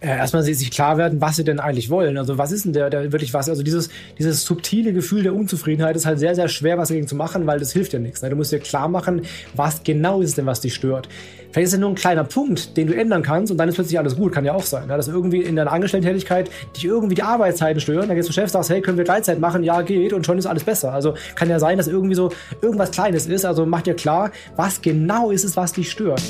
äh, 0.00 0.08
erstmal 0.08 0.44
sich 0.44 0.70
klar 0.70 0.96
werden, 0.96 1.20
was 1.20 1.36
sie 1.36 1.44
denn 1.44 1.58
eigentlich 1.58 1.90
wollen. 1.90 2.18
Also 2.18 2.38
was 2.38 2.52
ist 2.52 2.64
denn 2.64 2.72
der, 2.72 2.88
der 2.88 3.10
wirklich 3.12 3.34
was? 3.34 3.48
Also 3.48 3.64
dieses, 3.64 3.88
dieses 4.16 4.44
subtile 4.44 4.92
Gefühl 4.92 5.24
der 5.24 5.34
Unzufriedenheit 5.34 5.96
ist 5.96 6.06
halt 6.06 6.20
sehr, 6.20 6.36
sehr 6.36 6.48
schwer, 6.48 6.78
was 6.78 6.88
dagegen 6.88 7.08
zu 7.08 7.16
machen, 7.16 7.46
weil 7.46 7.58
das 7.58 7.72
hilft 7.72 7.92
ja 7.92 7.98
nichts. 7.98 8.22
Ne? 8.22 8.30
Du 8.30 8.36
musst 8.36 8.52
dir 8.52 8.60
klar 8.60 8.88
machen, 8.88 9.22
was 9.54 9.82
genau 9.82 10.20
ist 10.20 10.38
denn, 10.38 10.46
was 10.46 10.60
dich 10.60 10.74
stört. 10.74 11.08
Vielleicht 11.50 11.68
ist 11.68 11.72
es 11.72 11.80
nur 11.80 11.88
ein 11.88 11.96
kleiner 11.96 12.24
Punkt, 12.24 12.76
den 12.76 12.86
du 12.86 12.94
ändern 12.94 13.22
kannst 13.22 13.50
und 13.50 13.58
dann 13.58 13.68
ist 13.68 13.74
plötzlich 13.74 13.98
alles 13.98 14.14
gut. 14.14 14.32
Kann 14.32 14.44
ja 14.44 14.52
auch 14.52 14.62
sein. 14.62 14.86
Ne? 14.86 14.96
Dass 14.96 15.08
irgendwie 15.08 15.42
in 15.42 15.56
deiner 15.56 15.72
Angestellten-Tätigkeit 15.72 16.48
dich 16.76 16.84
irgendwie 16.84 17.16
die 17.16 17.22
Arbeitszeiten 17.22 17.80
stören. 17.80 18.06
Dann 18.06 18.16
gehst 18.16 18.28
du 18.28 18.32
zum 18.32 18.40
Chef, 18.40 18.50
sagst, 18.50 18.70
hey, 18.70 18.80
können 18.80 18.98
wir 18.98 19.04
Gleitzeit 19.04 19.40
machen? 19.40 19.64
Ja, 19.64 19.82
geht. 19.82 20.12
Und 20.12 20.24
schon 20.26 20.38
ist 20.38 20.46
alles 20.46 20.62
besser. 20.62 20.92
Also 20.92 21.14
kann 21.34 21.50
ja 21.50 21.58
sein, 21.58 21.76
dass 21.76 21.88
irgendwie 21.88 22.14
so 22.14 22.30
irgendwas 22.62 22.92
Kleines 22.92 23.26
ist. 23.26 23.44
Also 23.44 23.66
mach 23.66 23.82
dir 23.82 23.94
klar, 23.94 24.30
was 24.54 24.80
genau 24.80 25.30
ist 25.32 25.44
es, 25.44 25.56
was 25.56 25.72
dich 25.72 25.90
stört. 25.90 26.22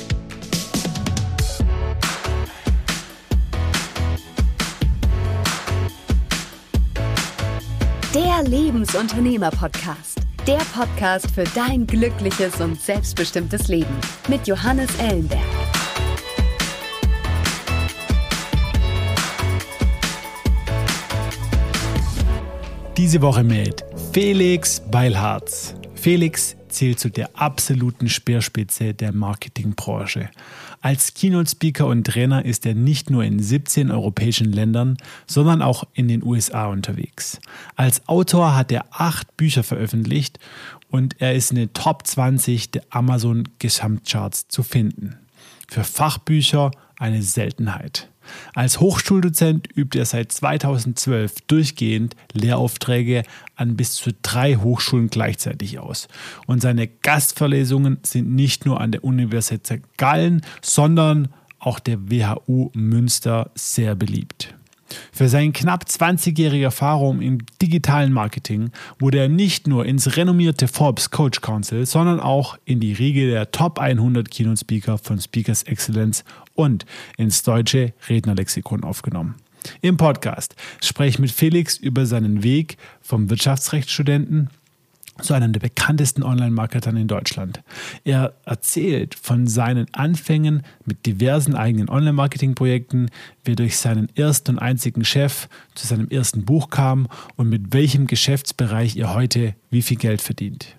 Lebensunternehmer-Podcast. 8.47 10.19
Der 10.47 10.61
Podcast 10.73 11.29
für 11.31 11.43
dein 11.55 11.85
glückliches 11.85 12.59
und 12.61 12.79
selbstbestimmtes 12.79 13.67
Leben 13.67 13.95
mit 14.27 14.47
Johannes 14.47 14.89
Ellenberg. 14.99 15.41
Diese 22.97 23.21
Woche 23.21 23.43
mit 23.43 23.83
Felix 24.13 24.81
Beilharz. 24.91 25.75
Felix 25.95 26.55
zählt 26.69 26.99
zu 26.99 27.09
der 27.09 27.29
absoluten 27.33 28.09
Speerspitze 28.09 28.93
der 28.93 29.13
Marketingbranche. 29.13 30.29
Als 30.81 31.13
Keynote-Speaker 31.13 31.85
und 31.87 32.05
Trainer 32.05 32.45
ist 32.45 32.65
er 32.65 32.73
nicht 32.73 33.09
nur 33.09 33.23
in 33.23 33.39
17 33.39 33.91
europäischen 33.91 34.51
Ländern, 34.51 34.97
sondern 35.27 35.61
auch 35.61 35.83
in 35.93 36.07
den 36.07 36.23
USA 36.23 36.67
unterwegs. 36.67 37.39
Als 37.75 38.07
Autor 38.07 38.55
hat 38.55 38.71
er 38.71 38.85
acht 38.91 39.35
Bücher 39.35 39.63
veröffentlicht 39.63 40.39
und 40.89 41.19
er 41.19 41.35
ist 41.35 41.51
in 41.51 41.57
den 41.57 41.73
Top 41.73 42.07
20 42.07 42.71
der 42.71 42.83
Amazon 42.91 43.49
Gesamtcharts 43.59 44.47
zu 44.47 44.63
finden. 44.63 45.17
Für 45.67 45.83
Fachbücher 45.83 46.71
eine 46.97 47.21
Seltenheit. 47.23 48.09
Als 48.53 48.79
Hochschuldozent 48.79 49.67
übt 49.75 49.97
er 49.97 50.05
seit 50.05 50.31
2012 50.31 51.41
durchgehend 51.47 52.15
Lehraufträge 52.33 53.23
an 53.55 53.75
bis 53.75 53.93
zu 53.93 54.11
drei 54.21 54.55
Hochschulen 54.55 55.09
gleichzeitig 55.09 55.79
aus. 55.79 56.07
Und 56.47 56.61
seine 56.61 56.87
Gastverlesungen 56.87 57.99
sind 58.03 58.29
nicht 58.29 58.65
nur 58.65 58.81
an 58.81 58.91
der 58.91 59.03
Universität 59.03 59.81
Gallen, 59.97 60.41
sondern 60.61 61.29
auch 61.59 61.79
der 61.79 62.09
WHU 62.09 62.71
Münster 62.73 63.51
sehr 63.55 63.95
beliebt. 63.95 64.55
Für 65.11 65.29
seine 65.29 65.51
knapp 65.51 65.83
20-jährige 65.83 66.65
Erfahrung 66.65 67.21
im 67.21 67.39
digitalen 67.61 68.13
Marketing 68.13 68.71
wurde 68.99 69.19
er 69.19 69.29
nicht 69.29 69.67
nur 69.67 69.85
ins 69.85 70.17
renommierte 70.17 70.67
Forbes 70.67 71.11
Coach 71.11 71.41
Council, 71.41 71.85
sondern 71.85 72.19
auch 72.19 72.57
in 72.65 72.79
die 72.79 72.93
Riege 72.93 73.29
der 73.29 73.51
Top 73.51 73.79
100 73.79 74.29
Keynote 74.29 74.59
Speaker 74.59 74.97
von 74.97 75.19
Speakers 75.19 75.63
Excellence 75.63 76.23
und 76.55 76.85
ins 77.17 77.43
deutsche 77.43 77.93
Rednerlexikon 78.07 78.83
aufgenommen. 78.83 79.35
Im 79.81 79.97
Podcast 79.97 80.55
spreche 80.81 81.09
ich 81.09 81.19
mit 81.19 81.31
Felix 81.31 81.77
über 81.77 82.05
seinen 82.05 82.43
Weg 82.43 82.77
vom 83.01 83.29
Wirtschaftsrechtsstudenten 83.29 84.49
zu 85.21 85.33
einem 85.33 85.53
der 85.53 85.59
bekanntesten 85.59 86.23
Online-Marketern 86.23 86.97
in 86.97 87.07
Deutschland. 87.07 87.61
Er 88.03 88.33
erzählt 88.45 89.15
von 89.15 89.47
seinen 89.47 89.87
Anfängen 89.93 90.63
mit 90.85 91.05
diversen 91.05 91.55
eigenen 91.55 91.89
Online-Marketing-Projekten, 91.89 93.09
wie 93.43 93.51
er 93.51 93.55
durch 93.55 93.77
seinen 93.77 94.09
ersten 94.15 94.51
und 94.51 94.59
einzigen 94.59 95.05
Chef 95.05 95.47
zu 95.75 95.87
seinem 95.87 96.09
ersten 96.09 96.45
Buch 96.45 96.69
kam 96.69 97.07
und 97.35 97.49
mit 97.49 97.73
welchem 97.73 98.07
Geschäftsbereich 98.07 98.97
er 98.97 99.13
heute 99.13 99.55
wie 99.69 99.81
viel 99.81 99.97
Geld 99.97 100.21
verdient. 100.21 100.75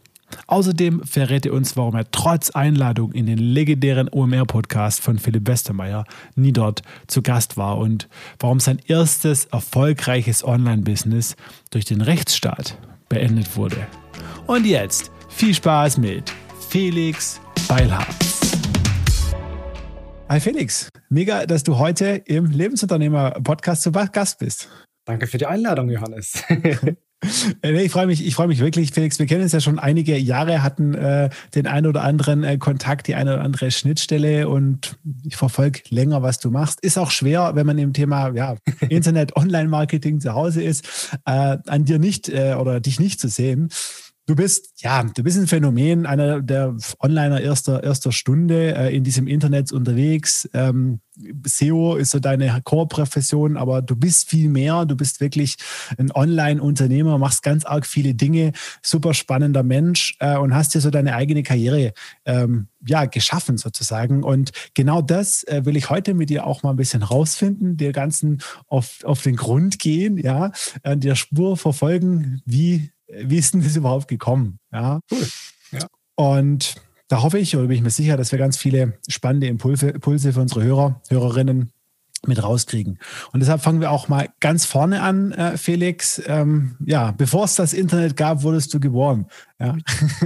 Außerdem 0.46 1.02
verrät 1.04 1.46
er 1.46 1.52
uns, 1.52 1.76
warum 1.76 1.94
er 1.94 2.10
trotz 2.10 2.50
Einladung 2.50 3.12
in 3.12 3.26
den 3.26 3.38
legendären 3.38 4.08
OMR-Podcast 4.08 5.00
von 5.00 5.18
Philipp 5.18 5.48
Westermeier 5.48 6.04
nie 6.36 6.52
dort 6.52 6.82
zu 7.06 7.22
Gast 7.22 7.56
war 7.56 7.78
und 7.78 8.08
warum 8.38 8.60
sein 8.60 8.80
erstes 8.86 9.46
erfolgreiches 9.46 10.44
Online-Business 10.44 11.36
durch 11.70 11.84
den 11.84 12.00
Rechtsstaat 12.00 12.78
beendet 13.10 13.54
wurde. 13.56 13.86
Und 14.46 14.64
jetzt 14.64 15.12
viel 15.28 15.52
Spaß 15.52 15.98
mit 15.98 16.32
Felix 16.70 17.40
Beilharz. 17.68 18.40
Hi 20.28 20.40
Felix, 20.40 20.88
mega, 21.08 21.44
dass 21.44 21.64
du 21.64 21.76
heute 21.76 22.22
im 22.24 22.46
Lebensunternehmer-Podcast 22.46 23.82
zu 23.82 23.90
Gast 23.90 24.38
bist. 24.38 24.68
Danke 25.04 25.26
für 25.26 25.38
die 25.38 25.46
Einladung, 25.46 25.90
Johannes. 25.90 26.42
Äh, 27.62 27.84
ich 27.84 27.92
freue 27.92 28.06
mich, 28.06 28.26
ich 28.26 28.34
freue 28.34 28.48
mich 28.48 28.60
wirklich, 28.60 28.92
Felix. 28.92 29.18
Wir 29.18 29.26
kennen 29.26 29.42
uns 29.42 29.52
ja 29.52 29.60
schon 29.60 29.78
einige 29.78 30.16
Jahre, 30.16 30.62
hatten 30.62 30.94
äh, 30.94 31.30
den 31.54 31.66
einen 31.66 31.86
oder 31.86 32.02
anderen 32.02 32.44
äh, 32.44 32.58
Kontakt, 32.58 33.06
die 33.06 33.14
eine 33.14 33.34
oder 33.34 33.42
andere 33.42 33.70
Schnittstelle 33.70 34.48
und 34.48 34.96
ich 35.24 35.36
verfolge 35.36 35.80
länger, 35.90 36.22
was 36.22 36.38
du 36.38 36.50
machst. 36.50 36.80
Ist 36.80 36.98
auch 36.98 37.10
schwer, 37.10 37.52
wenn 37.54 37.66
man 37.66 37.78
im 37.78 37.92
Thema 37.92 38.32
ja, 38.34 38.56
Internet, 38.88 39.36
Online-Marketing 39.36 40.20
zu 40.20 40.34
Hause 40.34 40.62
ist, 40.62 41.10
äh, 41.26 41.58
an 41.66 41.84
dir 41.84 41.98
nicht 41.98 42.28
äh, 42.28 42.54
oder 42.54 42.80
dich 42.80 43.00
nicht 43.00 43.20
zu 43.20 43.28
sehen. 43.28 43.70
Du 44.30 44.36
bist, 44.36 44.74
ja, 44.76 45.02
du 45.02 45.24
bist 45.24 45.38
ein 45.38 45.48
Phänomen, 45.48 46.06
einer 46.06 46.40
der 46.40 46.76
Onliner 47.00 47.40
erster, 47.40 47.82
erster 47.82 48.12
Stunde 48.12 48.76
äh, 48.76 48.94
in 48.94 49.02
diesem 49.02 49.26
Internet 49.26 49.72
unterwegs. 49.72 50.48
Ähm, 50.54 51.00
SEO 51.44 51.96
ist 51.96 52.12
so 52.12 52.20
deine 52.20 52.60
Core-Profession, 52.62 53.56
aber 53.56 53.82
du 53.82 53.96
bist 53.96 54.28
viel 54.28 54.48
mehr. 54.48 54.86
Du 54.86 54.94
bist 54.94 55.20
wirklich 55.20 55.56
ein 55.98 56.12
Online-Unternehmer, 56.12 57.18
machst 57.18 57.42
ganz 57.42 57.64
arg 57.64 57.84
viele 57.84 58.14
Dinge, 58.14 58.52
super 58.82 59.14
spannender 59.14 59.64
Mensch 59.64 60.14
äh, 60.20 60.36
und 60.36 60.54
hast 60.54 60.74
dir 60.74 60.80
so 60.80 60.90
deine 60.90 61.16
eigene 61.16 61.42
Karriere 61.42 61.92
ähm, 62.24 62.68
ja, 62.86 63.06
geschaffen 63.06 63.58
sozusagen. 63.58 64.22
Und 64.22 64.52
genau 64.74 65.02
das 65.02 65.42
äh, 65.42 65.62
will 65.64 65.76
ich 65.76 65.90
heute 65.90 66.14
mit 66.14 66.30
dir 66.30 66.46
auch 66.46 66.62
mal 66.62 66.70
ein 66.70 66.76
bisschen 66.76 67.02
rausfinden, 67.02 67.76
dir 67.76 67.90
Ganzen 67.90 68.42
auf, 68.68 69.02
auf 69.02 69.22
den 69.22 69.34
Grund 69.34 69.80
gehen, 69.80 70.18
ja, 70.18 70.52
äh, 70.84 70.96
der 70.96 71.16
Spur 71.16 71.56
verfolgen, 71.56 72.42
wie 72.44 72.92
wie 73.18 73.38
ist 73.38 73.54
denn 73.54 73.62
das 73.62 73.76
überhaupt 73.76 74.08
gekommen? 74.08 74.58
Ja. 74.72 75.00
Cool. 75.10 75.26
Ja. 75.72 75.86
Und 76.16 76.74
da 77.08 77.22
hoffe 77.22 77.38
ich 77.38 77.56
oder 77.56 77.66
bin 77.66 77.76
ich 77.76 77.82
mir 77.82 77.90
sicher, 77.90 78.16
dass 78.16 78.32
wir 78.32 78.38
ganz 78.38 78.56
viele 78.56 78.94
spannende 79.08 79.48
Impulse, 79.48 79.90
Impulse 79.90 80.32
für 80.32 80.40
unsere 80.40 80.62
Hörer, 80.62 81.00
Hörerinnen 81.08 81.72
mit 82.26 82.42
rauskriegen. 82.42 82.98
Und 83.32 83.40
deshalb 83.40 83.62
fangen 83.62 83.80
wir 83.80 83.90
auch 83.90 84.08
mal 84.08 84.28
ganz 84.40 84.66
vorne 84.66 85.02
an, 85.02 85.32
äh, 85.32 85.56
Felix. 85.56 86.22
Ähm, 86.26 86.76
ja, 86.84 87.12
bevor 87.12 87.44
es 87.44 87.54
das 87.54 87.72
Internet 87.72 88.16
gab, 88.16 88.42
wurdest 88.42 88.74
du 88.74 88.80
geboren. 88.80 89.26
Ja. 89.58 89.76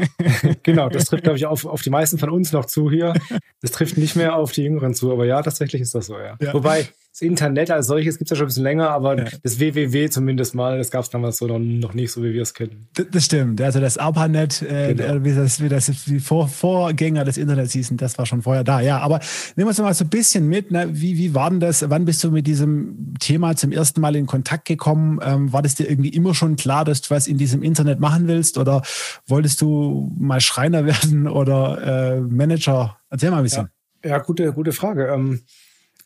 genau, 0.62 0.88
das 0.88 1.04
trifft, 1.04 1.22
glaube 1.22 1.38
ich, 1.38 1.46
auf, 1.46 1.64
auf 1.64 1.82
die 1.82 1.90
meisten 1.90 2.18
von 2.18 2.30
uns 2.30 2.52
noch 2.52 2.64
zu 2.64 2.90
hier. 2.90 3.14
Das 3.60 3.70
trifft 3.70 3.96
nicht 3.96 4.16
mehr 4.16 4.34
auf 4.34 4.52
die 4.52 4.62
Jüngeren 4.62 4.94
zu, 4.94 5.12
aber 5.12 5.24
ja, 5.24 5.40
tatsächlich 5.40 5.82
ist 5.82 5.94
das 5.94 6.06
so, 6.06 6.18
ja. 6.18 6.36
ja. 6.40 6.52
Wobei, 6.52 6.88
das 7.14 7.22
Internet 7.22 7.70
als 7.70 7.86
solches 7.86 8.18
gibt 8.18 8.28
es 8.28 8.30
ja 8.30 8.36
schon 8.36 8.46
ein 8.46 8.48
bisschen 8.48 8.64
länger, 8.64 8.90
aber 8.90 9.16
ja. 9.16 9.24
das 9.44 9.60
WWW 9.60 10.10
zumindest 10.10 10.56
mal, 10.56 10.78
das 10.78 10.90
gab 10.90 11.04
es 11.04 11.10
damals 11.10 11.36
so 11.36 11.46
noch, 11.46 11.60
noch, 11.60 11.94
nicht, 11.94 12.10
so 12.10 12.24
wie 12.24 12.34
wir 12.34 12.42
es 12.42 12.54
kennen. 12.54 12.88
Das, 12.94 13.06
das, 13.08 13.24
stimmt. 13.26 13.60
Also 13.60 13.78
das 13.78 13.98
ARPANET, 13.98 14.62
äh, 14.62 14.94
genau. 14.94 15.22
wie 15.22 15.32
das, 15.32 15.62
wie 15.62 15.68
das 15.68 16.08
wie 16.08 16.18
Vor 16.18 16.48
Vorgänger 16.48 17.24
des 17.24 17.36
Internets 17.36 17.72
hießen, 17.72 17.96
das 17.98 18.18
war 18.18 18.26
schon 18.26 18.42
vorher 18.42 18.64
da. 18.64 18.80
Ja, 18.80 18.98
aber 18.98 19.20
nehmen 19.54 19.66
wir 19.66 19.68
uns 19.68 19.78
mal 19.78 19.94
so 19.94 20.04
ein 20.04 20.08
bisschen 20.08 20.48
mit. 20.48 20.72
Ne? 20.72 20.88
Wie, 20.90 21.16
wie 21.16 21.36
war 21.36 21.50
denn 21.50 21.60
das? 21.60 21.88
Wann 21.88 22.04
bist 22.04 22.24
du 22.24 22.32
mit 22.32 22.48
diesem 22.48 23.14
Thema 23.20 23.54
zum 23.54 23.70
ersten 23.70 24.00
Mal 24.00 24.16
in 24.16 24.26
Kontakt 24.26 24.64
gekommen? 24.64 25.20
Ähm, 25.22 25.52
war 25.52 25.62
das 25.62 25.76
dir 25.76 25.88
irgendwie 25.88 26.08
immer 26.08 26.34
schon 26.34 26.56
klar, 26.56 26.84
dass 26.84 27.00
du 27.00 27.14
was 27.14 27.28
in 27.28 27.38
diesem 27.38 27.62
Internet 27.62 28.00
machen 28.00 28.26
willst? 28.26 28.58
Oder 28.58 28.82
wolltest 29.28 29.60
du 29.60 30.12
mal 30.18 30.40
Schreiner 30.40 30.84
werden 30.84 31.28
oder 31.28 32.16
äh, 32.16 32.20
Manager? 32.22 32.96
Erzähl 33.08 33.30
mal 33.30 33.36
ein 33.36 33.44
bisschen. 33.44 33.68
Ja, 34.02 34.10
ja 34.10 34.18
gute, 34.18 34.52
gute 34.52 34.72
Frage. 34.72 35.06
Ähm, 35.14 35.42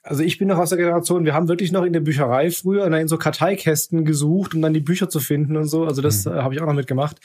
also 0.09 0.23
ich 0.23 0.39
bin 0.39 0.49
noch 0.49 0.57
aus 0.57 0.71
der 0.71 0.79
Generation, 0.79 1.27
wir 1.27 1.35
haben 1.35 1.49
wirklich 1.49 1.71
noch 1.71 1.85
in 1.85 1.93
der 1.93 2.01
Bücherei 2.01 2.51
früher 2.51 2.87
in 2.87 3.09
so 3.09 3.19
Karteikästen 3.19 4.07
gesucht, 4.07 4.55
um 4.55 4.63
dann 4.63 4.73
die 4.73 4.81
Bücher 4.81 5.11
zu 5.11 5.21
finden 5.21 5.57
und 5.59 5.67
so. 5.67 5.85
Also 5.85 6.01
das 6.01 6.25
mhm. 6.25 6.33
habe 6.33 6.55
ich 6.55 6.63
auch 6.63 6.67
noch 6.67 6.75
mitgemacht. 6.75 7.19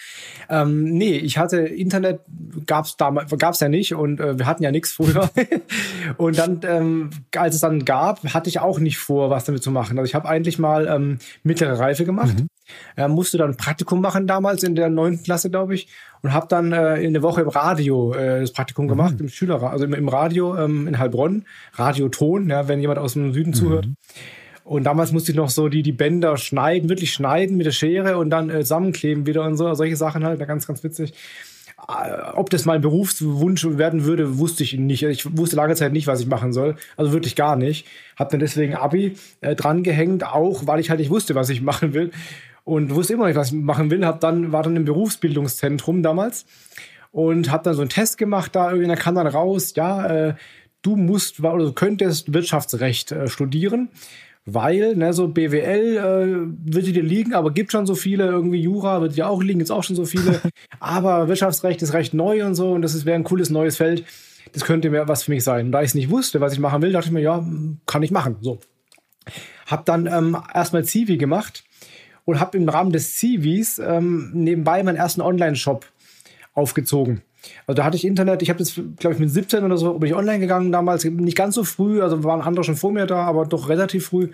Ähm, 0.49 0.83
nee, 0.83 1.15
ich 1.15 1.37
hatte 1.37 1.59
Internet, 1.59 2.19
gab's 2.65 2.97
damals, 2.97 3.31
gab's 3.37 3.61
ja 3.61 3.69
nicht 3.69 3.95
und 3.95 4.19
äh, 4.19 4.37
wir 4.37 4.47
hatten 4.47 4.63
ja 4.63 4.71
nichts 4.71 4.91
früher. 4.91 5.29
und 6.17 6.37
dann, 6.37 6.59
ähm, 6.63 7.09
als 7.33 7.55
es 7.55 7.61
dann 7.61 7.85
gab, 7.85 8.21
hatte 8.33 8.49
ich 8.49 8.59
auch 8.59 8.79
nicht 8.79 8.97
vor, 8.97 9.29
was 9.29 9.45
damit 9.45 9.63
zu 9.63 9.71
machen. 9.71 9.97
Also 9.97 10.09
ich 10.09 10.15
habe 10.15 10.27
eigentlich 10.27 10.59
mal 10.59 10.87
ähm, 10.87 11.19
mittlere 11.43 11.79
Reife 11.79 12.03
gemacht. 12.03 12.37
Mhm. 12.37 12.47
Er 12.95 13.07
musste 13.07 13.37
dann 13.37 13.51
ein 13.51 13.57
Praktikum 13.57 14.01
machen 14.01 14.27
damals 14.27 14.63
in 14.63 14.75
der 14.75 14.89
neunten 14.89 15.23
Klasse, 15.23 15.49
glaube 15.49 15.75
ich, 15.75 15.87
und 16.21 16.33
habe 16.33 16.47
dann 16.47 16.71
äh, 16.71 17.01
in 17.01 17.13
der 17.13 17.21
Woche 17.21 17.41
im 17.41 17.49
Radio 17.49 18.13
äh, 18.13 18.41
das 18.41 18.51
Praktikum 18.51 18.85
mhm. 18.85 18.89
gemacht, 18.89 19.15
im 19.19 19.29
Schüler, 19.29 19.61
also 19.63 19.85
im, 19.85 19.93
im 19.93 20.07
Radio 20.07 20.57
ähm, 20.57 20.87
in 20.87 20.99
Heilbronn, 20.99 21.45
Radioton, 21.73 22.49
ja, 22.49 22.67
wenn 22.67 22.79
jemand 22.79 22.99
aus 22.99 23.13
dem 23.13 23.33
Süden 23.33 23.51
mhm. 23.51 23.55
zuhört. 23.55 23.87
Und 24.63 24.85
damals 24.85 25.11
musste 25.11 25.31
ich 25.31 25.37
noch 25.37 25.49
so 25.49 25.67
die, 25.67 25.83
die 25.83 25.91
Bänder 25.91 26.37
schneiden, 26.37 26.89
wirklich 26.89 27.11
schneiden 27.11 27.57
mit 27.57 27.65
der 27.65 27.71
Schere 27.71 28.17
und 28.17 28.29
dann 28.29 28.49
äh, 28.49 28.61
zusammenkleben 28.61 29.25
wieder 29.25 29.43
und 29.43 29.57
so, 29.57 29.73
solche 29.73 29.97
Sachen 29.97 30.23
halt, 30.23 30.39
ganz, 30.47 30.67
ganz 30.67 30.83
witzig. 30.83 31.13
äh, 31.77 32.31
ob 32.33 32.49
das 32.49 32.63
mein 32.63 32.79
Berufswunsch 32.79 33.65
werden 33.65 34.05
würde, 34.05 34.37
wusste 34.37 34.63
ich 34.63 34.77
nicht. 34.77 35.03
Ich 35.03 35.37
wusste 35.37 35.57
lange 35.57 35.75
Zeit 35.75 35.91
nicht, 35.91 36.07
was 36.07 36.21
ich 36.21 36.27
machen 36.27 36.53
soll. 36.53 36.77
Also 36.95 37.11
wirklich 37.11 37.35
gar 37.35 37.57
nicht. 37.57 37.85
Hab 38.15 38.29
dann 38.29 38.39
deswegen 38.39 38.75
Abi 38.75 39.17
äh, 39.41 39.55
dran 39.55 39.83
gehängt, 39.83 40.25
auch 40.25 40.65
weil 40.65 40.79
ich 40.79 40.89
halt 40.89 41.01
nicht 41.01 41.11
wusste, 41.11 41.35
was 41.35 41.49
ich 41.49 41.61
machen 41.71 41.93
will. 41.93 42.11
Und 42.63 42.95
wusste 42.95 43.13
immer 43.13 43.27
nicht, 43.27 43.35
was 43.35 43.47
ich 43.47 43.53
machen 43.53 43.91
will. 43.91 44.05
Hab 44.05 44.21
dann, 44.21 44.51
war 44.51 44.63
dann 44.63 44.75
im 44.75 44.85
Berufsbildungszentrum 44.85 46.01
damals 46.01 46.45
und 47.11 47.51
hab 47.51 47.63
dann 47.63 47.73
so 47.73 47.81
einen 47.81 47.89
Test 47.89 48.17
gemacht 48.17 48.55
da. 48.55 48.71
Irgendwie, 48.71 48.87
da 48.87 48.95
kam 48.95 49.15
dann 49.15 49.27
raus, 49.27 49.73
ja, 49.75 50.07
äh, 50.07 50.35
du 50.81 50.95
musst 50.95 51.39
oder 51.39 51.65
du 51.65 51.73
könntest 51.73 52.33
Wirtschaftsrecht 52.33 53.11
äh, 53.11 53.27
studieren 53.27 53.89
weil 54.45 54.95
ne, 54.95 55.13
so 55.13 55.27
BWL 55.27 55.97
äh, 55.97 56.73
würde 56.73 56.91
dir 56.91 57.03
liegen, 57.03 57.33
aber 57.33 57.51
gibt 57.51 57.71
schon 57.71 57.85
so 57.85 57.95
viele, 57.95 58.25
irgendwie 58.25 58.59
Jura 58.59 59.01
wird 59.01 59.15
dir 59.15 59.29
auch 59.29 59.41
liegen, 59.41 59.59
jetzt 59.59 59.71
auch 59.71 59.83
schon 59.83 59.95
so 59.95 60.05
viele, 60.05 60.41
aber 60.79 61.27
Wirtschaftsrecht 61.27 61.81
ist 61.81 61.93
recht 61.93 62.13
neu 62.13 62.45
und 62.45 62.55
so 62.55 62.73
und 62.73 62.81
das 62.81 63.05
wäre 63.05 63.15
ein 63.15 63.23
cooles 63.23 63.49
neues 63.49 63.77
Feld, 63.77 64.03
das 64.51 64.65
könnte 64.65 64.89
mir 64.89 65.07
was 65.07 65.23
für 65.23 65.31
mich 65.31 65.43
sein. 65.43 65.67
Und 65.67 65.71
da 65.71 65.81
ich 65.81 65.89
es 65.89 65.95
nicht 65.95 66.09
wusste, 66.09 66.41
was 66.41 66.53
ich 66.53 66.59
machen 66.59 66.81
will, 66.81 66.91
dachte 66.91 67.07
ich 67.07 67.13
mir, 67.13 67.21
ja, 67.21 67.43
kann 67.85 68.03
ich 68.03 68.11
machen, 68.11 68.35
so. 68.41 68.59
Hab 69.65 69.85
dann 69.85 70.07
ähm, 70.07 70.37
erstmal 70.53 70.83
Zivi 70.83 71.17
gemacht 71.17 71.63
und 72.25 72.39
habe 72.39 72.57
im 72.57 72.67
Rahmen 72.67 72.91
des 72.91 73.15
Zivis 73.15 73.79
ähm, 73.79 74.31
nebenbei 74.33 74.83
meinen 74.83 74.95
ersten 74.95 75.21
Online-Shop 75.21 75.85
aufgezogen. 76.53 77.21
Also 77.67 77.77
da 77.77 77.83
hatte 77.83 77.97
ich 77.97 78.05
Internet, 78.05 78.41
ich 78.41 78.49
habe 78.49 78.59
das, 78.59 78.75
glaube 78.97 79.15
ich, 79.15 79.19
mit 79.19 79.29
17 79.29 79.63
oder 79.63 79.77
so 79.77 79.99
bin 79.99 80.09
ich 80.09 80.15
online 80.15 80.39
gegangen 80.39 80.71
damals, 80.71 81.03
nicht 81.03 81.37
ganz 81.37 81.55
so 81.55 81.63
früh, 81.63 82.01
also 82.01 82.23
waren 82.23 82.41
andere 82.41 82.63
schon 82.63 82.75
vor 82.75 82.91
mir 82.91 83.05
da, 83.05 83.23
aber 83.23 83.45
doch 83.45 83.67
relativ 83.69 84.05
früh. 84.05 84.29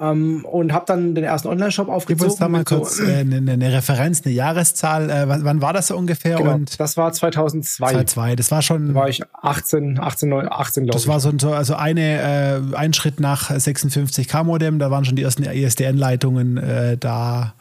Ähm, 0.00 0.44
und 0.44 0.72
habe 0.72 0.84
dann 0.86 1.16
den 1.16 1.24
ersten 1.24 1.48
Online-Shop 1.48 1.88
aufgezogen. 1.88 2.18
Gib 2.18 2.30
uns 2.30 2.38
da 2.38 2.48
mal 2.48 2.62
kurz 2.62 2.98
so, 2.98 3.04
äh, 3.04 3.16
eine, 3.16 3.38
eine, 3.38 3.72
Referenz, 3.72 4.22
eine 4.24 4.32
Jahreszahl. 4.32 5.10
Äh, 5.10 5.28
wann, 5.28 5.44
wann, 5.44 5.60
war 5.60 5.72
das 5.72 5.88
so 5.88 5.96
ungefähr? 5.96 6.36
Genau, 6.36 6.54
und 6.54 6.78
das 6.78 6.96
war 6.96 7.12
2002. 7.12 7.90
2002, 7.90 8.36
das 8.36 8.50
war 8.52 8.62
schon... 8.62 8.88
Da 8.88 8.94
war 8.94 9.08
ich 9.08 9.22
18, 9.42 9.98
18, 9.98 10.32
18 10.32 10.84
glaube 10.84 10.98
ich. 10.98 11.04
Das 11.04 11.08
war 11.08 11.18
so, 11.18 11.32
so 11.36 11.52
also 11.52 11.74
eine, 11.74 12.62
äh, 12.72 12.76
ein 12.76 12.92
Schritt 12.92 13.18
nach 13.18 13.50
56K-Modem, 13.50 14.78
da 14.78 14.92
waren 14.92 15.04
schon 15.04 15.16
die 15.16 15.22
ersten 15.22 15.42
ISDN-Leitungen 15.42 16.58
e 16.58 16.92
äh, 16.92 16.96
da. 16.96 17.54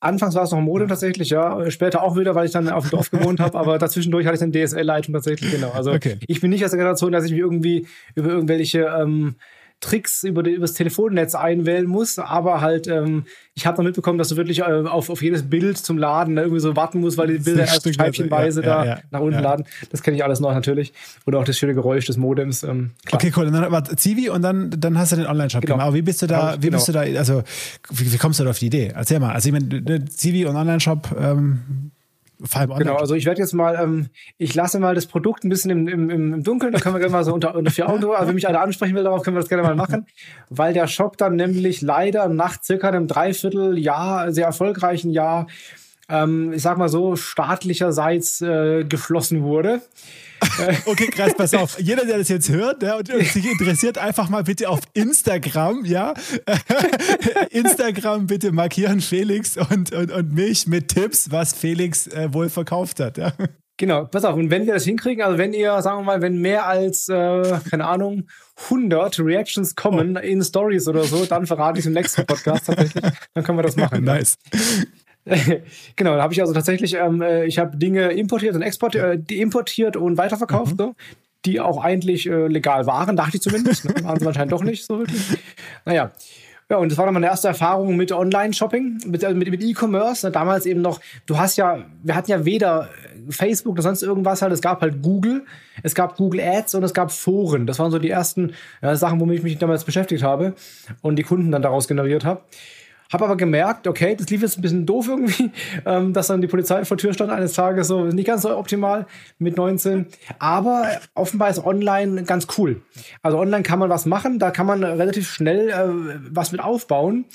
Anfangs 0.00 0.34
war 0.34 0.42
es 0.42 0.50
noch 0.50 0.60
Modem 0.60 0.88
tatsächlich, 0.88 1.30
ja. 1.30 1.70
Später 1.70 2.02
auch 2.02 2.16
wieder, 2.16 2.34
weil 2.34 2.46
ich 2.46 2.52
dann 2.52 2.68
auf 2.68 2.88
dem 2.88 2.90
Dorf 2.90 3.10
gewohnt 3.10 3.40
habe, 3.40 3.56
aber 3.58 3.78
dazwischendurch 3.78 4.26
hatte 4.26 4.36
ich 4.36 4.42
eine 4.42 4.52
DSL-Leitung 4.52 5.14
tatsächlich, 5.14 5.52
genau. 5.52 5.70
Also 5.70 5.92
okay. 5.92 6.18
ich 6.26 6.40
bin 6.40 6.50
nicht 6.50 6.64
aus 6.64 6.72
der 6.72 6.78
Generation, 6.78 7.12
dass 7.12 7.24
ich 7.24 7.30
mich 7.30 7.40
irgendwie 7.40 7.86
über 8.14 8.28
irgendwelche 8.30 8.80
ähm, 8.80 9.36
Tricks 9.84 10.22
über, 10.22 10.42
die, 10.42 10.52
über 10.52 10.62
das 10.62 10.72
Telefonnetz 10.72 11.34
einwählen 11.34 11.86
muss, 11.86 12.18
aber 12.18 12.62
halt, 12.62 12.86
ähm, 12.86 13.24
ich 13.54 13.66
habe 13.66 13.76
noch 13.76 13.84
mitbekommen, 13.84 14.18
dass 14.18 14.28
du 14.28 14.36
wirklich 14.36 14.60
äh, 14.60 14.62
auf, 14.62 15.10
auf 15.10 15.22
jedes 15.22 15.42
Bild 15.42 15.76
zum 15.76 15.98
Laden 15.98 16.34
ne, 16.34 16.40
irgendwie 16.40 16.60
so 16.60 16.74
warten 16.74 17.00
musst, 17.00 17.18
weil 17.18 17.26
die 17.26 17.38
Bilder 17.38 17.62
erst 17.62 17.94
scheibchenweise 17.94 18.62
ja, 18.62 18.66
da 18.66 18.84
ja, 18.84 18.98
nach 19.10 19.20
unten 19.20 19.40
laden. 19.40 19.66
Das 19.90 20.02
kenne 20.02 20.16
ich 20.16 20.24
alles 20.24 20.40
noch 20.40 20.54
natürlich. 20.54 20.94
Oder 21.26 21.38
auch 21.38 21.44
das 21.44 21.58
schöne 21.58 21.74
Geräusch 21.74 22.06
des 22.06 22.16
Modems. 22.16 22.62
Ähm, 22.62 22.92
okay, 23.12 23.30
cool. 23.36 23.46
Und 23.46 23.52
dann 23.52 23.70
war 23.70 23.84
Zivi 23.84 24.30
und 24.30 24.40
dann, 24.40 24.70
dann 24.70 24.98
hast 24.98 25.12
du 25.12 25.16
den 25.16 25.26
Online-Shop 25.26 25.60
genau. 25.60 25.74
gemacht. 25.74 25.86
Aber 25.88 25.96
wie 25.96 26.02
bist 26.02 26.22
du 26.22 26.26
da, 26.26 26.56
wie 26.56 26.66
genau. 26.66 26.78
bist 26.78 26.88
du 26.88 26.92
da, 26.92 27.00
also 27.00 27.42
wie, 27.90 28.10
wie, 28.10 28.16
kommst 28.16 28.40
du 28.40 28.44
da 28.44 28.50
auf 28.50 28.58
die 28.58 28.66
Idee? 28.66 28.92
Erzähl 28.94 29.20
mal. 29.20 29.34
Also 29.34 29.50
ich 29.50 29.52
meine, 29.52 30.04
Zivi 30.06 30.46
und 30.46 30.56
Online-Shop, 30.56 31.14
ähm, 31.20 31.92
vor 32.48 32.60
allem 32.60 32.74
Genau, 32.78 32.96
also 32.96 33.14
ich 33.14 33.26
werde 33.26 33.40
jetzt 33.40 33.52
mal, 33.54 33.78
ähm, 33.80 34.08
ich 34.38 34.54
lasse 34.54 34.78
mal 34.78 34.94
das 34.94 35.06
Produkt 35.06 35.44
ein 35.44 35.48
bisschen 35.48 35.70
im, 35.70 35.88
im, 35.88 36.10
im 36.10 36.42
Dunkeln, 36.42 36.72
da 36.72 36.80
können 36.80 36.94
wir 36.94 37.00
gerne 37.00 37.12
mal 37.12 37.24
so 37.24 37.32
unter, 37.32 37.54
unter 37.54 37.70
vier 37.70 37.88
Augen 37.88 38.00
drüber, 38.00 38.18
also 38.18 38.28
wenn 38.28 38.34
mich 38.34 38.48
einer 38.48 38.60
ansprechen 38.60 38.94
will, 38.94 39.04
darauf 39.04 39.22
können 39.22 39.36
wir 39.36 39.40
das 39.40 39.48
gerne 39.48 39.62
mal 39.62 39.74
machen, 39.74 40.06
weil 40.50 40.74
der 40.74 40.86
Shop 40.86 41.16
dann 41.16 41.36
nämlich 41.36 41.80
leider 41.80 42.28
nach 42.28 42.62
circa 42.62 42.88
einem 42.88 43.06
Dreivierteljahr, 43.06 44.32
sehr 44.32 44.46
erfolgreichen 44.46 45.10
Jahr, 45.10 45.46
ähm, 46.08 46.52
ich 46.52 46.62
sag 46.62 46.78
mal 46.78 46.88
so, 46.88 47.16
staatlicherseits 47.16 48.40
äh, 48.40 48.84
geflossen 48.84 49.42
wurde. 49.42 49.80
okay, 50.86 51.06
krass, 51.08 51.34
pass 51.36 51.54
auf. 51.54 51.78
Jeder, 51.78 52.04
der 52.04 52.18
das 52.18 52.28
jetzt 52.28 52.48
hört 52.48 52.82
ja, 52.82 52.96
und 52.96 53.06
sich 53.08 53.50
interessiert, 53.50 53.98
einfach 53.98 54.28
mal 54.28 54.44
bitte 54.44 54.68
auf 54.68 54.80
Instagram, 54.92 55.84
ja. 55.84 56.14
Instagram 57.50 58.26
bitte 58.26 58.52
markieren 58.52 59.00
Felix 59.00 59.56
und, 59.56 59.92
und, 59.92 60.10
und 60.10 60.34
mich 60.34 60.66
mit 60.66 60.88
Tipps, 60.88 61.30
was 61.30 61.52
Felix 61.52 62.06
äh, 62.08 62.32
wohl 62.32 62.48
verkauft 62.48 63.00
hat. 63.00 63.18
Ja. 63.18 63.32
Genau, 63.76 64.04
pass 64.04 64.24
auf, 64.24 64.36
und 64.36 64.50
wenn 64.50 64.66
wir 64.66 64.74
das 64.74 64.84
hinkriegen, 64.84 65.24
also 65.24 65.36
wenn 65.36 65.52
ihr, 65.52 65.82
sagen 65.82 65.98
wir 65.98 66.04
mal, 66.04 66.22
wenn 66.22 66.38
mehr 66.40 66.66
als, 66.66 67.08
äh, 67.08 67.58
keine 67.68 67.86
Ahnung, 67.86 68.28
100 68.64 69.18
Reactions 69.18 69.74
kommen 69.74 70.16
oh. 70.16 70.20
in 70.20 70.44
Stories 70.44 70.86
oder 70.86 71.02
so, 71.02 71.24
dann 71.24 71.44
verrate 71.46 71.80
ich 71.80 71.84
es 71.84 71.86
im 71.86 71.94
nächsten 71.94 72.24
Podcast 72.24 72.66
tatsächlich, 72.66 73.02
dann 73.34 73.42
können 73.42 73.58
wir 73.58 73.64
das 73.64 73.74
machen. 73.74 74.04
nice. 74.04 74.36
genau, 75.96 76.16
da 76.16 76.22
habe 76.22 76.32
ich 76.34 76.40
also 76.40 76.52
tatsächlich, 76.52 76.94
ähm, 76.94 77.22
äh, 77.22 77.46
ich 77.46 77.58
habe 77.58 77.76
Dinge 77.76 78.12
importiert 78.12 78.54
und 78.54 78.62
exportiert, 78.62 79.30
äh, 79.30 79.34
importiert 79.40 79.96
und 79.96 80.18
weiterverkauft, 80.18 80.72
mhm. 80.72 80.78
so, 80.78 80.94
die 81.44 81.60
auch 81.60 81.82
eigentlich 81.82 82.28
äh, 82.28 82.46
legal 82.46 82.86
waren, 82.86 83.16
dachte 83.16 83.36
ich 83.36 83.42
zumindest. 83.42 83.84
Ne? 83.84 83.94
Waren 84.02 84.20
sie 84.20 84.26
anscheinend 84.26 84.52
doch 84.52 84.62
nicht 84.62 84.84
so 84.84 84.98
wirklich. 84.98 85.22
Naja. 85.84 86.12
Ja, 86.70 86.78
und 86.78 86.90
das 86.90 86.96
war 86.96 87.04
dann 87.04 87.12
meine 87.12 87.26
erste 87.26 87.48
Erfahrung 87.48 87.94
mit 87.94 88.10
Online-Shopping, 88.10 89.00
mit, 89.06 89.22
also 89.22 89.36
mit, 89.36 89.50
mit 89.50 89.62
E-Commerce. 89.62 90.26
Ne? 90.26 90.32
Damals 90.32 90.64
eben 90.64 90.80
noch, 90.80 90.98
du 91.26 91.36
hast 91.36 91.56
ja, 91.56 91.84
wir 92.02 92.14
hatten 92.14 92.30
ja 92.30 92.46
weder 92.46 92.88
Facebook 93.28 93.76
noch 93.76 93.82
sonst 93.82 94.02
irgendwas 94.02 94.40
halt. 94.40 94.52
Es 94.52 94.62
gab 94.62 94.80
halt 94.80 95.02
Google, 95.02 95.44
es 95.82 95.94
gab 95.94 96.16
Google 96.16 96.40
Ads 96.40 96.74
und 96.74 96.82
es 96.82 96.94
gab 96.94 97.12
Foren. 97.12 97.66
Das 97.66 97.78
waren 97.78 97.90
so 97.90 97.98
die 97.98 98.08
ersten 98.08 98.54
ja, 98.80 98.96
Sachen, 98.96 99.20
womit 99.20 99.38
ich 99.38 99.44
mich 99.44 99.58
damals 99.58 99.84
beschäftigt 99.84 100.22
habe 100.22 100.54
und 101.02 101.16
die 101.16 101.22
Kunden 101.22 101.50
dann 101.50 101.60
daraus 101.60 101.86
generiert 101.86 102.24
habe. 102.24 102.40
Habe 103.12 103.24
aber 103.24 103.36
gemerkt, 103.36 103.86
okay, 103.86 104.16
das 104.16 104.28
lief 104.30 104.42
jetzt 104.42 104.58
ein 104.58 104.62
bisschen 104.62 104.86
doof 104.86 105.08
irgendwie, 105.08 105.50
ähm, 105.86 106.12
dass 106.12 106.28
dann 106.28 106.40
die 106.40 106.46
Polizei 106.46 106.84
vor 106.84 106.96
Tür 106.96 107.12
stand 107.12 107.30
eines 107.30 107.52
Tages, 107.52 107.88
so 107.88 108.04
nicht 108.04 108.26
ganz 108.26 108.42
so 108.42 108.56
optimal 108.56 109.06
mit 109.38 109.56
19. 109.56 110.06
Aber 110.38 110.88
offenbar 111.14 111.50
ist 111.50 111.64
online 111.64 112.24
ganz 112.24 112.46
cool. 112.58 112.82
Also 113.22 113.38
online 113.38 113.62
kann 113.62 113.78
man 113.78 113.90
was 113.90 114.06
machen, 114.06 114.38
da 114.38 114.50
kann 114.50 114.66
man 114.66 114.82
relativ 114.82 115.30
schnell 115.30 115.68
äh, 115.68 116.18
was 116.30 116.52
mit 116.52 116.62
aufbauen. 116.62 117.26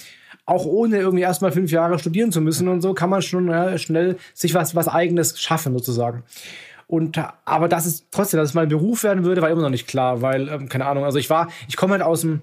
Auch 0.46 0.66
ohne 0.66 0.98
irgendwie 0.98 1.22
erstmal 1.22 1.52
fünf 1.52 1.70
Jahre 1.70 2.00
studieren 2.00 2.32
zu 2.32 2.42
müssen 2.42 2.68
und 2.68 2.82
so, 2.82 2.96
kann 2.96 3.12
man 3.12 3.22
schon 3.22 3.50
äh, 3.50 3.78
schnell 3.78 4.18
sich 4.34 4.56
was, 4.56 4.76
was 4.76 4.88
eigenes 4.88 5.40
schaffen, 5.40 5.74
sozusagen. 5.74 6.24
Und 6.90 7.22
aber 7.46 7.68
dass 7.68 7.86
es 7.86 8.10
trotzdem, 8.10 8.40
dass 8.40 8.50
es 8.50 8.56
mein 8.56 8.68
Beruf 8.68 9.04
werden 9.04 9.24
würde, 9.24 9.44
war 9.44 9.52
immer 9.52 9.62
noch 9.62 9.70
nicht 9.70 9.88
klar, 9.88 10.24
weil, 10.24 10.50
ähm, 10.50 10.70
keine 10.70 10.88
Ahnung, 10.88 11.06
also 11.06 11.20
ich 11.20 11.30
war, 11.30 11.48
ich 11.68 11.78
komme 11.78 11.94
halt 11.94 12.02
aus 12.02 12.22
dem 12.22 12.42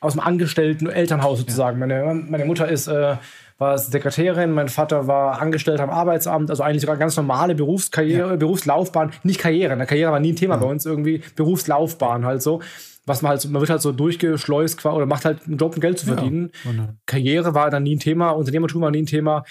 aus 0.00 0.12
dem 0.12 0.20
angestellten 0.20 0.88
Elternhaus 0.88 1.40
sozusagen. 1.40 1.80
Ja. 1.80 1.86
Meine, 1.86 2.14
meine 2.14 2.44
Mutter 2.44 2.68
ist 2.68 2.86
äh, 2.88 3.16
war 3.58 3.76
Sekretärin, 3.76 4.52
mein 4.52 4.68
Vater 4.68 5.08
war 5.08 5.42
Angestellter 5.42 5.82
am 5.82 5.90
Arbeitsamt, 5.90 6.48
also 6.48 6.62
eigentlich 6.62 6.82
sogar 6.82 6.96
ganz 6.96 7.16
normale 7.16 7.56
Berufskarriere, 7.56 8.30
ja. 8.30 8.36
Berufslaufbahn, 8.36 9.10
nicht 9.24 9.40
Karriere. 9.40 9.72
Eine 9.72 9.86
Karriere 9.86 10.12
war 10.12 10.20
nie 10.20 10.32
ein 10.32 10.36
Thema 10.36 10.54
ja. 10.54 10.60
bei 10.60 10.66
uns 10.66 10.86
irgendwie, 10.86 11.22
Berufslaufbahn 11.34 12.24
halt 12.24 12.40
so. 12.40 12.62
Was 13.04 13.22
man 13.22 13.30
halt 13.30 13.40
so, 13.40 13.48
man 13.48 13.60
wird 13.60 13.70
halt 13.70 13.80
so 13.80 13.90
durchgeschleust 13.90 14.84
oder 14.84 15.06
macht 15.06 15.24
halt 15.24 15.46
einen 15.46 15.56
Job, 15.56 15.74
um 15.74 15.80
Geld 15.80 15.98
zu 15.98 16.06
verdienen. 16.06 16.52
Karriere 17.06 17.54
war 17.54 17.70
dann 17.70 17.82
nie 17.82 17.96
ein 17.96 18.00
Thema, 18.00 18.30
Unternehmertum 18.30 18.82
war 18.82 18.90
nie 18.90 19.02
ein 19.02 19.06
Thema 19.06 19.44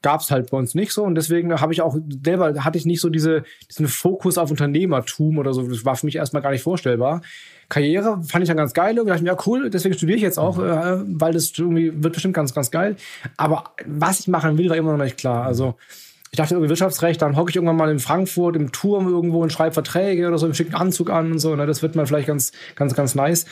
gab 0.00 0.20
es 0.20 0.30
halt 0.30 0.50
bei 0.50 0.56
uns 0.56 0.76
nicht 0.76 0.92
so 0.92 1.02
und 1.02 1.16
deswegen 1.16 1.60
habe 1.60 1.72
ich 1.72 1.82
auch 1.82 1.96
selber 2.24 2.64
hatte 2.64 2.78
ich 2.78 2.86
nicht 2.86 3.00
so 3.00 3.08
diese 3.08 3.42
diesen 3.68 3.88
Fokus 3.88 4.38
auf 4.38 4.48
Unternehmertum 4.50 5.38
oder 5.38 5.52
so 5.52 5.66
das 5.66 5.84
war 5.84 5.96
für 5.96 6.06
mich 6.06 6.14
erstmal 6.14 6.40
gar 6.40 6.52
nicht 6.52 6.62
vorstellbar 6.62 7.22
Karriere 7.68 8.22
fand 8.22 8.42
ich 8.42 8.48
dann 8.48 8.56
ganz 8.56 8.72
geil. 8.72 8.98
Und 8.98 9.06
dachte 9.08 9.22
mir, 9.22 9.30
ja, 9.30 9.36
cool, 9.46 9.70
deswegen 9.70 9.94
studiere 9.94 10.16
ich 10.16 10.22
jetzt 10.22 10.38
auch, 10.38 10.56
mhm. 10.56 10.64
äh, 10.64 11.20
weil 11.20 11.32
das 11.32 11.52
irgendwie 11.56 11.92
wird 12.02 12.14
bestimmt 12.14 12.34
ganz, 12.34 12.54
ganz 12.54 12.70
geil. 12.70 12.96
Aber 13.36 13.64
was 13.86 14.20
ich 14.20 14.28
machen 14.28 14.56
will, 14.58 14.70
war 14.70 14.76
immer 14.76 14.96
noch 14.96 15.04
nicht 15.04 15.18
klar. 15.18 15.44
Also, 15.44 15.74
ich 16.30 16.36
dachte 16.36 16.54
irgendwie 16.54 16.68
Wirtschaftsrecht, 16.68 17.20
dann 17.22 17.36
hocke 17.36 17.50
ich 17.50 17.56
irgendwann 17.56 17.76
mal 17.76 17.90
in 17.90 17.98
Frankfurt 17.98 18.56
im 18.56 18.72
Turm 18.72 19.08
irgendwo 19.08 19.42
und 19.42 19.52
schreibe 19.52 19.72
Verträge 19.72 20.28
oder 20.28 20.38
so 20.38 20.46
im 20.46 20.54
schicken 20.54 20.74
Anzug 20.74 21.10
an 21.10 21.32
und 21.32 21.38
so. 21.38 21.54
Ne? 21.56 21.66
Das 21.66 21.82
wird 21.82 21.94
mal 21.94 22.06
vielleicht 22.06 22.28
ganz, 22.28 22.52
ganz, 22.74 22.94
ganz 22.94 23.14
nice. 23.14 23.46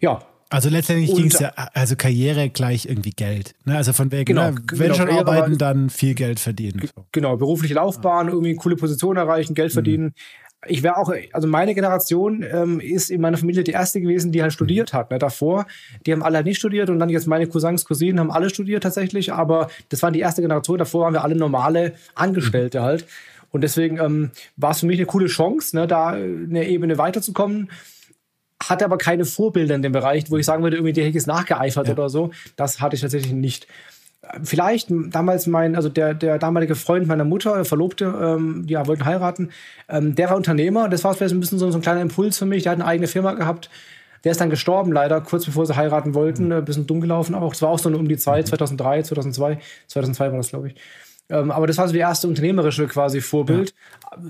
Ja, 0.00 0.22
also 0.50 0.68
letztendlich 0.68 1.14
ging 1.14 1.28
es 1.28 1.38
ja, 1.38 1.48
also 1.72 1.96
Karriere 1.96 2.50
gleich 2.50 2.84
irgendwie 2.84 3.12
Geld. 3.12 3.54
Ne? 3.64 3.74
Also 3.74 3.94
von 3.94 4.12
wegen, 4.12 4.26
genau, 4.26 4.50
ne? 4.50 4.62
wenn 4.72 4.92
genau, 4.92 4.94
schon 4.94 5.08
arbeiten, 5.08 5.56
dann 5.56 5.88
viel 5.88 6.14
Geld 6.14 6.40
verdienen. 6.40 6.82
Genau, 7.10 7.38
berufliche 7.38 7.72
Laufbahn, 7.72 8.28
irgendwie 8.28 8.50
eine 8.50 8.58
coole 8.58 8.76
Position 8.76 9.16
erreichen, 9.16 9.54
Geld 9.54 9.72
mhm. 9.72 9.74
verdienen. 9.74 10.04
Mhm 10.04 10.41
ich 10.66 10.82
wäre 10.82 10.96
auch, 10.96 11.12
also 11.32 11.48
meine 11.48 11.74
Generation 11.74 12.44
ähm, 12.48 12.78
ist 12.78 13.10
in 13.10 13.20
meiner 13.20 13.36
Familie 13.36 13.64
die 13.64 13.72
erste 13.72 14.00
gewesen, 14.00 14.30
die 14.30 14.42
halt 14.42 14.52
studiert 14.52 14.92
hat. 14.92 15.10
Ne? 15.10 15.18
Davor, 15.18 15.66
die 16.06 16.12
haben 16.12 16.22
alle 16.22 16.42
nicht 16.44 16.58
studiert 16.58 16.88
und 16.88 16.98
dann 16.98 17.10
jetzt 17.10 17.26
meine 17.26 17.46
Cousins, 17.46 17.84
Cousinen 17.84 18.20
haben 18.20 18.30
alle 18.30 18.48
studiert 18.48 18.82
tatsächlich, 18.82 19.32
aber 19.32 19.68
das 19.88 20.02
war 20.02 20.12
die 20.12 20.20
erste 20.20 20.40
Generation. 20.40 20.78
Davor 20.78 21.04
waren 21.04 21.14
wir 21.14 21.24
alle 21.24 21.34
normale 21.34 21.94
Angestellte 22.14 22.80
mhm. 22.80 22.84
halt. 22.84 23.06
Und 23.50 23.62
deswegen 23.62 23.98
ähm, 23.98 24.30
war 24.56 24.70
es 24.70 24.80
für 24.80 24.86
mich 24.86 24.98
eine 24.98 25.06
coole 25.06 25.26
Chance, 25.26 25.76
ne, 25.76 25.86
da 25.86 26.10
eine 26.10 26.66
Ebene 26.68 26.96
weiterzukommen. 26.96 27.70
Hatte 28.62 28.84
aber 28.84 28.98
keine 28.98 29.24
Vorbilder 29.24 29.74
in 29.74 29.82
dem 29.82 29.92
Bereich, 29.92 30.30
wo 30.30 30.36
ich 30.36 30.46
sagen 30.46 30.62
würde, 30.62 30.76
irgendwie 30.76 30.92
der 30.92 31.12
ist 31.12 31.26
nachgeeifert 31.26 31.88
ja. 31.88 31.94
oder 31.94 32.08
so. 32.08 32.30
Das 32.56 32.80
hatte 32.80 32.94
ich 32.94 33.02
tatsächlich 33.02 33.32
nicht 33.32 33.66
vielleicht 34.42 34.88
damals 34.90 35.46
mein, 35.46 35.74
also 35.74 35.88
der, 35.88 36.14
der 36.14 36.38
damalige 36.38 36.74
Freund 36.74 37.06
meiner 37.06 37.24
Mutter, 37.24 37.64
Verlobte, 37.64 38.04
ähm, 38.20 38.66
die 38.66 38.76
wollten 38.76 39.04
heiraten, 39.04 39.50
ähm, 39.88 40.14
der 40.14 40.30
war 40.30 40.36
Unternehmer. 40.36 40.88
Das 40.88 41.04
war 41.04 41.14
vielleicht 41.14 41.34
ein 41.34 41.40
bisschen 41.40 41.58
so, 41.58 41.70
so, 41.70 41.78
ein 41.78 41.82
kleiner 41.82 42.00
Impuls 42.00 42.38
für 42.38 42.46
mich. 42.46 42.62
Der 42.62 42.72
hat 42.72 42.78
eine 42.78 42.86
eigene 42.86 43.08
Firma 43.08 43.32
gehabt. 43.32 43.68
Der 44.24 44.32
ist 44.32 44.40
dann 44.40 44.50
gestorben, 44.50 44.92
leider, 44.92 45.20
kurz 45.20 45.44
bevor 45.44 45.66
sie 45.66 45.74
heiraten 45.74 46.14
wollten. 46.14 46.46
Mhm. 46.46 46.52
Ein 46.52 46.64
bisschen 46.64 46.86
dumm 46.86 47.00
gelaufen 47.00 47.34
auch. 47.34 47.52
Es 47.52 47.62
war 47.62 47.70
auch 47.70 47.78
so 47.78 47.88
um 47.88 48.08
die 48.08 48.16
Zeit, 48.16 48.46
2003, 48.46 49.02
2002. 49.02 49.58
2002 49.88 50.30
war 50.30 50.36
das, 50.36 50.48
glaube 50.50 50.68
ich. 50.68 50.74
Ähm, 51.28 51.50
aber 51.50 51.66
das 51.66 51.78
war 51.78 51.88
so 51.88 51.92
die 51.92 51.98
erste 51.98 52.28
unternehmerische 52.28 52.86
quasi 52.86 53.20
Vorbild. 53.20 53.74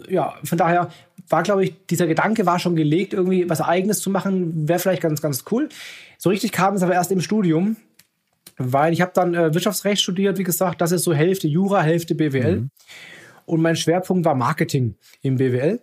Ja, 0.09 0.13
ja 0.13 0.35
von 0.45 0.57
daher 0.57 0.89
war, 1.29 1.43
glaube 1.43 1.65
ich, 1.65 1.87
dieser 1.87 2.07
Gedanke 2.07 2.47
war 2.47 2.59
schon 2.59 2.77
gelegt, 2.77 3.13
irgendwie 3.13 3.49
was 3.49 3.61
Eigenes 3.61 4.01
zu 4.01 4.11
machen, 4.11 4.69
wäre 4.69 4.79
vielleicht 4.79 5.03
ganz, 5.03 5.21
ganz 5.21 5.45
cool. 5.51 5.69
So 6.17 6.31
richtig 6.31 6.53
kam 6.53 6.75
es 6.75 6.83
aber 6.83 6.95
erst 6.95 7.13
im 7.13 7.21
Studium, 7.21 7.77
weil 8.67 8.93
ich 8.93 9.01
habe 9.01 9.13
dann 9.15 9.35
äh, 9.35 9.55
Wirtschaftsrecht 9.55 10.03
studiert, 10.03 10.39
wie 10.39 10.45
gesagt, 10.45 10.81
das 10.81 10.93
ist 10.93 11.05
so 11.05 11.15
Hälfte 11.15 11.49
Jura, 11.49 11.83
Hälfte 11.83 12.15
BWL. 12.15 12.57
Mhm. 12.57 12.71
Und 13.47 13.63
mein 13.63 13.77
Schwerpunkt 13.77 14.25
war 14.25 14.35
Marketing 14.35 14.95
im 15.23 15.37
BWL. 15.37 15.81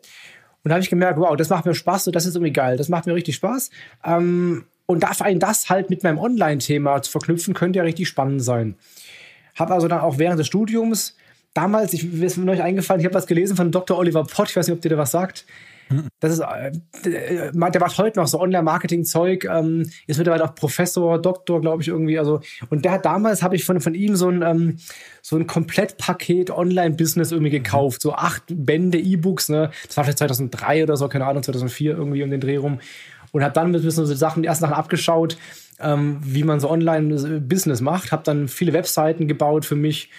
Und 0.64 0.70
da 0.70 0.76
habe 0.76 0.84
ich 0.84 0.90
gemerkt, 0.90 1.20
wow, 1.20 1.36
das 1.36 1.50
macht 1.50 1.66
mir 1.66 1.74
Spaß 1.74 2.08
und 2.08 2.16
das 2.16 2.26
ist 2.26 2.36
irgendwie 2.36 2.54
geil. 2.54 2.78
Das 2.78 2.90
macht 2.90 3.06
mir 3.06 3.16
richtig 3.16 3.36
Spaß. 3.36 3.70
Ähm, 4.06 4.66
und 4.86 5.04
da 5.04 5.14
vor 5.14 5.32
das 5.36 5.70
halt 5.70 5.90
mit 5.90 6.04
meinem 6.04 6.18
Online-Thema 6.18 7.02
zu 7.02 7.12
verknüpfen, 7.12 7.54
könnte 7.54 7.78
ja 7.78 7.84
richtig 7.84 8.08
spannend 8.08 8.44
sein. 8.44 8.76
Habe 9.56 9.74
also 9.74 9.88
dann 9.88 10.02
auch 10.02 10.18
während 10.18 10.40
des 10.40 10.48
Studiums 10.48 11.16
damals, 11.54 11.94
ich 11.94 12.12
mir 12.12 12.26
ist 12.26 12.38
mir 12.38 12.46
neulich 12.46 12.64
eingefallen, 12.64 13.00
ich 13.00 13.06
habe 13.06 13.16
was 13.16 13.28
gelesen 13.28 13.56
von 13.56 13.72
Dr. 13.72 13.98
Oliver 13.98 14.24
Pott, 14.24 14.50
ich 14.50 14.56
weiß 14.56 14.68
nicht, 14.68 14.76
ob 14.76 14.82
dir 14.82 14.90
da 14.90 14.98
was 14.98 15.12
sagt. 15.12 15.46
Das 16.20 16.34
ist, 16.34 16.40
äh, 16.40 16.72
der 17.04 17.52
macht 17.54 17.98
heute 17.98 18.20
noch 18.20 18.28
so 18.28 18.40
Online-Marketing-Zeug, 18.40 19.46
ähm, 19.46 19.90
ist 20.08 20.18
mittlerweile 20.18 20.46
auch 20.46 20.56
Professor, 20.56 21.20
Doktor, 21.20 21.62
glaube 21.62 21.82
ich, 21.82 21.88
irgendwie. 21.88 22.20
Also, 22.20 22.42
und 22.70 22.86
der 22.86 22.94
hat 22.94 23.06
damals, 23.06 23.42
habe 23.42 23.56
ich 23.56 23.66
von, 23.66 23.82
von 23.82 23.96
ihm 23.96 24.16
so 24.16 24.30
ein, 24.30 24.42
ähm, 24.42 24.78
so 25.22 25.36
ein 25.36 25.48
Komplettpaket 25.48 26.52
Online-Business 26.52 27.32
irgendwie 27.32 27.52
gekauft. 27.52 28.02
So 28.02 28.14
acht 28.14 28.44
Bände 28.50 29.00
E-Books, 29.00 29.50
ne? 29.50 29.72
Das 29.88 29.98
war 29.98 30.04
vielleicht 30.04 30.20
2003 30.20 30.84
oder 30.84 30.98
so, 30.98 31.08
keine 31.08 31.26
Ahnung, 31.26 31.44
2004 31.44 31.96
irgendwie 31.96 32.24
um 32.24 32.30
den 32.30 32.42
Dreh 32.42 32.58
rum. 32.58 32.80
Und 33.32 33.44
habe 33.44 33.54
dann 33.54 33.68
ein 33.68 33.72
bisschen 33.74 34.06
so 34.06 34.16
Sachen, 34.16 34.44
die 34.44 34.48
ersten 34.48 34.66
Sachen 34.66 34.76
abgeschaut, 34.76 35.38
ähm, 35.80 36.20
wie 36.22 36.44
man 36.44 36.60
so 36.60 36.70
Online-Business 36.70 37.82
macht. 37.82 38.12
Habe 38.12 38.24
dann 38.24 38.48
viele 38.48 38.74
Webseiten 38.74 39.28
gebaut 39.28 39.66
für 39.66 39.76
mich 39.76 40.10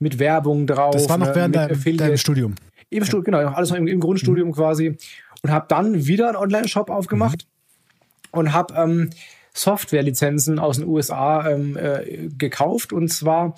mit 0.00 0.18
Werbung 0.18 0.66
drauf. 0.66 0.92
Das 0.92 1.08
war 1.08 1.18
noch 1.18 1.28
ne, 1.28 1.34
während 1.34 1.56
deinem, 1.56 1.96
deinem 1.96 2.16
Studium. 2.16 2.54
Im 2.90 3.04
Studium, 3.04 3.24
genau, 3.24 3.38
alles 3.54 3.70
im, 3.70 3.86
im 3.86 4.00
Grundstudium 4.00 4.48
mhm. 4.48 4.52
quasi. 4.52 4.98
Und 5.42 5.50
habe 5.50 5.66
dann 5.68 6.06
wieder 6.06 6.28
einen 6.28 6.36
Online-Shop 6.36 6.90
aufgemacht 6.90 7.46
mhm. 8.32 8.38
und 8.38 8.52
habe 8.52 8.74
ähm, 8.74 9.10
Software-Lizenzen 9.54 10.58
aus 10.58 10.76
den 10.76 10.86
USA 10.86 11.48
ähm, 11.48 11.76
äh, 11.76 12.28
gekauft. 12.36 12.92
Und 12.92 13.08
zwar, 13.08 13.54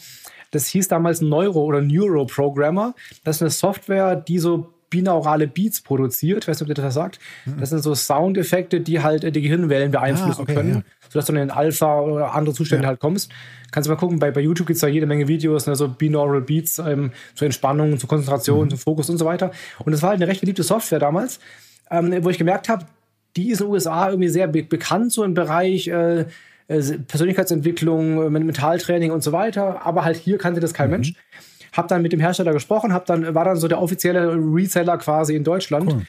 das 0.50 0.66
hieß 0.68 0.88
damals 0.88 1.20
Neuro- 1.20 1.64
oder 1.64 1.80
Neuro-Programmer. 1.80 2.94
Das 3.24 3.36
ist 3.36 3.42
eine 3.42 3.50
Software, 3.50 4.16
die 4.16 4.38
so 4.38 4.72
binaurale 4.92 5.48
Beats 5.48 5.80
produziert. 5.80 6.44
Ich 6.44 6.48
weiß 6.48 6.60
nicht, 6.60 6.70
ob 6.70 6.76
ihr 6.76 6.82
das 6.82 6.94
sagt. 6.94 7.18
Mhm. 7.46 7.58
Das 7.58 7.70
sind 7.70 7.82
so 7.82 7.94
Soundeffekte, 7.94 8.80
die 8.80 9.02
halt 9.02 9.24
äh, 9.24 9.32
die 9.32 9.40
Gehirnwellen 9.40 9.90
beeinflussen 9.90 10.40
ah, 10.40 10.42
okay, 10.42 10.54
können, 10.54 10.74
ja. 10.74 10.82
sodass 11.08 11.26
du 11.26 11.32
in 11.32 11.38
den 11.38 11.50
Alpha 11.50 12.00
oder 12.00 12.34
andere 12.34 12.54
Zustände 12.54 12.84
ja. 12.84 12.88
halt 12.90 13.00
kommst. 13.00 13.32
Kannst 13.72 13.88
du 13.88 13.92
mal 13.92 13.98
gucken, 13.98 14.18
bei, 14.18 14.30
bei 14.30 14.42
YouTube 14.42 14.66
gibt 14.66 14.74
es 14.76 14.82
da 14.82 14.86
jede 14.86 15.06
Menge 15.06 15.28
Videos, 15.28 15.66
ne, 15.66 15.74
so 15.74 15.88
binaural 15.88 16.42
Beats 16.42 16.78
ähm, 16.78 17.10
zur 17.34 17.46
Entspannung, 17.46 17.98
zur 17.98 18.08
Konzentration, 18.08 18.66
mhm. 18.66 18.70
zum 18.70 18.78
Fokus 18.78 19.08
und 19.08 19.16
so 19.16 19.24
weiter. 19.24 19.50
Und 19.78 19.92
das 19.92 20.02
war 20.02 20.10
halt 20.10 20.20
eine 20.20 20.30
recht 20.30 20.40
beliebte 20.40 20.62
Software 20.62 20.98
damals, 20.98 21.40
ähm, 21.90 22.14
wo 22.22 22.28
ich 22.28 22.38
gemerkt 22.38 22.68
habe, 22.68 22.84
die 23.34 23.50
ist 23.50 23.60
in 23.62 23.66
den 23.66 23.72
USA 23.72 24.10
irgendwie 24.10 24.28
sehr 24.28 24.46
be 24.46 24.62
bekannt, 24.62 25.10
so 25.10 25.24
im 25.24 25.32
Bereich 25.32 25.88
äh, 25.88 26.26
äh 26.68 26.98
Persönlichkeitsentwicklung, 27.08 28.26
äh, 28.26 28.30
Mentaltraining 28.30 29.10
und 29.10 29.22
so 29.22 29.32
weiter. 29.32 29.86
Aber 29.86 30.04
halt 30.04 30.18
hier 30.18 30.36
kannte 30.36 30.60
das 30.60 30.74
kein 30.74 30.88
mhm. 30.88 30.92
Mensch. 30.92 31.14
Hab 31.72 31.88
dann 31.88 32.02
mit 32.02 32.12
dem 32.12 32.20
Hersteller 32.20 32.52
gesprochen, 32.52 32.92
hab 32.92 33.06
dann, 33.06 33.34
war 33.34 33.44
dann 33.44 33.56
so 33.56 33.68
der 33.68 33.80
offizielle 33.80 34.34
Reseller 34.34 34.98
quasi 34.98 35.34
in 35.34 35.44
Deutschland. 35.44 35.90
Cool. 35.92 36.02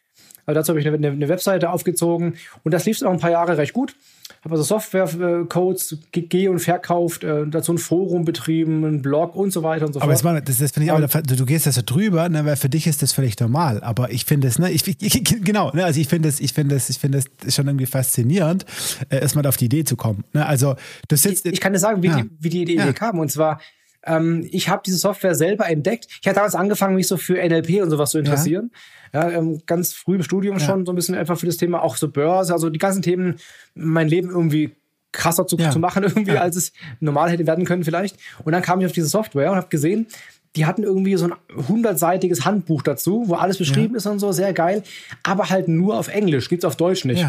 Also 0.45 0.59
dazu 0.59 0.69
habe 0.71 0.81
ich 0.81 0.87
eine, 0.87 1.07
eine, 1.07 1.29
Webseite 1.29 1.69
aufgezogen 1.69 2.35
und 2.63 2.73
das 2.73 2.85
lief 2.85 3.01
auch 3.01 3.11
ein 3.11 3.19
paar 3.19 3.31
Jahre 3.31 3.57
recht 3.57 3.73
gut. 3.73 3.95
Habe 4.43 4.55
also 4.55 4.63
Software-Codes 4.63 5.97
ge- 6.11 6.49
und 6.49 6.59
verkauft, 6.59 7.23
äh, 7.23 7.45
dazu 7.47 7.73
ein 7.73 7.77
Forum 7.77 8.25
betrieben, 8.25 8.83
einen 8.83 9.01
Blog 9.01 9.35
und 9.35 9.53
so 9.53 9.63
weiter 9.63 9.85
und 9.85 9.93
so 9.93 10.01
aber 10.01 10.13
fort. 10.13 10.25
Aber 10.25 10.41
das, 10.41 10.57
das 10.57 10.71
finde 10.71 10.87
ich, 10.87 10.91
aber 10.91 11.07
du, 11.07 11.35
du, 11.37 11.45
gehst 11.45 11.65
das 11.65 11.75
so 11.75 11.81
drüber, 11.85 12.27
ne, 12.27 12.43
weil 12.45 12.57
für 12.57 12.67
dich 12.67 12.87
ist 12.87 13.01
das 13.01 13.13
völlig 13.13 13.39
normal. 13.39 13.81
Aber 13.83 14.11
ich 14.11 14.25
finde 14.25 14.49
es, 14.49 14.59
ne, 14.59 14.69
ich, 14.69 14.85
ich, 14.85 15.23
genau, 15.43 15.71
ne, 15.71 15.85
also 15.85 15.99
ich 15.99 16.09
finde 16.09 16.27
es, 16.27 16.41
ich 16.41 16.51
finde 16.51 16.75
es, 16.75 16.89
ich 16.89 16.99
finde 16.99 17.19
es 17.19 17.55
schon 17.55 17.67
irgendwie 17.67 17.85
faszinierend, 17.85 18.65
äh, 19.09 19.19
erstmal 19.19 19.47
auf 19.47 19.55
die 19.55 19.65
Idee 19.65 19.85
zu 19.85 19.95
kommen. 19.95 20.25
Ne? 20.33 20.45
Also 20.45 20.75
du 21.07 21.15
sitzt. 21.15 21.45
Ich, 21.45 21.53
ich 21.53 21.61
kann 21.61 21.71
dir 21.71 21.79
sagen, 21.79 22.03
wie, 22.03 22.07
ja. 22.07 22.21
die, 22.21 22.29
wie 22.39 22.49
die 22.49 22.61
Idee 22.63 22.75
ja. 22.75 22.91
kam. 22.91 23.19
Und 23.19 23.31
zwar 23.31 23.59
ähm, 24.05 24.47
ich 24.51 24.69
habe 24.69 24.81
diese 24.85 24.97
Software 24.97 25.35
selber 25.35 25.67
entdeckt. 25.67 26.07
Ich 26.21 26.27
hatte 26.27 26.35
damals 26.35 26.55
angefangen, 26.55 26.95
mich 26.95 27.07
so 27.07 27.17
für 27.17 27.35
NLP 27.35 27.81
und 27.81 27.89
sowas 27.89 28.11
zu 28.11 28.19
interessieren. 28.19 28.71
Ja, 29.13 29.29
ja 29.29 29.37
ähm, 29.37 29.61
ganz 29.65 29.93
früh 29.93 30.15
im 30.15 30.23
Studium 30.23 30.57
ja. 30.57 30.65
schon 30.65 30.85
so 30.85 30.91
ein 30.91 30.95
bisschen 30.95 31.15
einfach 31.15 31.37
für 31.37 31.45
das 31.45 31.57
Thema, 31.57 31.81
auch 31.81 31.95
so 31.95 32.09
Börse, 32.09 32.53
also 32.53 32.69
die 32.69 32.79
ganzen 32.79 33.01
Themen, 33.01 33.35
mein 33.75 34.07
Leben 34.07 34.29
irgendwie 34.29 34.75
krasser 35.11 35.47
zu, 35.47 35.57
ja. 35.57 35.71
zu 35.71 35.79
machen 35.79 36.03
irgendwie, 36.03 36.33
ja. 36.33 36.41
als 36.41 36.55
es 36.55 36.73
normal 36.99 37.29
hätte 37.29 37.47
werden 37.47 37.65
können 37.65 37.83
vielleicht. 37.83 38.17
Und 38.43 38.51
dann 38.51 38.61
kam 38.61 38.79
ich 38.81 38.85
auf 38.85 38.91
diese 38.91 39.07
Software 39.07 39.51
und 39.51 39.57
habe 39.57 39.69
gesehen, 39.69 40.07
die 40.55 40.65
hatten 40.65 40.83
irgendwie 40.83 41.15
so 41.15 41.25
ein 41.25 41.33
hundertseitiges 41.67 42.45
Handbuch 42.45 42.83
dazu, 42.83 43.23
wo 43.27 43.35
alles 43.35 43.57
beschrieben 43.57 43.93
ja. 43.93 43.97
ist 43.97 44.05
und 44.05 44.19
so, 44.19 44.31
sehr 44.31 44.53
geil, 44.53 44.83
aber 45.23 45.49
halt 45.49 45.67
nur 45.67 45.97
auf 45.97 46.09
Englisch, 46.09 46.49
gibt's 46.49 46.65
auf 46.65 46.75
Deutsch 46.75 47.05
nicht. 47.05 47.25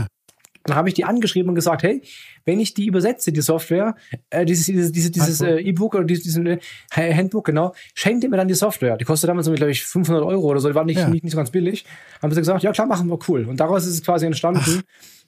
Dann 0.64 0.76
habe 0.76 0.88
ich 0.88 0.94
die 0.94 1.04
angeschrieben 1.04 1.50
und 1.50 1.54
gesagt, 1.54 1.83
hey, 1.83 2.00
wenn 2.44 2.59
ich 2.59 2.75
die 2.75 2.87
übersetze, 2.87 3.33
die 3.33 3.42
Software, 3.42 3.97
äh, 4.30 4.44
dieses, 4.44 4.66
dieses, 4.66 4.92
dieses, 4.92 5.11
dieses 5.11 5.40
äh, 5.40 5.59
E-Book 5.59 5.94
oder 5.94 6.04
dieses, 6.04 6.25
dieses 6.25 6.42
äh, 6.42 6.59
Handbook, 6.94 7.47
genau, 7.47 7.75
schenkt 7.94 8.25
ihr 8.25 8.30
mir 8.30 8.38
dann 8.38 8.49
die 8.49 8.54
Software. 8.54 8.97
Die 8.97 9.04
kostet 9.04 9.28
damals, 9.28 9.47
glaube 9.52 9.71
ich, 9.71 9.85
500 9.85 10.25
Euro 10.25 10.47
oder 10.47 10.61
so, 10.61 10.68
die 10.68 10.75
war 10.75 10.85
nicht, 10.85 10.99
ja. 10.99 11.09
nicht, 11.09 11.23
nicht 11.23 11.33
so 11.33 11.37
ganz 11.37 11.50
billig. 11.50 11.85
Haben 12.23 12.33
sie 12.33 12.40
gesagt, 12.40 12.62
ja 12.62 12.73
klar, 12.73 12.87
machen 12.87 13.09
wir, 13.09 13.18
cool. 13.28 13.44
Und 13.44 13.61
daraus 13.61 13.87
ist 13.87 13.94
es 13.94 14.02
quasi 14.02 14.26
entstanden. 14.26 14.62
Ach. 14.64 14.83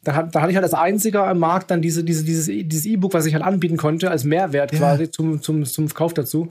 Da, 0.04 0.14
hat, 0.14 0.34
da 0.34 0.40
hatte 0.40 0.50
ich 0.50 0.56
halt 0.56 0.64
als 0.64 0.74
einziger 0.74 1.26
am 1.26 1.40
Markt 1.40 1.70
dann 1.70 1.82
diese, 1.82 2.04
diese, 2.04 2.24
dieses, 2.24 2.46
dieses 2.46 2.86
E-Book, 2.86 3.12
was 3.12 3.26
ich 3.26 3.34
halt 3.34 3.42
anbieten 3.42 3.76
konnte, 3.76 4.10
als 4.10 4.24
Mehrwert 4.24 4.72
ja. 4.72 4.78
quasi 4.78 5.10
zum, 5.10 5.42
zum, 5.42 5.64
zum 5.64 5.88
Kauf 5.88 6.14
dazu. 6.14 6.48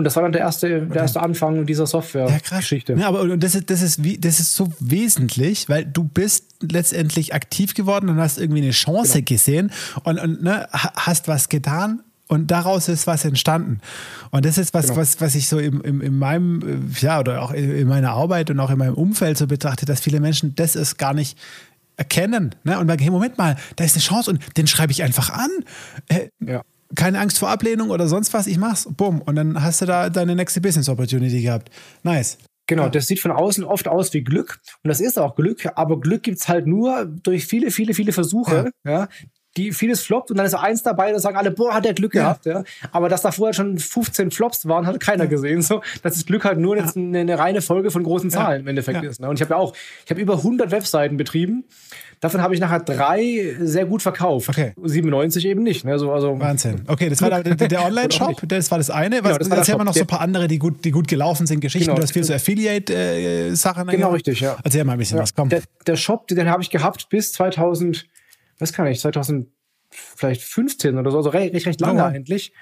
Und 0.00 0.04
das 0.04 0.16
war 0.16 0.22
dann 0.22 0.32
der 0.32 0.40
erste, 0.40 0.86
der 0.86 1.02
erste 1.02 1.20
Anfang 1.20 1.66
dieser 1.66 1.86
Software-Geschichte. 1.86 2.94
Ja, 2.94 3.00
ja, 3.00 3.08
aber 3.08 3.36
das 3.36 3.54
ist, 3.54 3.68
das, 3.68 3.82
ist 3.82 4.00
das 4.20 4.40
ist 4.40 4.54
so 4.54 4.72
wesentlich, 4.80 5.68
weil 5.68 5.84
du 5.84 6.04
bist 6.04 6.46
letztendlich 6.62 7.34
aktiv 7.34 7.74
geworden 7.74 8.08
und 8.08 8.16
hast 8.16 8.38
irgendwie 8.38 8.62
eine 8.62 8.70
Chance 8.70 9.18
genau. 9.18 9.24
gesehen 9.26 9.72
und, 10.04 10.18
und 10.18 10.42
ne, 10.42 10.66
hast 10.72 11.28
was 11.28 11.50
getan 11.50 12.02
und 12.28 12.50
daraus 12.50 12.88
ist 12.88 13.06
was 13.06 13.26
entstanden. 13.26 13.80
Und 14.30 14.46
das 14.46 14.56
ist 14.56 14.72
was, 14.72 14.86
genau. 14.86 14.96
was, 14.96 15.20
was 15.20 15.34
ich 15.34 15.48
so 15.48 15.58
im, 15.58 15.82
im, 15.82 16.00
in 16.00 16.18
meinem, 16.18 16.90
ja, 16.98 17.20
oder 17.20 17.42
auch 17.42 17.52
in 17.52 17.86
meiner 17.86 18.12
Arbeit 18.12 18.48
und 18.48 18.58
auch 18.58 18.70
in 18.70 18.78
meinem 18.78 18.94
Umfeld 18.94 19.36
so 19.36 19.48
betrachte, 19.48 19.84
dass 19.84 20.00
viele 20.00 20.20
Menschen 20.20 20.54
das 20.54 20.76
ist 20.76 20.96
gar 20.96 21.12
nicht 21.12 21.36
erkennen. 21.98 22.54
Ne? 22.64 22.78
Und 22.78 22.88
sagen, 22.88 23.02
hey, 23.02 23.10
Moment 23.10 23.36
mal, 23.36 23.58
da 23.76 23.84
ist 23.84 23.96
eine 23.96 24.02
Chance 24.02 24.30
und 24.30 24.56
den 24.56 24.66
schreibe 24.66 24.92
ich 24.92 25.02
einfach 25.02 25.28
an. 25.28 25.50
Äh, 26.08 26.28
ja 26.40 26.62
keine 26.94 27.18
Angst 27.20 27.38
vor 27.38 27.48
Ablehnung 27.48 27.90
oder 27.90 28.08
sonst 28.08 28.32
was, 28.34 28.46
ich 28.46 28.58
mach's, 28.58 28.88
bumm. 28.90 29.22
Und 29.22 29.36
dann 29.36 29.62
hast 29.62 29.80
du 29.82 29.86
da 29.86 30.10
deine 30.10 30.34
nächste 30.34 30.60
Business 30.60 30.88
Opportunity 30.88 31.42
gehabt. 31.42 31.70
Nice. 32.02 32.38
Genau, 32.66 32.88
das 32.88 33.08
sieht 33.08 33.18
von 33.18 33.32
außen 33.32 33.64
oft 33.64 33.88
aus 33.88 34.12
wie 34.14 34.22
Glück. 34.22 34.60
Und 34.84 34.88
das 34.88 35.00
ist 35.00 35.18
auch 35.18 35.34
Glück, 35.34 35.68
aber 35.74 35.98
Glück 35.98 36.22
gibt's 36.22 36.48
halt 36.48 36.66
nur 36.66 37.04
durch 37.04 37.46
viele, 37.46 37.72
viele, 37.72 37.94
viele 37.94 38.12
Versuche, 38.12 38.70
ja. 38.84 38.92
ja 38.92 39.08
die 39.56 39.72
vieles 39.72 40.02
floppt 40.02 40.30
und 40.30 40.36
dann 40.36 40.46
ist 40.46 40.54
eins 40.54 40.82
dabei, 40.82 41.10
da 41.12 41.18
sagen 41.18 41.36
alle, 41.36 41.50
boah, 41.50 41.74
hat 41.74 41.84
der 41.84 41.94
Glück 41.94 42.14
ja. 42.14 42.22
gehabt, 42.22 42.46
ja. 42.46 42.62
Aber 42.92 43.08
dass 43.08 43.22
da 43.22 43.32
vorher 43.32 43.52
schon 43.52 43.78
15 43.78 44.30
Flops 44.30 44.68
waren, 44.68 44.86
hat 44.86 45.00
keiner 45.00 45.26
gesehen. 45.26 45.62
So, 45.62 45.82
dass 46.02 46.14
das 46.14 46.26
Glück 46.26 46.44
halt 46.44 46.58
nur 46.58 46.76
ja. 46.76 46.84
eine, 46.94 47.18
eine, 47.18 47.38
reine 47.38 47.60
Folge 47.60 47.90
von 47.90 48.04
großen 48.04 48.30
Zahlen 48.30 48.62
im 48.62 48.68
Endeffekt 48.68 49.02
ist. 49.02 49.20
Ne? 49.20 49.28
Und 49.28 49.36
ich 49.36 49.42
habe 49.42 49.54
ja 49.54 49.56
auch, 49.56 49.74
ich 50.04 50.10
habe 50.10 50.20
über 50.20 50.34
100 50.34 50.70
Webseiten 50.70 51.16
betrieben. 51.16 51.64
Davon 52.20 52.42
habe 52.42 52.52
ich 52.54 52.60
nachher 52.60 52.80
drei 52.80 53.56
sehr 53.60 53.86
gut 53.86 54.02
verkauft. 54.02 54.50
Okay. 54.50 54.74
97 54.82 55.46
eben 55.46 55.62
nicht. 55.62 55.86
Ne? 55.86 55.98
So, 55.98 56.12
also 56.12 56.38
Wahnsinn. 56.38 56.82
Okay, 56.86 57.08
das 57.08 57.22
war 57.22 57.42
der, 57.42 57.54
der 57.54 57.84
Online-Shop, 57.86 58.42
das 58.46 58.70
war 58.70 58.76
das 58.76 58.90
eine. 58.90 59.24
Was, 59.24 59.38
genau, 59.38 59.50
das 59.50 59.58
erzähl 59.58 59.76
mal 59.76 59.84
noch 59.84 59.94
so 59.94 60.00
ein 60.00 60.06
paar 60.06 60.20
andere, 60.20 60.46
die 60.46 60.58
gut, 60.58 60.84
die 60.84 60.90
gut 60.90 61.08
gelaufen 61.08 61.46
sind, 61.46 61.60
Geschichten. 61.60 61.86
Genau. 61.86 61.96
Du 61.96 62.02
hast 62.02 62.12
viel 62.12 62.24
so 62.24 62.34
Affiliate-Sachen. 62.34 63.88
Äh, 63.88 63.92
genau, 63.92 64.10
richtig, 64.10 64.40
ja. 64.40 64.58
Erzähl 64.62 64.84
mal 64.84 64.92
ein 64.92 64.98
bisschen 64.98 65.18
was, 65.18 65.34
komm. 65.34 65.48
Der, 65.48 65.62
der 65.86 65.96
Shop, 65.96 66.28
den 66.28 66.50
habe 66.50 66.62
ich 66.62 66.68
gehabt 66.68 67.08
bis 67.08 67.32
2000 67.32 68.06
was 68.60 68.72
kann 68.72 68.86
ich, 68.86 69.00
2015 69.00 70.98
oder 70.98 71.10
so, 71.10 71.16
also 71.16 71.30
recht, 71.30 71.66
recht 71.66 71.80
lange 71.80 72.02
oh. 72.02 72.06
eigentlich. 72.06 72.52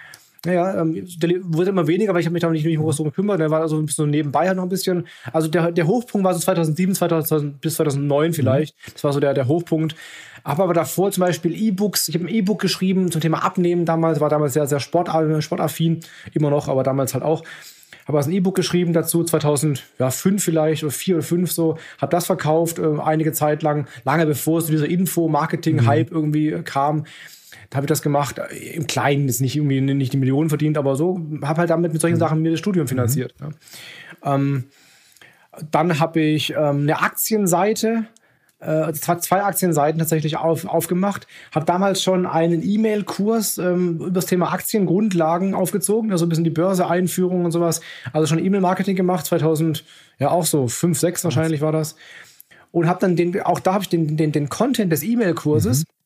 Naja, 0.44 0.80
ähm, 0.80 1.06
der 1.16 1.30
wurde 1.42 1.70
immer 1.70 1.86
weniger, 1.86 2.14
weil 2.14 2.20
ich 2.20 2.26
habe 2.26 2.32
mich 2.32 2.42
da 2.42 2.50
nicht, 2.50 2.64
nicht 2.64 2.78
groß 2.78 2.96
drum 2.96 3.06
gekümmert. 3.06 3.40
Der 3.40 3.50
war 3.50 3.60
also 3.60 3.76
ein 3.76 3.86
bisschen 3.86 4.04
so 4.04 4.06
nebenbei 4.06 4.46
halt 4.46 4.56
noch 4.56 4.62
ein 4.62 4.68
bisschen. 4.68 5.06
Also 5.32 5.48
der, 5.48 5.72
der 5.72 5.86
Hochpunkt 5.86 6.24
war 6.24 6.34
so 6.34 6.40
2007, 6.40 6.94
2000, 6.94 7.60
bis 7.60 7.74
2009 7.76 8.32
vielleicht. 8.32 8.76
Mhm. 8.76 8.92
Das 8.92 9.04
war 9.04 9.12
so 9.12 9.20
der, 9.20 9.34
der 9.34 9.48
Hochpunkt. 9.48 9.96
Aber, 10.44 10.64
aber 10.64 10.74
davor 10.74 11.10
zum 11.10 11.22
Beispiel 11.22 11.54
E-Books. 11.54 12.08
Ich 12.08 12.14
habe 12.14 12.24
ein 12.24 12.34
E-Book 12.34 12.60
geschrieben 12.60 13.10
zum 13.10 13.20
Thema 13.20 13.44
Abnehmen 13.44 13.84
damals. 13.84 14.20
War 14.20 14.28
damals 14.28 14.52
sehr, 14.52 14.66
sehr 14.66 14.80
sportaffin. 14.80 16.00
Immer 16.32 16.50
noch, 16.50 16.68
aber 16.68 16.84
damals 16.84 17.14
halt 17.14 17.24
auch 17.24 17.42
habe 18.08 18.16
also 18.16 18.30
ein 18.30 18.34
E-Book 18.34 18.56
geschrieben 18.56 18.94
dazu, 18.94 19.22
2005 19.22 20.42
vielleicht 20.42 20.82
oder 20.82 20.90
vier 20.90 21.16
oder 21.16 21.22
fünf 21.22 21.52
so, 21.52 21.76
habe 22.00 22.10
das 22.10 22.24
verkauft 22.24 22.78
äh, 22.78 22.98
einige 23.04 23.32
Zeit 23.32 23.62
lang, 23.62 23.86
lange 24.04 24.24
bevor 24.24 24.62
so 24.62 24.72
dieser 24.72 24.88
Info-Marketing-Hype 24.88 26.10
mhm. 26.10 26.16
irgendwie 26.16 26.48
äh, 26.48 26.62
kam. 26.62 27.04
Da 27.70 27.76
habe 27.76 27.84
ich 27.84 27.88
das 27.88 28.02
gemacht, 28.02 28.38
äh, 28.38 28.74
im 28.74 28.86
Kleinen, 28.86 29.28
ist 29.28 29.40
nicht 29.40 29.56
irgendwie 29.56 29.80
nicht 29.80 30.12
die 30.12 30.18
Millionen 30.18 30.48
verdient, 30.48 30.78
aber 30.78 30.96
so, 30.96 31.20
habe 31.42 31.60
halt 31.60 31.70
damit 31.70 31.92
mit 31.92 32.00
solchen 32.00 32.16
mhm. 32.16 32.20
Sachen 32.20 32.42
mir 32.42 32.50
das 32.50 32.60
Studium 32.60 32.84
mhm. 32.84 32.88
finanziert. 32.88 33.34
Mhm. 33.40 33.54
Ja. 34.24 34.34
Ähm, 34.34 34.64
dann 35.70 35.98
habe 35.98 36.20
ich 36.20 36.50
ähm, 36.52 36.82
eine 36.82 37.00
Aktienseite 37.00 38.06
äh, 38.60 38.92
zwei 38.92 39.42
Aktienseiten 39.42 39.98
tatsächlich 39.98 40.36
auf, 40.36 40.64
aufgemacht, 40.64 41.26
habe 41.54 41.64
damals 41.64 42.02
schon 42.02 42.26
einen 42.26 42.62
E-Mail-Kurs 42.62 43.58
ähm, 43.58 43.96
über 43.98 44.10
das 44.10 44.26
Thema 44.26 44.52
Aktiengrundlagen 44.52 45.54
aufgezogen, 45.54 46.10
also 46.10 46.26
ein 46.26 46.28
bisschen 46.28 46.44
die 46.44 46.50
Börse-Einführung 46.50 47.44
und 47.44 47.52
sowas. 47.52 47.80
Also 48.12 48.26
schon 48.26 48.44
E-Mail-Marketing 48.44 48.96
gemacht, 48.96 49.26
2000, 49.26 49.84
ja 50.18 50.30
auch 50.30 50.44
so, 50.44 50.66
5, 50.66 50.98
6 50.98 51.24
wahrscheinlich 51.24 51.60
war 51.60 51.72
das. 51.72 51.94
Und 52.72 52.88
habe 52.88 52.98
dann 53.00 53.16
den, 53.16 53.40
auch 53.42 53.60
da 53.60 53.74
habe 53.74 53.84
ich 53.84 53.88
den, 53.88 54.16
den, 54.16 54.32
den 54.32 54.48
Content 54.48 54.92
des 54.92 55.02
E-Mail-Kurses 55.02 55.80
mhm. 55.80 55.97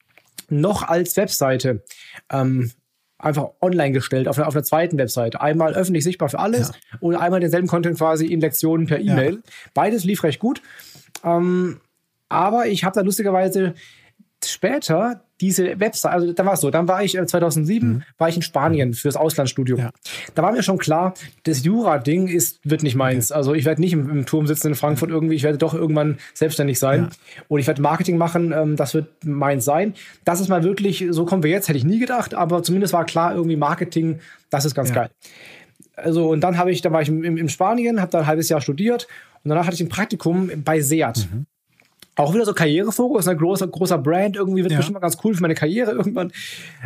Noch 0.52 0.82
als 0.82 1.16
Webseite 1.16 1.82
ähm, 2.30 2.71
einfach 3.18 3.50
online 3.61 3.92
gestellt 3.92 4.28
auf 4.28 4.38
einer, 4.38 4.49
auf 4.49 4.54
einer 4.54 4.64
zweiten 4.64 4.99
Webseite. 4.99 5.40
Einmal 5.40 5.75
öffentlich 5.75 6.04
sichtbar 6.04 6.28
für 6.28 6.38
alles 6.38 6.68
ja. 6.68 6.99
und 7.00 7.16
einmal 7.16 7.40
denselben 7.40 7.68
Content 7.68 7.99
quasi 7.99 8.26
in 8.26 8.40
Lektionen 8.40 8.87
per 8.87 8.99
E-Mail. 8.99 9.35
Ja. 9.35 9.40
Beides 9.75 10.04
lief 10.04 10.23
recht 10.25 10.40
gut. 10.40 10.61
Ähm, 11.25 11.80
aber 12.28 12.66
ich 12.66 12.85
habe 12.85 12.94
da 12.94 13.02
lustigerweise 13.02 13.75
später 14.52 15.23
diese 15.40 15.80
Website, 15.80 16.12
also 16.12 16.32
da 16.32 16.47
war 16.47 16.52
es 16.52 16.61
so, 16.61 16.71
dann 16.71 16.87
war 16.87 17.02
ich 17.02 17.18
2007, 17.21 17.66
äh, 17.66 17.94
mhm. 17.94 18.02
war 18.16 18.28
ich 18.28 18.37
in 18.37 18.42
Spanien 18.42 18.94
fürs 18.94 19.16
Auslandsstudium. 19.16 19.80
Ja. 19.80 19.90
Da 20.37 20.42
war 20.42 20.52
mir 20.52 20.62
schon 20.62 20.78
klar, 20.78 21.14
das 21.42 21.64
Jura-Ding 21.64 22.28
ist, 22.28 22.61
wird 22.62 22.85
nicht 22.85 22.94
meins. 22.94 23.32
Okay. 23.32 23.38
Also 23.38 23.54
ich 23.54 23.64
werde 23.64 23.80
nicht 23.80 23.92
im, 23.92 24.09
im, 24.09 24.25
Turm 24.25 24.47
sitzen 24.47 24.68
in 24.68 24.75
Frankfurt 24.76 25.11
irgendwie, 25.11 25.35
ich 25.35 25.42
werde 25.42 25.59
doch 25.59 25.75
irgendwann 25.75 26.18
selbstständig 26.32 26.78
sein. 26.78 27.09
Ja. 27.11 27.42
Und 27.49 27.59
ich 27.59 27.66
werde 27.66 27.82
Marketing 27.82 28.18
machen, 28.18 28.52
ähm, 28.52 28.76
das 28.76 28.94
wird 28.94 29.09
meins 29.25 29.64
sein. 29.64 29.94
Das 30.25 30.40
ist 30.40 30.49
mal 30.49 30.62
wirklich, 30.62 31.04
so 31.11 31.25
kommen 31.25 31.42
wir 31.42 31.50
jetzt, 31.50 31.68
hätte 31.68 31.78
ich 31.78 31.85
nie 31.85 31.99
gedacht, 31.99 32.35
aber 32.35 32.62
zumindest 32.62 32.92
war 32.92 33.04
klar, 33.04 33.35
irgendwie 33.35 33.56
Marketing, 33.56 34.21
das 34.49 34.64
ist 34.64 34.76
ganz 34.76 34.90
ja. 34.90 34.94
geil. 34.94 35.11
Also 35.97 36.30
und 36.30 36.40
dann 36.40 36.56
habe 36.56 36.71
ich, 36.71 36.82
da 36.82 36.92
war 36.92 37.02
ich 37.02 37.09
in, 37.09 37.37
in 37.37 37.49
Spanien, 37.49 38.00
habe 38.00 38.12
da 38.12 38.21
ein 38.21 38.26
halbes 38.28 38.49
Jahr 38.49 38.61
studiert 38.61 39.09
und 39.42 39.49
danach 39.49 39.66
hatte 39.66 39.75
ich 39.75 39.80
ein 39.80 39.88
Praktikum 39.88 40.50
bei 40.64 40.80
Seat. 40.80 41.28
Mhm 41.32 41.47
auch 42.16 42.35
wieder 42.35 42.45
so 42.45 42.52
Karrierefokus, 42.52 43.26
ein 43.26 43.38
großer, 43.38 43.66
großer 43.66 43.99
Brand, 43.99 44.37
irgendwie 44.37 44.62
wird 44.62 44.73
ja. 44.73 44.78
bestimmt 44.78 44.95
mal 44.95 45.00
ganz 45.00 45.16
cool 45.25 45.35
für 45.35 45.40
meine 45.42 45.54
Karriere 45.54 45.92
irgendwann. 45.92 46.33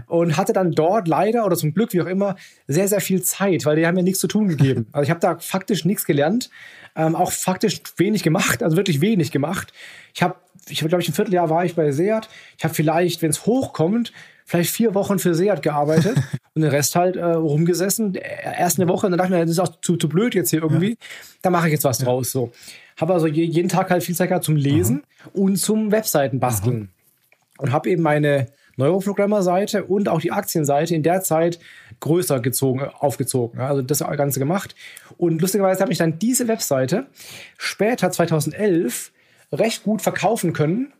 Und 0.06 0.36
hatte 0.36 0.52
dann 0.52 0.72
dort 0.72 1.08
leider 1.08 1.44
oder 1.44 1.56
zum 1.56 1.74
Glück, 1.74 1.92
wie 1.92 2.00
auch 2.00 2.06
immer, 2.06 2.36
sehr, 2.68 2.86
sehr 2.86 3.00
viel 3.00 3.22
Zeit, 3.22 3.66
weil 3.66 3.76
die 3.76 3.86
haben 3.86 3.94
mir 3.96 4.04
nichts 4.04 4.20
zu 4.20 4.28
tun 4.28 4.48
gegeben. 4.48 4.86
Also 4.92 5.04
ich 5.04 5.10
habe 5.10 5.20
da 5.20 5.38
faktisch 5.38 5.84
nichts 5.84 6.04
gelernt, 6.04 6.48
ähm, 6.94 7.14
auch 7.14 7.32
faktisch 7.32 7.82
wenig 7.96 8.22
gemacht, 8.22 8.62
also 8.62 8.76
wirklich 8.76 9.00
wenig 9.00 9.30
gemacht. 9.30 9.72
Ich 10.14 10.22
habe, 10.22 10.36
ich 10.68 10.80
habe, 10.80 10.88
glaube 10.88 11.02
ich, 11.02 11.08
ein 11.08 11.12
Vierteljahr 11.12 11.50
war 11.50 11.64
ich 11.64 11.74
bei 11.74 11.90
Seat. 11.92 12.28
Ich 12.56 12.64
habe 12.64 12.72
vielleicht, 12.72 13.20
wenn 13.20 13.30
es 13.30 13.44
hochkommt, 13.46 14.12
vielleicht 14.46 14.70
vier 14.70 14.94
Wochen 14.94 15.18
für 15.18 15.34
Seat 15.34 15.60
gearbeitet 15.60 16.16
und 16.54 16.62
den 16.62 16.70
Rest 16.70 16.94
halt 16.94 17.16
äh, 17.16 17.24
rumgesessen. 17.24 18.14
Erst 18.14 18.78
eine 18.78 18.88
Woche 18.88 19.06
und 19.06 19.12
dann 19.12 19.18
dachte 19.18 19.34
ich 19.34 19.38
mir, 19.38 19.44
das 19.44 19.50
ist 19.50 19.58
auch 19.58 19.80
zu, 19.82 19.96
zu 19.96 20.08
blöd 20.08 20.34
jetzt 20.34 20.50
hier 20.50 20.62
irgendwie. 20.62 20.90
Ja. 20.90 20.96
Da 21.42 21.50
mache 21.50 21.66
ich 21.66 21.72
jetzt 21.72 21.84
was 21.84 21.98
draus. 21.98 22.30
So. 22.30 22.52
Habe 22.96 23.12
also 23.12 23.26
jeden 23.26 23.68
Tag 23.68 23.90
halt 23.90 24.02
viel 24.02 24.14
Zeit 24.14 24.28
gehabt 24.28 24.44
zum 24.44 24.56
Lesen 24.56 25.02
Aha. 25.20 25.30
und 25.34 25.56
zum 25.56 25.90
Webseiten 25.90 26.40
basteln. 26.40 26.90
Und 27.58 27.72
habe 27.72 27.90
eben 27.90 28.02
meine 28.02 28.46
Neuroprogrammer-Seite 28.76 29.84
und 29.84 30.08
auch 30.08 30.20
die 30.20 30.32
Aktienseite 30.32 30.94
in 30.94 31.02
der 31.02 31.22
Zeit 31.22 31.58
größer 32.00 32.40
gezogen, 32.40 32.82
aufgezogen. 32.82 33.60
Also 33.60 33.82
das 33.82 33.98
Ganze 33.98 34.38
gemacht. 34.38 34.74
Und 35.16 35.40
lustigerweise 35.40 35.80
habe 35.80 35.92
ich 35.92 35.98
dann 35.98 36.18
diese 36.18 36.46
Webseite 36.46 37.06
später, 37.58 38.10
2011, 38.10 39.12
recht 39.52 39.84
gut 39.84 40.02
verkaufen 40.02 40.52
können 40.52 40.92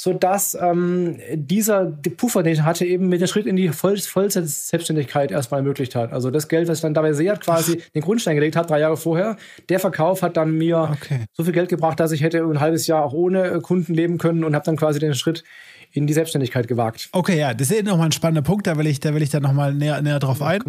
sodass 0.00 0.56
ähm, 0.58 1.18
dieser 1.34 1.84
Puffer, 2.16 2.42
den 2.42 2.54
ich 2.54 2.62
hatte, 2.62 2.86
eben 2.86 3.10
mit 3.10 3.20
dem 3.20 3.26
Schritt 3.26 3.44
in 3.44 3.54
die 3.54 3.68
Voll 3.68 3.98
Vollzeit-Selbstständigkeit 3.98 5.30
erstmal 5.30 5.60
ermöglicht 5.60 5.94
hat. 5.94 6.10
Also 6.14 6.30
das 6.30 6.48
Geld, 6.48 6.68
was 6.68 6.78
ich 6.78 6.82
dann 6.82 6.94
dabei 6.94 7.12
Seat 7.12 7.42
quasi 7.42 7.82
den 7.94 8.00
Grundstein 8.00 8.34
gelegt 8.34 8.56
hat, 8.56 8.70
drei 8.70 8.80
Jahre 8.80 8.96
vorher, 8.96 9.36
der 9.68 9.78
Verkauf 9.78 10.22
hat 10.22 10.38
dann 10.38 10.56
mir 10.56 10.88
okay. 10.90 11.26
so 11.34 11.44
viel 11.44 11.52
Geld 11.52 11.68
gebracht, 11.68 12.00
dass 12.00 12.12
ich 12.12 12.22
hätte 12.22 12.42
ein 12.42 12.60
halbes 12.60 12.86
Jahr 12.86 13.04
auch 13.04 13.12
ohne 13.12 13.44
äh, 13.48 13.60
Kunden 13.60 13.92
leben 13.92 14.16
können 14.16 14.42
und 14.42 14.54
habe 14.54 14.64
dann 14.64 14.76
quasi 14.76 15.00
den 15.00 15.14
Schritt 15.14 15.44
in 15.92 16.06
die 16.06 16.14
Selbstständigkeit 16.14 16.66
gewagt. 16.66 17.10
Okay, 17.12 17.38
ja, 17.38 17.52
das 17.52 17.70
ist 17.70 17.84
nochmal 17.84 18.06
ein 18.06 18.12
spannender 18.12 18.42
Punkt, 18.42 18.66
da 18.66 18.78
will 18.78 18.86
ich, 18.86 19.00
da 19.00 19.14
will 19.14 19.20
ich 19.20 19.28
dann 19.28 19.42
nochmal 19.42 19.74
näher, 19.74 20.00
näher 20.00 20.18
drauf 20.18 20.40
ein. 20.40 20.62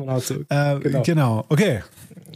Äh, 0.50 0.80
genau. 0.80 1.04
genau, 1.04 1.46
okay 1.48 1.84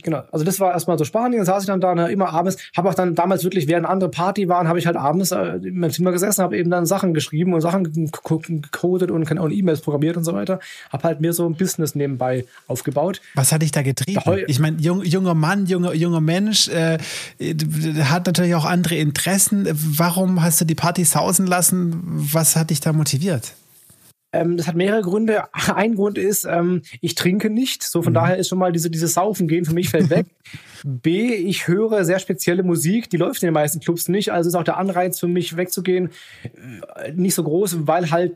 genau. 0.06 0.24
Also 0.32 0.46
das 0.46 0.62
war 0.62 0.72
erstmal 0.72 0.98
so 0.98 1.04
Spanien, 1.04 1.44
saß 1.44 1.64
ich 1.64 1.68
dann 1.68 1.82
da 1.82 1.94
ne, 1.94 2.10
immer 2.10 2.30
abends, 2.30 2.58
habe 2.78 2.88
auch 2.88 2.94
dann 2.94 3.16
damals 3.16 3.44
wirklich, 3.44 3.68
während 3.68 3.86
andere 3.86 4.10
Party 4.10 4.48
waren, 4.48 4.70
habe 4.70 4.80
ich 4.80 4.86
halt 4.88 4.96
abends 4.96 5.32
äh, 5.32 5.58
in 5.58 5.80
meinem 5.80 5.92
Zimmer 5.92 6.14
gesessen, 6.14 6.42
habe 6.42 6.58
eben 6.58 6.70
dann 6.70 6.86
Sachen 6.86 7.14
geschrieben 7.14 7.54
und 7.54 7.62
Sachen 7.62 7.92
gecodet 7.92 9.12
und, 9.12 9.30
und 9.30 9.52
E-Mails 9.52 9.82
programmiert 9.82 10.16
und 10.16 10.24
so 10.24 10.34
weiter. 10.34 10.60
Habe 10.92 11.04
halt 11.04 11.20
mir 11.20 11.34
so 11.34 11.46
ein 11.46 11.56
Business 11.56 11.96
nebenbei 11.96 12.46
aufgebaut. 12.68 13.20
Was 13.34 13.52
hat 13.52 13.64
dich 13.64 13.72
da 13.72 13.82
getrieben? 13.82 14.22
Ich 14.48 14.60
meine, 14.60 14.78
jung, 14.80 15.04
junger 15.04 15.34
Mann, 15.34 15.66
junger, 15.66 15.94
junger 15.94 16.22
Mensch, 16.22 16.70
äh, 16.70 16.98
hat 18.04 18.28
natürlich 18.28 18.56
auch 18.56 18.66
andere 18.66 18.96
Interessen. 18.96 19.68
Warum 19.72 20.42
hast 20.42 20.62
du 20.62 20.66
die 20.66 20.76
Party 20.76 21.04
sausen 21.04 21.48
lassen? 21.48 22.02
Was 22.06 22.56
hat 22.56 22.70
dich 22.70 22.80
da 22.80 22.94
motiviert? 22.94 23.54
Ähm, 24.36 24.58
das 24.58 24.68
hat 24.68 24.76
mehrere 24.76 25.02
Gründe. 25.02 25.44
Ein 25.76 25.96
Grund 25.96 26.18
ist, 26.18 26.46
ähm, 26.46 26.82
ich 27.02 27.16
trinke 27.16 27.50
nicht. 27.50 27.84
So 27.84 28.02
von 28.02 28.14
mhm. 28.14 28.16
daher 28.16 28.38
ist 28.38 28.50
schon 28.50 28.60
mal 28.60 28.72
diese, 28.72 28.90
diese 28.90 29.08
Saufen 29.08 29.48
gehen 29.48 29.66
für 29.66 29.74
mich 29.74 29.90
fällt 29.90 30.10
weg. 30.10 30.26
B, 30.84 31.34
ich 31.34 31.68
höre 31.68 32.06
sehr 32.06 32.20
spezielle 32.20 32.62
Musik, 32.62 33.10
die 33.10 33.18
läuft 33.18 33.42
in 33.42 33.48
den 33.48 33.54
meisten 33.54 33.80
Clubs 33.80 34.08
nicht. 34.08 34.32
Also 34.32 34.50
ist 34.50 34.56
auch 34.56 34.64
der 34.64 34.78
Anreiz 34.78 35.20
für 35.20 35.28
mich 35.28 35.58
wegzugehen 35.58 36.10
äh, 36.96 37.12
nicht 37.14 37.34
so 37.34 37.44
groß, 37.44 37.88
weil 37.88 38.12
halt 38.12 38.34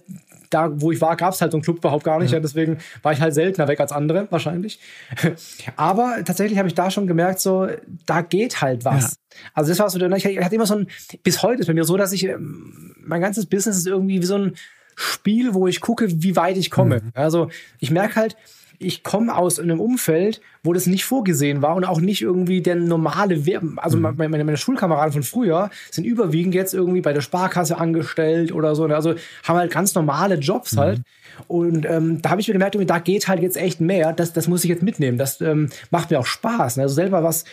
da, 0.50 0.82
wo 0.82 0.92
ich 0.92 1.00
war, 1.00 1.16
gab 1.16 1.34
es 1.34 1.42
halt 1.42 1.52
so 1.52 1.58
einen 1.58 1.64
Club 1.64 1.78
überhaupt 1.78 2.04
gar 2.04 2.20
nicht. 2.20 2.32
Ja. 2.32 2.38
Ja, 2.38 2.42
deswegen 2.42 2.80
war 3.04 3.14
ich 3.14 3.22
halt 3.22 3.34
seltener 3.34 3.68
weg 3.68 3.80
als 3.80 3.92
andere, 3.92 4.28
wahrscheinlich. 4.32 4.80
Aber 5.76 6.24
tatsächlich 6.26 6.58
habe 6.58 6.68
ich 6.68 6.74
da 6.74 6.90
schon 6.90 7.06
gemerkt, 7.06 7.40
so, 7.40 7.68
da 8.06 8.22
geht 8.22 8.62
halt 8.62 8.84
was. 8.86 9.12
Ja. 9.12 9.38
Also 9.54 9.70
das 9.70 9.80
war 9.80 9.90
so, 9.90 10.00
ich 10.00 10.26
hatte 10.26 10.56
immer 10.56 10.66
so 10.66 10.76
ein, 10.76 10.88
bis 11.24 11.44
heute 11.44 11.62
ist 11.62 11.68
bei 11.68 11.74
mir 11.74 11.84
so, 11.84 11.98
dass 11.98 12.14
ich, 12.14 12.26
ähm, 12.26 12.96
mein 12.98 13.22
ganzes 13.22 13.46
Business 13.46 13.78
ist 13.78 13.88
irgendwie 13.88 14.22
wie 14.22 14.26
so 14.26 14.36
ein, 14.36 14.56
Spiel, 15.02 15.54
wo 15.54 15.66
ich 15.66 15.80
gucke, 15.80 16.08
wie 16.22 16.36
weit 16.36 16.58
ich 16.58 16.70
komme. 16.70 17.02
Mhm. 17.02 17.12
Also 17.14 17.50
ich 17.80 17.90
merke 17.90 18.18
halt, 18.18 18.36
ich 18.80 19.02
komme 19.04 19.36
aus 19.36 19.58
einem 19.58 19.80
Umfeld, 19.80 20.42
wo 20.62 20.74
das 20.74 20.88
nicht 20.88 21.06
vorgesehen 21.06 21.62
war 21.62 21.76
und 21.76 21.86
auch 21.86 22.02
nicht 22.02 22.22
irgendwie 22.22 22.62
der 22.62 22.76
normale, 22.76 23.46
We 23.46 23.62
also 23.78 23.98
mhm. 23.98 24.16
meine, 24.18 24.44
meine, 24.44 24.58
Schulkameraden 24.58 25.14
von 25.14 25.24
früher 25.24 25.70
sind 25.90 26.04
überwiegend 26.04 26.54
jetzt 26.54 26.74
irgendwie 26.74 27.00
bei 27.00 27.14
der 27.14 27.22
Sparkasse 27.22 27.78
angestellt 27.78 28.52
oder 28.52 28.76
so, 28.76 28.86
also 28.86 29.16
haben 29.44 29.58
halt 29.58 29.72
ganz 29.72 29.96
normale 29.96 30.36
Jobs 30.36 30.74
mhm. 30.74 30.80
halt. 30.80 31.02
Und 31.48 31.86
ähm, 31.86 32.22
da 32.22 32.32
habe 32.32 32.42
ich 32.42 32.48
mir 32.50 32.54
gemerkt, 32.54 32.78
da 32.78 33.00
geht 33.00 33.30
halt 33.30 33.42
jetzt 33.42 33.56
echt 33.56 33.80
mehr, 33.80 34.12
das, 34.12 34.34
das 34.34 34.50
muss 34.50 34.66
ich 34.66 34.70
jetzt 34.70 34.84
mitnehmen, 34.84 35.18
das 35.18 35.40
ähm, 35.40 35.70
macht 35.92 36.12
mir 36.12 36.20
auch 36.20 36.26
Spaß. 36.26 36.76
Ne? 36.76 36.84
Also 36.84 36.96
selber 36.96 37.24
was 37.24 37.46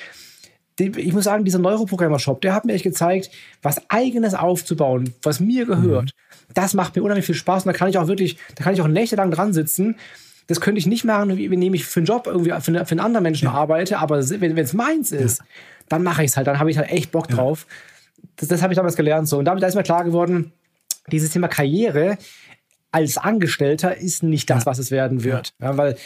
ich 0.78 1.12
muss 1.12 1.24
sagen, 1.24 1.44
dieser 1.44 1.58
Neuroprogrammer-Shop, 1.58 2.40
der 2.42 2.54
hat 2.54 2.66
mir 2.66 2.74
echt 2.74 2.84
gezeigt, 2.84 3.30
was 3.62 3.80
eigenes 3.88 4.34
aufzubauen, 4.34 5.14
was 5.22 5.40
mir 5.40 5.64
gehört. 5.64 6.04
Mhm. 6.04 6.25
Das 6.54 6.74
macht 6.74 6.96
mir 6.96 7.02
unheimlich 7.02 7.26
viel 7.26 7.34
Spaß 7.34 7.64
und 7.64 7.72
da 7.72 7.78
kann 7.78 7.88
ich 7.88 7.98
auch 7.98 8.08
wirklich, 8.08 8.38
da 8.54 8.64
kann 8.64 8.74
ich 8.74 8.80
auch 8.80 8.88
nächtelang 8.88 9.30
dran 9.30 9.52
sitzen. 9.52 9.96
Das 10.46 10.60
könnte 10.60 10.78
ich 10.78 10.86
nicht 10.86 11.04
machen, 11.04 11.36
wenn 11.36 11.62
ich 11.74 11.84
für 11.84 12.00
einen 12.00 12.06
Job 12.06 12.26
irgendwie 12.26 12.50
für, 12.60 12.84
für 12.84 12.92
einen 12.92 13.00
anderen 13.00 13.24
Menschen 13.24 13.46
ja. 13.46 13.52
arbeite, 13.52 13.98
aber 13.98 14.18
wenn 14.28 14.56
es 14.56 14.72
meins 14.74 15.10
ist, 15.10 15.40
ja. 15.40 15.44
dann 15.88 16.02
mache 16.02 16.22
ich 16.22 16.30
es 16.30 16.36
halt, 16.36 16.46
dann 16.46 16.60
habe 16.60 16.70
ich 16.70 16.78
halt 16.78 16.90
echt 16.90 17.10
Bock 17.10 17.28
drauf. 17.28 17.66
Das, 18.36 18.48
das 18.48 18.62
habe 18.62 18.72
ich 18.72 18.76
damals 18.76 18.96
gelernt 18.96 19.28
so 19.28 19.38
und 19.38 19.44
damit 19.44 19.62
da 19.62 19.66
ist 19.66 19.74
mir 19.74 19.82
klar 19.82 20.04
geworden, 20.04 20.52
dieses 21.10 21.30
Thema 21.30 21.48
Karriere 21.48 22.18
als 22.92 23.18
Angestellter 23.18 23.96
ist 23.96 24.22
nicht 24.22 24.48
das, 24.48 24.66
was 24.66 24.78
es 24.78 24.90
werden 24.90 25.24
wird. 25.24 25.52
Weil 25.58 25.96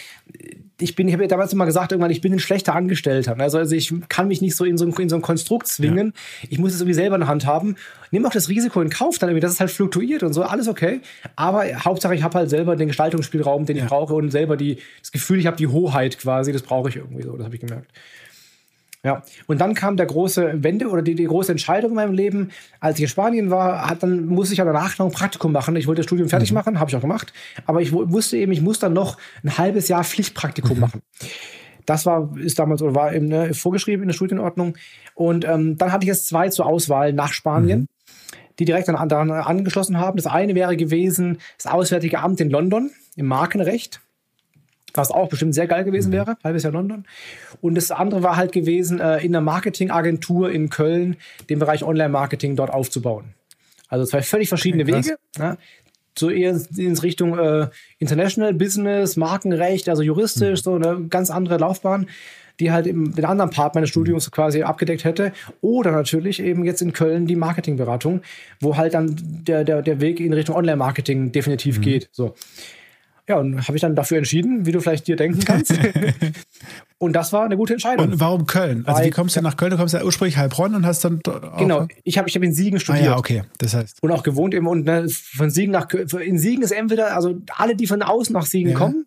ich 0.81 0.95
bin, 0.95 1.09
ich 1.09 1.14
habe 1.14 1.25
ja 1.25 1.29
damals 1.29 1.53
immer 1.53 1.66
gesagt, 1.66 1.93
irgendwann, 1.93 2.11
ich 2.11 2.21
bin 2.21 2.33
ein 2.33 2.38
schlechter 2.38 2.75
Angestellter. 2.75 3.38
Also, 3.38 3.59
also 3.59 3.75
ich 3.75 3.93
kann 4.09 4.29
mich 4.29 4.40
nicht 4.40 4.57
so 4.57 4.64
in 4.64 4.79
so 4.79 4.85
ein, 4.85 4.93
in 4.93 5.09
so 5.09 5.16
ein 5.16 5.23
Konstrukt 5.23 5.66
zwingen. 5.66 6.12
Ja. 6.43 6.49
Ich 6.51 6.59
muss 6.59 6.73
es 6.75 6.81
irgendwie 6.81 6.95
selber 6.95 7.16
in 7.16 7.21
der 7.21 7.29
Hand 7.29 7.47
haben. 7.47 7.77
Nehme 8.11 8.27
auch 8.27 8.33
das 8.33 8.49
Risiko 8.49 8.81
in 8.81 8.90
Kauf, 8.90 9.19
dann 9.19 9.31
irgendwie, 9.31 9.40
dass 9.40 9.53
es 9.53 9.61
halt 9.61 9.71
fluktuiert 9.71 10.23
und 10.23 10.33
so, 10.33 10.43
alles 10.43 10.69
okay. 10.69 11.01
Aber 11.37 11.64
Hauptsache, 11.85 12.14
ich 12.14 12.23
habe 12.23 12.38
halt 12.38 12.51
selber 12.51 12.77
den 12.77 12.88
Gestaltungsspielraum, 12.88 13.66
den 13.66 13.77
ja. 13.77 13.85
ich 13.85 13.88
brauche 13.88 14.14
und 14.14 14.31
selber 14.31 14.57
die, 14.57 14.79
das 15.01 15.12
Gefühl, 15.12 15.38
ich 15.38 15.47
habe 15.47 15.57
die 15.57 15.69
Hoheit 15.69 16.19
quasi, 16.19 16.53
das 16.53 16.62
brauche 16.62 16.88
ich 16.88 16.97
irgendwie 16.97 17.23
so, 17.23 17.37
das 17.37 17.45
habe 17.45 17.55
ich 17.55 17.61
gemerkt. 17.61 17.90
Ja, 19.03 19.23
und 19.47 19.61
dann 19.63 19.73
kam 19.75 19.97
der 19.97 20.05
große 20.05 20.63
Wende 20.63 20.89
oder 20.89 21.01
die, 21.01 21.15
die 21.15 21.25
große 21.25 21.51
Entscheidung 21.51 21.93
in 21.93 21.97
meinem 21.97 22.13
Leben. 22.13 22.51
Als 22.81 22.99
ich 22.99 23.05
in 23.05 23.09
Spanien 23.09 23.51
war, 23.51 23.89
hat, 23.89 24.03
dann 24.03 24.27
musste 24.27 24.53
ich 24.53 24.59
ja 24.59 24.67
danach 24.67 24.99
noch 24.99 25.07
ein 25.07 25.13
Praktikum 25.13 25.53
machen. 25.53 25.75
Ich 25.77 25.87
wollte 25.87 26.01
das 26.01 26.07
Studium 26.07 26.29
fertig 26.29 26.51
mhm. 26.51 26.57
machen, 26.57 26.79
habe 26.79 26.91
ich 26.91 26.97
auch 26.97 27.01
gemacht. 27.01 27.33
Aber 27.65 27.81
ich 27.81 27.93
wusste 27.93 28.37
eben, 28.37 28.53
ich 28.53 28.61
muss 28.61 28.79
dann 28.79 28.93
noch 28.93 29.17
ein 29.43 29.57
halbes 29.57 29.89
Jahr 29.89 30.05
Pflichtpraktikum 30.05 30.75
mhm. 30.75 30.81
machen. 30.81 31.03
Das 31.87 32.05
war, 32.05 32.37
ist 32.37 32.59
damals 32.59 32.83
oder 32.83 32.95
war 32.95 33.15
eben 33.15 33.29
ne, 33.29 33.55
vorgeschrieben 33.55 34.03
in 34.03 34.09
der 34.09 34.15
Studienordnung. 34.15 34.77
Und 35.15 35.47
ähm, 35.47 35.79
dann 35.79 35.93
hatte 35.93 36.05
ich 36.05 36.09
jetzt 36.09 36.29
zwei 36.29 36.51
zur 36.51 36.67
Auswahl 36.67 37.15
nach 37.15 37.33
Spanien. 37.33 37.81
Mhm 37.81 37.87
die 38.59 38.67
direkt 38.67 38.89
daran 38.89 39.31
angeschlossen 39.31 39.97
haben. 39.97 40.19
Das 40.19 40.27
eine 40.27 40.55
wäre 40.55 40.77
gewesen 40.77 41.39
das 41.57 41.73
Auswärtige 41.73 42.19
Amt 42.19 42.43
in 42.43 42.51
London 42.51 42.91
im 43.17 43.25
Markenrecht 43.25 44.03
was 44.94 45.11
auch 45.11 45.29
bestimmt 45.29 45.55
sehr 45.55 45.66
geil 45.66 45.85
gewesen 45.85 46.09
mhm. 46.09 46.14
wäre, 46.14 46.37
halbes 46.42 46.62
Jahr 46.62 46.72
London. 46.72 47.05
Und 47.61 47.74
das 47.74 47.90
andere 47.90 48.22
war 48.22 48.37
halt 48.37 48.53
gewesen, 48.53 49.00
äh, 49.00 49.18
in 49.18 49.35
einer 49.35 49.40
Marketingagentur 49.40 50.50
in 50.50 50.70
Köln 50.70 51.16
den 51.48 51.59
Bereich 51.59 51.85
Online-Marketing 51.85 52.57
dort 52.57 52.70
aufzubauen. 52.70 53.35
Also 53.88 54.07
zwei 54.07 54.22
völlig 54.22 54.48
verschiedene 54.48 54.85
okay, 54.85 54.94
Wege. 54.94 55.16
Ja. 55.38 55.57
So 56.18 56.31
eher 56.31 56.61
in 56.76 56.98
Richtung 56.98 57.38
äh, 57.38 57.68
International 57.98 58.53
Business, 58.55 59.16
Markenrecht, 59.16 59.88
also 59.88 60.03
juristisch, 60.03 60.61
mhm. 60.61 60.64
so 60.64 60.74
eine 60.74 61.07
ganz 61.09 61.31
andere 61.31 61.59
Laufbahn. 61.59 62.07
die 62.61 62.70
halt 62.70 62.87
eben 62.87 63.14
den 63.14 63.24
anderen 63.24 63.50
Part 63.50 63.74
meines 63.74 63.90
Studiums 63.90 64.31
quasi 64.31 64.62
abgedeckt 64.62 65.05
hätte. 65.05 65.33
Oder 65.62 65.92
natürlich 65.92 66.40
eben 66.40 66.64
jetzt 66.64 66.83
in 66.83 66.92
Köln 66.92 67.26
die 67.26 67.37
Marketingberatung, 67.37 68.20
wo 68.61 68.76
halt 68.76 68.94
dann 68.94 69.16
der, 69.18 69.64
der, 69.64 69.83
der 69.83 70.00
Weg 70.00 70.20
in 70.20 70.33
Richtung 70.33 70.57
Online-Marketing 70.57 71.33
definitiv 71.33 71.79
mhm. 71.79 71.83
geht. 71.83 72.09
So. 72.12 72.35
Ja, 73.31 73.38
und 73.38 73.69
habe 73.69 73.77
ich 73.77 73.81
dann 73.81 73.95
dafür 73.95 74.19
entschieden, 74.19 74.66
wie 74.66 74.73
du 74.73 74.81
vielleicht 74.81 75.07
dir 75.07 75.14
denken 75.14 75.45
kannst. 75.45 75.73
und 76.99 77.12
das 77.12 77.33
war 77.33 77.45
eine 77.45 77.57
gute 77.57 77.75
Entscheidung. 77.75 78.09
Und 78.09 78.19
warum 78.19 78.45
Köln? 78.45 78.83
Also 78.87 78.99
Weil, 78.99 79.07
wie 79.07 79.11
kommst 79.11 79.37
du 79.37 79.40
nach 79.40 79.57
Köln? 79.57 79.71
Du 79.71 79.77
kommst 79.77 79.95
ja 79.95 80.03
ursprünglich 80.03 80.37
Heilbronn 80.37 80.75
und 80.75 80.85
hast 80.85 81.05
dann 81.05 81.21
Genau, 81.57 81.87
ich 82.03 82.19
habe 82.19 82.29
ich 82.29 82.35
hab 82.35 82.43
in 82.43 82.53
Siegen 82.53 82.81
studiert. 82.81 83.05
Ah, 83.05 83.11
ja, 83.11 83.19
okay, 83.19 83.45
das 83.59 83.75
heißt. 83.75 84.03
Und 84.03 84.11
auch 84.11 84.25
gewohnt 84.25 84.53
eben 84.53 84.66
und 84.66 84.85
ne, 84.85 85.07
von 85.09 85.49
Siegen 85.49 85.71
nach 85.71 85.88
in 85.93 86.40
Siegen 86.40 86.64
ist 86.64 86.73
entweder 86.73 87.14
also 87.14 87.37
alle 87.57 87.77
die 87.77 87.87
von 87.87 88.03
außen 88.03 88.33
nach 88.33 88.47
Siegen 88.47 88.73
ja. 88.73 88.77
kommen, 88.77 89.07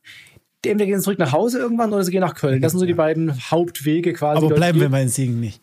entweder 0.65 0.85
gehen 0.85 1.01
zurück 1.01 1.19
nach 1.19 1.33
Hause 1.33 1.59
irgendwann 1.59 1.91
oder 1.91 2.05
sie 2.05 2.11
gehen 2.11 2.21
nach 2.21 2.35
Köln. 2.35 2.61
Das 2.61 2.71
sind 2.71 2.79
so 2.79 2.85
die 2.85 2.93
beiden 2.93 3.37
Hauptwege 3.51 4.13
quasi. 4.13 4.37
Aber 4.37 4.55
bleiben 4.55 4.79
wir 4.79 4.87
mal 4.87 5.01
in 5.01 5.09
Siegen 5.09 5.41
nicht. 5.41 5.61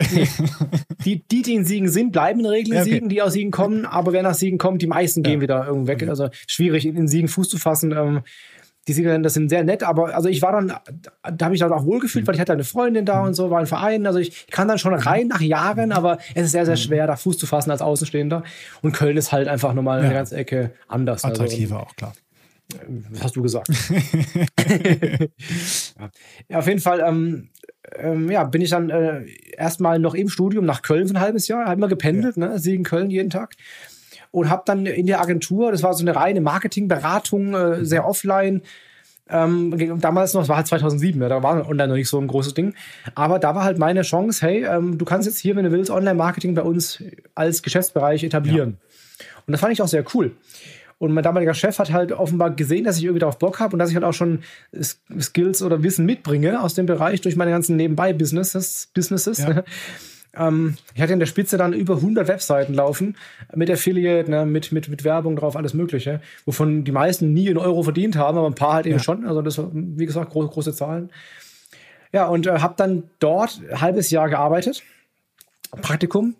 die, 1.04 1.22
die, 1.26 1.42
die 1.42 1.54
in 1.54 1.64
Siegen 1.64 1.88
sind, 1.88 2.12
bleiben 2.12 2.40
in 2.40 2.44
der 2.44 2.52
Regel 2.52 2.74
in 2.74 2.80
okay. 2.80 2.90
Siegen, 2.90 3.08
die 3.08 3.22
aus 3.22 3.32
Siegen 3.32 3.50
kommen, 3.50 3.86
aber 3.86 4.12
wer 4.12 4.22
nach 4.22 4.34
Siegen 4.34 4.58
kommt, 4.58 4.82
die 4.82 4.86
meisten 4.86 5.22
gehen 5.22 5.34
ja. 5.34 5.40
wieder 5.40 5.66
irgendwo 5.66 5.88
weg. 5.88 6.08
Also 6.08 6.28
schwierig, 6.46 6.86
in 6.86 7.08
Siegen 7.08 7.28
Fuß 7.28 7.48
zu 7.48 7.58
fassen. 7.58 7.92
Ähm, 7.92 8.22
die 8.88 8.92
Sieger, 8.92 9.18
das 9.18 9.34
sind 9.34 9.48
sehr 9.48 9.64
nett, 9.64 9.82
aber 9.82 10.14
also 10.14 10.28
ich 10.28 10.42
war 10.42 10.52
dann, 10.52 10.68
da 10.68 11.46
habe 11.46 11.54
ich 11.56 11.60
dann 11.60 11.72
auch 11.72 11.84
wohlgefühlt, 11.84 12.24
mhm. 12.24 12.28
weil 12.28 12.34
ich 12.36 12.40
hatte 12.40 12.52
eine 12.52 12.62
Freundin 12.62 13.04
da 13.04 13.22
und 13.22 13.34
so, 13.34 13.50
war 13.50 13.58
ein 13.58 13.66
Verein. 13.66 14.06
Also 14.06 14.20
ich 14.20 14.46
kann 14.46 14.68
dann 14.68 14.78
schon 14.78 14.94
rein 14.94 15.26
nach 15.26 15.40
Jahren, 15.40 15.90
aber 15.90 16.18
es 16.34 16.44
ist 16.46 16.52
sehr, 16.52 16.66
sehr 16.66 16.76
schwer, 16.76 17.08
da 17.08 17.16
Fuß 17.16 17.36
zu 17.36 17.46
fassen 17.46 17.72
als 17.72 17.82
Außenstehender. 17.82 18.44
Und 18.82 18.92
Köln 18.92 19.16
ist 19.16 19.32
halt 19.32 19.48
einfach 19.48 19.74
nochmal 19.74 19.98
ja. 19.98 20.04
eine 20.04 20.14
ganze 20.14 20.36
Ecke 20.36 20.72
anders. 20.86 21.24
Also, 21.24 21.42
Attraktiver 21.42 21.78
also, 21.78 21.88
auch, 21.88 21.96
klar. 21.96 22.12
Das 23.12 23.24
hast 23.24 23.36
du 23.36 23.42
gesagt. 23.42 23.68
ja, 26.48 26.58
auf 26.58 26.66
jeden 26.66 26.80
Fall, 26.80 27.00
ähm, 27.06 27.48
ähm, 27.96 28.30
ja, 28.30 28.44
bin 28.44 28.62
ich 28.62 28.70
dann 28.70 28.90
äh, 28.90 29.26
erstmal 29.56 29.98
noch 29.98 30.14
im 30.14 30.28
Studium 30.28 30.64
nach 30.64 30.82
Köln 30.82 31.08
für 31.08 31.14
ein 31.14 31.20
halbes 31.20 31.48
Jahr, 31.48 31.66
habe 31.66 31.74
immer 31.74 31.88
gependelt, 31.88 32.36
ja. 32.36 32.48
ne, 32.48 32.58
Siegen 32.58 32.84
Köln 32.84 33.10
jeden 33.10 33.30
Tag. 33.30 33.54
Und 34.30 34.50
habe 34.50 34.62
dann 34.66 34.86
in 34.86 35.06
der 35.06 35.20
Agentur, 35.20 35.72
das 35.72 35.82
war 35.82 35.94
so 35.94 36.02
eine 36.02 36.14
reine 36.14 36.40
Marketingberatung, 36.40 37.54
äh, 37.54 37.84
sehr 37.84 38.06
offline, 38.06 38.62
ähm, 39.28 40.00
damals 40.00 40.34
noch, 40.34 40.42
das 40.42 40.48
war 40.48 40.56
halt 40.56 40.68
2007, 40.68 41.20
ja, 41.20 41.28
da 41.28 41.42
war 41.42 41.68
online 41.68 41.88
noch 41.88 41.96
nicht 41.96 42.08
so 42.08 42.20
ein 42.20 42.28
großes 42.28 42.54
Ding. 42.54 42.74
Aber 43.14 43.38
da 43.38 43.54
war 43.54 43.64
halt 43.64 43.78
meine 43.78 44.02
Chance, 44.02 44.46
hey, 44.46 44.64
ähm, 44.64 44.98
du 44.98 45.04
kannst 45.04 45.26
jetzt 45.26 45.38
hier, 45.38 45.56
wenn 45.56 45.64
du 45.64 45.72
willst, 45.72 45.90
Online-Marketing 45.90 46.54
bei 46.54 46.62
uns 46.62 47.02
als 47.34 47.62
Geschäftsbereich 47.62 48.22
etablieren. 48.22 48.78
Ja. 48.78 49.26
Und 49.46 49.52
das 49.52 49.60
fand 49.60 49.72
ich 49.72 49.82
auch 49.82 49.88
sehr 49.88 50.04
cool. 50.14 50.32
Und 50.98 51.12
mein 51.12 51.24
damaliger 51.24 51.52
Chef 51.52 51.78
hat 51.78 51.92
halt 51.92 52.12
offenbar 52.12 52.50
gesehen, 52.52 52.84
dass 52.84 52.96
ich 52.96 53.04
irgendwie 53.04 53.20
darauf 53.20 53.38
Bock 53.38 53.60
habe 53.60 53.74
und 53.74 53.78
dass 53.78 53.90
ich 53.90 53.94
halt 53.94 54.04
auch 54.04 54.14
schon 54.14 54.40
Skills 54.74 55.62
oder 55.62 55.82
Wissen 55.82 56.06
mitbringe 56.06 56.62
aus 56.62 56.74
dem 56.74 56.86
Bereich 56.86 57.20
durch 57.20 57.36
meine 57.36 57.50
ganzen 57.50 57.76
Nebenbei-Businesses. 57.76 58.88
Businesses. 58.94 59.38
Ja. 59.38 59.62
ähm, 60.36 60.76
ich 60.94 61.02
hatte 61.02 61.12
in 61.12 61.18
der 61.18 61.26
Spitze 61.26 61.58
dann 61.58 61.74
über 61.74 61.96
100 61.96 62.28
Webseiten 62.28 62.72
laufen 62.72 63.16
mit 63.54 63.70
Affiliate, 63.70 64.30
ne, 64.30 64.46
mit, 64.46 64.72
mit, 64.72 64.88
mit 64.88 65.04
Werbung 65.04 65.36
drauf, 65.36 65.54
alles 65.54 65.74
Mögliche, 65.74 66.22
wovon 66.46 66.84
die 66.84 66.92
meisten 66.92 67.34
nie 67.34 67.48
in 67.48 67.58
Euro 67.58 67.82
verdient 67.82 68.16
haben, 68.16 68.38
aber 68.38 68.46
ein 68.46 68.54
paar 68.54 68.72
halt 68.72 68.86
eben 68.86 68.96
ja. 68.96 69.02
schon. 69.02 69.26
Also 69.26 69.42
das 69.42 69.58
war, 69.58 69.68
wie 69.72 70.06
gesagt, 70.06 70.30
große, 70.30 70.48
große 70.48 70.74
Zahlen. 70.74 71.10
Ja, 72.10 72.26
und 72.26 72.46
äh, 72.46 72.60
habe 72.60 72.74
dann 72.78 73.02
dort 73.18 73.60
ein 73.70 73.82
halbes 73.82 74.10
Jahr 74.10 74.30
gearbeitet, 74.30 74.82
Praktikum 75.82 76.36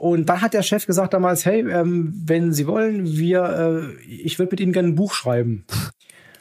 und 0.00 0.30
dann 0.30 0.40
hat 0.40 0.54
der 0.54 0.62
Chef 0.62 0.86
gesagt 0.86 1.12
damals, 1.12 1.44
hey, 1.44 1.60
ähm, 1.60 2.14
wenn 2.24 2.54
Sie 2.54 2.66
wollen, 2.66 3.04
wir, 3.04 3.92
äh, 4.00 4.02
ich 4.02 4.38
würde 4.38 4.50
mit 4.50 4.60
Ihnen 4.60 4.72
gerne 4.72 4.88
ein 4.88 4.94
Buch 4.94 5.12
schreiben. 5.12 5.66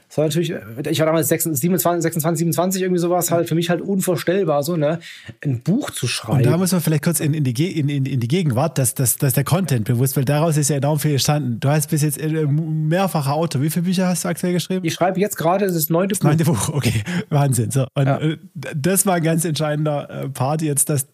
Das 0.07 0.17
war 0.17 0.23
natürlich, 0.23 0.51
äh, 0.51 0.61
ich 0.89 0.99
war 0.99 1.07
damals 1.07 1.27
26, 1.27 1.59
27, 1.59 2.03
26, 2.03 2.39
27, 2.39 2.81
irgendwie 2.81 3.01
sowas, 3.01 3.31
halt 3.31 3.49
für 3.49 3.55
mich 3.55 3.69
halt 3.69 3.81
unvorstellbar, 3.81 4.63
so, 4.63 4.77
ne, 4.77 4.99
ein 5.43 5.59
Buch 5.59 5.91
zu 5.91 6.07
schreiben. 6.07 6.37
Und 6.37 6.45
da 6.45 6.55
muss 6.55 6.71
man 6.71 6.79
vielleicht 6.79 7.03
kurz 7.03 7.19
in, 7.19 7.33
in, 7.33 7.43
die, 7.43 7.77
in, 7.77 7.89
in, 7.89 8.05
in 8.05 8.21
die 8.21 8.29
Gegenwart, 8.29 8.77
dass, 8.77 8.93
dass, 8.93 9.17
dass 9.17 9.33
der 9.33 9.43
Content 9.43 9.83
bewusst, 9.83 10.15
weil 10.15 10.23
daraus 10.23 10.55
ist 10.55 10.69
ja 10.69 10.77
enorm 10.77 10.97
viel 10.97 11.11
entstanden. 11.11 11.59
Du 11.59 11.67
hast 11.67 11.89
bis 11.89 12.01
jetzt 12.01 12.17
äh, 12.17 12.29
mehrfacher 12.29 13.33
Autor. 13.33 13.61
Wie 13.61 13.69
viele 13.69 13.83
Bücher 13.83 14.07
hast 14.07 14.23
du 14.23 14.29
aktuell 14.29 14.53
geschrieben? 14.53 14.85
Ich 14.85 14.93
schreibe 14.93 15.19
jetzt 15.19 15.35
gerade 15.35 15.67
das 15.67 15.89
neunte 15.89 16.15
Buch. 16.15 16.23
Neunte 16.23 16.45
Buch, 16.45 16.69
okay, 16.69 17.03
Wahnsinn. 17.29 17.71
So, 17.71 17.87
und 17.93 18.07
ja. 18.07 18.21
das 18.53 19.05
war 19.05 19.15
ein 19.15 19.23
ganz 19.23 19.43
entscheidender 19.43 20.29
Part 20.33 20.61
jetzt, 20.61 20.89
dass 20.89 21.07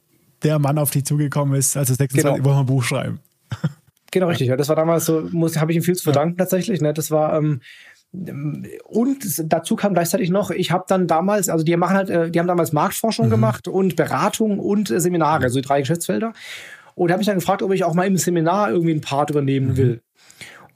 der 0.44 0.60
Mann 0.60 0.78
auf 0.78 0.92
dich 0.92 1.06
zugekommen 1.06 1.56
ist, 1.56 1.78
also 1.78 1.94
26, 1.94 2.44
genau. 2.44 2.56
wir 2.56 2.60
ein 2.60 2.66
Buch 2.66 2.84
schreiben. 2.84 3.20
Genau, 4.12 4.28
richtig. 4.28 4.48
Ja. 4.48 4.56
Das 4.56 4.70
war 4.70 4.78
damals 4.78 5.04
so, 5.04 5.30
habe 5.58 5.72
ich 5.72 5.78
ihm 5.78 5.84
viel 5.84 5.96
zu 5.98 6.04
verdanken 6.06 6.36
ja. 6.38 6.46
tatsächlich. 6.46 6.80
Ne? 6.80 6.94
Das 6.94 7.12
war, 7.12 7.36
ähm, 7.38 7.60
und 8.86 9.52
dazu 9.52 9.76
kam 9.76 9.94
gleichzeitig 9.94 10.30
noch, 10.30 10.52
ich 10.52 10.72
habe 10.72 10.86
dann 10.88 11.06
damals, 11.06 11.50
also 11.50 11.66
die 11.66 11.76
machen 11.76 11.98
halt, 11.98 12.10
äh, 12.10 12.32
die 12.32 12.40
haben 12.40 12.48
damals 12.48 12.72
Marktforschung 12.72 13.26
mhm. 13.26 13.32
gemacht 13.32 13.68
und 13.68 13.98
Beratung 13.98 14.60
und 14.60 14.88
Seminare, 14.88 15.44
also 15.44 15.60
die 15.60 15.68
drei 15.68 15.82
Geschäftsfelder. 15.82 16.32
Und 16.94 17.12
habe 17.12 17.18
mich 17.18 17.28
dann 17.28 17.40
gefragt, 17.40 17.62
ob 17.62 17.74
ich 17.74 17.84
auch 17.84 17.94
mal 17.94 18.08
im 18.08 18.16
Seminar 18.16 18.70
irgendwie 18.70 18.92
einen 18.92 19.02
Part 19.02 19.32
übernehmen 19.32 19.72
mhm. 19.72 19.78
will 19.78 20.02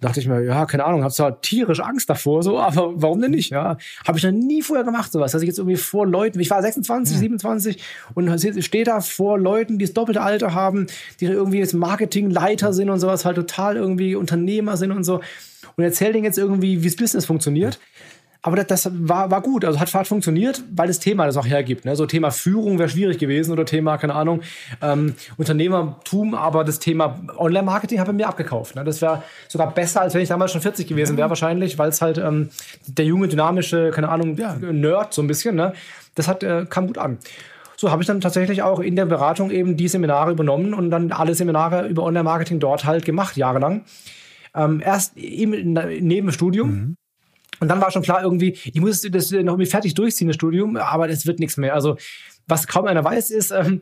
dachte 0.01 0.19
ich 0.19 0.27
mir, 0.27 0.41
ja, 0.43 0.65
keine 0.65 0.85
Ahnung, 0.85 1.03
habe 1.03 1.13
zwar 1.13 1.41
tierisch 1.41 1.79
Angst 1.79 2.09
davor, 2.09 2.43
so, 2.43 2.59
aber 2.59 2.91
warum 2.95 3.21
denn 3.21 3.31
nicht? 3.31 3.49
Ja, 3.49 3.77
habe 4.07 4.17
ich 4.17 4.23
noch 4.23 4.31
nie 4.31 4.61
vorher 4.61 4.85
gemacht, 4.85 5.11
sowas. 5.11 5.31
Dass 5.31 5.41
ich 5.41 5.47
jetzt 5.47 5.59
irgendwie 5.59 5.77
vor 5.77 6.07
Leuten, 6.07 6.39
ich 6.39 6.49
war 6.49 6.61
26, 6.61 7.15
ja. 7.15 7.19
27 7.19 7.83
und 8.15 8.63
stehe 8.63 8.85
da 8.85 9.01
vor 9.01 9.37
Leuten, 9.37 9.77
die 9.77 9.85
das 9.85 9.93
doppelte 9.93 10.21
Alter 10.21 10.53
haben, 10.53 10.87
die 11.19 11.25
irgendwie 11.25 11.59
jetzt 11.59 11.73
Marketingleiter 11.73 12.73
sind 12.73 12.89
und 12.89 12.99
sowas, 12.99 13.25
halt 13.25 13.35
total 13.35 13.75
irgendwie 13.75 14.15
Unternehmer 14.15 14.77
sind 14.77 14.91
und 14.91 15.03
so 15.03 15.21
und 15.75 15.83
erzähle 15.83 16.13
denen 16.13 16.25
jetzt 16.25 16.37
irgendwie, 16.37 16.81
wie 16.81 16.87
das 16.87 16.95
Business 16.95 17.25
funktioniert. 17.25 17.79
Aber 18.41 18.63
das, 18.63 18.89
war, 18.93 19.29
war 19.29 19.41
gut, 19.41 19.65
also 19.65 19.79
hat, 19.79 19.93
hat 19.93 20.07
funktioniert, 20.07 20.63
weil 20.73 20.87
das 20.87 20.99
Thema 20.99 21.25
das 21.25 21.35
auch 21.35 21.45
hergibt. 21.45 21.83
Ne? 21.83 21.97
So 21.97 22.05
Thema 22.05 22.31
Führung 22.31 22.79
wäre 22.79 22.87
schwierig 22.87 23.17
gewesen 23.17 23.51
oder 23.51 23.65
Thema, 23.65 23.97
keine 23.97 24.15
Ahnung, 24.15 24.41
ähm, 24.81 25.15
Unternehmertum, 25.35 26.33
aber 26.35 26.63
das 26.63 26.79
Thema 26.79 27.19
Online-Marketing 27.37 27.99
habe 27.99 28.11
ich 28.11 28.17
mir 28.17 28.27
abgekauft. 28.27 28.75
Ne? 28.75 28.85
Das 28.85 29.01
wäre 29.01 29.23
sogar 29.49 29.73
besser, 29.73 30.01
als 30.01 30.13
wenn 30.13 30.21
ich 30.21 30.29
damals 30.29 30.53
schon 30.53 30.61
40 30.61 30.87
gewesen 30.87 31.17
wäre, 31.17 31.27
wahrscheinlich, 31.27 31.77
weil 31.77 31.89
es 31.89 32.01
halt 32.01 32.17
ähm, 32.17 32.49
der 32.87 33.03
junge, 33.03 33.27
dynamische, 33.27 33.91
keine 33.91 34.07
Ahnung, 34.07 34.37
ja. 34.37 34.55
Nerd 34.55 35.13
so 35.13 35.21
ein 35.21 35.27
bisschen, 35.27 35.55
ne? 35.55 35.73
das 36.15 36.29
hat, 36.29 36.41
äh, 36.43 36.65
kam 36.69 36.87
gut 36.87 36.97
an. 36.97 37.17
So 37.75 37.91
habe 37.91 38.03
ich 38.03 38.07
dann 38.07 38.21
tatsächlich 38.21 38.61
auch 38.61 38.79
in 38.79 38.95
der 38.95 39.05
Beratung 39.05 39.51
eben 39.51 39.75
die 39.75 39.87
Seminare 39.87 40.31
übernommen 40.31 40.73
und 40.73 40.91
dann 40.91 41.11
alle 41.11 41.35
Seminare 41.35 41.87
über 41.87 42.03
Online-Marketing 42.03 42.59
dort 42.59 42.85
halt 42.85 43.05
gemacht, 43.05 43.37
jahrelang. 43.37 43.83
Ähm, 44.55 44.81
erst 44.83 45.17
im, 45.17 45.51
neben 45.51 46.27
dem 46.27 46.31
Studium. 46.31 46.69
Mhm. 46.69 46.95
Und 47.59 47.67
dann 47.67 47.81
war 47.81 47.91
schon 47.91 48.03
klar 48.03 48.23
irgendwie, 48.23 48.57
ich 48.63 48.79
muss 48.79 49.01
das 49.01 49.31
noch 49.31 49.39
irgendwie 49.39 49.65
fertig 49.65 49.93
durchziehen, 49.93 50.27
das 50.27 50.35
Studium, 50.35 50.77
aber 50.77 51.07
das 51.07 51.25
wird 51.25 51.39
nichts 51.39 51.57
mehr. 51.57 51.73
Also, 51.73 51.97
was 52.47 52.67
kaum 52.67 52.85
einer 52.85 53.03
weiß, 53.03 53.31
ist, 53.31 53.51
ähm, 53.51 53.81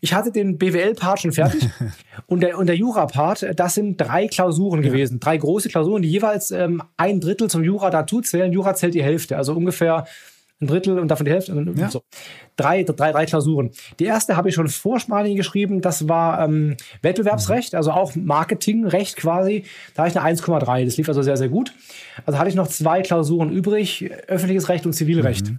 ich 0.00 0.12
hatte 0.12 0.30
den 0.30 0.58
BWL-Part 0.58 1.20
schon 1.22 1.32
fertig 1.32 1.66
und 2.26 2.40
der, 2.40 2.58
und 2.58 2.66
der 2.66 2.76
Jura-Part, 2.76 3.46
das 3.56 3.74
sind 3.74 3.96
drei 3.96 4.28
Klausuren 4.28 4.82
ja. 4.82 4.90
gewesen. 4.90 5.18
Drei 5.18 5.38
große 5.38 5.70
Klausuren, 5.70 6.02
die 6.02 6.10
jeweils 6.10 6.50
ähm, 6.50 6.82
ein 6.98 7.20
Drittel 7.20 7.48
zum 7.48 7.64
Jura 7.64 7.88
dazu 7.88 8.20
zählen. 8.20 8.52
Jura 8.52 8.74
zählt 8.74 8.94
die 8.94 9.02
Hälfte, 9.02 9.38
also 9.38 9.54
ungefähr 9.54 10.06
ein 10.64 10.68
Drittel 10.68 10.98
und 10.98 11.08
davon 11.08 11.26
die 11.26 11.32
Hälfte. 11.32 11.54
Und 11.54 11.78
ja. 11.78 11.90
so. 11.90 12.02
Drei, 12.56 12.82
drei, 12.84 13.12
drei 13.12 13.26
Klausuren. 13.26 13.70
Die 13.98 14.04
erste 14.04 14.36
habe 14.36 14.48
ich 14.48 14.54
schon 14.54 14.68
vor 14.68 15.00
Spanien 15.00 15.36
geschrieben. 15.36 15.80
Das 15.80 16.08
war 16.08 16.44
ähm, 16.44 16.76
Wettbewerbsrecht, 17.02 17.74
also 17.74 17.92
auch 17.92 18.14
Marketingrecht 18.14 19.16
quasi. 19.16 19.64
Da 19.94 20.04
habe 20.04 20.10
ich 20.10 20.18
eine 20.18 20.36
1,3. 20.36 20.84
Das 20.84 20.96
lief 20.96 21.08
also 21.08 21.22
sehr, 21.22 21.36
sehr 21.36 21.48
gut. 21.48 21.72
Also 22.26 22.38
hatte 22.38 22.48
ich 22.48 22.54
noch 22.54 22.68
zwei 22.68 23.02
Klausuren 23.02 23.50
übrig: 23.50 24.10
öffentliches 24.26 24.68
Recht 24.68 24.86
und 24.86 24.92
Zivilrecht. 24.92 25.50
Mhm. 25.50 25.58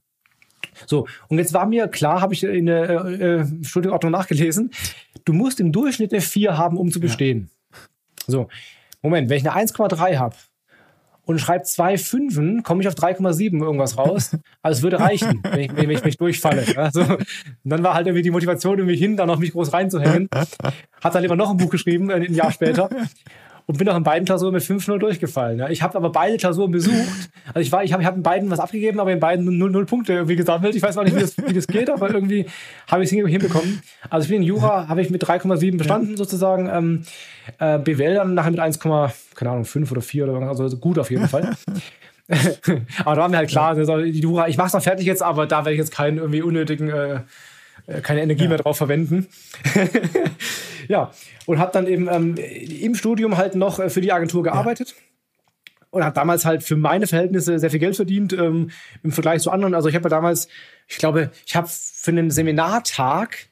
So, 0.86 1.08
und 1.30 1.38
jetzt 1.38 1.54
war 1.54 1.65
mir 1.65 1.88
klar, 1.88 2.22
habe 2.22 2.34
ich 2.34 2.44
in 2.44 2.65
der 2.65 2.89
äh, 2.89 3.39
äh, 3.39 3.46
Studienordnung 3.63 4.12
nachgelesen, 4.12 4.72
du 5.24 5.34
musst 5.34 5.60
im 5.60 5.72
Durchschnitt 5.72 6.12
eine 6.12 6.22
4 6.22 6.58
haben, 6.58 6.78
um 6.78 6.91
zu 6.91 7.00
bestehen. 7.00 7.50
Ja. 7.72 7.78
So, 8.28 8.48
Moment, 9.02 9.30
wenn 9.30 9.38
ich 9.38 9.50
eine 9.50 9.68
1,3 9.68 10.18
habe, 10.18 10.36
und 11.25 11.39
schreibe 11.39 11.63
zwei 11.63 11.97
Fünfen, 11.97 12.63
komme 12.63 12.81
ich 12.81 12.88
auf 12.88 12.93
3,7 12.93 13.61
irgendwas 13.61 13.97
raus. 13.97 14.38
Also 14.61 14.77
es 14.77 14.83
würde 14.83 14.99
reichen, 14.99 15.41
wenn 15.49 15.59
ich, 15.59 15.75
wenn 15.75 15.89
ich 15.89 16.03
mich 16.03 16.17
durchfalle. 16.17 16.65
Also, 16.77 17.01
und 17.01 17.25
dann 17.63 17.83
war 17.83 17.93
halt 17.93 18.07
irgendwie 18.07 18.23
die 18.23 18.31
Motivation 18.31 18.77
irgendwie 18.77 18.97
hin, 18.97 19.17
da 19.17 19.25
noch 19.25 19.39
mich 19.39 19.51
groß 19.51 19.73
reinzuhängen. 19.73 20.29
Hat 21.01 21.15
dann 21.15 21.21
lieber 21.21 21.35
noch 21.35 21.51
ein 21.51 21.57
Buch 21.57 21.69
geschrieben, 21.69 22.09
äh, 22.09 22.15
ein 22.15 22.33
Jahr 22.33 22.51
später 22.51 22.89
und 23.67 23.78
bin 23.78 23.89
auch 23.89 23.97
in 23.97 24.04
beiden 24.04 24.25
Klausuren 24.25 24.54
mit 24.54 24.63
5-0 24.63 24.97
durchgefallen. 24.99 25.60
Ja. 25.60 25.69
Ich 25.69 25.82
habe 25.82 25.95
aber 25.95 26.12
beide 26.12 26.38
Klausuren 26.38 26.71
besucht. 26.71 27.30
Also 27.47 27.60
ich 27.60 27.71
war, 27.71 27.84
ich 27.84 27.93
habe 27.93 28.04
ich 28.04 28.08
hab 28.08 28.15
in 28.15 28.23
beiden 28.23 28.49
was 28.51 28.60
abgegeben, 28.60 28.99
aber 28.99 29.12
in 29.12 29.19
beiden 29.19 29.47
0-0 29.47 29.86
Punkte 29.86 30.13
irgendwie 30.13 30.36
gesammelt. 30.36 30.75
Ich 30.75 30.82
weiß 30.82 30.97
auch 30.97 31.04
nicht, 31.04 31.15
wie 31.15 31.21
das, 31.21 31.38
wie 31.38 31.54
das 31.54 31.67
geht, 31.67 31.89
aber 31.89 32.13
irgendwie 32.13 32.45
habe 32.89 33.04
ich 33.04 33.12
es 33.12 33.17
hinbekommen. 33.17 33.82
Also 34.10 34.25
ich 34.25 34.30
bin 34.30 34.41
in 34.41 34.47
Jura, 34.47 34.88
habe 34.88 35.01
ich 35.01 35.10
mit 35.10 35.23
3,7 35.23 35.78
bestanden 35.78 36.12
ja. 36.12 36.17
sozusagen. 36.17 36.69
Ähm, 36.69 37.04
äh, 37.60 37.80
BWL 37.80 38.15
dann 38.15 38.34
nachher 38.34 38.51
mit 38.51 38.60
1, 38.60 38.80
keine 38.80 39.12
Ahnung, 39.51 39.65
5 39.65 39.91
oder 39.91 40.01
4 40.01 40.23
oder 40.25 40.41
was, 40.41 40.60
also 40.60 40.78
gut 40.78 40.99
auf 40.99 41.10
jeden 41.10 41.28
Fall. 41.28 41.56
aber 43.06 43.15
da 43.15 43.21
war 43.21 43.30
mir 43.30 43.38
halt 43.38 43.49
klar, 43.49 43.69
also 43.69 44.01
die 44.01 44.19
Jura, 44.19 44.47
ich 44.47 44.58
mache 44.58 44.67
es 44.67 44.73
noch 44.73 44.82
fertig 44.82 45.06
jetzt, 45.06 45.21
aber 45.21 45.45
da 45.45 45.58
werde 45.58 45.73
ich 45.73 45.80
jetzt 45.80 45.93
keinen 45.93 46.17
irgendwie 46.17 46.41
unnötigen 46.41 46.89
äh, 46.89 47.19
äh, 47.88 48.01
keine 48.01 48.21
Energie 48.21 48.43
ja. 48.43 48.49
mehr 48.49 48.58
drauf 48.58 48.78
verwenden. 48.78 49.28
ja, 50.88 51.12
und 51.45 51.60
habe 51.60 51.71
dann 51.71 51.88
eben 51.88 52.08
ähm, 52.12 52.36
im 52.36 52.95
Studium 52.95 53.38
halt 53.38 53.56
noch 53.56 53.80
äh, 53.80 53.89
für 53.89 54.02
die 54.02 54.12
Agentur 54.12 54.43
gearbeitet. 54.43 54.89
Ja. 54.89 55.88
oder 55.91 56.06
hat 56.06 56.17
damals 56.17 56.45
halt 56.45 56.63
für 56.63 56.76
meine 56.76 57.08
Verhältnisse 57.08 57.58
sehr 57.58 57.69
viel 57.71 57.80
Geld 57.80 57.95
verdient 57.95 58.34
ähm, 58.34 58.71
im 59.04 59.12
Vergleich 59.12 59.41
zu 59.41 59.52
anderen. 59.52 59.74
Also 59.74 59.89
ich 59.89 59.95
habe 59.95 60.04
ja 60.04 60.10
damals, 60.10 60.48
ich 60.88 60.98
glaube, 60.98 61.32
ich 61.45 61.56
habe 61.56 61.67
für 61.69 62.12
einen 62.12 62.32
Seminartag 62.32 63.48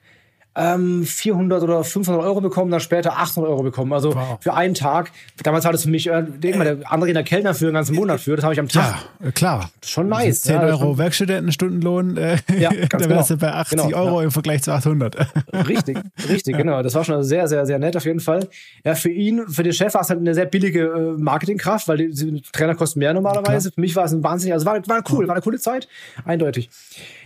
ähm, 0.55 1.03
400 1.03 1.63
oder 1.63 1.83
500 1.83 2.23
Euro 2.23 2.41
bekommen, 2.41 2.69
dann 2.69 2.79
später 2.79 3.17
800 3.17 3.49
Euro 3.49 3.63
bekommen. 3.63 3.91
Also 3.93 4.13
wow. 4.13 4.37
für 4.39 4.53
einen 4.53 4.75
Tag. 4.75 5.11
Damals 5.41 5.65
war 5.65 5.71
das 5.71 5.83
für 5.83 5.89
mich, 5.89 6.07
äh, 6.07 6.21
mal, 6.55 6.63
der 6.63 6.91
andere 6.91 7.09
in 7.09 7.15
der 7.15 7.23
Kellner 7.23 7.53
für 7.53 7.65
den 7.65 7.73
ganzen 7.73 7.95
Monat 7.95 8.21
für. 8.21 8.35
Das 8.35 8.43
habe 8.43 8.53
ich 8.53 8.59
am 8.59 8.67
Tag. 8.67 8.95
Ja, 9.23 9.31
klar. 9.31 9.69
Schon 9.83 10.09
nice. 10.09 10.41
10 10.41 10.55
ja, 10.55 10.61
Euro 10.61 10.97
Werkstudentenstundenlohn, 10.97 12.17
äh, 12.17 12.37
ja, 12.57 12.69
da 12.89 12.99
wärst 13.09 13.09
genau. 13.09 13.23
du 13.23 13.37
bei 13.37 13.53
80 13.53 13.81
genau, 13.81 13.97
Euro 13.97 14.19
ja. 14.19 14.25
im 14.25 14.31
Vergleich 14.31 14.61
zu 14.63 14.71
800. 14.71 15.15
Richtig, 15.67 15.97
richtig, 16.29 16.57
genau. 16.57 16.81
Das 16.81 16.95
war 16.95 17.03
schon 17.03 17.23
sehr, 17.23 17.47
sehr, 17.47 17.65
sehr 17.65 17.79
nett 17.79 17.95
auf 17.95 18.05
jeden 18.05 18.19
Fall. 18.19 18.47
Ja, 18.83 18.95
für 18.95 19.09
ihn, 19.09 19.47
für 19.47 19.63
den 19.63 19.73
Chef 19.73 19.93
war 19.93 20.01
es 20.01 20.09
halt 20.09 20.19
eine 20.19 20.33
sehr 20.33 20.45
billige 20.45 20.81
äh, 20.81 21.21
Marketingkraft, 21.21 21.87
weil 21.87 21.97
die, 21.97 22.09
die, 22.09 22.41
Trainer 22.41 22.75
kosten 22.75 22.99
mehr 22.99 23.13
normalerweise. 23.13 23.69
Klar. 23.69 23.75
Für 23.75 23.81
mich 23.81 23.95
war 23.95 24.05
es 24.05 24.11
ein 24.11 24.23
wahnsinnig, 24.23 24.53
also 24.53 24.65
war, 24.65 24.75
war 24.87 25.03
cool, 25.11 25.27
war 25.27 25.35
eine 25.35 25.41
coole 25.41 25.59
Zeit, 25.59 25.87
eindeutig. 26.25 26.69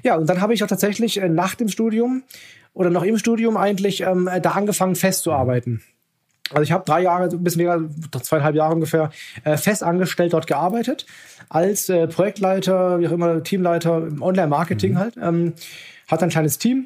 Ja, 0.03 0.15
und 0.15 0.29
dann 0.29 0.41
habe 0.41 0.53
ich 0.53 0.63
auch 0.63 0.67
tatsächlich 0.67 1.21
äh, 1.21 1.29
nach 1.29 1.55
dem 1.55 1.69
Studium 1.69 2.23
oder 2.77 2.91
noch 2.91 3.03
im 3.03 3.17
Studium 3.17 3.57
eigentlich 3.57 4.01
ähm, 4.01 4.29
da 4.41 4.51
angefangen 4.51 4.95
festzuarbeiten. 4.95 5.81
Also 6.51 6.61
ich 6.61 6.71
habe 6.71 6.85
drei 6.85 7.01
Jahre, 7.01 7.23
ein 7.23 7.43
bisschen 7.43 7.63
mehr, 7.63 7.81
zweieinhalb 8.21 8.55
Jahre 8.55 8.75
ungefähr, 8.75 9.09
äh, 9.43 9.57
fest 9.57 9.83
angestellt 9.83 10.33
dort 10.33 10.47
gearbeitet, 10.47 11.05
als 11.49 11.89
äh, 11.89 12.07
Projektleiter, 12.07 12.99
wie 12.99 13.07
auch 13.07 13.11
immer, 13.11 13.43
Teamleiter 13.43 14.07
im 14.07 14.21
Online-Marketing 14.21 14.93
mhm. 14.93 14.99
halt. 14.99 15.15
Ähm, 15.21 15.53
hat 16.07 16.21
ein 16.23 16.29
kleines 16.29 16.59
Team. 16.59 16.85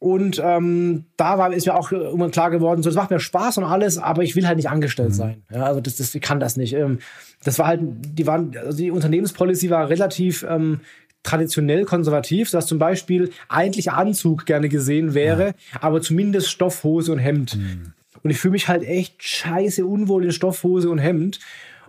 Und 0.00 0.42
ähm, 0.44 1.04
da 1.16 1.38
war, 1.38 1.52
ist 1.52 1.66
mir 1.66 1.74
auch 1.74 1.92
irgendwann 1.92 2.32
klar 2.32 2.50
geworden, 2.50 2.82
so, 2.82 2.90
das 2.90 2.96
macht 2.96 3.10
mir 3.10 3.20
Spaß 3.20 3.58
und 3.58 3.64
alles, 3.64 3.96
aber 3.96 4.22
ich 4.24 4.34
will 4.34 4.46
halt 4.46 4.56
nicht 4.56 4.70
angestellt 4.70 5.10
mhm. 5.10 5.14
sein. 5.14 5.42
Ja, 5.54 5.66
also 5.66 5.80
das, 5.80 5.96
das, 5.96 6.14
ich 6.14 6.20
kann 6.20 6.40
das 6.40 6.56
nicht. 6.56 6.74
Ähm, 6.74 6.98
das 7.44 7.58
war 7.58 7.68
halt, 7.68 7.80
die 7.82 8.26
waren, 8.26 8.56
also 8.56 8.76
die 8.76 8.90
Unternehmenspolicy 8.90 9.70
war 9.70 9.88
relativ 9.88 10.44
ähm, 10.48 10.80
traditionell 11.22 11.84
konservativ, 11.84 12.50
dass 12.50 12.66
zum 12.66 12.78
Beispiel 12.78 13.30
eigentlich 13.48 13.92
Anzug 13.92 14.46
gerne 14.46 14.68
gesehen 14.68 15.14
wäre, 15.14 15.46
ja. 15.46 15.82
aber 15.82 16.00
zumindest 16.00 16.50
Stoffhose 16.50 17.12
und 17.12 17.18
Hemd. 17.18 17.56
Mhm. 17.56 17.92
Und 18.22 18.30
ich 18.30 18.38
fühle 18.38 18.52
mich 18.52 18.68
halt 18.68 18.82
echt 18.82 19.22
scheiße 19.22 19.84
unwohl 19.84 20.24
in 20.24 20.32
Stoffhose 20.32 20.90
und 20.90 20.98
Hemd. 20.98 21.38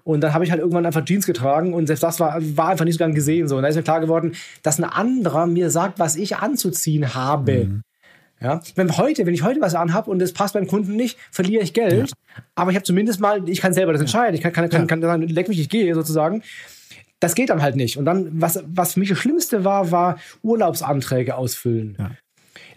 Und 0.03 0.21
dann 0.21 0.33
habe 0.33 0.43
ich 0.43 0.51
halt 0.51 0.59
irgendwann 0.59 0.85
einfach 0.85 1.05
Jeans 1.05 1.27
getragen 1.27 1.73
und 1.73 1.85
selbst 1.85 2.01
das 2.01 2.19
war, 2.19 2.39
war 2.57 2.69
einfach 2.69 2.85
nicht 2.85 2.95
so 2.95 2.99
gern 2.99 3.13
gesehen. 3.13 3.47
So. 3.47 3.57
Und 3.57 3.63
da 3.63 3.69
ist 3.69 3.75
mir 3.75 3.83
klar 3.83 3.99
geworden, 3.99 4.33
dass 4.63 4.79
ein 4.79 4.83
anderer 4.83 5.45
mir 5.45 5.69
sagt, 5.69 5.99
was 5.99 6.15
ich 6.15 6.37
anzuziehen 6.37 7.13
habe. 7.13 7.65
Mhm. 7.65 7.81
Ja, 8.41 8.59
wenn 8.73 8.97
heute, 8.97 9.27
wenn 9.27 9.35
ich 9.35 9.43
heute 9.43 9.61
was 9.61 9.75
anhab 9.75 10.07
und 10.07 10.19
es 10.19 10.33
passt 10.33 10.55
beim 10.55 10.65
Kunden 10.65 10.95
nicht, 10.95 11.19
verliere 11.29 11.61
ich 11.61 11.73
Geld. 11.73 12.09
Ja. 12.09 12.43
Aber 12.55 12.71
ich 12.71 12.75
habe 12.75 12.83
zumindest 12.83 13.19
mal, 13.19 13.47
ich 13.47 13.61
kann 13.61 13.71
selber 13.71 13.91
das 13.91 14.01
entscheiden. 14.01 14.33
Ich 14.33 14.41
kann, 14.41 14.51
kann, 14.51 14.67
kann, 14.67 14.87
kann 14.87 15.01
sagen, 15.01 15.27
leck 15.27 15.47
mich, 15.47 15.59
ich 15.59 15.69
gehe 15.69 15.93
sozusagen 15.93 16.41
das 17.21 17.35
geht 17.35 17.49
dann 17.49 17.61
halt 17.61 17.77
nicht. 17.77 17.97
Und 17.97 18.03
dann, 18.03 18.29
was, 18.41 18.61
was 18.67 18.93
für 18.93 18.99
mich 18.99 19.09
das 19.09 19.19
Schlimmste 19.19 19.63
war, 19.63 19.91
war 19.91 20.19
Urlaubsanträge 20.41 21.35
ausfüllen. 21.35 21.95
Ja 21.97 22.11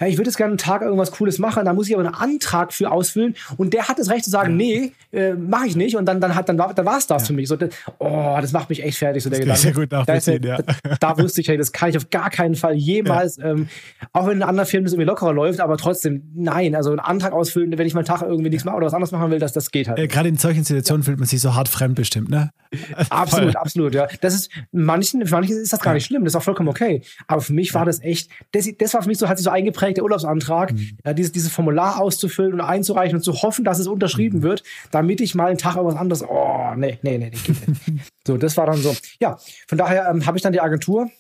ja, 0.01 0.07
ich 0.07 0.17
würde 0.17 0.29
jetzt 0.29 0.37
gerne 0.37 0.53
einen 0.53 0.59
Tag 0.59 0.83
irgendwas 0.83 1.13
Cooles 1.13 1.39
machen, 1.39 1.65
da 1.65 1.73
muss 1.73 1.89
ich 1.89 1.95
aber 1.95 2.05
einen 2.05 2.15
Antrag 2.15 2.73
für 2.73 2.91
ausfüllen 2.91 3.35
und 3.57 3.75
der 3.75 3.89
hat 3.89 3.99
das 3.99 4.11
Recht 4.11 4.25
zu 4.25 4.31
sagen, 4.31 4.57
nee, 4.57 4.93
äh, 5.13 5.35
mache 5.35 5.67
ich 5.67 5.77
nicht 5.77 5.97
und 5.97 6.07
dann, 6.07 6.21
dann, 6.21 6.35
hat, 6.35 6.49
dann, 6.49 6.59
war, 6.59 6.75
dann 6.75 6.87
war 6.87 6.99
es 6.99 7.07
das 7.07 7.23
ja. 7.23 7.27
für 7.27 7.33
mich. 7.33 7.49
So, 7.49 7.57
oh, 7.99 8.39
das 8.41 8.53
macht 8.53 8.69
mich 8.69 8.83
echt 8.83 8.99
fertig, 8.99 9.23
so 9.23 9.31
der 9.31 9.41
das 9.41 9.63
Gedanke. 9.63 9.63
Sehr 9.63 9.73
gut 9.73 9.93
da, 9.93 10.59
ja. 10.59 10.63
da, 10.63 10.97
da, 11.01 11.19
wusste 11.19 11.41
ich, 11.41 11.49
hey, 11.49 11.57
das 11.57 11.73
kann 11.73 11.91
ich 11.91 11.97
auf 11.97 12.11
gar 12.11 12.31
keinen 12.31 12.55
Fall 12.55 12.75
jemals, 12.75 13.37
ja. 13.37 13.51
ähm, 13.51 13.69
auch 14.13 14.27
wenn 14.27 14.39
in 14.39 14.43
anderen 14.43 14.69
Filmen 14.69 14.85
das 14.85 14.93
irgendwie 14.93 15.07
lockerer 15.07 15.33
läuft, 15.33 15.61
aber 15.61 15.77
trotzdem, 15.77 16.31
nein, 16.35 16.75
also 16.75 16.91
einen 16.91 17.01
Antrag 17.01 17.33
ausfüllen, 17.33 17.77
wenn 17.77 17.87
ich 17.87 17.95
meinen 17.95 18.05
Tag 18.05 18.23
irgendwie 18.23 18.51
nichts 18.51 18.65
mache 18.65 18.77
oder 18.77 18.87
was 18.87 18.95
anderes 18.95 19.13
machen 19.13 19.31
will, 19.31 19.39
das, 19.39 19.53
das 19.53 19.71
geht 19.71 19.89
halt. 19.89 19.99
Äh, 19.99 20.09
Gerade 20.09 20.29
in 20.29 20.37
solchen 20.37 20.65
Situationen 20.65 21.03
fühlt 21.03 21.19
man 21.19 21.27
sich 21.27 21.41
so 21.41 21.55
hart 21.55 21.69
fremdbestimmt, 21.69 22.29
ne? 22.29 22.51
absolut, 23.11 23.57
absolut, 23.57 23.95
ja. 23.95 24.09
Das 24.21 24.35
ist, 24.35 24.51
manchen, 24.73 25.25
für 25.27 25.35
manche 25.35 25.55
ist 25.55 25.73
das 25.73 25.81
gar 25.81 25.95
nicht 25.95 26.07
schlimm, 26.07 26.25
das 26.25 26.33
ist 26.33 26.37
auch 26.37 26.43
vollkommen 26.43 26.69
okay. 26.69 27.03
Aber 27.27 27.41
für 27.41 27.53
mich 27.53 27.73
war 27.75 27.85
das 27.85 28.03
echt, 28.03 28.31
das, 28.53 28.69
das 28.79 28.95
war 28.95 29.03
für 29.03 29.09
mich 29.09 29.19
so, 29.19 29.29
hat 29.29 29.39
sich 29.39 29.45
so 29.45 29.51
eingeprägt, 29.51 29.84
der 29.93 30.05
Urlaubsantrag, 30.05 30.73
mhm. 30.73 30.97
ja, 31.05 31.13
dieses, 31.13 31.33
dieses 31.33 31.53
Formular 31.53 32.01
auszufüllen 32.01 32.55
und 32.55 32.61
einzureichen 32.63 33.17
und 33.17 33.23
zu 33.23 33.43
hoffen, 33.43 33.65
dass 33.65 33.79
es 33.79 33.87
unterschrieben 33.87 34.39
mhm. 34.39 34.43
wird, 34.43 34.63
damit 34.91 35.21
ich 35.21 35.35
mal 35.35 35.49
einen 35.49 35.59
Tag 35.59 35.77
irgendwas 35.77 36.01
anderes, 36.01 36.23
oh, 36.23 36.75
nee, 36.77 36.99
nee, 37.03 37.19
nee, 37.19 37.31
nee, 37.31 38.01
so, 38.27 38.39
das 38.39 38.57
war 38.57 38.67
dann 38.67 38.79
so. 38.79 38.95
Ja, 39.21 39.39
von 39.69 39.77
daher 39.77 40.09
ähm, 40.09 40.25
habe 40.25 40.39
ich 40.39 40.43
dann 40.43 40.53
die 40.55 40.61
Agentur 40.61 41.11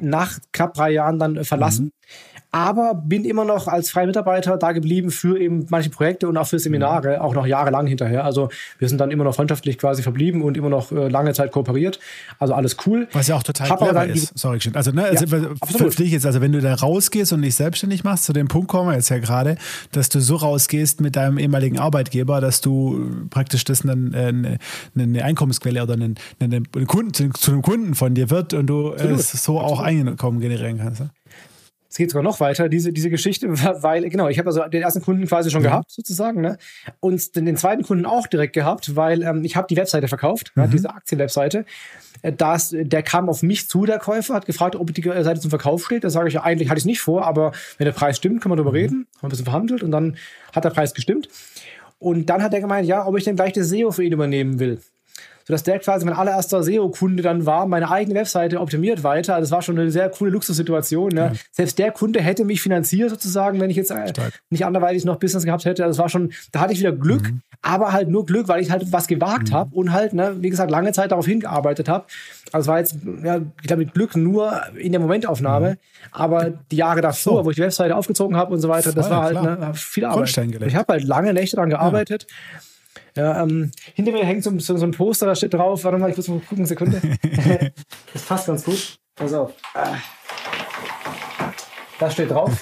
nach 0.00 0.38
knapp 0.52 0.74
drei 0.74 0.90
Jahren 0.90 1.18
dann 1.18 1.36
äh, 1.36 1.44
verlassen. 1.44 1.86
Mhm 1.86 1.92
aber 2.50 2.94
bin 2.94 3.24
immer 3.24 3.44
noch 3.44 3.68
als 3.68 3.90
freier 3.90 4.06
Mitarbeiter 4.06 4.56
da 4.56 4.72
geblieben 4.72 5.10
für 5.10 5.38
eben 5.38 5.66
manche 5.68 5.90
Projekte 5.90 6.28
und 6.28 6.36
auch 6.36 6.46
für 6.46 6.58
Seminare, 6.58 7.16
mhm. 7.16 7.22
auch 7.22 7.34
noch 7.34 7.46
jahrelang 7.46 7.86
hinterher. 7.86 8.24
Also 8.24 8.48
wir 8.78 8.88
sind 8.88 8.98
dann 9.00 9.10
immer 9.10 9.24
noch 9.24 9.34
freundschaftlich 9.34 9.76
quasi 9.76 10.02
verblieben 10.02 10.42
und 10.42 10.56
immer 10.56 10.70
noch 10.70 10.90
äh, 10.90 11.08
lange 11.08 11.34
Zeit 11.34 11.52
kooperiert. 11.52 12.00
Also 12.38 12.54
alles 12.54 12.76
cool. 12.86 13.06
Was 13.12 13.28
ja 13.28 13.36
auch 13.36 13.42
total 13.42 13.68
Hab 13.68 13.80
clever 13.80 14.06
ist. 14.06 14.38
Sorry, 14.38 14.58
also, 14.72 14.92
ne, 14.92 15.04
also 15.04 15.26
ja, 15.26 15.48
für 15.66 15.90
dich 15.90 16.12
jetzt, 16.12 16.24
also 16.24 16.40
wenn 16.40 16.52
du 16.52 16.60
da 16.60 16.74
rausgehst 16.74 17.32
und 17.32 17.42
dich 17.42 17.54
selbstständig 17.54 18.02
machst, 18.02 18.24
zu 18.24 18.32
dem 18.32 18.48
Punkt 18.48 18.68
kommen 18.68 18.88
wir 18.88 18.94
jetzt 18.94 19.10
ja 19.10 19.18
gerade, 19.18 19.56
dass 19.92 20.08
du 20.08 20.20
so 20.20 20.36
rausgehst 20.36 21.02
mit 21.02 21.16
deinem 21.16 21.38
ehemaligen 21.38 21.78
Arbeitgeber, 21.78 22.40
dass 22.40 22.62
du 22.62 23.26
praktisch 23.28 23.64
das 23.64 23.82
eine, 23.82 23.92
eine, 23.92 24.58
eine 24.96 25.24
Einkommensquelle 25.24 25.82
oder 25.82 25.94
einen, 25.94 26.14
einen 26.40 26.64
Kunden, 26.86 27.34
zu 27.34 27.50
einem 27.50 27.62
Kunden 27.62 27.94
von 27.94 28.14
dir 28.14 28.30
wird 28.30 28.54
und 28.54 28.66
du 28.68 28.92
äh, 28.92 29.18
so 29.18 29.60
auch 29.60 29.80
Einkommen 29.80 30.40
generieren 30.40 30.78
kannst. 30.78 31.00
Ne? 31.00 31.10
Es 31.90 31.96
geht 31.96 32.10
sogar 32.10 32.22
noch 32.22 32.40
weiter, 32.40 32.68
diese, 32.68 32.92
diese 32.92 33.08
Geschichte, 33.08 33.48
weil, 33.82 34.08
genau, 34.10 34.28
ich 34.28 34.38
habe 34.38 34.48
also 34.48 34.62
den 34.68 34.82
ersten 34.82 35.02
Kunden 35.02 35.26
quasi 35.26 35.50
schon 35.50 35.62
mhm. 35.62 35.66
gehabt, 35.66 35.90
sozusagen, 35.90 36.40
ne? 36.40 36.58
Und 37.00 37.34
den, 37.34 37.46
den, 37.46 37.56
zweiten 37.56 37.82
Kunden 37.82 38.04
auch 38.04 38.26
direkt 38.26 38.52
gehabt, 38.52 38.94
weil 38.94 39.22
ähm, 39.22 39.44
ich 39.44 39.56
habe 39.56 39.66
die 39.68 39.76
Webseite 39.76 40.08
verkauft, 40.08 40.52
mhm. 40.54 40.64
ne, 40.64 40.68
diese 40.68 40.90
Aktienwebseite. 40.90 41.64
Äh, 42.22 42.32
das, 42.32 42.74
der 42.76 43.02
kam 43.02 43.28
auf 43.28 43.42
mich 43.42 43.68
zu, 43.68 43.86
der 43.86 43.98
Käufer, 43.98 44.34
hat 44.34 44.46
gefragt, 44.46 44.76
ob 44.76 44.92
die 44.92 45.02
Seite 45.02 45.40
zum 45.40 45.50
Verkauf 45.50 45.84
steht. 45.84 46.04
Da 46.04 46.10
sage 46.10 46.28
ich 46.28 46.34
ja, 46.34 46.42
eigentlich 46.42 46.68
hatte 46.68 46.78
ich 46.78 46.82
es 46.82 46.86
nicht 46.86 47.00
vor, 47.00 47.26
aber 47.26 47.52
wenn 47.78 47.86
der 47.86 47.92
Preis 47.92 48.18
stimmt, 48.18 48.42
können 48.42 48.52
wir 48.52 48.56
darüber 48.56 48.72
mhm. 48.72 48.76
reden. 48.76 49.06
Haben 49.16 49.28
ein 49.28 49.30
bisschen 49.30 49.46
verhandelt 49.46 49.82
und 49.82 49.90
dann 49.90 50.16
hat 50.54 50.64
der 50.64 50.70
Preis 50.70 50.94
gestimmt. 50.94 51.28
Und 51.98 52.26
dann 52.26 52.42
hat 52.42 52.52
er 52.54 52.60
gemeint, 52.60 52.86
ja, 52.86 53.06
ob 53.06 53.16
ich 53.16 53.24
denn 53.24 53.36
gleich 53.36 53.54
das 53.54 53.68
SEO 53.68 53.90
für 53.90 54.04
ihn 54.04 54.12
übernehmen 54.12 54.58
will 54.60 54.80
sodass 55.48 55.62
der 55.62 55.78
quasi 55.78 56.04
mein 56.04 56.14
allererster 56.14 56.62
SEO-Kunde 56.62 57.22
dann 57.22 57.46
war, 57.46 57.66
meine 57.66 57.90
eigene 57.90 58.14
Webseite 58.14 58.60
optimiert 58.60 59.02
weiter. 59.02 59.34
Also 59.34 59.46
das 59.46 59.50
war 59.50 59.62
schon 59.62 59.78
eine 59.78 59.90
sehr 59.90 60.10
coole 60.10 60.30
Luxussituation. 60.30 61.08
Ne? 61.08 61.20
Ja. 61.20 61.32
Selbst 61.50 61.78
der 61.78 61.90
Kunde 61.90 62.20
hätte 62.20 62.44
mich 62.44 62.60
finanziert 62.60 63.08
sozusagen, 63.08 63.58
wenn 63.58 63.70
ich 63.70 63.76
jetzt 63.76 63.90
äh, 63.90 64.12
nicht 64.50 64.66
anderweitig 64.66 65.06
noch 65.06 65.16
Business 65.16 65.44
gehabt 65.44 65.64
hätte. 65.64 65.84
Also 65.84 65.96
das 65.96 66.02
war 66.02 66.10
schon, 66.10 66.32
da 66.52 66.60
hatte 66.60 66.74
ich 66.74 66.80
wieder 66.80 66.92
Glück, 66.92 67.22
mhm. 67.22 67.40
aber 67.62 67.94
halt 67.94 68.10
nur 68.10 68.26
Glück, 68.26 68.46
weil 68.48 68.60
ich 68.60 68.70
halt 68.70 68.92
was 68.92 69.06
gewagt 69.06 69.48
mhm. 69.48 69.54
habe 69.54 69.74
und 69.74 69.94
halt, 69.94 70.12
ne, 70.12 70.36
wie 70.40 70.50
gesagt, 70.50 70.70
lange 70.70 70.92
Zeit 70.92 71.12
darauf 71.12 71.24
hingearbeitet 71.24 71.88
habe. 71.88 72.04
Also 72.52 72.64
es 72.64 72.68
war 72.68 72.78
jetzt, 72.80 72.96
ja, 73.24 73.40
ich 73.62 73.66
glaube, 73.66 73.84
mit 73.84 73.94
Glück 73.94 74.16
nur 74.16 74.60
in 74.76 74.92
der 74.92 75.00
Momentaufnahme, 75.00 75.70
mhm. 75.70 75.76
aber 76.12 76.50
die 76.70 76.76
Jahre 76.76 77.00
davor, 77.00 77.38
so. 77.38 77.44
wo 77.46 77.50
ich 77.50 77.56
die 77.56 77.62
Webseite 77.62 77.96
aufgezogen 77.96 78.36
habe 78.36 78.52
und 78.52 78.60
so 78.60 78.68
weiter, 78.68 78.92
Voll, 78.92 79.02
das 79.02 79.08
war 79.08 79.22
halt 79.22 79.42
ne, 79.42 79.70
viel 79.72 80.04
Arbeit. 80.04 80.36
Ich 80.66 80.76
habe 80.76 80.92
halt 80.92 81.04
lange 81.04 81.32
Nächte 81.32 81.56
daran 81.56 81.70
gearbeitet. 81.70 82.26
Ja. 82.28 82.60
Ja, 83.18 83.42
ähm, 83.42 83.72
hinter 83.94 84.12
mir 84.12 84.24
hängt 84.24 84.44
so, 84.44 84.56
so, 84.60 84.76
so, 84.76 84.86
ein 84.86 84.92
Poster, 84.92 85.26
da 85.26 85.34
steht 85.34 85.52
drauf, 85.52 85.82
warte 85.82 85.98
mal, 85.98 86.08
ich 86.08 86.16
muss 86.16 86.28
mal 86.28 86.38
gucken, 86.38 86.66
Sekunde. 86.66 87.00
das 88.12 88.22
passt 88.22 88.46
ganz 88.46 88.62
gut. 88.62 88.96
Pass 89.16 89.32
auf. 89.32 89.54
Da 91.98 92.10
steht 92.12 92.30
drauf. 92.30 92.52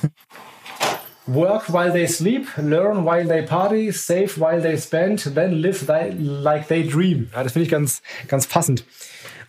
Work 1.26 1.70
while 1.70 1.92
they 1.92 2.06
sleep, 2.06 2.46
learn 2.56 3.04
while 3.04 3.28
they 3.28 3.42
party, 3.42 3.92
save 3.92 4.38
while 4.38 4.62
they 4.62 4.78
spend, 4.78 5.34
then 5.34 5.60
live 5.60 5.86
like 5.86 6.68
they 6.68 6.88
dream. 6.88 7.28
Ja, 7.34 7.42
das 7.42 7.52
finde 7.52 7.64
ich 7.64 7.70
ganz, 7.70 8.00
ganz 8.26 8.46
passend. 8.46 8.86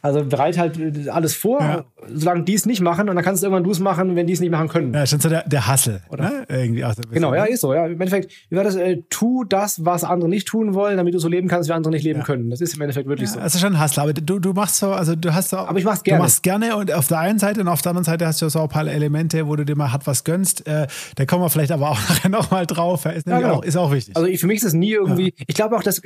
Also 0.01 0.23
bereit 0.23 0.57
halt 0.57 1.09
alles 1.09 1.35
vor, 1.35 1.59
ja. 1.61 1.85
solange 2.13 2.43
die 2.43 2.53
es 2.53 2.65
nicht 2.65 2.81
machen 2.81 3.09
und 3.09 3.15
dann 3.15 3.23
kannst 3.23 3.43
du 3.43 3.47
irgendwann 3.47 3.63
du 3.63 3.71
es 3.71 3.79
machen, 3.79 4.15
wenn 4.15 4.27
die 4.27 4.33
es 4.33 4.39
nicht 4.39 4.51
machen 4.51 4.67
können. 4.67 4.93
Ja, 4.93 5.05
schon 5.05 5.19
so 5.19 5.29
der, 5.29 5.47
der 5.47 5.67
Hassel, 5.67 6.01
oder? 6.09 6.23
Ne? 6.23 6.45
Irgendwie 6.49 6.85
auch 6.85 6.93
so 6.93 7.01
genau, 7.09 7.33
ja, 7.33 7.45
ist 7.45 7.61
so. 7.61 7.73
Ja. 7.73 7.85
Im 7.85 7.93
Endeffekt, 7.93 8.31
wie 8.49 8.55
war 8.55 8.63
das? 8.63 8.75
Äh, 8.75 9.03
tu 9.09 9.43
das, 9.43 9.85
was 9.85 10.03
andere 10.03 10.29
nicht 10.29 10.47
tun 10.47 10.73
wollen, 10.73 10.97
damit 10.97 11.13
du 11.13 11.19
so 11.19 11.27
leben 11.27 11.47
kannst, 11.47 11.69
wie 11.69 11.73
andere 11.73 11.91
nicht 11.91 12.03
leben 12.03 12.19
ja. 12.19 12.25
können. 12.25 12.49
Das 12.49 12.61
ist 12.61 12.75
im 12.75 12.81
Endeffekt 12.81 13.07
wirklich 13.07 13.29
ja, 13.29 13.35
so. 13.35 13.39
Das 13.39 13.55
ist 13.55 13.61
schon 13.61 13.73
ein 13.73 13.79
Hassel, 13.79 14.01
aber 14.01 14.13
du, 14.13 14.39
du 14.39 14.53
machst 14.53 14.77
so, 14.77 14.91
also 14.91 15.15
du 15.15 15.33
hast 15.33 15.49
so. 15.49 15.57
Aber 15.57 15.77
ich 15.77 15.85
mach's 15.85 16.03
gerne. 16.03 16.19
Du 16.19 16.23
machst 16.23 16.43
gerne 16.43 16.75
und 16.75 16.91
auf 16.93 17.07
der 17.07 17.19
einen 17.19 17.39
Seite 17.39 17.61
und 17.61 17.67
auf 17.67 17.81
der 17.81 17.91
anderen 17.91 18.05
Seite 18.05 18.25
hast 18.27 18.41
du 18.41 18.49
so 18.49 18.61
ein 18.61 18.69
paar 18.69 18.87
Elemente, 18.87 19.47
wo 19.47 19.55
du 19.55 19.65
dir 19.65 19.75
mal 19.75 19.91
hat 19.91 20.07
was 20.07 20.23
gönnst. 20.23 20.67
Äh, 20.67 20.87
da 21.15 21.25
kommen 21.25 21.43
wir 21.43 21.49
vielleicht 21.49 21.71
aber 21.71 21.91
auch 21.91 21.99
nachher 22.09 22.29
nochmal 22.29 22.65
drauf. 22.65 23.05
Ist, 23.05 23.27
ja, 23.27 23.39
genau. 23.39 23.55
auch, 23.55 23.63
ist 23.63 23.75
auch 23.75 23.91
wichtig. 23.91 24.15
Also 24.15 24.31
für 24.35 24.47
mich 24.47 24.57
ist 24.57 24.65
es 24.65 24.73
nie 24.73 24.91
irgendwie, 24.91 25.33
ich 25.37 25.55
glaube 25.55 25.75
auch, 25.75 25.83
dass 25.83 26.01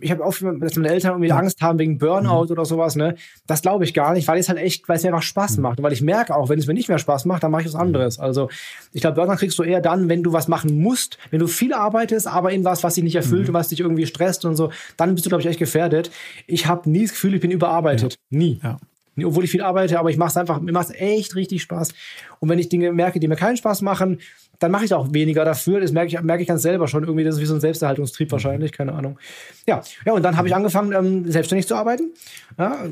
ich 0.00 0.10
habe 0.10 0.22
oft, 0.22 0.42
dass 0.42 0.76
meine 0.76 0.88
Eltern 0.88 1.12
irgendwie 1.12 1.32
Angst 1.32 1.60
haben 1.62 1.78
wegen 1.78 1.98
Burnout 1.98 2.44
mhm. 2.44 2.50
oder 2.50 2.64
sowas, 2.64 2.96
ne? 2.96 3.14
Das 3.46 3.62
glaube 3.62 3.84
ich 3.84 3.94
gar 3.94 4.12
nicht 4.12 4.26
weil 4.28 4.38
es 4.38 4.48
halt 4.48 4.58
echt, 4.58 4.88
weil 4.88 4.96
es 4.96 5.02
mir 5.02 5.10
einfach 5.10 5.22
Spaß 5.22 5.56
mhm. 5.56 5.62
macht. 5.62 5.78
Und 5.78 5.84
weil 5.84 5.92
ich 5.92 6.02
merke 6.02 6.34
auch, 6.34 6.48
wenn 6.48 6.58
es 6.58 6.66
mir 6.66 6.74
nicht 6.74 6.88
mehr 6.88 6.98
Spaß 6.98 7.24
macht, 7.24 7.42
dann 7.42 7.50
mache 7.50 7.62
ich 7.62 7.68
was 7.68 7.74
anderes. 7.74 8.18
Also 8.18 8.48
ich 8.92 9.00
glaube, 9.00 9.16
Burnout 9.16 9.36
kriegst 9.36 9.58
du 9.58 9.62
eher 9.62 9.80
dann, 9.80 10.08
wenn 10.08 10.22
du 10.22 10.32
was 10.32 10.48
machen 10.48 10.80
musst, 10.80 11.18
wenn 11.30 11.40
du 11.40 11.46
viel 11.46 11.72
arbeitest, 11.72 12.26
aber 12.26 12.52
in 12.52 12.64
was, 12.64 12.82
was 12.82 12.94
dich 12.94 13.04
nicht 13.04 13.16
erfüllt 13.16 13.42
mhm. 13.42 13.48
und 13.48 13.54
was 13.54 13.68
dich 13.68 13.80
irgendwie 13.80 14.06
stresst 14.06 14.44
und 14.44 14.56
so, 14.56 14.70
dann 14.96 15.14
bist 15.14 15.26
du, 15.26 15.28
glaube 15.30 15.42
ich, 15.42 15.48
echt 15.48 15.58
gefährdet. 15.58 16.10
Ich 16.46 16.66
habe 16.66 16.90
nie 16.90 17.02
das 17.02 17.12
Gefühl, 17.12 17.34
ich 17.34 17.40
bin 17.40 17.50
überarbeitet. 17.50 18.16
Ja. 18.30 18.38
Nie. 18.38 18.60
Ja. 18.62 18.78
obwohl 19.24 19.44
ich 19.44 19.50
viel 19.50 19.62
arbeite, 19.62 19.98
aber 19.98 20.10
ich 20.10 20.16
mache 20.16 20.30
es 20.30 20.36
einfach, 20.36 20.60
mir 20.60 20.72
macht 20.72 20.90
es 20.90 20.94
echt 20.96 21.34
richtig 21.36 21.62
Spaß. 21.62 21.90
Und 22.40 22.48
wenn 22.48 22.58
ich 22.58 22.68
Dinge 22.68 22.92
merke, 22.92 23.20
die 23.20 23.28
mir 23.28 23.36
keinen 23.36 23.56
Spaß 23.56 23.82
machen, 23.82 24.18
dann 24.58 24.70
mache 24.70 24.84
ich 24.84 24.94
auch 24.94 25.12
weniger 25.12 25.44
dafür. 25.44 25.80
Das 25.80 25.92
merke 25.92 26.14
ich, 26.14 26.22
merke 26.22 26.42
ich 26.42 26.48
ganz 26.48 26.62
selber 26.62 26.88
schon. 26.88 27.04
Irgendwie, 27.04 27.24
das 27.24 27.36
ist 27.36 27.40
wie 27.40 27.46
so 27.46 27.54
ein 27.54 27.60
Selbsterhaltungstrieb 27.60 28.30
wahrscheinlich, 28.32 28.72
keine 28.72 28.92
Ahnung. 28.92 29.18
Ja, 29.66 29.82
ja 30.04 30.12
und 30.12 30.22
dann 30.22 30.36
habe 30.36 30.48
ich 30.48 30.54
angefangen, 30.54 30.92
ähm, 30.92 31.30
selbstständig 31.30 31.66
zu 31.66 31.74
arbeiten. 31.74 32.12
Ja, 32.58 32.84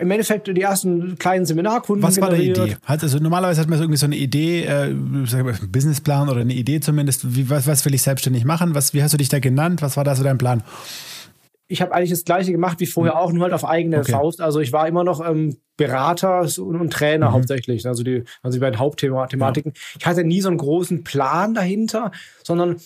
Im 0.00 0.10
Endeffekt 0.10 0.48
die 0.48 0.60
ersten 0.60 1.18
kleinen 1.18 1.46
Seminarkunden. 1.46 2.02
Was 2.02 2.20
war 2.20 2.30
die 2.30 2.50
Idee? 2.50 2.76
Also 2.86 3.18
normalerweise 3.18 3.60
hat 3.60 3.68
man 3.68 3.78
so 3.78 3.84
irgendwie 3.84 3.98
so 3.98 4.06
eine 4.06 4.16
Idee, 4.16 4.64
äh, 4.64 4.92
Businessplan 4.92 6.28
oder 6.28 6.40
eine 6.40 6.54
Idee 6.54 6.80
zumindest. 6.80 7.34
Wie, 7.34 7.50
was, 7.50 7.66
was 7.66 7.84
will 7.84 7.94
ich 7.94 8.02
selbstständig 8.02 8.44
machen? 8.44 8.74
Was, 8.74 8.94
wie 8.94 9.02
hast 9.02 9.12
du 9.12 9.18
dich 9.18 9.28
da 9.28 9.38
genannt? 9.38 9.82
Was 9.82 9.96
war 9.96 10.04
da 10.04 10.14
so 10.14 10.22
dein 10.22 10.38
Plan? 10.38 10.62
Ich 11.72 11.80
habe 11.80 11.94
eigentlich 11.94 12.10
das 12.10 12.24
gleiche 12.24 12.52
gemacht 12.52 12.80
wie 12.80 12.86
vorher 12.86 13.18
auch, 13.18 13.32
nur 13.32 13.44
halt 13.44 13.54
auf 13.54 13.64
eigene 13.64 14.00
okay. 14.00 14.12
Faust. 14.12 14.42
Also 14.42 14.60
ich 14.60 14.72
war 14.72 14.86
immer 14.86 15.04
noch 15.04 15.26
ähm, 15.26 15.56
Berater 15.78 16.42
und, 16.42 16.76
und 16.76 16.92
Trainer 16.92 17.30
mhm. 17.30 17.32
hauptsächlich. 17.32 17.86
Also 17.86 18.02
die, 18.02 18.24
also 18.42 18.56
die 18.56 18.60
beiden 18.60 18.78
Hauptthematiken. 18.78 19.72
Ja. 19.74 19.80
Ich 19.98 20.06
hatte 20.06 20.22
nie 20.22 20.42
so 20.42 20.48
einen 20.48 20.58
großen 20.58 21.02
Plan 21.02 21.54
dahinter, 21.54 22.12
sondern 22.44 22.76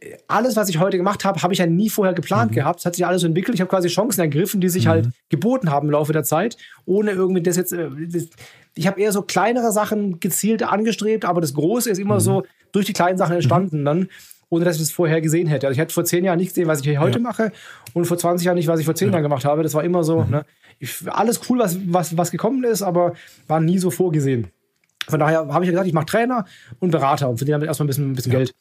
äh, 0.00 0.16
alles, 0.26 0.56
was 0.56 0.68
ich 0.68 0.80
heute 0.80 0.96
gemacht 0.96 1.24
habe, 1.24 1.40
habe 1.40 1.52
ich 1.52 1.60
ja 1.60 1.66
nie 1.66 1.88
vorher 1.88 2.14
geplant 2.14 2.50
mhm. 2.50 2.56
gehabt. 2.56 2.80
Es 2.80 2.86
hat 2.86 2.96
sich 2.96 3.06
alles 3.06 3.20
so 3.20 3.28
entwickelt. 3.28 3.54
Ich 3.54 3.60
habe 3.60 3.70
quasi 3.70 3.86
Chancen 3.86 4.20
ergriffen, 4.20 4.60
die 4.60 4.68
sich 4.68 4.88
halt 4.88 5.04
mhm. 5.04 5.10
halt 5.10 5.30
geboten 5.30 5.70
haben 5.70 5.86
im 5.86 5.92
Laufe 5.92 6.12
der 6.12 6.24
Zeit, 6.24 6.56
ohne 6.84 7.12
irgendwie 7.12 7.42
das 7.42 7.56
jetzt. 7.56 7.72
Äh, 7.72 7.90
das, 8.08 8.28
ich 8.74 8.88
habe 8.88 9.00
eher 9.00 9.12
so 9.12 9.22
kleinere 9.22 9.70
Sachen 9.70 10.18
gezielt 10.18 10.64
angestrebt, 10.64 11.26
aber 11.26 11.40
das 11.40 11.54
Große 11.54 11.90
ist 11.90 11.98
immer 11.98 12.16
mhm. 12.16 12.20
so 12.20 12.42
durch 12.72 12.86
die 12.86 12.92
kleinen 12.92 13.18
Sachen 13.18 13.36
entstanden. 13.36 13.84
Dann 13.84 14.08
ohne 14.52 14.66
dass 14.66 14.76
ich 14.76 14.82
es 14.82 14.90
vorher 14.90 15.22
gesehen 15.22 15.46
hätte. 15.46 15.66
Also 15.66 15.72
ich 15.72 15.80
hätte 15.80 15.94
vor 15.94 16.04
zehn 16.04 16.24
Jahren 16.24 16.38
nicht 16.38 16.50
gesehen, 16.50 16.68
was 16.68 16.82
ich 16.82 16.98
heute 16.98 17.18
ja. 17.18 17.22
mache 17.22 17.52
und 17.94 18.04
vor 18.04 18.18
20 18.18 18.44
Jahren 18.44 18.56
nicht, 18.56 18.68
was 18.68 18.78
ich 18.78 18.84
vor 18.84 18.94
zehn 18.94 19.08
ja. 19.08 19.14
Jahren 19.14 19.22
gemacht 19.22 19.46
habe. 19.46 19.62
Das 19.62 19.72
war 19.72 19.82
immer 19.82 20.04
so, 20.04 20.24
mhm. 20.24 20.30
ne? 20.30 20.44
ich, 20.78 20.94
alles 21.10 21.40
cool, 21.48 21.58
was, 21.58 21.78
was, 21.86 22.18
was 22.18 22.30
gekommen 22.30 22.62
ist, 22.64 22.82
aber 22.82 23.14
war 23.48 23.60
nie 23.60 23.78
so 23.78 23.90
vorgesehen. 23.90 24.48
Von 25.08 25.20
daher 25.20 25.48
habe 25.48 25.64
ich 25.64 25.68
ja 25.68 25.72
gesagt, 25.72 25.88
ich 25.88 25.94
mache 25.94 26.04
Trainer 26.04 26.44
und 26.80 26.90
Berater 26.90 27.30
und 27.30 27.38
verdiene 27.38 27.54
damit 27.54 27.68
erstmal 27.68 27.86
ein 27.86 27.88
bisschen, 27.88 28.10
ein 28.10 28.14
bisschen. 28.14 28.32
Geld. 28.32 28.54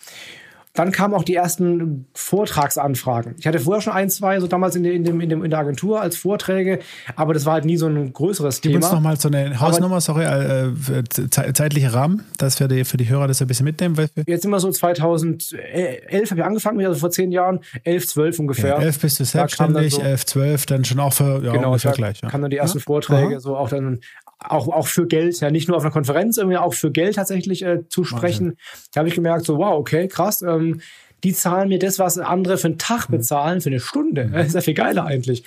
Dann 0.73 0.91
kamen 0.91 1.13
auch 1.13 1.23
die 1.23 1.35
ersten 1.35 2.05
Vortragsanfragen. 2.13 3.35
Ich 3.37 3.45
hatte 3.45 3.59
vorher 3.59 3.81
schon 3.81 3.93
ein, 3.93 4.09
zwei, 4.09 4.39
so 4.39 4.47
damals 4.47 4.75
in, 4.75 4.83
dem, 4.83 5.19
in, 5.19 5.29
dem, 5.29 5.43
in 5.43 5.49
der 5.49 5.59
Agentur 5.59 5.99
als 5.99 6.15
Vorträge, 6.17 6.79
aber 7.15 7.33
das 7.33 7.45
war 7.45 7.53
halt 7.53 7.65
nie 7.65 7.75
so 7.77 7.87
ein 7.87 8.13
größeres 8.13 8.61
Gib 8.61 8.71
Thema. 8.71 8.79
Gib 8.79 8.85
uns 8.85 8.93
nochmal 8.93 9.19
so 9.19 9.27
eine 9.27 9.59
Hausnummer, 9.59 9.99
sorry, 9.99 10.23
äh, 10.23 10.67
äh 10.67 11.53
zeitliche 11.53 11.93
Rahmen, 11.93 12.23
dass 12.37 12.57
für 12.57 12.67
die, 12.67 12.85
für 12.85 12.97
die 12.97 13.09
Hörer 13.09 13.27
das 13.27 13.41
ein 13.41 13.47
bisschen 13.47 13.65
mitnehmen. 13.65 13.97
Jetzt 14.25 14.45
immer 14.45 14.59
so 14.59 14.71
2011 14.71 16.31
habe 16.31 16.39
ich 16.39 16.45
angefangen, 16.45 16.85
also 16.85 16.99
vor 16.99 17.11
zehn 17.11 17.31
Jahren, 17.31 17.59
11, 17.83 18.07
12 18.07 18.39
ungefähr. 18.39 18.69
Ja, 18.69 18.81
11 18.81 18.99
bist 18.99 19.19
du 19.19 19.25
selbstständig, 19.25 19.95
so, 19.95 20.01
11, 20.01 20.25
12 20.25 20.65
dann 20.67 20.85
schon 20.85 20.99
auch 20.99 21.13
für, 21.13 21.43
ja, 21.43 21.51
genau, 21.51 21.67
ungefähr 21.67 21.91
gleich. 21.91 22.21
Ja. 22.21 22.29
kamen 22.29 22.43
dann 22.43 22.51
die 22.51 22.57
ersten 22.57 22.79
ja? 22.79 22.83
Vorträge, 22.83 23.35
Aha. 23.35 23.39
so 23.39 23.57
auch 23.57 23.69
dann 23.69 23.99
auch, 24.43 24.67
auch 24.67 24.87
für 24.87 25.07
Geld, 25.07 25.39
ja 25.39 25.51
nicht 25.51 25.67
nur 25.67 25.77
auf 25.77 25.83
einer 25.83 25.91
Konferenz, 25.91 26.37
irgendwie 26.37 26.57
auch 26.57 26.73
für 26.73 26.91
Geld 26.91 27.15
tatsächlich 27.15 27.63
äh, 27.63 27.87
zu 27.89 28.03
sprechen. 28.03 28.57
Da 28.93 28.99
habe 28.99 29.09
ich 29.09 29.15
gemerkt, 29.15 29.45
so 29.45 29.57
wow, 29.57 29.73
okay, 29.73 30.07
krass, 30.07 30.41
ähm, 30.41 30.81
die 31.23 31.33
zahlen 31.33 31.69
mir 31.69 31.79
das, 31.79 31.99
was 31.99 32.17
andere 32.17 32.57
für 32.57 32.67
einen 32.67 32.77
Tag 32.77 33.07
hm. 33.07 33.17
bezahlen, 33.17 33.61
für 33.61 33.69
eine 33.69 33.79
Stunde. 33.79 34.29
Das 34.33 34.47
ist 34.47 34.55
ja 34.55 34.61
viel 34.61 34.73
geiler 34.73 35.05
eigentlich. 35.05 35.43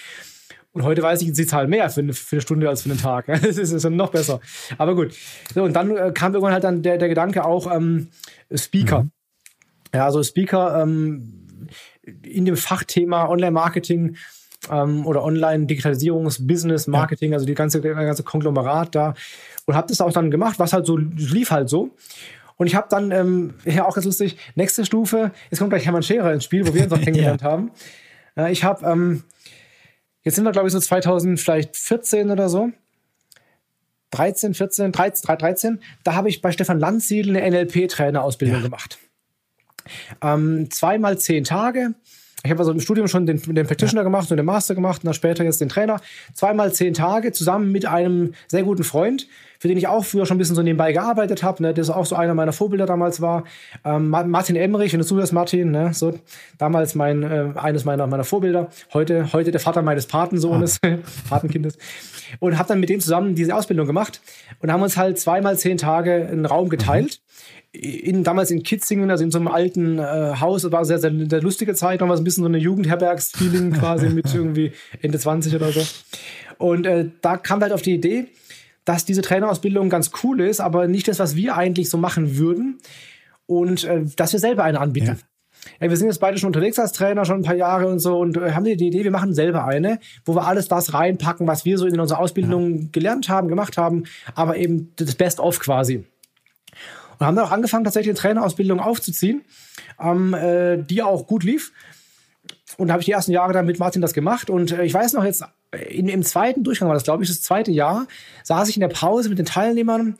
Und 0.72 0.82
heute 0.82 1.02
weiß 1.02 1.22
ich, 1.22 1.34
sie 1.34 1.46
zahlen 1.46 1.70
mehr 1.70 1.88
für 1.88 2.00
eine, 2.00 2.12
für 2.12 2.36
eine 2.36 2.42
Stunde 2.42 2.68
als 2.68 2.82
für 2.82 2.90
einen 2.90 3.00
Tag. 3.00 3.26
Das 3.42 3.58
ist, 3.58 3.72
ist 3.72 3.88
noch 3.88 4.10
besser. 4.10 4.40
Aber 4.78 4.94
gut. 4.94 5.14
So, 5.54 5.62
und 5.62 5.74
dann 5.74 5.96
äh, 5.96 6.12
kam 6.12 6.32
irgendwann 6.34 6.52
halt 6.52 6.64
dann 6.64 6.82
der, 6.82 6.98
der 6.98 7.08
Gedanke 7.08 7.44
auch 7.44 7.72
ähm, 7.72 8.08
Speaker. 8.52 9.04
Mhm. 9.04 9.10
Ja, 9.94 10.06
also 10.06 10.22
Speaker 10.22 10.82
ähm, 10.82 11.68
in 12.22 12.44
dem 12.44 12.56
Fachthema 12.56 13.28
Online-Marketing 13.28 14.16
ähm, 14.70 15.06
oder 15.06 15.22
Online-Digitalisierungs-, 15.24 16.46
Business, 16.46 16.86
Marketing, 16.86 17.30
ja. 17.30 17.36
also 17.36 17.46
die 17.46 17.54
ganze, 17.54 17.80
der 17.80 17.94
ganze 17.94 18.22
Konglomerat 18.22 18.94
da. 18.94 19.14
Und 19.66 19.74
habe 19.74 19.88
das 19.88 20.00
auch 20.00 20.12
dann 20.12 20.30
gemacht, 20.30 20.58
was 20.58 20.72
halt 20.72 20.86
so 20.86 20.96
lief 20.96 21.50
halt 21.50 21.68
so. 21.68 21.90
Und 22.56 22.66
ich 22.66 22.74
habe 22.74 22.86
dann, 22.88 23.10
ähm, 23.10 23.54
ja 23.64 23.86
auch 23.86 23.94
ganz 23.94 24.06
lustig, 24.06 24.36
nächste 24.54 24.84
Stufe, 24.84 25.32
jetzt 25.50 25.58
kommt 25.58 25.70
gleich 25.70 25.84
Hermann 25.84 26.02
Scherer 26.02 26.32
ins 26.32 26.44
Spiel, 26.44 26.66
wo 26.66 26.74
wir 26.74 26.84
uns 26.84 26.92
auch 26.92 27.00
kennengelernt 27.02 27.42
ja. 27.42 27.50
haben. 27.50 27.70
Äh, 28.36 28.52
ich 28.52 28.64
habe, 28.64 28.86
ähm, 28.86 29.24
jetzt 30.22 30.36
sind 30.36 30.44
wir 30.44 30.52
glaube 30.52 30.68
ich 30.68 30.72
so 30.72 30.80
2000, 30.80 31.40
vielleicht 31.40 31.76
14 31.76 32.30
oder 32.30 32.48
so. 32.48 32.70
13, 34.12 34.54
14, 34.54 34.92
13, 34.92 35.38
13, 35.38 35.80
da 36.04 36.14
habe 36.14 36.28
ich 36.28 36.40
bei 36.40 36.52
Stefan 36.52 36.78
Landsiedel 36.78 37.36
eine 37.36 37.50
NLP-Trainerausbildung 37.50 38.58
ja. 38.58 38.62
gemacht. 38.62 38.98
Ähm, 40.22 40.70
zweimal 40.70 41.18
zehn 41.18 41.42
Tage. 41.42 41.94
Ich 42.44 42.50
habe 42.50 42.60
also 42.60 42.72
im 42.72 42.80
Studium 42.80 43.08
schon 43.08 43.24
den, 43.24 43.40
den 43.40 43.66
Practitioner 43.66 44.02
ja. 44.02 44.04
gemacht 44.04 44.30
und 44.30 44.36
den 44.36 44.44
Master 44.44 44.74
gemacht 44.74 45.02
und 45.02 45.06
dann 45.06 45.14
später 45.14 45.44
jetzt 45.44 45.60
den 45.60 45.70
Trainer. 45.70 46.00
Zweimal 46.34 46.72
zehn 46.72 46.92
Tage 46.92 47.32
zusammen 47.32 47.72
mit 47.72 47.86
einem 47.86 48.34
sehr 48.48 48.62
guten 48.62 48.84
Freund 48.84 49.26
für 49.64 49.68
den 49.68 49.78
ich 49.78 49.88
auch 49.88 50.04
früher 50.04 50.26
schon 50.26 50.36
ein 50.36 50.38
bisschen 50.38 50.56
so 50.56 50.62
nebenbei 50.62 50.92
gearbeitet 50.92 51.42
habe, 51.42 51.62
ne, 51.62 51.72
der 51.72 51.84
auch 51.96 52.04
so 52.04 52.16
einer 52.16 52.34
meiner 52.34 52.52
Vorbilder 52.52 52.84
damals 52.84 53.22
war. 53.22 53.44
Ähm, 53.82 54.10
Martin 54.10 54.56
Emmerich, 54.56 54.92
wenn 54.92 55.00
du 55.00 55.06
zuhörst, 55.06 55.32
Martin, 55.32 55.70
ne, 55.70 55.94
so 55.94 56.18
damals 56.58 56.94
mein, 56.94 57.22
äh, 57.22 57.48
eines 57.54 57.86
meiner, 57.86 58.06
meiner 58.06 58.24
Vorbilder, 58.24 58.68
heute, 58.92 59.32
heute 59.32 59.52
der 59.52 59.60
Vater 59.60 59.80
meines 59.80 60.04
Patensohnes, 60.04 60.80
ah. 60.84 60.98
Patenkindes. 61.30 61.78
Und 62.40 62.58
habe 62.58 62.68
dann 62.68 62.78
mit 62.78 62.90
dem 62.90 63.00
zusammen 63.00 63.34
diese 63.34 63.54
Ausbildung 63.54 63.86
gemacht 63.86 64.20
und 64.60 64.70
haben 64.70 64.82
uns 64.82 64.98
halt 64.98 65.18
zweimal 65.18 65.58
zehn 65.58 65.78
Tage 65.78 66.12
einen 66.12 66.44
Raum 66.44 66.68
geteilt. 66.68 67.20
Mhm. 67.22 67.53
In, 67.74 68.22
damals 68.22 68.50
in 68.52 68.62
Kitzingen, 68.62 69.10
also 69.10 69.24
in 69.24 69.32
so 69.32 69.38
einem 69.38 69.48
alten 69.48 69.98
äh, 69.98 70.34
Haus, 70.40 70.62
das 70.62 70.70
war 70.70 70.84
sehr, 70.84 70.98
sehr, 70.98 71.12
sehr 71.28 71.42
lustige 71.42 71.74
Zeit, 71.74 72.00
noch 72.00 72.08
was 72.08 72.20
ein 72.20 72.24
bisschen 72.24 72.44
so 72.44 72.48
eine 72.48 72.58
Jugendherbergsfeeling 72.58 73.72
quasi 73.78 74.08
mit 74.10 74.32
irgendwie 74.32 74.72
Ende 75.02 75.18
20 75.18 75.54
oder 75.56 75.72
so. 75.72 75.82
Und 76.58 76.86
äh, 76.86 77.10
da 77.20 77.36
kam 77.36 77.60
halt 77.60 77.72
auf 77.72 77.82
die 77.82 77.94
Idee, 77.94 78.28
dass 78.84 79.04
diese 79.04 79.22
Trainerausbildung 79.22 79.88
ganz 79.88 80.12
cool 80.22 80.40
ist, 80.40 80.60
aber 80.60 80.86
nicht 80.86 81.08
das, 81.08 81.18
was 81.18 81.34
wir 81.34 81.56
eigentlich 81.56 81.90
so 81.90 81.98
machen 81.98 82.36
würden. 82.36 82.78
Und 83.46 83.84
äh, 83.84 84.04
dass 84.16 84.32
wir 84.32 84.40
selber 84.40 84.64
eine 84.64 84.80
anbieten. 84.80 85.06
Ja. 85.06 85.16
Ja, 85.80 85.88
wir 85.88 85.96
sind 85.96 86.08
jetzt 86.08 86.20
beide 86.20 86.38
schon 86.38 86.48
unterwegs 86.48 86.78
als 86.78 86.92
Trainer, 86.92 87.24
schon 87.24 87.40
ein 87.40 87.42
paar 87.42 87.54
Jahre 87.54 87.86
und 87.86 87.98
so, 87.98 88.18
und 88.18 88.36
äh, 88.36 88.52
haben 88.52 88.64
die 88.64 88.72
Idee, 88.72 89.04
wir 89.04 89.10
machen 89.10 89.34
selber 89.34 89.64
eine, 89.64 89.98
wo 90.24 90.34
wir 90.34 90.46
alles 90.46 90.68
das 90.68 90.94
reinpacken, 90.94 91.46
was 91.46 91.64
wir 91.64 91.78
so 91.78 91.86
in 91.86 91.98
unserer 91.98 92.18
Ausbildung 92.18 92.78
ja. 92.78 92.88
gelernt 92.92 93.28
haben, 93.28 93.48
gemacht 93.48 93.76
haben, 93.76 94.04
aber 94.34 94.56
eben 94.56 94.92
das 94.96 95.14
Best-of 95.14 95.60
quasi. 95.60 96.04
Und 97.18 97.26
haben 97.26 97.36
dann 97.36 97.46
auch 97.46 97.52
angefangen, 97.52 97.84
tatsächlich 97.84 98.10
eine 98.10 98.18
Trainerausbildung 98.18 98.80
aufzuziehen, 98.80 99.42
ähm, 100.00 100.34
äh, 100.34 100.78
die 100.78 101.02
auch 101.02 101.26
gut 101.26 101.44
lief. 101.44 101.72
Und 102.76 102.88
da 102.88 102.94
habe 102.94 103.02
ich 103.02 103.06
die 103.06 103.12
ersten 103.12 103.32
Jahre 103.32 103.52
dann 103.52 103.66
mit 103.66 103.78
Martin 103.78 104.02
das 104.02 104.14
gemacht. 104.14 104.50
Und 104.50 104.72
äh, 104.72 104.84
ich 104.84 104.92
weiß 104.92 105.12
noch 105.12 105.24
jetzt, 105.24 105.44
in, 105.88 106.08
im 106.08 106.22
zweiten 106.22 106.64
Durchgang 106.64 106.88
war 106.88 106.94
das, 106.94 107.04
glaube 107.04 107.22
ich, 107.22 107.28
das 107.28 107.42
zweite 107.42 107.70
Jahr, 107.70 108.06
saß 108.42 108.68
ich 108.68 108.76
in 108.76 108.80
der 108.80 108.88
Pause 108.88 109.28
mit 109.28 109.38
den 109.38 109.46
Teilnehmern 109.46 110.16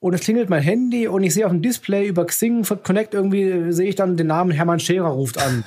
und 0.00 0.14
es 0.14 0.22
klingelt 0.22 0.50
mein 0.50 0.62
Handy 0.62 1.06
und 1.06 1.22
ich 1.22 1.32
sehe 1.32 1.46
auf 1.46 1.52
dem 1.52 1.62
Display 1.62 2.06
über 2.06 2.26
Xing 2.26 2.64
Connect 2.82 3.14
irgendwie, 3.14 3.42
äh, 3.42 3.70
sehe 3.70 3.88
ich 3.88 3.94
dann 3.94 4.16
den 4.16 4.26
Namen 4.26 4.50
Hermann 4.50 4.80
Scherer 4.80 5.08
ruft 5.08 5.38
an. 5.38 5.64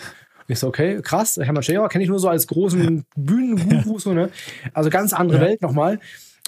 Ich 0.48 0.60
so, 0.60 0.68
okay, 0.68 1.02
krass, 1.02 1.40
Hermann 1.42 1.64
Scherer 1.64 1.90
kenne 1.90 2.04
ich 2.04 2.10
nur 2.10 2.20
so 2.20 2.30
als 2.30 2.46
großen 2.48 3.06
Bühnenguru, 3.16 3.98
so, 3.98 4.14
ne? 4.14 4.30
Also 4.74 4.90
ganz 4.90 5.14
andere 5.14 5.40
ja. 5.40 5.46
Welt 5.46 5.62
nochmal. 5.62 6.00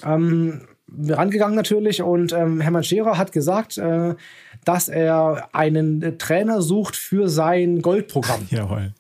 Ähm, 0.06 0.68
rangegangen 0.98 1.56
natürlich 1.56 2.02
und 2.02 2.34
ähm, 2.34 2.62
Hermann 2.62 2.84
Scherer 2.84 3.18
hat 3.18 3.32
gesagt, 3.32 3.78
äh, 3.78 4.16
dass 4.64 4.88
er 4.88 5.50
einen 5.54 6.02
äh, 6.02 6.18
Trainer 6.18 6.62
sucht 6.62 6.96
für 6.96 7.30
sein 7.30 7.82
Goldprogramm. 7.82 8.48
Jawohl. 8.50 8.94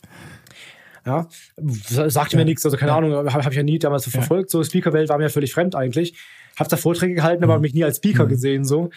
Ja, 1.05 1.27
sagte 1.55 2.35
ja. 2.35 2.39
mir 2.39 2.45
nichts, 2.45 2.65
also 2.65 2.75
keine 2.75 2.91
ja. 2.91 2.97
Ahnung, 2.97 3.13
habe 3.13 3.33
hab 3.33 3.51
ich 3.51 3.57
ja 3.57 3.63
nie 3.63 3.79
damals 3.79 4.03
so 4.03 4.11
verfolgt. 4.11 4.49
So 4.49 4.61
Speakerwelt 4.61 5.07
war 5.07 5.17
mir 5.17 5.29
völlig 5.29 5.53
fremd 5.53 5.73
eigentlich. 5.73 6.15
Habe 6.59 6.69
da 6.69 6.75
Vorträge 6.75 7.13
gehalten, 7.13 7.45
mhm. 7.45 7.49
aber 7.49 7.59
mich 7.61 7.73
nie 7.73 7.85
als 7.85 7.97
Speaker 7.97 8.25
mhm. 8.25 8.29
gesehen 8.29 8.65
so. 8.65 8.89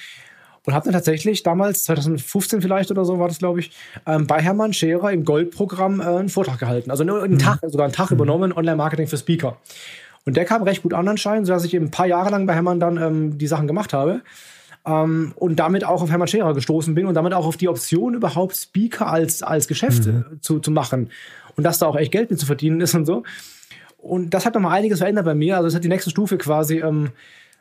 Und 0.67 0.75
habe 0.75 0.85
dann 0.85 0.93
tatsächlich 0.93 1.43
damals, 1.43 1.85
2015 1.85 2.61
vielleicht 2.61 2.91
oder 2.91 3.05
so 3.05 3.19
war 3.19 3.29
das, 3.29 3.39
glaube 3.39 3.61
ich, 3.61 3.71
ähm, 4.07 4.27
bei 4.27 4.43
Hermann 4.43 4.73
Scherer 4.73 5.13
im 5.13 5.25
Goldprogramm 5.25 6.01
äh, 6.01 6.05
einen 6.05 6.29
Vortrag 6.29 6.59
gehalten. 6.59 6.91
Also 6.91 7.03
einen 7.03 7.35
mhm. 7.35 7.39
Tag, 7.39 7.61
sogar 7.63 7.85
einen 7.85 7.95
Tag 7.95 8.11
mhm. 8.11 8.17
übernommen, 8.17 8.53
Online-Marketing 8.53 9.07
für 9.07 9.17
Speaker. 9.17 9.59
Und 10.27 10.37
der 10.37 10.45
kam 10.45 10.63
recht 10.63 10.83
gut 10.83 10.95
an 10.95 11.09
anscheinend, 11.09 11.47
sodass 11.47 11.65
ich 11.65 11.75
eben 11.75 11.87
ein 11.87 11.91
paar 11.91 12.07
Jahre 12.07 12.31
lang 12.31 12.47
bei 12.47 12.55
Hermann 12.55 12.81
dann 12.81 12.97
ähm, 12.97 13.39
die 13.39 13.47
Sachen 13.47 13.67
gemacht 13.67 13.93
habe. 13.93 14.23
Ähm, 14.87 15.33
und 15.37 15.57
damit 15.57 15.85
auch 15.85 16.03
auf 16.03 16.11
Hermann 16.11 16.29
Scherer 16.29 16.55
gestoßen 16.55 16.95
bin 16.95 17.07
und 17.07 17.15
damit 17.15 17.35
auch 17.35 17.47
auf 17.47 17.57
die 17.57 17.69
Option 17.69 18.15
überhaupt 18.15 18.57
Speaker 18.57 19.09
als, 19.09 19.43
als 19.43 19.69
Geschäft 19.69 20.07
mhm. 20.07 20.25
zu, 20.41 20.59
zu 20.59 20.71
machen 20.71 21.11
und 21.57 21.65
dass 21.65 21.79
da 21.79 21.87
auch 21.87 21.97
echt 21.97 22.13
Geld 22.13 22.31
mit 22.31 22.41
zu 22.41 22.47
verdienen 22.47 22.81
ist 22.81 22.95
und 22.95 23.05
so. 23.05 23.23
Und 23.99 24.31
das 24.31 24.47
hat 24.47 24.55
nochmal 24.55 24.79
einiges 24.79 25.01
verändert 25.01 25.27
bei 25.27 25.35
mir. 25.35 25.57
Also 25.57 25.69
es 25.69 25.75
hat 25.75 25.85
die 25.85 25.89
nächste 25.89 26.09
Stufe 26.11 26.39
quasi 26.39 26.79
ähm, 26.79 27.11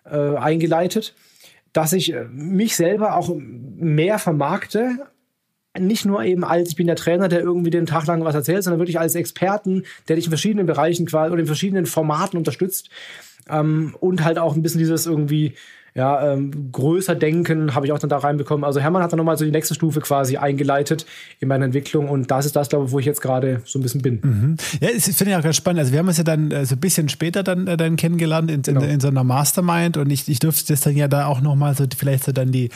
äh, 0.06 0.36
eingeleitet, 0.38 1.14
dass 1.74 1.92
ich 1.92 2.14
äh, 2.14 2.26
mich 2.32 2.78
selber 2.78 3.16
auch 3.16 3.30
mehr 3.36 4.20
vermarkte. 4.20 5.08
Nicht 5.78 6.06
nur 6.06 6.24
eben 6.24 6.44
als, 6.44 6.70
ich 6.70 6.76
bin 6.76 6.88
der 6.88 6.96
Trainer, 6.96 7.28
der 7.28 7.42
irgendwie 7.42 7.70
den 7.70 7.86
Tag 7.86 8.08
lang 8.08 8.24
was 8.24 8.36
erzählt, 8.36 8.64
sondern 8.64 8.80
wirklich 8.80 9.00
als 9.00 9.16
Experten, 9.16 9.84
der 10.08 10.16
dich 10.16 10.26
in 10.26 10.32
verschiedenen 10.32 10.66
Bereichen 10.66 11.06
quasi 11.06 11.32
oder 11.32 11.42
in 11.42 11.48
verschiedenen 11.48 11.86
Formaten 11.86 12.38
unterstützt. 12.38 12.90
Ähm, 13.48 13.96
und 14.00 14.24
halt 14.24 14.40
auch 14.40 14.56
ein 14.56 14.62
bisschen 14.62 14.80
dieses 14.80 15.06
irgendwie 15.06 15.54
ja, 16.00 16.32
ähm, 16.32 16.72
größer 16.72 17.14
denken, 17.14 17.76
habe 17.76 17.86
ich 17.86 17.92
auch 17.92 18.00
dann 18.00 18.10
da 18.10 18.20
reinbekommen. 18.20 18.64
Also 18.64 18.80
Hermann 18.80 19.04
hat 19.04 19.12
dann 19.12 19.18
nochmal 19.18 19.38
so 19.38 19.44
die 19.44 19.52
nächste 19.52 19.76
Stufe 19.76 20.00
quasi 20.00 20.38
eingeleitet 20.38 21.06
in 21.42 21.50
meiner 21.50 21.66
Entwicklung 21.66 22.08
und 22.08 22.32
das 22.32 22.46
ist 22.46 22.56
das, 22.56 22.70
glaube 22.70 22.86
ich, 22.86 22.92
wo 22.94 23.00
ich 23.00 23.06
jetzt 23.06 23.20
gerade 23.20 23.62
so 23.66 23.80
ein 23.80 23.82
bisschen 23.82 24.02
bin. 24.02 24.20
Mhm. 24.24 24.58
Ja, 24.80 24.88
das 24.96 25.14
finde 25.14 25.32
ich 25.34 25.38
auch 25.38 25.44
ganz 25.44 25.58
spannend. 25.58 25.82
Also 25.82 25.92
wir 25.92 26.00
haben 26.00 26.08
uns 26.08 26.18
ja 26.18 26.24
dann 26.24 26.52
äh, 26.52 26.66
so 26.66 26.76
ein 26.76 26.80
bisschen 26.80 27.10
später 27.10 27.44
dann, 27.44 27.68
äh, 27.68 27.76
dann 27.76 27.98
kennengelernt 27.98 28.50
in, 28.50 28.62
genau. 28.62 28.80
in, 28.82 28.92
in, 28.92 29.00
so 29.02 29.10
einer 29.10 29.26
Mastermind 29.26 29.98
und 29.98 30.10
ich, 30.10 30.30
ich 30.30 30.40
durfte 30.40 30.72
das 30.72 30.80
dann 30.80 30.96
ja 30.96 31.10
da 31.10 31.26
auch 31.26 31.42
nochmal 31.42 31.76
so 31.76 31.84
vielleicht 31.98 32.24
so 32.24 32.32
dann 32.32 32.54
die 32.54 32.70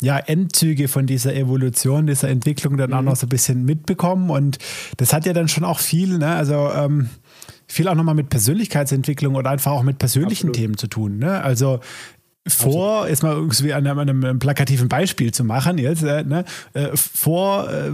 ja, 0.00 0.18
Endzüge 0.18 0.88
von 0.88 1.06
dieser 1.06 1.32
Evolution, 1.36 2.08
dieser 2.08 2.28
Entwicklung 2.28 2.76
dann 2.76 2.90
mhm. 2.90 2.96
auch 2.96 3.02
noch 3.02 3.16
so 3.16 3.26
ein 3.26 3.28
bisschen 3.28 3.64
mitbekommen 3.64 4.30
und 4.30 4.58
das 4.96 5.12
hat 5.12 5.26
ja 5.26 5.32
dann 5.32 5.46
schon 5.46 5.62
auch 5.62 5.78
viel, 5.78 6.18
ne? 6.18 6.34
also 6.34 6.70
ähm, 6.74 7.08
viel 7.66 7.88
auch 7.88 7.94
nochmal 7.94 8.14
mit 8.14 8.28
Persönlichkeitsentwicklung 8.28 9.34
oder 9.34 9.50
einfach 9.50 9.72
auch 9.72 9.82
mit 9.82 9.98
persönlichen 9.98 10.48
Absolut. 10.48 10.56
Themen 10.56 10.76
zu 10.76 10.86
tun. 10.86 11.18
Ne? 11.18 11.42
Also 11.42 11.80
vor, 12.46 12.98
also. 12.98 13.08
jetzt 13.08 13.22
mal 13.22 13.32
irgendwie 13.32 13.72
an 13.72 13.86
einem, 13.86 13.98
an 13.98 14.08
einem, 14.08 14.38
plakativen 14.38 14.88
Beispiel 14.88 15.32
zu 15.32 15.44
machen, 15.44 15.78
jetzt, 15.78 16.02
äh, 16.02 16.24
ne, 16.24 16.44
äh, 16.74 16.88
vor, 16.94 17.70
äh, 17.70 17.90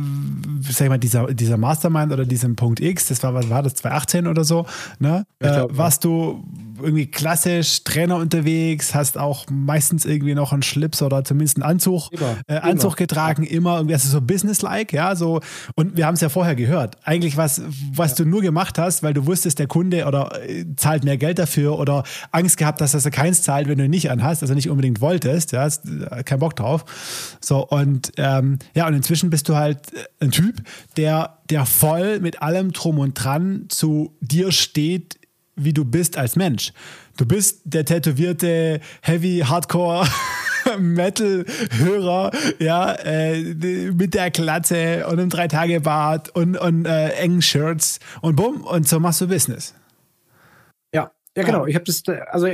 sag 0.69 0.87
ich 0.87 0.89
mal, 0.89 0.99
dieser, 0.99 1.33
dieser 1.33 1.57
Mastermind 1.57 2.13
oder 2.13 2.25
diesem 2.25 2.57
Punkt 2.57 2.81
X, 2.81 3.07
das 3.07 3.23
war, 3.23 3.33
was 3.33 3.49
war 3.49 3.63
das, 3.63 3.75
2018 3.75 4.27
oder 4.27 4.43
so, 4.43 4.67
ne, 4.99 5.25
äh, 5.39 5.47
glaub, 5.47 5.77
warst 5.77 6.05
ja. 6.05 6.11
du 6.11 6.45
irgendwie 6.83 7.07
klassisch 7.07 7.85
Trainer 7.85 8.17
unterwegs, 8.17 8.95
hast 8.95 9.19
auch 9.19 9.47
meistens 9.51 10.05
irgendwie 10.05 10.35
noch 10.35 10.53
einen 10.53 10.63
Schlips 10.63 11.03
oder 11.03 11.25
zumindest 11.25 11.59
einen 11.59 11.71
Anzug, 11.71 12.11
immer, 12.13 12.37
äh, 12.49 12.57
Anzug 12.57 12.93
immer. 12.93 12.97
getragen, 12.97 13.45
immer 13.45 13.77
irgendwie, 13.77 13.95
also 13.95 14.09
so 14.09 14.21
businesslike, 14.21 14.97
ja, 14.97 15.15
so, 15.15 15.41
und 15.77 15.97
wir 15.97 16.07
haben 16.07 16.15
es 16.15 16.21
ja 16.23 16.29
vorher 16.29 16.57
gehört. 16.57 16.97
Eigentlich 17.05 17.37
was, 17.37 17.63
was 17.95 18.19
ja. 18.19 18.25
du 18.25 18.31
nur 18.31 18.43
gemacht 18.43 18.79
hast, 18.79 19.03
weil 19.03 19.15
du 19.15 19.27
wusstest, 19.27 19.59
der 19.59 19.69
Kunde 19.69 20.07
oder 20.07 20.33
äh, 20.49 20.65
zahlt 20.77 21.05
mehr 21.05 21.19
Geld 21.19 21.39
dafür 21.39 21.79
oder 21.79 22.03
Angst 22.33 22.57
gehabt 22.57 22.81
hast, 22.81 22.95
dass 22.95 23.05
er 23.05 23.11
keins 23.11 23.43
zahlt, 23.43 23.69
wenn 23.69 23.79
du 23.79 23.85
ihn 23.85 23.91
nicht 23.91 24.11
anhast, 24.11 24.40
also 24.43 24.55
nicht 24.55 24.71
unbedingt 24.71 25.01
wolltest, 25.01 25.53
ja, 25.53 25.63
hast 25.63 25.87
äh, 25.87 26.23
keinen 26.25 26.41
Bock 26.41 26.57
drauf. 26.57 27.37
So, 27.41 27.67
und 27.67 28.13
ähm, 28.17 28.59
ja, 28.75 28.87
und 28.87 28.95
inzwischen 28.95 29.31
bist 29.31 29.49
du 29.49 29.57
halt 29.57 29.93
äh, 29.93 30.25
ein 30.25 30.31
Typ, 30.31 30.63
der, 30.97 31.39
der 31.49 31.67
voll 31.67 32.21
mit 32.21 32.43
allem 32.43 32.73
Drum 32.73 32.99
und 32.99 33.15
Dran 33.15 33.67
zu 33.69 34.17
dir 34.21 34.53
steht, 34.53 35.19
wie 35.57 35.73
du 35.73 35.85
bist 35.85 36.17
als 36.17 36.37
Mensch. 36.37 36.73
Du 37.17 37.27
bist 37.27 37.61
der 37.65 37.85
tätowierte 37.85 38.81
Heavy 39.03 39.43
Hardcore 39.47 40.07
Metal-Hörer, 40.79 42.31
ja, 42.59 42.93
äh, 42.95 43.43
mit 43.93 44.15
der 44.15 44.31
Klatze 44.31 45.07
und 45.07 45.19
einem 45.19 45.31
Drei-Tage-Bart 45.31 46.31
und, 46.31 46.57
und 46.57 46.87
äh, 46.87 47.11
engen 47.11 47.43
Shirts 47.43 47.99
und 48.21 48.37
bumm, 48.37 48.63
und 48.63 48.89
so 48.89 49.01
machst 49.01 49.21
du 49.21 49.29
Business. 49.29 49.75
Ja, 50.95 51.11
ja, 51.37 51.43
genau. 51.43 51.67
Ich 51.67 51.75
habe 51.75 51.85
das, 51.85 52.03
also 52.31 52.47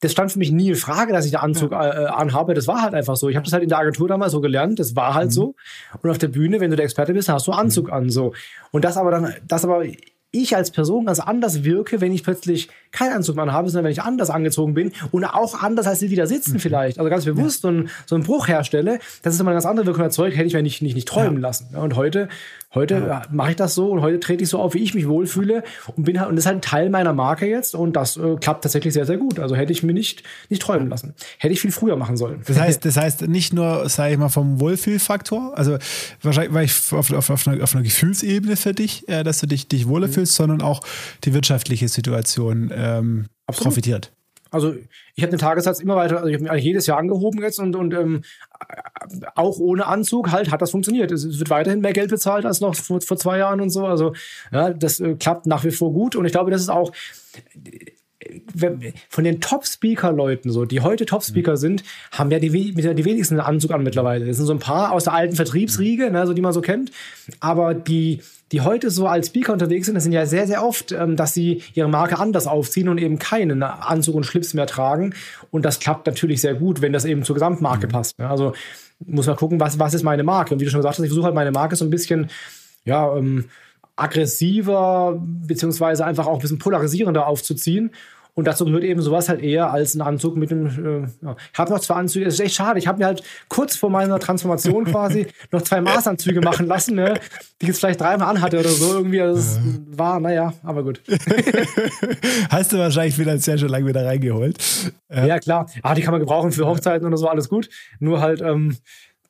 das 0.00 0.12
stand 0.12 0.32
für 0.32 0.38
mich 0.38 0.50
nie 0.50 0.70
in 0.70 0.76
Frage, 0.76 1.12
dass 1.12 1.26
ich 1.26 1.32
den 1.32 1.40
Anzug 1.40 1.72
äh, 1.72 1.74
anhabe. 1.74 2.54
Das 2.54 2.66
war 2.66 2.82
halt 2.82 2.94
einfach 2.94 3.16
so. 3.16 3.28
Ich 3.28 3.36
habe 3.36 3.44
das 3.44 3.52
halt 3.52 3.62
in 3.62 3.68
der 3.68 3.78
Agentur 3.78 4.08
damals 4.08 4.32
so 4.32 4.40
gelernt. 4.40 4.78
Das 4.78 4.96
war 4.96 5.14
halt 5.14 5.26
mhm. 5.26 5.32
so. 5.32 5.54
Und 6.02 6.10
auf 6.10 6.18
der 6.18 6.28
Bühne, 6.28 6.60
wenn 6.60 6.70
du 6.70 6.76
der 6.76 6.84
Experte 6.84 7.12
bist, 7.12 7.28
hast 7.28 7.46
du 7.46 7.52
Anzug 7.52 7.88
mhm. 7.88 7.92
an 7.92 8.10
so. 8.10 8.32
Und 8.70 8.84
das 8.84 8.96
aber 8.96 9.10
dann, 9.10 9.34
das 9.46 9.64
aber 9.64 9.84
ich 10.32 10.54
als 10.54 10.70
Person 10.70 11.06
ganz 11.06 11.18
anders 11.18 11.64
wirke, 11.64 12.00
wenn 12.00 12.12
ich 12.12 12.22
plötzlich 12.22 12.68
keinen 12.92 13.14
Anzug 13.14 13.36
mehr 13.36 13.52
habe, 13.52 13.68
sondern 13.68 13.86
wenn 13.86 13.92
ich 13.92 14.02
anders 14.02 14.30
angezogen 14.30 14.74
bin 14.74 14.92
und 15.10 15.24
auch 15.24 15.60
anders 15.60 15.86
als 15.86 15.98
die, 15.98 16.08
die 16.08 16.16
da 16.16 16.26
sitzen 16.26 16.54
mhm. 16.54 16.58
vielleicht. 16.60 16.98
Also 16.98 17.10
ganz 17.10 17.24
bewusst 17.24 17.64
ja. 17.64 17.68
so, 17.70 17.76
einen, 17.76 17.90
so 18.06 18.14
einen 18.14 18.24
Bruch 18.24 18.48
herstelle. 18.48 19.00
Das 19.22 19.34
ist 19.34 19.40
immer 19.40 19.50
eine 19.50 19.56
ganz 19.56 19.66
andere 19.66 19.86
Wirkung 19.86 20.04
erzeugt, 20.04 20.36
hätte 20.36 20.46
ich 20.46 20.54
mir 20.54 20.62
nicht, 20.62 20.82
nicht, 20.82 20.94
nicht 20.94 21.08
träumen 21.08 21.36
ja. 21.36 21.40
lassen. 21.48 21.74
und 21.74 21.96
heute 21.96 22.28
Heute 22.72 22.94
ja. 22.94 23.22
mache 23.32 23.50
ich 23.50 23.56
das 23.56 23.74
so 23.74 23.90
und 23.90 24.00
heute 24.00 24.20
trete 24.20 24.44
ich 24.44 24.48
so 24.48 24.60
auf, 24.60 24.74
wie 24.74 24.78
ich 24.78 24.94
mich 24.94 25.08
wohlfühle 25.08 25.64
und 25.96 26.04
bin 26.04 26.20
halt, 26.20 26.28
und 26.28 26.36
das 26.36 26.44
ist 26.44 26.46
halt 26.46 26.58
ein 26.58 26.62
Teil 26.62 26.88
meiner 26.88 27.12
Marke 27.12 27.46
jetzt 27.46 27.74
und 27.74 27.96
das 27.96 28.16
äh, 28.16 28.36
klappt 28.36 28.62
tatsächlich 28.62 28.94
sehr, 28.94 29.06
sehr 29.06 29.16
gut. 29.16 29.40
Also 29.40 29.56
hätte 29.56 29.72
ich 29.72 29.82
mir 29.82 29.92
nicht, 29.92 30.22
nicht 30.48 30.62
träumen 30.62 30.88
lassen. 30.88 31.14
Hätte 31.38 31.52
ich 31.52 31.60
viel 31.60 31.72
früher 31.72 31.96
machen 31.96 32.16
sollen. 32.16 32.42
Das 32.46 32.60
heißt, 32.60 32.84
das 32.84 32.96
heißt 32.96 33.22
nicht 33.22 33.52
nur, 33.52 33.88
sage 33.88 34.12
ich 34.12 34.18
mal, 34.18 34.28
vom 34.28 34.60
Wohlfühlfaktor, 34.60 35.58
also 35.58 35.78
wahrscheinlich 36.22 36.54
war 36.54 36.62
ich 36.62 36.72
auf, 36.92 37.12
auf, 37.12 37.30
auf, 37.30 37.48
einer, 37.48 37.62
auf 37.62 37.74
einer 37.74 37.82
Gefühlsebene 37.82 38.54
für 38.54 38.72
dich, 38.72 39.08
äh, 39.08 39.24
dass 39.24 39.40
du 39.40 39.48
dich, 39.48 39.66
dich 39.66 39.88
wohler 39.88 40.06
mhm. 40.06 40.12
fühlst, 40.12 40.36
sondern 40.36 40.62
auch 40.62 40.80
die 41.24 41.34
wirtschaftliche 41.34 41.88
Situation 41.88 42.70
ähm, 42.72 43.26
profitiert. 43.46 44.12
Also 44.50 44.74
ich 45.14 45.22
habe 45.22 45.30
den 45.30 45.38
Tagessatz 45.38 45.80
immer 45.80 45.96
weiter, 45.96 46.18
also 46.18 46.28
ich 46.28 46.42
habe 46.42 46.58
jedes 46.58 46.86
Jahr 46.86 46.98
angehoben 46.98 47.40
jetzt 47.40 47.58
und, 47.58 47.76
und 47.76 47.94
ähm, 47.94 48.22
auch 49.34 49.58
ohne 49.58 49.86
Anzug 49.86 50.30
halt 50.30 50.50
hat 50.50 50.62
das 50.62 50.70
funktioniert. 50.70 51.10
Es 51.12 51.38
wird 51.38 51.50
weiterhin 51.50 51.80
mehr 51.80 51.92
Geld 51.92 52.10
bezahlt 52.10 52.44
als 52.44 52.60
noch 52.60 52.74
vor, 52.74 53.00
vor 53.00 53.16
zwei 53.16 53.38
Jahren 53.38 53.60
und 53.60 53.70
so. 53.70 53.86
Also 53.86 54.14
ja, 54.52 54.70
das 54.70 55.00
äh, 55.00 55.14
klappt 55.14 55.46
nach 55.46 55.64
wie 55.64 55.70
vor 55.70 55.92
gut 55.92 56.16
und 56.16 56.24
ich 56.24 56.32
glaube, 56.32 56.50
das 56.50 56.60
ist 56.60 56.68
auch 56.68 56.92
von 59.08 59.24
den 59.24 59.40
Top-Speaker-Leuten, 59.40 60.50
so, 60.50 60.64
die 60.64 60.80
heute 60.80 61.06
Top-Speaker 61.06 61.52
mhm. 61.52 61.56
sind, 61.56 61.84
haben 62.12 62.30
ja 62.30 62.38
die, 62.38 62.50
die 62.50 63.04
wenigsten 63.04 63.38
einen 63.38 63.46
Anzug 63.46 63.70
an 63.72 63.82
mittlerweile. 63.82 64.26
Das 64.26 64.36
sind 64.36 64.46
so 64.46 64.52
ein 64.52 64.58
paar 64.58 64.92
aus 64.92 65.04
der 65.04 65.14
alten 65.14 65.36
Vertriebsriege, 65.36 66.10
ne, 66.10 66.26
so 66.26 66.32
die 66.32 66.42
man 66.42 66.52
so 66.52 66.60
kennt. 66.60 66.90
Aber 67.40 67.74
die, 67.74 68.20
die 68.52 68.60
heute 68.62 68.90
so 68.90 69.06
als 69.06 69.28
Speaker 69.28 69.52
unterwegs 69.52 69.86
sind, 69.86 69.94
das 69.94 70.04
sind 70.04 70.12
ja 70.12 70.26
sehr, 70.26 70.46
sehr 70.46 70.64
oft, 70.64 70.92
ähm, 70.92 71.16
dass 71.16 71.34
sie 71.34 71.62
ihre 71.74 71.88
Marke 71.88 72.18
anders 72.18 72.46
aufziehen 72.46 72.88
und 72.88 72.98
eben 72.98 73.18
keinen 73.18 73.62
Anzug 73.62 74.14
und 74.14 74.24
Schlips 74.24 74.54
mehr 74.54 74.66
tragen. 74.66 75.14
Und 75.50 75.64
das 75.64 75.78
klappt 75.78 76.06
natürlich 76.06 76.40
sehr 76.40 76.54
gut, 76.54 76.80
wenn 76.82 76.92
das 76.92 77.04
eben 77.04 77.22
zur 77.22 77.34
Gesamtmarke 77.34 77.86
mhm. 77.86 77.92
passt. 77.92 78.18
Ne? 78.18 78.28
Also 78.28 78.52
muss 79.06 79.26
man 79.26 79.36
gucken, 79.36 79.60
was, 79.60 79.78
was 79.78 79.94
ist 79.94 80.02
meine 80.02 80.24
Marke. 80.24 80.54
Und 80.54 80.60
wie 80.60 80.64
du 80.64 80.70
schon 80.70 80.80
gesagt 80.80 80.98
hast, 80.98 81.04
ich 81.04 81.10
versuche 81.10 81.26
halt 81.26 81.34
meine 81.34 81.52
Marke 81.52 81.76
so 81.76 81.84
ein 81.84 81.90
bisschen, 81.90 82.28
ja, 82.84 83.16
ähm, 83.16 83.46
aggressiver, 84.00 85.20
beziehungsweise 85.46 86.04
einfach 86.04 86.26
auch 86.26 86.34
ein 86.34 86.40
bisschen 86.40 86.58
polarisierender 86.58 87.26
aufzuziehen. 87.26 87.90
Und 88.34 88.46
dazu 88.46 88.64
gehört 88.64 88.84
eben 88.84 89.02
sowas 89.02 89.28
halt 89.28 89.42
eher 89.42 89.70
als 89.70 89.94
ein 89.94 90.00
Anzug 90.00 90.36
mit 90.36 90.50
einem. 90.50 90.66
Äh, 90.66 91.26
ja. 91.26 91.36
Ich 91.52 91.58
habe 91.58 91.72
noch 91.72 91.80
zwei 91.80 91.94
Anzüge, 91.94 92.24
das 92.24 92.34
ist 92.34 92.40
echt 92.40 92.54
schade. 92.54 92.78
Ich 92.78 92.86
habe 92.86 92.98
mir 92.98 93.06
halt 93.06 93.22
kurz 93.48 93.76
vor 93.76 93.90
meiner 93.90 94.18
Transformation 94.18 94.84
quasi 94.90 95.26
noch 95.50 95.62
zwei 95.62 95.80
Maßanzüge 95.80 96.40
machen 96.40 96.66
lassen, 96.66 96.94
ne, 96.94 97.14
die 97.60 97.64
ich 97.64 97.68
jetzt 97.68 97.80
vielleicht 97.80 98.00
dreimal 98.00 98.28
anhatte 98.28 98.60
oder 98.60 98.68
so. 98.68 98.94
Irgendwie, 98.98 99.18
das 99.18 99.56
ja. 99.56 99.98
war, 99.98 100.20
naja, 100.20 100.52
aber 100.62 100.82
gut. 100.82 101.00
Hast 102.50 102.72
du 102.72 102.78
wahrscheinlich 102.78 103.14
finanziell 103.14 103.58
schon 103.58 103.68
lange 103.68 103.86
wieder 103.86 104.04
reingeholt. 104.04 104.58
Ja, 105.08 105.26
ja 105.26 105.38
klar. 105.38 105.66
Ah, 105.82 105.94
die 105.94 106.02
kann 106.02 106.12
man 106.12 106.20
gebrauchen 106.20 106.52
für 106.52 106.66
Hochzeiten 106.66 107.06
oder 107.06 107.16
so, 107.16 107.28
alles 107.28 107.48
gut. 107.48 107.68
Nur 107.98 108.20
halt, 108.20 108.40
ähm, 108.40 108.76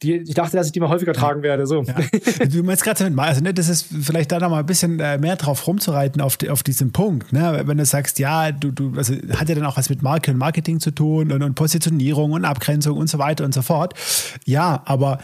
die, 0.03 0.17
ich 0.17 0.35
dachte, 0.35 0.57
dass 0.57 0.67
ich 0.67 0.73
die 0.73 0.81
mal 0.81 0.89
häufiger 0.89 1.13
tragen 1.13 1.43
werde. 1.43 1.67
So. 1.67 1.83
Ja. 1.83 1.95
Du 2.47 2.63
meinst 2.63 2.83
gerade 2.83 3.05
damit, 3.05 3.19
also 3.19 3.43
ne, 3.43 3.53
das 3.53 3.69
ist 3.69 3.87
vielleicht 4.03 4.33
da 4.33 4.39
noch 4.39 4.49
mal 4.49 4.61
ein 4.61 4.67
bisschen 4.67 4.99
äh, 4.99 5.19
mehr 5.19 5.37
drauf 5.37 5.67
rumzureiten 5.67 6.23
auf, 6.23 6.39
auf 6.49 6.63
diesem 6.63 6.91
Punkt. 6.93 7.33
Ne? 7.33 7.63
Wenn 7.65 7.77
du 7.77 7.85
sagst, 7.85 8.19
ja, 8.19 8.51
du, 8.51 8.71
du, 8.71 8.95
also 8.97 9.15
hat 9.35 9.49
ja 9.49 9.55
dann 9.55 9.67
auch 9.67 9.77
was 9.77 9.91
mit 9.91 10.03
Marke 10.03 10.31
und 10.31 10.39
Marketing 10.39 10.81
zu 10.81 10.91
tun 10.91 11.31
und, 11.33 11.43
und 11.43 11.55
Positionierung 11.55 12.33
und 12.33 12.45
Abgrenzung 12.47 12.97
und 12.97 13.11
so 13.11 13.19
weiter 13.19 13.45
und 13.45 13.53
so 13.53 13.61
fort. 13.61 13.95
Ja, 14.47 14.83
aber 14.87 15.19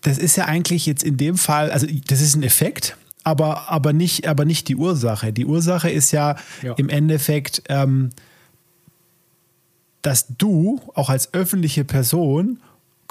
das 0.00 0.16
ist 0.18 0.36
ja 0.36 0.46
eigentlich 0.46 0.86
jetzt 0.86 1.02
in 1.02 1.16
dem 1.18 1.36
Fall, 1.36 1.70
also 1.70 1.86
das 2.06 2.20
ist 2.20 2.34
ein 2.34 2.42
Effekt, 2.42 2.96
aber, 3.24 3.70
aber, 3.70 3.92
nicht, 3.92 4.26
aber 4.26 4.44
nicht 4.44 4.68
die 4.68 4.76
Ursache. 4.76 5.32
Die 5.32 5.44
Ursache 5.44 5.90
ist 5.90 6.12
ja, 6.12 6.36
ja. 6.62 6.72
im 6.76 6.88
Endeffekt, 6.88 7.62
ähm, 7.68 8.10
dass 10.00 10.26
du 10.38 10.80
auch 10.94 11.10
als 11.10 11.32
öffentliche 11.34 11.84
Person 11.84 12.58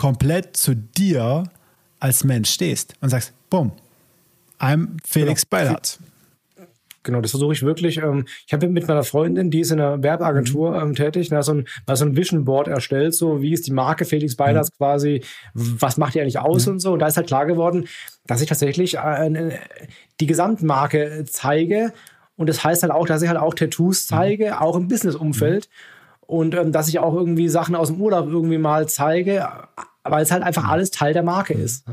komplett 0.01 0.57
zu 0.57 0.75
dir 0.75 1.43
als 1.99 2.23
Mensch 2.23 2.49
stehst 2.49 2.95
und 3.01 3.09
sagst, 3.09 3.33
bumm, 3.51 3.71
I'm 4.59 4.97
Felix 5.05 5.47
genau. 5.47 5.61
Beilhardt. 5.61 5.99
Genau, 7.03 7.21
das 7.21 7.29
versuche 7.29 7.53
ich 7.53 7.61
wirklich. 7.61 7.97
Ähm, 7.97 8.25
ich 8.47 8.51
habe 8.51 8.67
mit 8.67 8.87
meiner 8.87 9.03
Freundin, 9.03 9.51
die 9.51 9.59
ist 9.59 9.69
in 9.69 9.79
einer 9.79 10.01
Werbeagentur 10.01 10.71
mhm. 10.71 10.89
ähm, 10.89 10.95
tätig, 10.95 11.29
da 11.29 11.43
so 11.43 11.53
ein, 11.53 11.65
so 11.93 12.03
ein 12.03 12.15
Vision 12.15 12.45
Board 12.45 12.67
erstellt, 12.67 13.13
so 13.13 13.43
wie 13.43 13.53
ist 13.53 13.67
die 13.67 13.73
Marke 13.73 14.05
Felix 14.05 14.35
Beilhardt 14.35 14.69
mhm. 14.71 14.77
quasi, 14.77 15.23
was 15.53 15.97
macht 15.97 16.15
die 16.15 16.21
eigentlich 16.21 16.39
aus 16.39 16.65
mhm. 16.65 16.73
und 16.73 16.79
so. 16.79 16.93
Und 16.93 16.99
da 16.99 17.05
ist 17.05 17.17
halt 17.17 17.27
klar 17.27 17.45
geworden, 17.45 17.87
dass 18.25 18.41
ich 18.41 18.49
tatsächlich 18.49 18.97
äh, 18.97 19.59
die 20.19 20.25
Gesamtmarke 20.25 21.25
zeige. 21.27 21.93
Und 22.37 22.49
das 22.49 22.63
heißt 22.63 22.81
halt 22.81 22.91
auch, 22.91 23.05
dass 23.05 23.21
ich 23.21 23.29
halt 23.29 23.39
auch 23.39 23.53
Tattoos 23.53 24.09
mhm. 24.09 24.15
zeige, 24.15 24.61
auch 24.61 24.75
im 24.75 24.87
Business-Umfeld. 24.87 25.69
Mhm. 25.69 26.01
Und 26.25 26.55
ähm, 26.55 26.71
dass 26.71 26.87
ich 26.87 26.97
auch 26.97 27.13
irgendwie 27.13 27.49
Sachen 27.49 27.75
aus 27.75 27.89
dem 27.89 28.01
Urlaub 28.01 28.27
irgendwie 28.27 28.57
mal 28.57 28.87
zeige, 28.87 29.47
weil 30.03 30.23
es 30.23 30.31
halt 30.31 30.43
einfach 30.43 30.67
alles 30.67 30.91
Teil 30.91 31.13
der 31.13 31.23
Marke 31.23 31.53
ist. 31.53 31.85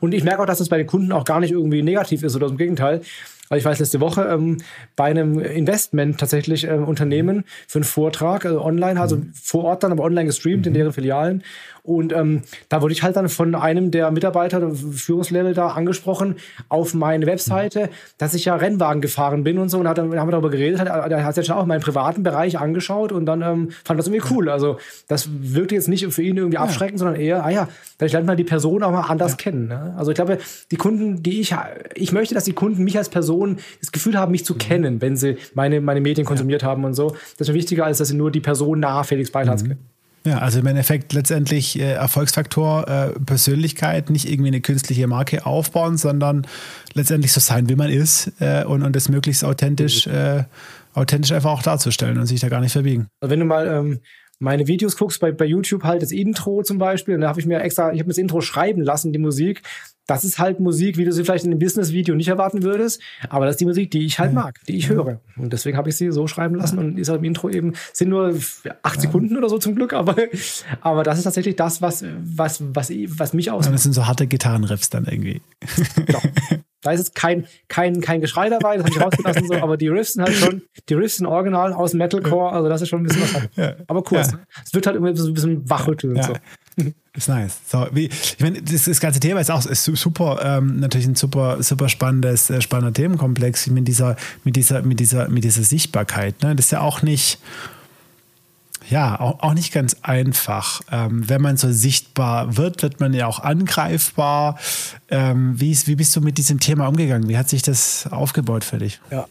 Und 0.00 0.12
ich 0.12 0.24
merke 0.24 0.42
auch, 0.42 0.46
dass 0.46 0.58
das 0.58 0.68
bei 0.68 0.78
den 0.78 0.86
Kunden 0.86 1.12
auch 1.12 1.24
gar 1.24 1.40
nicht 1.40 1.52
irgendwie 1.52 1.82
negativ 1.82 2.22
ist 2.22 2.36
oder 2.36 2.48
im 2.48 2.56
Gegenteil. 2.56 3.02
Also 3.50 3.58
ich 3.58 3.64
weiß 3.64 3.80
letzte 3.80 4.00
Woche 4.00 4.22
ähm, 4.22 4.58
bei 4.94 5.06
einem 5.06 5.40
Investment 5.40 6.20
tatsächlich 6.20 6.68
ähm, 6.68 6.84
Unternehmen 6.84 7.44
für 7.66 7.78
einen 7.78 7.84
Vortrag, 7.84 8.46
also 8.46 8.62
online, 8.62 9.00
also 9.00 9.20
vor 9.34 9.64
Ort 9.64 9.82
dann, 9.82 9.90
aber 9.90 10.04
online 10.04 10.26
gestreamt 10.26 10.68
in 10.68 10.74
deren 10.74 10.92
Filialen. 10.92 11.42
Und 11.82 12.12
ähm, 12.12 12.42
da 12.68 12.82
wurde 12.82 12.92
ich 12.92 13.02
halt 13.02 13.16
dann 13.16 13.28
von 13.28 13.56
einem 13.56 13.90
der 13.90 14.10
Mitarbeiter, 14.12 14.60
der 14.60 14.70
Führungslevel 14.70 15.54
da 15.54 15.68
angesprochen, 15.68 16.36
auf 16.68 16.94
meine 16.94 17.26
Webseite, 17.26 17.88
dass 18.18 18.34
ich 18.34 18.44
ja 18.44 18.54
Rennwagen 18.54 19.00
gefahren 19.00 19.42
bin 19.42 19.58
und 19.58 19.68
so. 19.70 19.78
Und 19.78 19.88
hat, 19.88 19.98
dann 19.98 20.16
haben 20.16 20.28
wir 20.28 20.32
darüber 20.32 20.50
geredet, 20.50 20.78
hat, 20.78 21.10
der 21.10 21.24
hat 21.24 21.34
sich 21.34 21.48
ja 21.48 21.56
auch 21.56 21.66
meinen 21.66 21.80
privaten 21.80 22.22
Bereich 22.22 22.58
angeschaut 22.58 23.10
und 23.10 23.26
dann 23.26 23.42
ähm, 23.42 23.70
fand 23.84 23.98
das 23.98 24.06
irgendwie 24.06 24.32
cool. 24.32 24.48
Also 24.48 24.78
das 25.08 25.28
wirkte 25.40 25.74
jetzt 25.74 25.88
nicht 25.88 26.06
für 26.12 26.22
ihn 26.22 26.36
irgendwie 26.36 26.58
abschreckend, 26.58 27.00
ja. 27.00 27.06
sondern 27.06 27.20
eher, 27.20 27.44
ah 27.44 27.50
ja, 27.50 27.68
vielleicht 27.98 28.12
lernt 28.12 28.26
man 28.26 28.36
die 28.36 28.44
Person 28.44 28.84
auch 28.84 28.92
mal 28.92 29.08
anders 29.08 29.32
ja. 29.32 29.36
kennen. 29.38 29.66
Ne? 29.68 29.94
Also 29.96 30.12
ich 30.12 30.14
glaube, 30.14 30.38
die 30.70 30.76
Kunden, 30.76 31.22
die 31.22 31.40
ich, 31.40 31.56
ich 31.94 32.12
möchte, 32.12 32.34
dass 32.34 32.44
die 32.44 32.52
Kunden 32.52 32.84
mich 32.84 32.96
als 32.96 33.08
Person 33.08 33.39
das 33.80 33.92
Gefühl 33.92 34.18
haben, 34.18 34.32
mich 34.32 34.44
zu 34.44 34.54
mhm. 34.54 34.58
kennen, 34.58 35.02
wenn 35.02 35.16
sie 35.16 35.36
meine, 35.54 35.80
meine 35.80 36.00
Medien 36.00 36.26
konsumiert 36.26 36.62
ja. 36.62 36.68
haben 36.68 36.84
und 36.84 36.94
so. 36.94 37.16
Das 37.38 37.46
ist 37.46 37.48
mir 37.48 37.54
wichtiger, 37.54 37.86
als 37.86 37.98
dass 37.98 38.08
sie 38.08 38.16
nur 38.16 38.30
die 38.30 38.40
Person 38.40 38.80
nah 38.80 39.02
Felix 39.02 39.30
Beilharz 39.30 39.62
mhm. 39.62 39.68
kennen. 39.68 39.80
Ja, 40.26 40.38
also 40.38 40.58
im 40.58 40.66
Endeffekt 40.66 41.14
letztendlich 41.14 41.78
äh, 41.78 41.92
Erfolgsfaktor 41.92 42.86
äh, 42.88 43.20
Persönlichkeit, 43.20 44.10
nicht 44.10 44.30
irgendwie 44.30 44.48
eine 44.48 44.60
künstliche 44.60 45.06
Marke 45.06 45.46
aufbauen, 45.46 45.96
sondern 45.96 46.46
letztendlich 46.92 47.32
so 47.32 47.40
sein, 47.40 47.70
wie 47.70 47.76
man 47.76 47.88
ist 47.88 48.32
äh, 48.38 48.64
und, 48.64 48.82
und 48.82 48.94
das 48.94 49.08
möglichst 49.08 49.44
authentisch, 49.44 50.06
äh, 50.06 50.44
authentisch 50.92 51.32
einfach 51.32 51.50
auch 51.50 51.62
darzustellen 51.62 52.18
und 52.18 52.26
sich 52.26 52.40
da 52.40 52.50
gar 52.50 52.60
nicht 52.60 52.72
verbiegen. 52.72 53.08
Also 53.20 53.30
wenn 53.30 53.40
du 53.40 53.46
mal 53.46 53.66
ähm, 53.66 54.00
meine 54.40 54.66
Videos 54.66 54.96
guckst 54.96 55.20
bei, 55.20 55.32
bei 55.32 55.44
YouTube 55.44 55.84
halt 55.84 56.02
das 56.02 56.12
Intro 56.12 56.62
zum 56.62 56.78
Beispiel, 56.78 57.14
und 57.14 57.22
da 57.22 57.28
habe 57.28 57.40
ich 57.40 57.46
mir 57.46 57.60
extra, 57.60 57.92
ich 57.92 58.00
habe 58.00 58.08
das 58.08 58.18
Intro 58.18 58.40
schreiben 58.40 58.82
lassen, 58.82 59.12
die 59.12 59.18
Musik. 59.18 59.62
Das 60.10 60.24
ist 60.24 60.40
halt 60.40 60.58
Musik, 60.58 60.96
wie 60.96 61.04
du 61.04 61.12
sie 61.12 61.22
vielleicht 61.22 61.44
in 61.44 61.52
einem 61.52 61.60
Business-Video 61.60 62.16
nicht 62.16 62.26
erwarten 62.26 62.64
würdest, 62.64 63.00
aber 63.28 63.46
das 63.46 63.54
ist 63.54 63.60
die 63.60 63.66
Musik, 63.66 63.92
die 63.92 64.04
ich 64.04 64.18
halt 64.18 64.32
mag, 64.32 64.58
die 64.66 64.76
ich 64.76 64.88
höre. 64.88 65.20
Und 65.36 65.52
deswegen 65.52 65.76
habe 65.76 65.88
ich 65.88 65.96
sie 65.96 66.10
so 66.10 66.26
schreiben 66.26 66.56
lassen 66.56 66.78
und 66.78 66.98
ist 66.98 67.08
halt 67.08 67.20
im 67.20 67.24
Intro 67.24 67.48
eben, 67.48 67.74
sind 67.92 68.08
nur 68.08 68.34
acht 68.82 69.00
Sekunden 69.00 69.36
oder 69.36 69.48
so 69.48 69.58
zum 69.58 69.76
Glück, 69.76 69.92
aber, 69.92 70.16
aber 70.80 71.04
das 71.04 71.18
ist 71.18 71.24
tatsächlich 71.24 71.54
das, 71.54 71.80
was, 71.80 72.04
was, 72.24 72.60
was, 72.74 72.90
was 72.90 73.32
mich 73.34 73.52
ausmacht. 73.52 73.74
Das 73.74 73.84
sind 73.84 73.92
so 73.92 74.08
harte 74.08 74.26
Gitarrenriffs 74.26 74.90
dann 74.90 75.04
irgendwie. 75.04 75.40
Genau. 76.06 76.20
Da 76.82 76.92
ist 76.92 77.00
jetzt 77.00 77.14
kein, 77.14 77.46
kein, 77.68 78.00
kein 78.00 78.22
Geschrei 78.22 78.48
dabei, 78.48 78.78
das 78.78 78.86
habe 78.86 78.96
ich 78.96 79.02
rausgelassen, 79.02 79.46
so, 79.46 79.54
aber 79.54 79.76
die 79.76 79.88
Riffs 79.88 80.14
sind 80.14 80.24
halt 80.24 80.34
schon, 80.34 80.62
die 80.88 80.94
Riffs 80.94 81.18
sind 81.18 81.26
original 81.26 81.74
aus 81.74 81.92
Metalcore, 81.92 82.52
also 82.52 82.70
das 82.70 82.80
ist 82.80 82.88
schon 82.88 83.02
ein 83.02 83.04
bisschen 83.04 83.22
was. 83.22 83.48
Ja. 83.56 83.74
Aber 83.86 84.02
kurz, 84.02 84.28
ja. 84.28 84.38
Ne? 84.38 84.46
es 84.64 84.72
wird 84.72 84.86
halt 84.86 84.96
irgendwie 84.96 85.14
so 85.14 85.28
ein 85.28 85.34
bisschen 85.34 85.68
wachrütteln 85.68 86.16
ja. 86.16 86.22
und 86.22 86.28
so. 86.28 86.40
Ist 87.12 87.28
nice. 87.28 87.58
So, 87.66 87.88
wie, 87.92 88.06
ich 88.06 88.38
meine, 88.38 88.62
das, 88.62 88.84
das, 88.84 89.00
ganze 89.00 89.18
Thema 89.18 89.40
ist 89.40 89.50
auch 89.50 89.66
ist 89.66 89.84
super, 89.84 90.38
ähm, 90.42 90.78
natürlich 90.78 91.08
ein 91.08 91.16
super, 91.16 91.60
super 91.60 91.88
spannendes, 91.88 92.50
äh, 92.50 92.60
spannender 92.60 92.92
Themenkomplex 92.92 93.66
mit 93.66 93.88
dieser, 93.88 94.16
mit 94.44 94.54
dieser, 94.54 94.82
mit 94.82 95.00
dieser, 95.00 95.28
mit 95.28 95.42
dieser 95.42 95.64
Sichtbarkeit. 95.64 96.40
Ne? 96.42 96.54
Das 96.54 96.66
ist 96.66 96.70
ja 96.70 96.80
auch 96.80 97.02
nicht, 97.02 97.40
ja, 98.88 99.18
auch, 99.18 99.40
auch 99.40 99.54
nicht 99.54 99.72
ganz 99.72 99.96
einfach. 100.02 100.82
Ähm, 100.92 101.28
wenn 101.28 101.42
man 101.42 101.56
so 101.56 101.72
sichtbar 101.72 102.56
wird, 102.56 102.82
wird 102.82 103.00
man 103.00 103.12
ja 103.12 103.26
auch 103.26 103.40
angreifbar. 103.40 104.56
Ähm, 105.08 105.58
wie, 105.60 105.72
ist, 105.72 105.88
wie 105.88 105.96
bist 105.96 106.14
du 106.14 106.20
mit 106.20 106.38
diesem 106.38 106.60
Thema 106.60 106.86
umgegangen? 106.86 107.28
Wie 107.28 107.36
hat 107.36 107.48
sich 107.48 107.62
das 107.62 108.06
aufgebaut 108.12 108.62
für 108.62 108.78
dich? 108.78 109.00
Ja, 109.10 109.26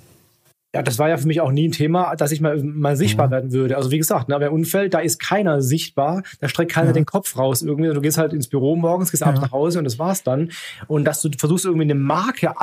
ja, 0.74 0.84
das 0.84 1.00
war 1.00 1.10
ja 1.10 1.18
für 1.18 1.28
mich 1.28 1.42
auch 1.42 1.52
nie 1.52 1.68
ein 1.68 1.72
Thema, 1.72 2.16
dass 2.16 2.32
ich 2.32 2.42
mal, 2.42 2.62
mal 2.62 2.96
sichtbar 2.96 3.28
mhm. 3.28 3.32
werden 3.32 3.52
würde. 3.52 3.76
Also 3.76 3.90
wie 3.90 3.98
gesagt, 3.98 4.30
ne, 4.30 4.40
bei 4.40 4.52
Unfall, 4.52 4.90
da 4.90 5.00
ist 5.00 5.20
keiner 5.20 5.62
sichtbar, 5.62 6.22
da 6.42 6.48
streckt 6.48 6.72
keiner 6.72 6.88
ja. 6.88 6.94
den 6.94 7.06
Kopf 7.06 7.38
raus 7.38 7.64
irgendwie. 7.64 7.92
Du 7.92 8.02
gehst 8.02 8.20
halt 8.20 8.34
ins 8.34 8.48
Büro 8.48 8.76
morgens, 8.76 9.10
gehst 9.10 9.22
ja. 9.22 9.28
abends 9.28 9.42
nach 9.42 9.52
Hause 9.52 9.80
und 9.80 9.86
das 9.86 9.98
war's 9.98 10.24
dann. 10.24 10.52
Und 10.88 11.06
dass 11.06 11.22
du 11.22 11.30
versuchst 11.36 11.66
irgendwie 11.66 11.86
eine 11.86 11.96
Marke, 11.96 12.54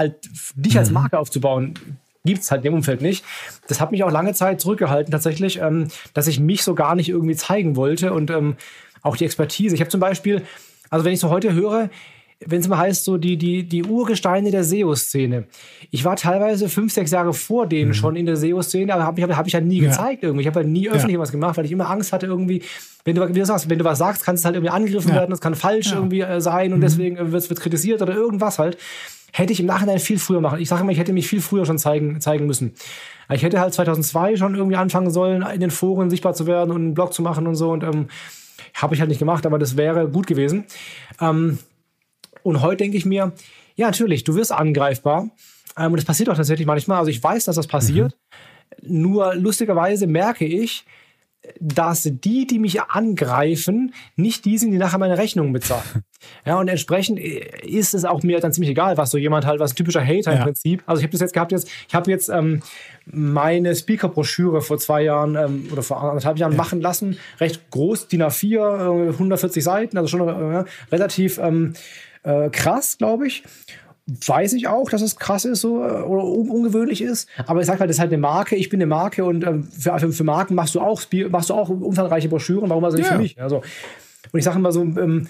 dich 0.55 0.75
mhm. 0.75 0.79
als 0.79 0.91
Marke 0.91 1.19
aufzubauen, 1.19 1.75
gibt's 2.25 2.51
halt 2.51 2.61
in 2.61 2.71
dem 2.71 2.75
Umfeld 2.75 3.03
nicht. 3.03 3.25
Das 3.67 3.81
hat 3.81 3.91
mich 3.91 4.05
auch 4.05 4.11
lange 4.11 4.35
Zeit 4.35 4.61
zurückgehalten 4.61 5.11
tatsächlich, 5.11 5.61
ähm, 5.61 5.89
dass 6.15 6.29
ich 6.29 6.39
mich 6.39 6.63
so 6.63 6.75
gar 6.75 6.95
nicht 6.95 7.09
irgendwie 7.09 7.37
zeigen 7.37 7.75
wollte 7.75 8.13
und 8.13 8.31
ähm, 8.31 8.57
auch 9.03 9.17
die 9.17 9.25
Expertise. 9.25 9.75
Ich 9.75 9.81
habe 9.81 9.91
zum 9.91 10.01
Beispiel, 10.01 10.43
also 10.91 11.05
wenn 11.05 11.13
ich 11.13 11.21
so 11.21 11.31
heute 11.31 11.53
höre, 11.55 11.91
wenn 12.45 12.61
es 12.61 12.69
mal 12.69 12.79
heißt, 12.79 13.05
so 13.05 13.17
die, 13.17 13.39
die, 13.39 13.67
die 13.67 13.85
Urgesteine 13.85 14.51
der 14.51 14.63
SEO-Szene. 14.63 15.45
Ich 15.91 16.05
war 16.05 16.17
teilweise 16.17 16.69
fünf, 16.69 16.93
sechs 16.93 17.11
Jahre 17.11 17.33
vor 17.33 17.67
denen 17.67 17.89
mhm. 17.89 17.95
schon 17.95 18.17
in 18.17 18.27
der 18.27 18.37
SEO-Szene, 18.37 18.93
aber 18.93 19.05
habe 19.05 19.21
ich, 19.21 19.27
hab 19.27 19.47
ich 19.47 19.55
halt 19.55 19.65
nie 19.65 19.81
ja. 19.81 19.89
gezeigt 19.89 20.23
irgendwie. 20.23 20.43
Ich 20.43 20.47
habe 20.47 20.61
halt 20.61 20.69
nie 20.69 20.89
öffentlich 20.89 21.15
ja. 21.15 21.21
was 21.21 21.33
gemacht, 21.33 21.57
weil 21.57 21.65
ich 21.65 21.73
immer 21.73 21.89
Angst 21.89 22.13
hatte 22.13 22.27
irgendwie, 22.27 22.63
wenn 23.05 23.15
du, 23.15 23.27
wie 23.27 23.39
du 23.39 23.47
sagst, 23.47 23.71
wenn 23.71 23.79
du 23.79 23.85
was 23.85 23.99
sagst, 23.99 24.25
kann 24.25 24.35
es 24.35 24.45
halt 24.45 24.55
irgendwie 24.55 24.71
angegriffen 24.71 25.11
ja. 25.11 25.17
werden, 25.17 25.33
es 25.33 25.41
kann 25.41 25.55
falsch 25.55 25.93
irgendwie 25.93 26.21
äh, 26.21 26.41
sein 26.41 26.73
und 26.73 26.81
mhm. 26.81 26.83
deswegen 26.83 27.17
äh, 27.17 27.33
wird 27.33 27.51
es 27.51 27.61
kritisiert 27.61 28.03
oder 28.03 28.15
irgendwas 28.15 28.59
halt. 28.59 28.77
Hätte 29.33 29.53
ich 29.53 29.61
im 29.61 29.67
Nachhinein 29.67 29.99
viel 29.99 30.19
früher 30.19 30.41
machen. 30.41 30.61
Ich 30.61 30.69
sage 30.69 30.83
immer, 30.83 30.93
ich 30.93 30.99
hätte 30.99 31.13
mich 31.13 31.29
viel 31.29 31.41
früher 31.41 31.67
schon 31.67 31.79
zeigen, 31.79 32.21
zeigen 32.21 32.47
müssen. 32.47 32.75
Ich 33.33 33.43
hätte 33.43 33.61
halt 33.61 33.75
2002 33.75 34.37
schon 34.37 34.55
irgendwie 34.55 34.77
anfangen 34.77 35.11
sollen, 35.11 35.43
in 35.43 35.61
den 35.61 35.71
Foren 35.71 36.11
sichtbar 36.11 36.35
zu 36.35 36.47
werden 36.47 36.71
und 36.71 36.83
einen 36.83 36.95
Blog 36.95 37.13
zu 37.13 37.23
machen 37.23 37.47
und 37.47 37.55
so 37.55 37.71
und 37.73 37.83
ähm, 37.83 38.09
habe 38.75 38.95
ich 38.95 39.01
halt 39.01 39.09
nicht 39.09 39.19
gemacht, 39.19 39.47
aber 39.47 39.59
das 39.59 39.77
wäre 39.77 40.09
gut 40.09 40.27
gewesen. 40.27 40.65
Ähm, 41.21 41.59
und 42.47 42.63
heute 42.63 42.79
denke 42.79 42.97
ich 42.97 43.05
mir, 43.05 43.33
ja, 43.75 43.87
natürlich, 43.87 44.25
du 44.25 44.35
wirst 44.37 44.53
angreifbar. 44.53 45.31
Ähm, 45.77 45.93
und 45.93 45.97
das 45.97 46.05
passiert 46.05 46.29
auch 46.29 46.37
tatsächlich 46.37 46.67
manchmal. 46.67 46.99
Also 46.99 47.11
ich 47.11 47.23
weiß, 47.23 47.45
dass 47.45 47.57
das 47.57 47.67
passiert. 47.67 48.17
Mhm. 48.83 49.03
Nur 49.03 49.35
lustigerweise 49.35 50.07
merke 50.07 50.45
ich, 50.45 50.85
dass 51.61 52.03
die, 52.03 52.47
die 52.47 52.59
mich 52.59 52.81
angreifen, 52.83 53.95
nicht 54.17 54.45
die 54.45 54.59
sind, 54.59 54.73
die 54.73 54.79
nachher 54.79 54.99
meine 54.99 55.19
Rechnungen 55.19 55.53
bezahlen. 55.53 56.05
ja, 56.45 56.59
und 56.59 56.69
entsprechend 56.69 57.19
ist 57.19 57.95
es 57.95 58.05
auch 58.05 58.23
mir 58.23 58.41
dann 58.41 58.53
ziemlich 58.53 58.71
egal, 58.71 58.97
was 58.97 59.11
so 59.11 59.19
jemand 59.19 59.47
halt, 59.47 59.61
was 59.61 59.73
ein 59.73 59.77
typischer 59.77 60.05
Hater 60.05 60.33
ja. 60.33 60.39
im 60.39 60.43
Prinzip. 60.43 60.83
Also 60.87 61.01
ich 61.01 61.05
habe 61.05 61.13
das 61.13 61.21
jetzt 61.21 61.33
gehabt, 61.33 61.53
jetzt, 61.53 61.69
ich 61.89 61.95
habe 61.95 62.11
jetzt 62.11 62.29
ähm, 62.29 62.63
meine 63.07 63.75
Speaker-Broschüre 63.75 64.63
vor 64.63 64.79
zwei 64.79 65.03
Jahren 65.03 65.37
ähm, 65.37 65.69
oder 65.73 65.83
vor 65.83 66.03
anderthalb 66.03 66.39
Jahren 66.39 66.53
ja. 66.53 66.59
machen 66.59 66.81
lassen. 66.81 67.19
Recht 67.41 67.71
groß, 67.71 68.09
DIN 68.09 68.23
A4, 68.23 69.09
äh, 69.09 69.13
140 69.13 69.63
Seiten, 69.63 69.99
also 69.99 70.09
schon 70.09 70.29
äh, 70.29 70.65
relativ 70.91 71.39
ähm, 71.39 71.75
äh, 72.27 72.51
krass, 72.51 72.99
glaube 72.99 73.27
ich. 73.27 73.45
Weiß 74.07 74.53
ich 74.53 74.69
auch, 74.69 74.91
dass 74.91 75.03
es 75.03 75.17
krass 75.17 75.45
ist 75.45 75.61
so, 75.61 75.83
äh, 75.83 76.03
oder 76.03 76.25
un 76.25 76.49
ungewöhnlich 76.49 77.03
ist. 77.03 77.29
Aber 77.47 77.61
ich 77.61 77.67
sage 77.67 77.81
halt, 77.81 77.91
das 77.91 77.97
ist 77.97 78.01
halt 78.01 78.13
eine 78.13 78.21
Marke. 78.21 78.57
Ich 78.57 78.69
bin 78.69 78.79
eine 78.79 78.87
Marke 78.87 79.25
und 79.25 79.45
ähm, 79.45 79.65
für, 79.65 79.99
für, 79.99 80.13
für, 80.13 80.25
Marken 80.25 80.55
machst 80.55 80.75
du 80.75 80.81
auch 80.81 81.03
machst 81.31 81.51
du 81.51 81.55
auch 81.55 81.69
umfangreiche 81.69 82.29
Broschüren. 82.29 82.69
Warum 82.69 82.85
also 82.85 82.97
nicht 82.97 83.07
ja. 83.07 83.13
für 83.15 83.23
mich? 83.23 83.41
Also, 83.41 83.63
und 84.33 84.39
ich 84.39 84.45
sage 84.45 84.59
immer 84.59 84.73
so, 84.73 84.83
ähm, 84.83 85.29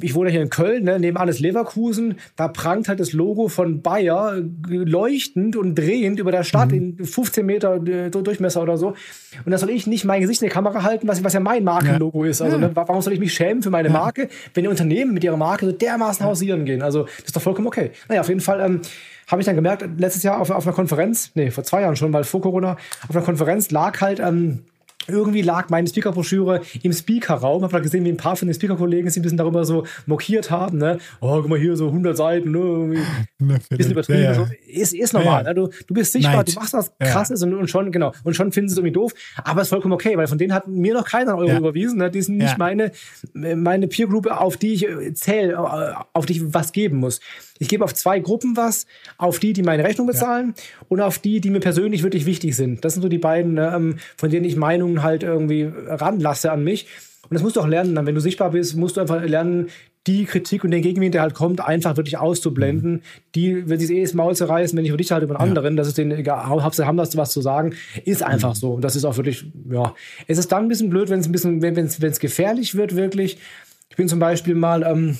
ich 0.00 0.14
wohne 0.14 0.30
hier 0.30 0.40
in 0.40 0.48
Köln, 0.48 0.84
ne, 0.84 0.98
nebenan 0.98 1.28
ist 1.28 1.38
Leverkusen, 1.38 2.16
da 2.36 2.48
prangt 2.48 2.88
halt 2.88 3.00
das 3.00 3.12
Logo 3.12 3.48
von 3.48 3.82
Bayer 3.82 4.40
leuchtend 4.66 5.56
und 5.56 5.74
drehend 5.74 6.18
über 6.18 6.32
der 6.32 6.42
Stadt 6.42 6.70
mhm. 6.70 6.96
in 6.98 7.04
15 7.04 7.44
Meter 7.44 7.76
äh, 7.86 8.10
Durchmesser 8.10 8.62
oder 8.62 8.78
so. 8.78 8.94
Und 9.44 9.52
da 9.52 9.58
soll 9.58 9.70
ich 9.70 9.86
nicht 9.86 10.06
mein 10.06 10.22
Gesicht 10.22 10.40
in 10.40 10.48
die 10.48 10.54
Kamera 10.54 10.82
halten, 10.82 11.06
was, 11.06 11.22
was 11.22 11.34
ja 11.34 11.40
mein 11.40 11.64
Markenlogo 11.64 12.24
ja. 12.24 12.30
ist. 12.30 12.40
Also, 12.40 12.56
ja. 12.56 12.68
ne, 12.68 12.70
warum 12.74 13.02
soll 13.02 13.12
ich 13.12 13.20
mich 13.20 13.34
schämen 13.34 13.62
für 13.62 13.70
meine 13.70 13.88
ja. 13.88 13.94
Marke, 13.94 14.28
wenn 14.54 14.64
die 14.64 14.70
Unternehmen 14.70 15.12
mit 15.12 15.22
ihrer 15.22 15.36
Marke 15.36 15.66
so 15.66 15.72
dermaßen 15.72 16.24
hausieren 16.24 16.64
gehen? 16.64 16.80
Also, 16.80 17.04
das 17.04 17.26
ist 17.26 17.36
doch 17.36 17.42
vollkommen 17.42 17.66
okay. 17.66 17.90
Naja, 18.08 18.22
auf 18.22 18.28
jeden 18.28 18.40
Fall 18.40 18.60
ähm, 18.60 18.80
habe 19.28 19.42
ich 19.42 19.46
dann 19.46 19.56
gemerkt, 19.56 19.84
letztes 19.98 20.22
Jahr 20.22 20.40
auf, 20.40 20.50
auf 20.50 20.66
einer 20.66 20.74
Konferenz, 20.74 21.30
nee, 21.34 21.50
vor 21.50 21.64
zwei 21.64 21.82
Jahren 21.82 21.96
schon, 21.96 22.12
weil 22.12 22.24
vor 22.24 22.40
Corona, 22.40 22.76
auf 23.06 23.14
einer 23.14 23.24
Konferenz 23.24 23.70
lag 23.70 24.00
halt, 24.00 24.18
ähm, 24.18 24.60
irgendwie 25.08 25.42
lag 25.42 25.68
meine 25.70 25.88
Speaker-Broschüre 25.88 26.62
im 26.82 26.92
Speaker-Raum. 26.92 27.62
Hab 27.62 27.72
da 27.72 27.80
gesehen, 27.80 28.04
wie 28.04 28.10
ein 28.10 28.16
paar 28.16 28.36
von 28.36 28.48
den 28.48 28.54
Speaker-Kollegen 28.54 29.08
sich 29.08 29.20
ein 29.20 29.22
bisschen 29.22 29.38
darüber 29.38 29.64
so 29.64 29.84
mokiert 30.06 30.50
haben. 30.50 30.78
Ne? 30.78 30.98
Oh, 31.20 31.40
guck 31.40 31.48
mal 31.48 31.58
hier, 31.58 31.76
so 31.76 31.88
100 31.88 32.16
Seiten, 32.16 32.50
ne? 32.50 33.02
Ein 33.40 33.60
bisschen 33.70 33.92
übertrieben. 33.92 34.22
Ja, 34.22 34.32
ja. 34.32 34.34
So. 34.34 34.46
Ist, 34.66 34.94
ist 34.94 35.12
normal. 35.12 35.44
Ja, 35.44 35.48
ne? 35.50 35.54
du, 35.54 35.68
du 35.86 35.94
bist 35.94 36.12
sichtbar, 36.12 36.36
Neid. 36.36 36.48
du 36.48 36.54
machst 36.54 36.74
was 36.74 36.92
krasses 36.98 37.42
und, 37.42 37.54
und, 37.54 37.68
schon, 37.68 37.92
genau, 37.92 38.12
und 38.24 38.34
schon 38.34 38.52
finden 38.52 38.68
sie 38.68 38.74
es 38.74 38.78
irgendwie 38.78 38.92
doof. 38.92 39.12
Aber 39.44 39.60
es 39.60 39.66
ist 39.66 39.70
vollkommen 39.70 39.94
okay, 39.94 40.16
weil 40.16 40.26
von 40.26 40.38
denen 40.38 40.52
hat 40.52 40.68
mir 40.68 40.94
noch 40.94 41.04
keiner 41.04 41.36
Euro 41.36 41.56
überwiesen. 41.56 41.98
Ne? 41.98 42.10
Die 42.10 42.22
sind 42.22 42.38
nicht 42.38 42.58
meine, 42.58 42.92
meine 43.34 43.88
Peer-Group, 43.88 44.26
auf 44.26 44.56
die 44.56 44.74
ich 44.74 44.88
äh, 44.88 45.14
zähle, 45.14 45.54
äh, 45.54 45.94
auf 46.12 46.26
die 46.26 46.34
ich 46.34 46.54
was 46.54 46.72
geben 46.72 46.98
muss. 46.98 47.20
Ich 47.58 47.68
gebe 47.68 47.84
auf 47.84 47.94
zwei 47.94 48.18
Gruppen 48.18 48.56
was, 48.56 48.86
auf 49.18 49.38
die, 49.38 49.52
die 49.52 49.62
meine 49.62 49.84
Rechnung 49.84 50.08
bezahlen 50.08 50.54
und 50.88 51.00
auf 51.00 51.18
die, 51.18 51.40
die 51.40 51.50
mir 51.50 51.60
persönlich 51.60 52.02
wirklich 52.02 52.26
wichtig 52.26 52.56
sind. 52.56 52.84
Das 52.84 52.94
sind 52.94 53.02
so 53.02 53.08
die 53.08 53.18
beiden, 53.18 53.54
ne, 53.54 53.72
ähm, 53.74 53.96
von 54.16 54.30
denen 54.30 54.44
ich 54.44 54.56
Meinungen 54.92 55.02
halt 55.02 55.22
irgendwie 55.22 55.70
ranlasse 55.86 56.52
an 56.52 56.64
mich. 56.64 56.86
Und 57.28 57.34
das 57.34 57.42
musst 57.42 57.56
du 57.56 57.60
auch 57.60 57.66
lernen. 57.66 57.94
Dann, 57.94 58.06
wenn 58.06 58.14
du 58.14 58.20
sichtbar 58.20 58.50
bist, 58.50 58.76
musst 58.76 58.96
du 58.96 59.00
einfach 59.00 59.22
lernen, 59.22 59.68
die 60.08 60.24
Kritik 60.24 60.64
und 60.64 60.72
den 60.72 60.82
Gegenwind, 60.82 61.14
der 61.14 61.22
halt 61.22 61.34
kommt, 61.34 61.60
einfach 61.60 61.96
wirklich 61.96 62.18
auszublenden. 62.18 62.92
Mhm. 62.94 63.00
Die 63.36 63.68
wird 63.68 63.80
sich 63.80 63.90
eh 63.90 64.02
das 64.02 64.14
Maul 64.14 64.34
zerreißen, 64.34 64.76
wenn 64.76 64.84
ich 64.84 64.90
für 64.90 64.96
dich 64.96 65.12
halte 65.12 65.26
über 65.26 65.38
einen 65.38 65.54
ja. 65.54 65.56
anderen. 65.56 65.76
Das 65.76 65.86
ist 65.86 65.96
denen 65.96 66.10
egal. 66.10 66.46
Hauptsache 66.46 66.86
haben 66.86 66.96
das 66.96 67.16
was 67.16 67.30
zu 67.30 67.40
sagen. 67.40 67.74
Ist 68.04 68.22
einfach 68.22 68.50
mhm. 68.50 68.58
so. 68.58 68.72
Und 68.72 68.82
das 68.82 68.96
ist 68.96 69.04
auch 69.04 69.16
wirklich, 69.16 69.46
ja. 69.70 69.94
Es 70.26 70.38
ist 70.38 70.50
dann 70.50 70.64
ein 70.64 70.68
bisschen 70.68 70.90
blöd, 70.90 71.08
wenn 71.08 71.20
es 71.20 71.28
ein 71.28 71.32
bisschen, 71.32 71.62
wenn 71.62 71.76
es 71.76 72.18
gefährlich 72.18 72.74
wird, 72.74 72.96
wirklich. 72.96 73.38
Ich 73.90 73.96
bin 73.96 74.08
zum 74.08 74.18
Beispiel 74.18 74.54
mal, 74.54 74.82
ähm, 74.82 75.18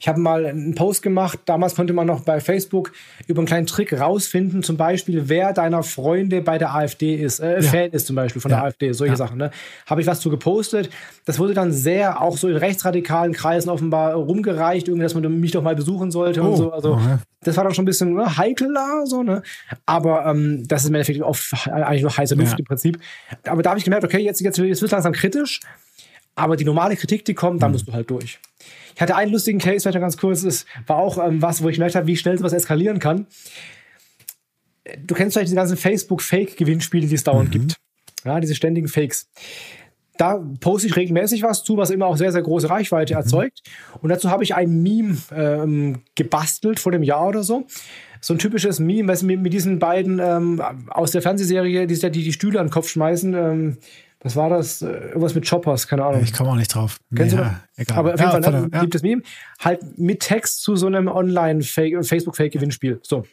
ich 0.00 0.08
habe 0.08 0.20
mal 0.20 0.46
einen 0.46 0.74
Post 0.74 1.02
gemacht, 1.02 1.40
damals 1.46 1.74
konnte 1.74 1.92
man 1.92 2.06
noch 2.06 2.20
bei 2.20 2.40
Facebook 2.40 2.92
über 3.26 3.40
einen 3.40 3.46
kleinen 3.46 3.66
Trick 3.66 3.92
rausfinden, 3.92 4.62
zum 4.62 4.76
Beispiel, 4.76 5.28
wer 5.28 5.52
deiner 5.52 5.82
Freunde 5.82 6.40
bei 6.42 6.58
der 6.58 6.74
AfD 6.74 7.14
ist, 7.14 7.40
äh, 7.40 7.60
ja. 7.60 7.62
Fan 7.62 7.90
ist 7.90 8.06
zum 8.06 8.16
Beispiel 8.16 8.40
von 8.40 8.50
ja. 8.50 8.58
der 8.58 8.66
AfD, 8.66 8.92
solche 8.92 9.12
ja. 9.12 9.16
Sachen. 9.16 9.38
Ne? 9.38 9.50
Habe 9.86 10.00
ich 10.00 10.06
was 10.06 10.20
zu 10.20 10.30
gepostet. 10.30 10.90
Das 11.24 11.38
wurde 11.38 11.54
dann 11.54 11.72
sehr 11.72 12.20
auch 12.20 12.36
so 12.36 12.48
in 12.48 12.56
rechtsradikalen 12.56 13.32
Kreisen 13.32 13.68
offenbar 13.68 14.14
rumgereicht, 14.14 14.88
irgendwie, 14.88 15.04
dass 15.04 15.14
man 15.14 15.40
mich 15.40 15.52
doch 15.52 15.62
mal 15.62 15.76
besuchen 15.76 16.10
sollte 16.10 16.42
oh. 16.42 16.48
und 16.48 16.56
so. 16.56 16.72
Also 16.72 16.92
okay. 16.94 17.18
das 17.42 17.56
war 17.56 17.64
dann 17.64 17.74
schon 17.74 17.84
ein 17.84 17.86
bisschen 17.86 18.14
ne, 18.14 18.36
heikler, 18.36 19.04
so, 19.06 19.22
ne? 19.22 19.42
Aber 19.86 20.26
ähm, 20.26 20.64
das 20.66 20.82
ist 20.82 20.88
im 20.88 20.94
Endeffekt 20.94 21.22
oft 21.22 21.52
eigentlich 21.68 22.02
nur 22.02 22.16
heiße 22.16 22.34
Luft 22.34 22.58
im 22.58 22.64
Prinzip. 22.64 22.98
Aber 23.44 23.62
da 23.62 23.70
habe 23.70 23.78
ich 23.78 23.84
gemerkt, 23.84 24.04
okay, 24.04 24.18
jetzt, 24.18 24.40
jetzt, 24.40 24.58
jetzt 24.58 24.80
wird 24.80 24.88
es 24.88 24.92
langsam 24.92 25.12
kritisch. 25.12 25.60
Aber 26.38 26.56
die 26.56 26.64
normale 26.64 26.94
Kritik, 26.94 27.24
die 27.24 27.34
kommt, 27.34 27.62
da 27.62 27.66
mhm. 27.66 27.72
musst 27.72 27.88
du 27.88 27.92
halt 27.92 28.08
durch. 28.10 28.38
Ich 28.98 29.02
hatte 29.02 29.14
einen 29.14 29.30
lustigen 29.30 29.60
Case, 29.60 29.82
vielleicht 29.82 30.00
ganz 30.00 30.16
kurz, 30.16 30.42
das 30.42 30.66
war 30.88 30.96
auch 30.96 31.24
ähm, 31.24 31.40
was, 31.40 31.62
wo 31.62 31.68
ich 31.68 31.76
gemerkt 31.76 31.94
habe, 31.94 32.08
wie 32.08 32.16
schnell 32.16 32.36
sowas 32.36 32.52
eskalieren 32.52 32.98
kann. 32.98 33.28
Du 35.06 35.14
kennst 35.14 35.34
vielleicht 35.34 35.46
diese 35.46 35.54
ganzen 35.54 35.76
Facebook-Fake-Gewinnspiele, 35.76 37.06
die 37.06 37.14
es 37.14 37.22
dauernd 37.22 37.50
mhm. 37.50 37.52
gibt. 37.52 37.76
Ja, 38.24 38.40
diese 38.40 38.56
ständigen 38.56 38.88
Fakes. 38.88 39.30
Da 40.16 40.44
poste 40.58 40.88
ich 40.88 40.96
regelmäßig 40.96 41.44
was 41.44 41.62
zu, 41.62 41.76
was 41.76 41.90
immer 41.90 42.06
auch 42.06 42.16
sehr, 42.16 42.32
sehr 42.32 42.42
große 42.42 42.68
Reichweite 42.68 43.14
mhm. 43.14 43.20
erzeugt. 43.20 43.62
Und 44.02 44.08
dazu 44.08 44.30
habe 44.30 44.42
ich 44.42 44.56
ein 44.56 44.82
Meme 44.82 45.16
ähm, 45.32 46.02
gebastelt 46.16 46.80
vor 46.80 46.90
dem 46.90 47.04
Jahr 47.04 47.28
oder 47.28 47.44
so 47.44 47.68
so 48.20 48.34
ein 48.34 48.38
typisches 48.38 48.80
Meme, 48.80 49.06
was 49.06 49.22
mit, 49.22 49.40
mit 49.40 49.52
diesen 49.52 49.78
beiden 49.78 50.18
ähm, 50.18 50.60
aus 50.88 51.12
der 51.12 51.22
Fernsehserie, 51.22 51.86
die, 51.86 51.94
die 51.94 52.24
die 52.24 52.32
Stühle 52.32 52.58
an 52.58 52.66
den 52.66 52.72
Kopf 52.72 52.88
schmeißen. 52.88 53.34
Ähm, 53.34 53.76
Was 54.20 54.34
war 54.34 54.50
das? 54.50 54.82
Äh, 54.82 54.86
irgendwas 54.88 55.34
mit 55.34 55.48
Choppers, 55.48 55.86
keine 55.86 56.04
Ahnung. 56.04 56.22
Ich 56.22 56.32
komme 56.32 56.50
auch 56.50 56.56
nicht 56.56 56.74
drauf. 56.74 56.98
Kennst 57.14 57.36
nee, 57.36 57.40
du 57.40 57.46
ja, 57.46 57.60
egal. 57.76 57.98
Aber 57.98 58.14
auf 58.14 58.20
jeden 58.20 58.32
ja, 58.32 58.42
Fall 58.42 58.60
ne, 58.62 58.68
ja. 58.72 58.80
gibt 58.80 58.94
es 58.94 59.02
Meme 59.02 59.22
halt 59.60 59.98
mit 59.98 60.20
Text 60.20 60.62
zu 60.62 60.74
so 60.76 60.86
einem 60.86 61.06
Online-Facebook-Fake-Gewinnspiel. 61.08 62.98
So. 63.02 63.24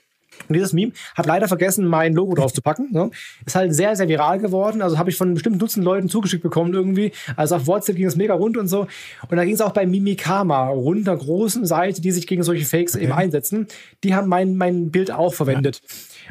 Und 0.48 0.54
dieses 0.54 0.74
Meme 0.74 0.92
habe 1.16 1.28
leider 1.28 1.48
vergessen, 1.48 1.88
mein 1.88 2.14
Logo 2.14 2.36
drauf 2.36 2.54
zu 2.54 2.62
packen. 2.62 2.90
Ne? 2.92 3.10
Ist 3.46 3.56
halt 3.56 3.74
sehr, 3.74 3.96
sehr 3.96 4.08
viral 4.08 4.40
geworden. 4.40 4.82
Also 4.82 4.98
habe 4.98 5.10
ich 5.10 5.18
von 5.18 5.34
bestimmten 5.34 5.60
Dutzend 5.60 5.86
Leuten 5.86 6.10
zugeschickt 6.10 6.44
bekommen 6.44 6.74
irgendwie. 6.74 7.12
Also 7.36 7.56
auf 7.56 7.68
WhatsApp 7.68 7.96
ging 7.96 8.06
es 8.06 8.16
mega 8.16 8.34
rund 8.34 8.58
und 8.58 8.68
so. 8.68 8.88
Und 9.30 9.38
da 9.38 9.46
ging 9.46 9.56
es 9.56 9.62
auch 9.62 9.72
bei 9.72 9.86
Mimikama 9.86 10.68
rund, 10.68 11.08
einer 11.08 11.18
großen 11.18 11.66
Seite, 11.66 12.02
die 12.02 12.12
sich 12.12 12.28
gegen 12.28 12.44
solche 12.44 12.66
Fakes 12.66 12.96
eben 12.96 13.14
einsetzen. 13.14 13.68
Die 14.04 14.14
haben 14.14 14.28
mein, 14.28 14.56
mein 14.58 14.92
Bild 14.92 15.12
auch 15.12 15.34
verwendet. 15.34 15.82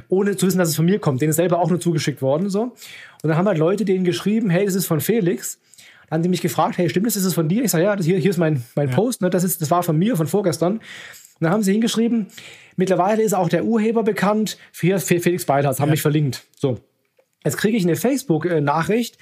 Ohne 0.08 0.36
zu 0.36 0.46
wissen, 0.46 0.58
dass 0.58 0.68
es 0.68 0.76
von 0.76 0.84
mir 0.84 0.98
kommt. 0.98 1.22
Denen 1.22 1.30
ist 1.30 1.36
selber 1.36 1.58
auch 1.58 1.70
nur 1.70 1.80
zugeschickt 1.80 2.22
worden. 2.22 2.50
So. 2.50 2.74
Und 3.24 3.30
dann 3.30 3.38
haben 3.38 3.48
halt 3.48 3.56
Leute 3.56 3.86
denen 3.86 4.04
geschrieben, 4.04 4.50
hey, 4.50 4.66
das 4.66 4.74
ist 4.74 4.84
von 4.84 5.00
Felix. 5.00 5.58
Dann 6.10 6.18
haben 6.18 6.22
die 6.24 6.28
mich 6.28 6.42
gefragt, 6.42 6.76
hey, 6.76 6.90
stimmt 6.90 7.06
das, 7.06 7.16
ist 7.16 7.24
es 7.24 7.32
von 7.32 7.48
dir? 7.48 7.64
Ich 7.64 7.70
sage, 7.70 7.84
ja, 7.84 7.96
das 7.96 8.04
hier, 8.04 8.18
hier 8.18 8.28
ist 8.28 8.36
mein, 8.36 8.62
mein 8.74 8.90
Post, 8.90 9.22
ne? 9.22 9.30
das, 9.30 9.44
ist, 9.44 9.62
das 9.62 9.70
war 9.70 9.82
von 9.82 9.98
mir, 9.98 10.14
von 10.14 10.26
vorgestern. 10.26 10.74
Und 10.74 10.82
dann 11.40 11.50
haben 11.50 11.62
sie 11.62 11.72
hingeschrieben, 11.72 12.26
mittlerweile 12.76 13.22
ist 13.22 13.32
auch 13.32 13.48
der 13.48 13.64
Urheber 13.64 14.02
bekannt, 14.02 14.58
für 14.72 15.00
Felix 15.00 15.46
Beilharz, 15.46 15.80
haben 15.80 15.90
mich 15.90 16.02
verlinkt. 16.02 16.44
So. 16.54 16.80
Jetzt 17.44 17.58
kriege 17.58 17.76
ich 17.76 17.82
eine 17.84 17.94
Facebook-Nachricht. 17.94 19.18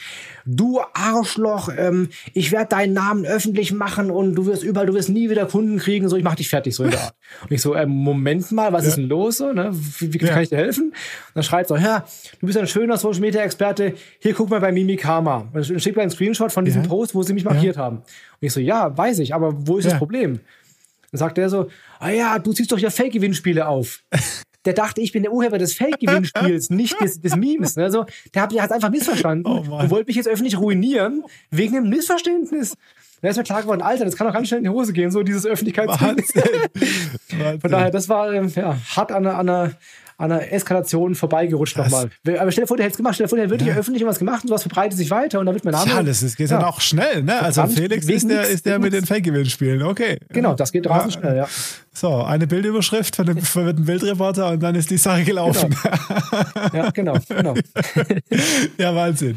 Du 0.47 0.81
Arschloch, 0.95 1.68
ähm, 1.77 2.09
ich 2.35 2.53
werde 2.53 2.68
deinen 2.68 2.93
Namen 2.93 3.27
öffentlich 3.27 3.73
machen 3.73 4.12
und 4.12 4.37
du 4.37 4.47
wirst 4.47 4.62
überall, 4.62 4.87
du 4.87 4.95
wirst 4.95 5.09
nie 5.09 5.29
wieder 5.29 5.47
Kunden 5.47 5.79
kriegen. 5.79 6.09
So, 6.09 6.16
ich 6.16 6.23
mach 6.23 6.37
dich 6.37 6.49
fertig, 6.49 6.75
so 6.77 6.85
in 6.85 6.91
der 6.93 7.01
Art. 7.03 7.14
Und 7.43 7.51
ich 7.51 7.61
so, 7.61 7.75
ähm, 7.75 7.91
Moment 7.91 8.53
mal, 8.53 8.73
was 8.73 8.85
Ja. 8.85 8.89
ist 8.91 8.97
denn 8.99 9.09
los? 9.09 9.39
So, 9.39 9.53
ne? 9.53 9.70
Wie, 9.73 10.14
wie 10.14 10.18
kann 10.18 10.29
Ja. 10.29 10.41
ich 10.41 10.51
dir 10.51 10.57
helfen? 10.59 10.91
Und 10.91 10.95
dann 11.35 11.43
schreibt 11.43 11.68
so, 11.68 11.77
ja, 11.77 12.05
du 12.41 12.47
bist 12.47 12.57
ein 12.59 12.68
schöner 12.68 12.97
Social 12.97 13.20
Media 13.20 13.43
Experte. 13.43 13.95
Hier 14.20 14.35
guck 14.35 14.51
mal 14.51 14.61
bei 14.61 14.70
Mimikama. 14.70 15.49
Und 15.53 15.55
dann 15.68 15.81
schickt 15.81 15.97
mir 15.97 16.03
einen 16.03 16.11
Screenshot 16.12 16.53
von 16.53 16.64
diesem 16.64 16.83
Ja. 16.83 16.89
Post, 16.89 17.14
wo 17.16 17.23
sie 17.25 17.33
mich 17.35 17.45
markiert 17.45 17.77
haben. 17.77 17.97
Und 17.99 18.05
ich 18.41 18.53
so, 18.53 18.61
ja, 18.61 18.97
weiß 18.97 19.18
ich, 19.18 19.35
aber 19.35 19.66
wo 19.66 19.79
ist 19.79 19.87
das 19.87 19.99
Problem? 19.99 20.39
Dann 21.11 21.18
sagt 21.18 21.39
er 21.39 21.51
so, 21.51 21.68
ah 21.99 22.11
ja, 22.11 22.39
du 22.39 22.53
ziehst 22.53 22.70
doch 22.70 22.79
ja 22.79 22.89
Fake-Gewinnspiele 22.91 23.66
auf. 23.66 24.01
Der 24.65 24.75
dachte, 24.75 25.01
ich 25.01 25.13
bin 25.13 25.23
der 25.23 25.33
Urheber 25.33 25.59
des 25.59 25.75
Fake-Gewinnspiels, 25.75 26.71
nicht 26.71 27.01
des, 27.01 27.21
des 27.21 27.35
Memes. 27.37 27.77
Ne? 27.77 27.85
Also, 27.85 28.07
der 28.35 28.43
hat 28.43 28.53
es 28.53 28.71
einfach 28.71 28.91
missverstanden 28.91 29.47
Oh 29.47 29.77
und 29.77 29.91
wollte 29.91 30.07
mich 30.07 30.17
jetzt 30.17 30.29
öffentlich 30.29 30.59
ruinieren 30.59 31.25
wegen 31.51 31.77
einem 31.77 31.89
Missverständnis. 31.89 32.77
Da 33.23 33.29
ist 33.29 33.37
mir 33.37 33.45
klar 33.45 33.63
geworden, 33.63 33.83
Alter, 33.83 34.05
das 34.05 34.17
kann 34.17 34.27
doch 34.27 34.35
ganz 34.35 34.49
schnell 34.49 34.59
in 34.59 34.65
die 34.65 34.71
Hose 34.71 34.93
gehen, 34.93 35.13
so 35.13 35.23
dieses 35.23 35.47
Öffentlichkeitsbild. 35.47 36.27
Von 37.61 37.71
daher, 37.71 37.93
das 37.93 38.09
war 38.09 38.33
ähm, 38.33 38.49
ja, 38.55 38.77
hart 38.97 39.13
an 39.13 39.25
einer, 39.25 39.39
an 39.39 39.49
einer, 39.49 39.73
an 40.23 40.33
einer 40.33 40.53
Eskalation 40.53 41.14
vorbeigerutscht 41.14 41.77
nochmal. 41.77 42.11
Aber 42.39 42.53
stell 42.53 42.62
dir 42.64 42.68
vor, 42.68 42.77
der 42.77 42.85
hätte 42.85 42.93
es 42.93 42.97
gemacht, 42.97 43.14
stell 43.14 43.25
dir 43.27 43.29
vor, 43.29 43.37
der 43.39 43.47
hätte 43.47 43.55
wirklich 43.59 43.77
öffentlich 43.77 44.05
was 44.07 44.18
gemacht 44.18 44.43
und 44.45 44.49
sowas 44.49 44.62
verbreitet 44.62 44.97
sich 44.97 45.11
weiter 45.11 45.41
und 45.41 45.47
da 45.47 45.53
wird 45.55 45.64
mein 45.64 45.73
Name. 45.73 45.91
ja, 45.91 46.03
das 46.03 46.23
ist, 46.23 46.37
geht 46.37 46.51
dann 46.51 46.61
Ja. 46.61 46.68
auch 46.68 46.81
schnell, 46.81 47.23
ne? 47.23 47.43
Also 47.43 47.61
Verdammt, 47.62 47.79
Felix 47.79 48.09
ist 48.09 48.31
der, 48.31 48.43
ist 48.49 48.64
der 48.66 48.79
mit 48.79 48.93
den. 48.93 49.05
Fake-Gewinnspielen. 49.05 49.83
Okay. 49.83 50.18
Genau, 50.31 50.55
das 50.55 50.70
geht 50.73 50.89
rasend 50.89 51.14
Ja. 51.14 51.20
schnell, 51.20 51.37
ja. 51.37 51.49
So, 51.95 52.23
eine 52.23 52.47
Bildüberschrift 52.47 53.16
von 53.16 53.27
dem, 53.27 53.39
von 53.39 53.66
dem 53.66 53.85
Bildreporter 53.85 54.49
und 54.51 54.62
dann 54.62 54.75
ist 54.75 54.91
die 54.91 54.97
Sache 54.97 55.25
gelaufen. 55.25 55.77
Ja, 56.73 56.91
genau, 56.91 57.18
genau. 57.29 57.55
ja, 58.79 58.95
Wahnsinn. 58.95 59.37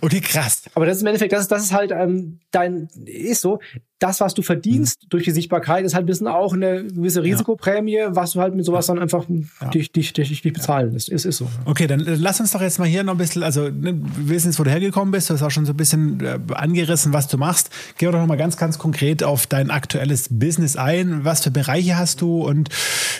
Okay, 0.00 0.20
krass. 0.20 0.62
Aber 0.74 0.86
das 0.86 0.96
ist 0.96 1.02
im 1.02 1.06
Endeffekt, 1.08 1.32
das 1.32 1.42
ist, 1.42 1.52
das 1.52 1.62
ist 1.62 1.72
halt 1.72 1.92
ähm, 1.92 2.40
dein, 2.50 2.88
ist 3.04 3.42
so, 3.42 3.60
das, 4.02 4.20
was 4.20 4.34
du 4.34 4.42
verdienst 4.42 5.06
durch 5.10 5.24
die 5.24 5.30
Sichtbarkeit, 5.30 5.84
ist 5.84 5.94
halt 5.94 6.04
ein 6.04 6.06
bisschen 6.06 6.26
auch 6.26 6.52
eine 6.52 6.84
gewisse 6.84 7.22
Risikoprämie, 7.22 8.00
was 8.08 8.32
du 8.32 8.40
halt 8.40 8.54
mit 8.54 8.64
sowas 8.64 8.86
dann 8.86 8.98
einfach 8.98 9.24
dich, 9.72 9.92
dich, 9.92 10.12
dich, 10.12 10.28
dich 10.28 10.42
bezahlen 10.42 10.92
lässt. 10.92 11.08
Ist, 11.08 11.24
ist 11.24 11.36
so. 11.36 11.48
Okay, 11.64 11.86
dann 11.86 12.00
lass 12.00 12.40
uns 12.40 12.50
doch 12.50 12.60
jetzt 12.60 12.78
mal 12.78 12.88
hier 12.88 13.04
noch 13.04 13.12
ein 13.12 13.18
bisschen, 13.18 13.44
also 13.44 13.68
ne, 13.68 13.94
wir 13.94 14.34
wissen 14.34 14.48
jetzt, 14.48 14.58
wo 14.58 14.64
du 14.64 14.70
hergekommen 14.70 15.12
bist, 15.12 15.30
du 15.30 15.34
hast 15.34 15.42
auch 15.42 15.50
schon 15.50 15.66
so 15.66 15.72
ein 15.72 15.76
bisschen 15.76 16.20
äh, 16.20 16.38
angerissen, 16.54 17.12
was 17.12 17.28
du 17.28 17.38
machst. 17.38 17.70
Geh 17.96 18.06
doch 18.06 18.12
noch 18.12 18.26
mal 18.26 18.36
ganz, 18.36 18.56
ganz 18.56 18.78
konkret 18.78 19.22
auf 19.22 19.46
dein 19.46 19.70
aktuelles 19.70 20.28
Business 20.30 20.76
ein. 20.76 21.24
Was 21.24 21.44
für 21.44 21.52
Bereiche 21.52 21.96
hast 21.96 22.20
du? 22.20 22.42
Und 22.42 22.70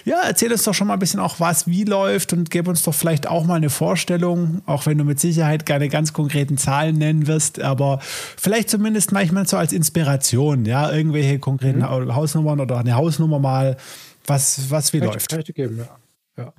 ja, 0.04 0.16
erzähl 0.26 0.50
uns 0.50 0.64
doch 0.64 0.74
schon 0.74 0.88
mal 0.88 0.94
ein 0.94 1.00
bisschen 1.00 1.20
auch, 1.20 1.38
was 1.38 1.68
wie 1.68 1.84
läuft 1.84 2.32
und 2.32 2.50
gib 2.50 2.66
uns 2.66 2.82
doch 2.82 2.94
vielleicht 2.94 3.28
auch 3.28 3.44
mal 3.44 3.54
eine 3.54 3.70
Vorstellung, 3.70 4.62
auch 4.66 4.86
wenn 4.86 4.98
du 4.98 5.04
mit 5.04 5.20
Sicherheit 5.20 5.64
keine 5.64 5.88
ganz 5.88 6.12
konkreten 6.12 6.58
Zahlen 6.58 6.98
nennen 6.98 7.28
wirst, 7.28 7.60
aber 7.60 8.00
vielleicht 8.02 8.68
zumindest 8.68 9.12
manchmal 9.12 9.46
so 9.46 9.56
als 9.56 9.72
Inspiration, 9.72 10.64
ja, 10.64 10.71
irgendwelche 10.92 11.38
konkreten 11.38 11.80
Mhm. 11.80 12.14
Hausnummern 12.14 12.60
oder 12.60 12.78
eine 12.78 12.94
Hausnummer 12.96 13.38
mal, 13.38 13.76
was, 14.26 14.70
was 14.70 14.92
wie 14.92 14.98
Kann 15.00 15.08
ich- 15.08 15.14
läuft. 15.14 15.28
Kann 15.30 15.38
ich 15.40 15.44
dir 15.46 15.52
geben, 15.52 15.78
ja. 15.78 16.44
Ja. 16.44 16.52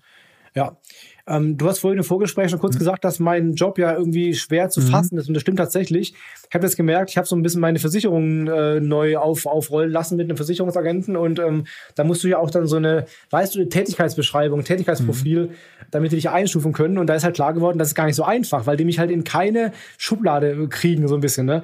ja. 0.56 0.78
Ähm, 1.26 1.58
du 1.58 1.70
hast 1.70 1.80
vorhin 1.80 1.98
im 2.00 2.04
Vorgespräch 2.04 2.52
schon 2.52 2.60
kurz 2.60 2.78
gesagt, 2.78 3.06
dass 3.06 3.18
mein 3.20 3.54
Job 3.54 3.78
ja 3.80 3.94
irgendwie 3.94 4.34
schwer 4.34 4.70
zu 4.70 4.82
fassen 4.82 5.18
ist. 5.18 5.30
Und 5.30 5.36
das 5.36 5.42
stimmt 5.42 5.58
tatsächlich. 5.58 6.14
Ich 6.50 6.54
habe 6.54 6.64
das 6.64 6.76
gemerkt, 6.76 7.12
ich 7.12 7.18
habe 7.18 7.26
so 7.26 7.34
ein 7.38 7.42
bisschen 7.42 7.62
meine 7.62 7.80
Versicherungen 7.80 8.48
äh, 8.50 8.82
neu 8.82 9.16
auf, 9.18 9.46
aufrollen 9.46 9.90
lassen 9.90 10.18
mit 10.18 10.26
einem 10.28 10.36
Versicherungsagenten. 10.36 11.16
Und 11.16 11.40
ähm, 11.40 11.64
da 11.96 12.04
musst 12.04 12.26
du 12.26 12.28
ja 12.28 12.40
auch 12.40 12.52
dann 12.52 12.68
so 12.68 12.76
eine, 12.76 13.06
weißt 13.30 13.56
du, 13.56 13.60
eine 13.60 13.70
Tätigkeitsbeschreibung, 13.70 14.66
Tätigkeitsprofil, 14.66 15.52
damit 15.92 16.12
die 16.12 16.18
dich 16.18 16.30
einstufen 16.30 16.74
können. 16.74 16.98
Und 16.98 17.08
da 17.08 17.16
ist 17.16 17.24
halt 17.24 17.36
klar 17.36 17.54
geworden, 17.54 17.80
das 17.80 17.88
ist 17.88 17.96
gar 17.96 18.06
nicht 18.08 18.16
so 18.18 18.26
einfach, 18.26 18.66
weil 18.68 18.76
die 18.76 18.84
mich 18.84 19.00
halt 19.00 19.10
in 19.10 19.24
keine 19.24 19.72
Schublade 19.98 20.68
kriegen, 20.68 21.08
so 21.08 21.16
ein 21.16 21.22
bisschen. 21.22 21.46
Ne? 21.46 21.64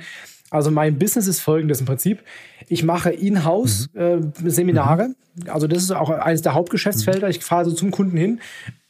Also 0.50 0.72
mein 0.72 0.98
Business 0.98 1.28
ist 1.28 1.42
folgendes 1.42 1.80
im 1.80 1.86
Prinzip. 1.86 2.24
Ich 2.68 2.84
mache 2.84 3.12
in-house 3.12 3.90
äh, 3.94 4.18
Seminare. 4.46 5.16
Also 5.48 5.68
das 5.68 5.84
ist 5.84 5.92
auch 5.92 6.10
eines 6.10 6.42
der 6.42 6.54
Hauptgeschäftsfelder. 6.54 7.30
Ich 7.30 7.44
fahre 7.44 7.66
so 7.66 7.72
zum 7.72 7.92
Kunden 7.92 8.18
hin 8.18 8.40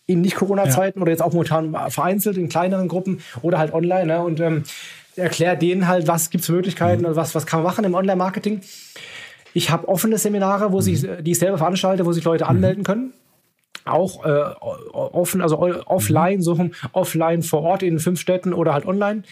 in 0.06 0.22
Nicht-Corona-Zeiten 0.22 1.02
oder 1.02 1.12
jetzt 1.12 1.22
auch 1.22 1.34
momentan 1.34 1.76
vereinzelt 1.92 2.38
in 2.38 2.50
kleineren 2.50 2.88
Gruppen 2.88 3.20
oder 3.44 3.60
halt 3.60 3.74
online 3.74 4.08
ne? 4.08 4.24
und 4.24 4.40
ähm, 4.40 4.64
erkläre 5.16 5.56
denen 5.56 5.88
halt, 5.88 6.08
was 6.08 6.32
gibt 6.32 6.42
es 6.42 6.48
für 6.48 6.54
Möglichkeiten 6.54 7.06
und 7.06 7.16
was, 7.16 7.36
was 7.36 7.46
kann 7.46 7.60
man 7.60 7.72
machen 7.72 7.86
im 7.86 7.94
Online-Marketing. 7.94 8.62
Ich 9.54 9.70
habe 9.70 9.88
offene 9.88 10.18
Seminare, 10.18 10.72
wo 10.72 10.82
sich, 10.82 11.06
die 11.22 11.32
ich 11.32 11.40
selber 11.40 11.58
veranstalte, 11.58 12.06
wo 12.06 12.12
sich 12.12 12.24
Leute 12.24 12.48
anmelden 12.48 12.84
können. 12.84 13.14
Auch 13.90 14.26
äh, 14.26 14.30
offen, 14.94 15.42
also 15.42 15.60
offline 15.60 16.42
suchen, 16.42 16.74
offline 16.94 17.44
vor 17.44 17.62
Ort 17.62 17.84
in 17.84 18.00
fünf 18.00 18.20
Städten 18.20 18.54
oder 18.54 18.74
halt 18.74 18.86
online. 18.86 19.24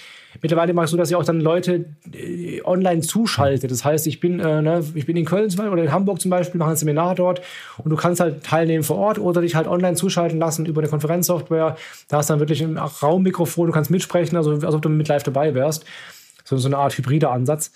Mittlerweile 0.41 0.73
mache 0.73 0.85
ich 0.85 0.91
so, 0.91 0.97
dass 0.97 1.09
ich 1.09 1.15
auch 1.15 1.23
dann 1.23 1.41
Leute 1.41 1.85
äh, 2.13 2.61
online 2.63 3.01
zuschalte. 3.01 3.67
Das 3.67 3.83
heißt, 3.83 4.07
ich 4.07 4.19
bin, 4.19 4.39
äh, 4.39 4.61
ne, 4.61 4.83
ich 4.93 5.05
bin 5.05 5.17
in 5.17 5.25
Köln 5.25 5.49
zum 5.49 5.57
Beispiel 5.57 5.73
oder 5.73 5.83
in 5.83 5.91
Hamburg 5.91 6.21
zum 6.21 6.29
Beispiel, 6.29 6.59
mache 6.59 6.71
ein 6.71 6.75
Seminar 6.75 7.15
dort 7.15 7.41
und 7.83 7.89
du 7.89 7.95
kannst 7.95 8.19
halt 8.19 8.43
teilnehmen 8.43 8.83
vor 8.83 8.97
Ort 8.97 9.19
oder 9.19 9.41
dich 9.41 9.55
halt 9.55 9.67
online 9.67 9.95
zuschalten 9.95 10.39
lassen 10.39 10.65
über 10.65 10.81
eine 10.81 10.89
Konferenzsoftware. 10.89 11.75
Da 12.07 12.17
hast 12.17 12.29
du 12.29 12.33
dann 12.33 12.39
wirklich 12.39 12.61
ein 12.61 12.77
Raummikrofon, 12.77 13.67
du 13.67 13.73
kannst 13.73 13.91
mitsprechen, 13.91 14.37
also 14.37 14.51
als 14.51 14.75
ob 14.75 14.81
du 14.81 14.89
mit 14.89 15.07
live 15.07 15.23
dabei 15.23 15.53
wärst. 15.53 15.85
So, 16.47 16.55
so 16.55 16.69
eine 16.69 16.77
Art 16.77 16.97
hybrider 16.97 17.31
Ansatz. 17.31 17.71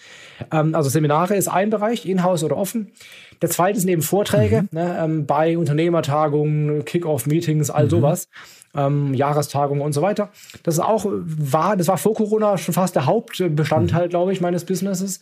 Ähm, 0.50 0.76
also 0.76 0.90
Seminare 0.90 1.36
ist 1.36 1.50
ein 1.50 1.70
Bereich, 1.70 2.06
in-house 2.06 2.46
oder 2.46 2.56
offen. 2.56 2.94
Der 3.42 3.50
zweite 3.50 3.78
sind 3.78 3.90
eben 3.90 4.02
Vorträge 4.02 4.66
ne, 4.72 4.98
ähm, 5.04 5.26
bei 5.26 5.58
Unternehmertagungen, 5.58 6.86
Kick-Off-Meetings, 6.86 7.70
all 7.70 7.90
sowas. 7.90 8.30
Ähm, 8.74 9.14
Jahrestagungen 9.14 9.84
und 9.84 9.92
so 9.92 10.02
weiter. 10.02 10.30
Das 10.64 10.76
ist 10.76 10.80
auch 10.80 11.06
war, 11.06 11.76
das 11.76 11.90
war 11.90 11.98
vor 11.98 12.14
Corona 12.14 12.58
schon 12.58 12.74
fast 12.74 12.96
der 12.96 13.06
Hauptbestandteil, 13.06 14.08
glaube 14.08 14.32
ich, 14.32 14.40
meines 14.40 14.64
Businesses. 14.64 15.20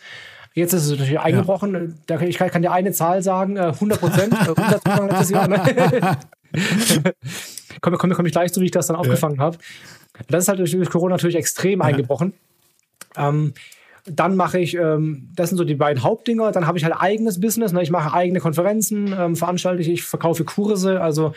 Jetzt 0.53 0.73
ist 0.73 0.85
es 0.85 0.91
natürlich 0.91 1.19
eingebrochen. 1.19 1.97
Da 2.05 2.17
kann, 2.17 2.27
ich 2.27 2.37
kann, 2.37 2.51
kann 2.51 2.61
dir 2.61 2.71
eine 2.71 2.91
Zahl 2.91 3.23
sagen, 3.23 3.57
äh, 3.57 3.61
100 3.61 3.99
Prozent. 3.99 4.33
äh, 4.47 5.33
Jahr. 5.33 5.47
Ne? 5.47 6.17
komme 7.81 7.97
komm, 7.97 8.11
komm 8.11 8.25
ich 8.27 8.31
gleich 8.31 8.53
zu, 8.53 8.61
wie 8.61 8.65
ich 8.65 8.71
das 8.71 8.85
dann 8.85 8.95
aufgefangen 8.95 9.39
habe. 9.39 9.57
Das 10.27 10.43
ist 10.43 10.47
halt 10.49 10.59
durch 10.59 10.71
durch 10.71 10.89
Corona 10.91 11.15
natürlich 11.15 11.35
extrem 11.35 11.81
eingebrochen. 11.81 12.33
Ähm, 13.17 13.53
dann 14.05 14.35
mache 14.35 14.59
ich, 14.59 14.75
ähm, 14.75 15.29
das 15.35 15.49
sind 15.49 15.57
so 15.57 15.63
die 15.63 15.75
beiden 15.75 16.03
Hauptdinger. 16.03 16.51
Dann 16.51 16.67
habe 16.67 16.77
ich 16.77 16.83
halt 16.83 16.95
eigenes 16.97 17.39
Business. 17.39 17.71
Ne? 17.71 17.83
Ich 17.83 17.91
mache 17.91 18.13
eigene 18.13 18.39
Konferenzen, 18.39 19.13
ähm, 19.17 19.35
veranstalte 19.35 19.81
ich, 19.81 19.89
ich 19.89 20.03
verkaufe 20.03 20.43
Kurse. 20.45 21.01
Also 21.01 21.33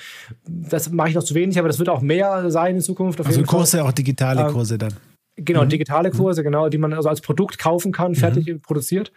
das 0.47 0.91
mache 0.91 1.11
ich 1.11 1.15
noch 1.15 1.25
zu 1.25 1.35
wenig, 1.35 1.59
aber 1.59 1.69
das 1.69 1.79
wird 1.79 1.89
auch 1.89 2.01
mehr 2.01 2.51
sein 2.51 2.77
in 2.77 2.81
Zukunft. 2.81 3.25
Also. 3.25 3.43
Kurse, 3.43 3.85
auch 3.85 3.93
digitale 3.93 4.43
Ähm, 4.43 4.53
Kurse 4.53 4.79
dann. 4.79 4.95
Genau, 5.37 5.65
digitale 5.65 6.11
Kurse, 6.11 6.43
genau, 6.43 6.69
die 6.69 6.77
man 6.77 6.93
also 6.93 7.09
als 7.09 7.23
Produkt 7.23 7.59
kaufen 7.59 7.91
kann, 7.91 8.15
fertig 8.15 8.61
produziert. 8.63 9.13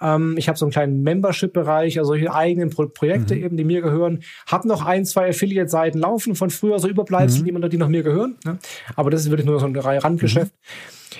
Ähm, 0.00 0.34
ich 0.36 0.48
habe 0.48 0.58
so 0.58 0.66
einen 0.66 0.72
kleinen 0.72 1.02
Membership-Bereich, 1.02 1.98
also 1.98 2.08
solche 2.08 2.34
eigenen 2.34 2.70
Pro 2.70 2.86
Projekte 2.88 3.34
eben, 3.34 3.56
die 3.56 3.64
mir 3.64 3.80
gehören. 3.80 4.22
Habe 4.46 4.66
noch 4.66 4.84
ein, 4.84 5.04
zwei 5.04 5.28
Affiliate-Seiten 5.28 5.98
laufen 5.98 6.34
von 6.34 6.50
früher, 6.50 6.78
so 6.78 6.88
Überbleibsel, 6.88 7.44
die, 7.44 7.52
man, 7.52 7.68
die 7.70 7.78
noch 7.78 7.88
mir 7.88 8.02
gehören. 8.02 8.36
Ne? 8.44 8.58
Aber 8.96 9.10
das 9.10 9.22
ist 9.22 9.30
wirklich 9.30 9.46
nur 9.46 9.60
so 9.60 9.66
ein 9.66 9.76
Randgeschäft. 9.76 10.52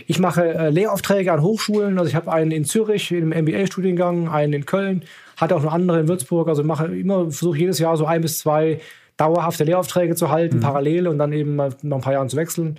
Ich 0.07 0.19
mache 0.19 0.55
äh, 0.55 0.71
Lehraufträge 0.71 1.33
an 1.33 1.43
Hochschulen. 1.43 1.99
Also 1.99 2.09
ich 2.09 2.15
habe 2.15 2.33
einen 2.33 2.51
in 2.51 2.65
Zürich 2.65 3.13
im 3.13 3.31
MBA-Studiengang, 3.31 4.29
einen 4.29 4.53
in 4.53 4.67
Köln, 4.67 5.03
hatte 5.37 5.57
auch 5.57 5.63
noch 5.63 5.73
andere 5.73 6.01
in 6.01 6.09
Würzburg. 6.09 6.49
Also 6.49 6.63
mache 6.65 6.87
immer, 6.87 7.25
versuche 7.25 7.59
jedes 7.59 7.79
Jahr 7.79 7.97
so 7.97 8.07
ein 8.07 8.21
bis 8.21 8.39
zwei 8.39 8.81
dauerhafte 9.17 9.65
Lehraufträge 9.65 10.15
zu 10.15 10.31
halten, 10.31 10.61
parallel 10.61 11.09
und 11.09 11.19
dann 11.19 11.33
eben 11.33 11.57
mal 11.57 11.71
nach 11.83 11.97
ein 11.97 12.03
paar 12.03 12.13
Jahren 12.13 12.29
zu 12.29 12.37
wechseln. 12.37 12.79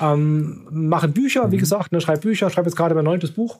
Ähm, 0.00 0.66
mache 0.70 1.08
Bücher, 1.08 1.50
wie 1.50 1.56
gesagt, 1.56 1.90
ne, 1.92 2.00
schreibe 2.00 2.20
Bücher, 2.20 2.50
schreibe 2.50 2.68
jetzt 2.68 2.76
gerade 2.76 2.94
mein 2.94 3.04
neuntes 3.04 3.32
Buch. 3.32 3.58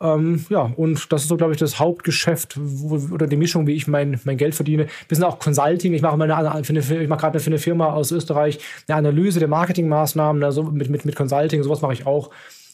Ähm, 0.00 0.44
ja, 0.48 0.72
und 0.76 1.12
das 1.12 1.22
ist 1.22 1.28
so, 1.28 1.36
glaube 1.36 1.52
ich, 1.52 1.58
das 1.58 1.80
Hauptgeschäft 1.80 2.56
wo, 2.56 3.14
oder 3.14 3.26
die 3.26 3.36
Mischung, 3.36 3.66
wie 3.66 3.74
ich 3.74 3.88
mein, 3.88 4.20
mein 4.24 4.36
Geld 4.36 4.54
verdiene. 4.54 4.86
Wir 5.08 5.16
sind 5.16 5.24
auch 5.24 5.38
Consulting. 5.38 5.92
Ich 5.92 6.02
mache 6.02 6.16
mal 6.16 6.30
eine, 6.30 6.64
für 6.64 6.72
eine, 6.72 7.02
ich 7.02 7.08
mache 7.08 7.20
gerade 7.20 7.40
für 7.40 7.48
eine 7.48 7.58
Firma 7.58 7.92
aus 7.92 8.12
Österreich 8.12 8.60
eine 8.86 8.96
Analyse 8.96 9.40
der 9.40 9.48
Marketingmaßnahmen, 9.48 10.44
also 10.44 10.62
mit, 10.64 10.88
mit, 10.88 11.04
mit 11.04 11.16
Consulting, 11.16 11.62
sowas 11.62 11.82
mache 11.82 11.92
ich 11.92 12.06
auch 12.06 12.30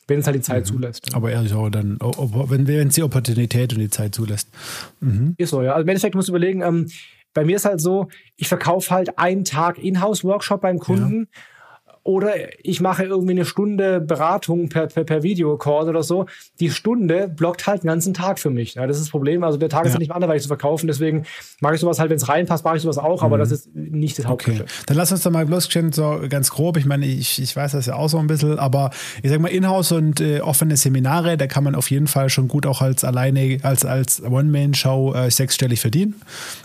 wenn 0.07 0.19
es 0.19 0.27
halt 0.27 0.37
die 0.37 0.43
Zeit 0.43 0.65
mhm. 0.65 0.67
zulässt. 0.67 1.11
Ja. 1.11 1.17
Aber 1.17 1.31
ehrlich 1.31 1.55
auch 1.55 1.71
dann, 1.71 1.99
wenn, 1.99 2.69
wenn 2.69 2.89
es 2.89 2.95
die 2.95 3.03
Opportunität 3.03 3.73
und 3.73 3.79
die 3.79 3.89
Zeit 3.89 4.15
zulässt. 4.15 4.51
Mhm. 5.01 5.35
Ist 5.39 5.49
so, 5.49 5.63
ja. 5.63 5.73
Also 5.73 5.83
im 5.85 5.89
Endeffekt 5.89 6.15
musst 6.15 6.29
du 6.29 6.33
überlegen, 6.33 6.61
ähm, 6.61 6.91
bei 7.33 7.43
mir 7.43 7.57
ist 7.57 7.65
halt 7.65 7.81
so, 7.81 8.09
ich 8.37 8.49
verkaufe 8.49 8.91
halt 8.91 9.19
einen 9.19 9.47
Tag 9.47 9.79
Inhouse-Workshop 9.79 10.61
beim 10.61 10.79
Kunden. 10.79 11.29
Ja 11.33 11.41
oder 12.05 12.35
ich 12.63 12.83
mache 12.83 13.05
irgendwie 13.05 13.33
eine 13.33 13.47
Stunde 13.47 13.99
Beratung 13.99 14.69
per, 14.69 14.87
per, 14.89 15.05
per 15.05 15.23
Videocall 15.23 15.89
oder 15.89 16.03
so. 16.03 16.27
Die 16.61 16.71
Stunde 16.71 17.29
blockt 17.35 17.67
halt 17.67 17.83
den 17.83 17.89
ganzen 17.89 18.13
Tag 18.13 18.39
für 18.39 18.51
mich. 18.51 18.75
Ja, 18.75 18.87
das 18.87 18.99
ist 18.99 19.05
das 19.05 19.11
Problem. 19.11 19.43
Also 19.43 19.57
der 19.57 19.71
Tag 19.71 19.87
ist 19.87 19.95
ja. 19.95 19.99
nicht 19.99 20.13
anderweitig 20.13 20.43
zu 20.43 20.49
verkaufen. 20.49 20.87
Deswegen 20.87 21.25
mache 21.61 21.75
ich 21.75 21.81
sowas 21.81 21.99
halt, 21.99 22.11
wenn 22.11 22.19
es 22.19 22.29
reinpasst, 22.29 22.63
mache 22.63 22.77
ich 22.77 22.83
sowas 22.83 22.99
auch. 22.99 23.23
Mhm. 23.23 23.27
Aber 23.27 23.39
das 23.39 23.51
ist 23.51 23.75
nicht 23.75 24.19
das 24.19 24.27
Hauptgeschäft. 24.27 24.63
Okay. 24.63 24.85
Dann 24.87 24.99
lass 24.99 25.13
uns 25.13 25.23
doch 25.23 25.31
mal 25.31 25.47
bloß 25.47 25.71
so 25.93 26.21
ganz 26.29 26.51
grob. 26.51 26.77
Ich 26.77 26.85
meine, 26.85 27.07
ich, 27.07 27.41
ich 27.41 27.57
weiß 27.57 27.73
das 27.73 27.87
ja 27.87 27.97
auch 27.97 28.09
so 28.09 28.19
ein 28.19 28.27
bisschen. 28.27 28.59
Aber 28.59 28.91
ich 29.23 29.31
sag 29.31 29.41
mal, 29.41 29.49
Inhouse 29.49 29.93
und 29.93 30.21
äh, 30.21 30.41
offene 30.41 30.77
Seminare, 30.77 31.39
da 31.39 31.47
kann 31.47 31.65
man 31.65 31.75
auf 31.75 31.91
jeden 31.91 32.07
Fall 32.07 32.29
schon 32.29 32.49
gut 32.49 32.67
auch 32.67 32.83
als 32.83 33.03
alleine, 33.03 33.61
als, 33.63 33.87
als 33.87 34.23
One-Man-Show 34.23 35.15
äh, 35.15 35.31
sechsstellig 35.31 35.81
verdienen. 35.81 36.17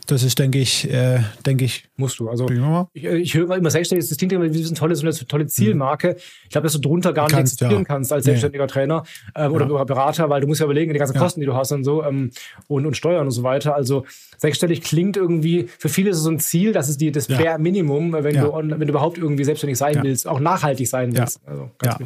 Das 0.06 0.24
ist, 0.24 0.38
denke 0.38 0.60
ich, 0.60 0.92
äh, 0.92 1.22
denke 1.46 1.64
ich. 1.64 1.86
Musst 1.96 2.20
du. 2.20 2.30
Also 2.30 2.48
ich, 2.94 3.06
ich 3.06 3.34
höre 3.36 3.56
immer 3.56 3.70
sechsstellig. 3.70 4.08
Das 4.08 4.18
klingt 4.18 4.34
immer 4.34 4.54
wie 4.54 4.64
ein 4.64 4.76
tolles, 4.76 5.02
tolle 5.30 5.48
Zielmarke. 5.48 6.18
Ich 6.44 6.50
glaube, 6.50 6.66
dass 6.66 6.74
du 6.74 6.80
drunter 6.80 7.14
gar 7.14 7.26
nicht 7.26 7.36
kannst, 7.36 7.54
existieren 7.54 7.84
ja. 7.84 7.88
kannst 7.88 8.12
als 8.12 8.26
selbstständiger 8.26 8.66
nee. 8.66 8.72
Trainer 8.72 9.04
äh, 9.36 9.48
oder 9.48 9.68
ja. 9.68 9.84
Berater, 9.84 10.30
weil 10.30 10.42
du 10.42 10.48
musst 10.48 10.60
ja 10.60 10.66
überlegen, 10.66 10.92
die 10.92 11.00
ganzen 11.00 11.16
ja. 11.16 11.22
Kosten, 11.22 11.40
die 11.40 11.46
du 11.46 11.56
hast 11.56 11.72
und 11.72 11.84
so 11.84 12.04
ähm, 12.04 12.32
und, 12.68 12.86
und 12.86 12.98
Steuern 12.98 13.26
und 13.26 13.32
so 13.32 13.44
weiter. 13.44 13.76
Also 13.76 14.06
sechsstellig 14.38 14.82
klingt 14.82 15.18
irgendwie, 15.18 15.70
für 15.78 15.90
viele 15.90 16.10
ist 16.10 16.18
es 16.18 16.24
so 16.24 16.32
ein 16.32 16.40
Ziel, 16.40 16.74
das 16.74 16.90
ist 16.90 17.00
die, 17.00 17.12
das 17.12 17.28
ja. 17.28 17.58
Minimum, 17.58 18.14
wenn, 18.14 18.36
du, 18.36 18.54
wenn 18.54 18.80
du 18.80 18.88
überhaupt 18.88 19.18
irgendwie 19.18 19.44
selbstständig 19.44 19.78
sein 19.78 20.00
willst, 20.02 20.28
auch 20.28 20.40
nachhaltig 20.40 20.88
sein 20.88 21.16
willst. 21.16 21.40
Also, 21.46 21.72
ja. 21.84 21.98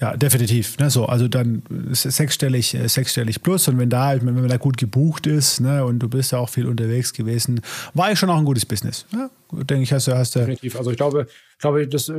ja, 0.00 0.16
definitiv. 0.16 0.78
Ne, 0.78 0.90
so, 0.90 1.06
also 1.06 1.28
dann 1.28 1.62
sechsstellig, 1.92 2.74
äh, 2.74 2.88
sechsstellig 2.88 3.42
plus 3.42 3.68
und 3.68 3.78
wenn 3.78 3.90
da 3.90 4.06
halt, 4.06 4.24
wenn 4.24 4.34
man 4.34 4.48
da 4.48 4.56
gut 4.56 4.76
gebucht 4.76 5.26
ist 5.26 5.60
ne, 5.60 5.84
und 5.84 5.98
du 5.98 6.08
bist 6.08 6.32
ja 6.32 6.38
auch 6.38 6.48
viel 6.48 6.66
unterwegs 6.66 7.12
gewesen, 7.12 7.60
war 7.94 8.10
ich 8.10 8.18
schon 8.18 8.30
auch 8.30 8.38
ein 8.38 8.44
gutes 8.44 8.66
Business. 8.66 9.06
Ne? 9.12 9.30
denke 9.52 9.82
ich, 9.82 9.92
hast 9.92 10.08
du. 10.08 10.12
Hast 10.16 10.34
du 10.34 10.40
Definitiv. 10.40 10.76
Also 10.76 10.90
ich 10.90 10.96
glaube, 10.96 11.26
glaube 11.62 11.86
das, 11.86 12.12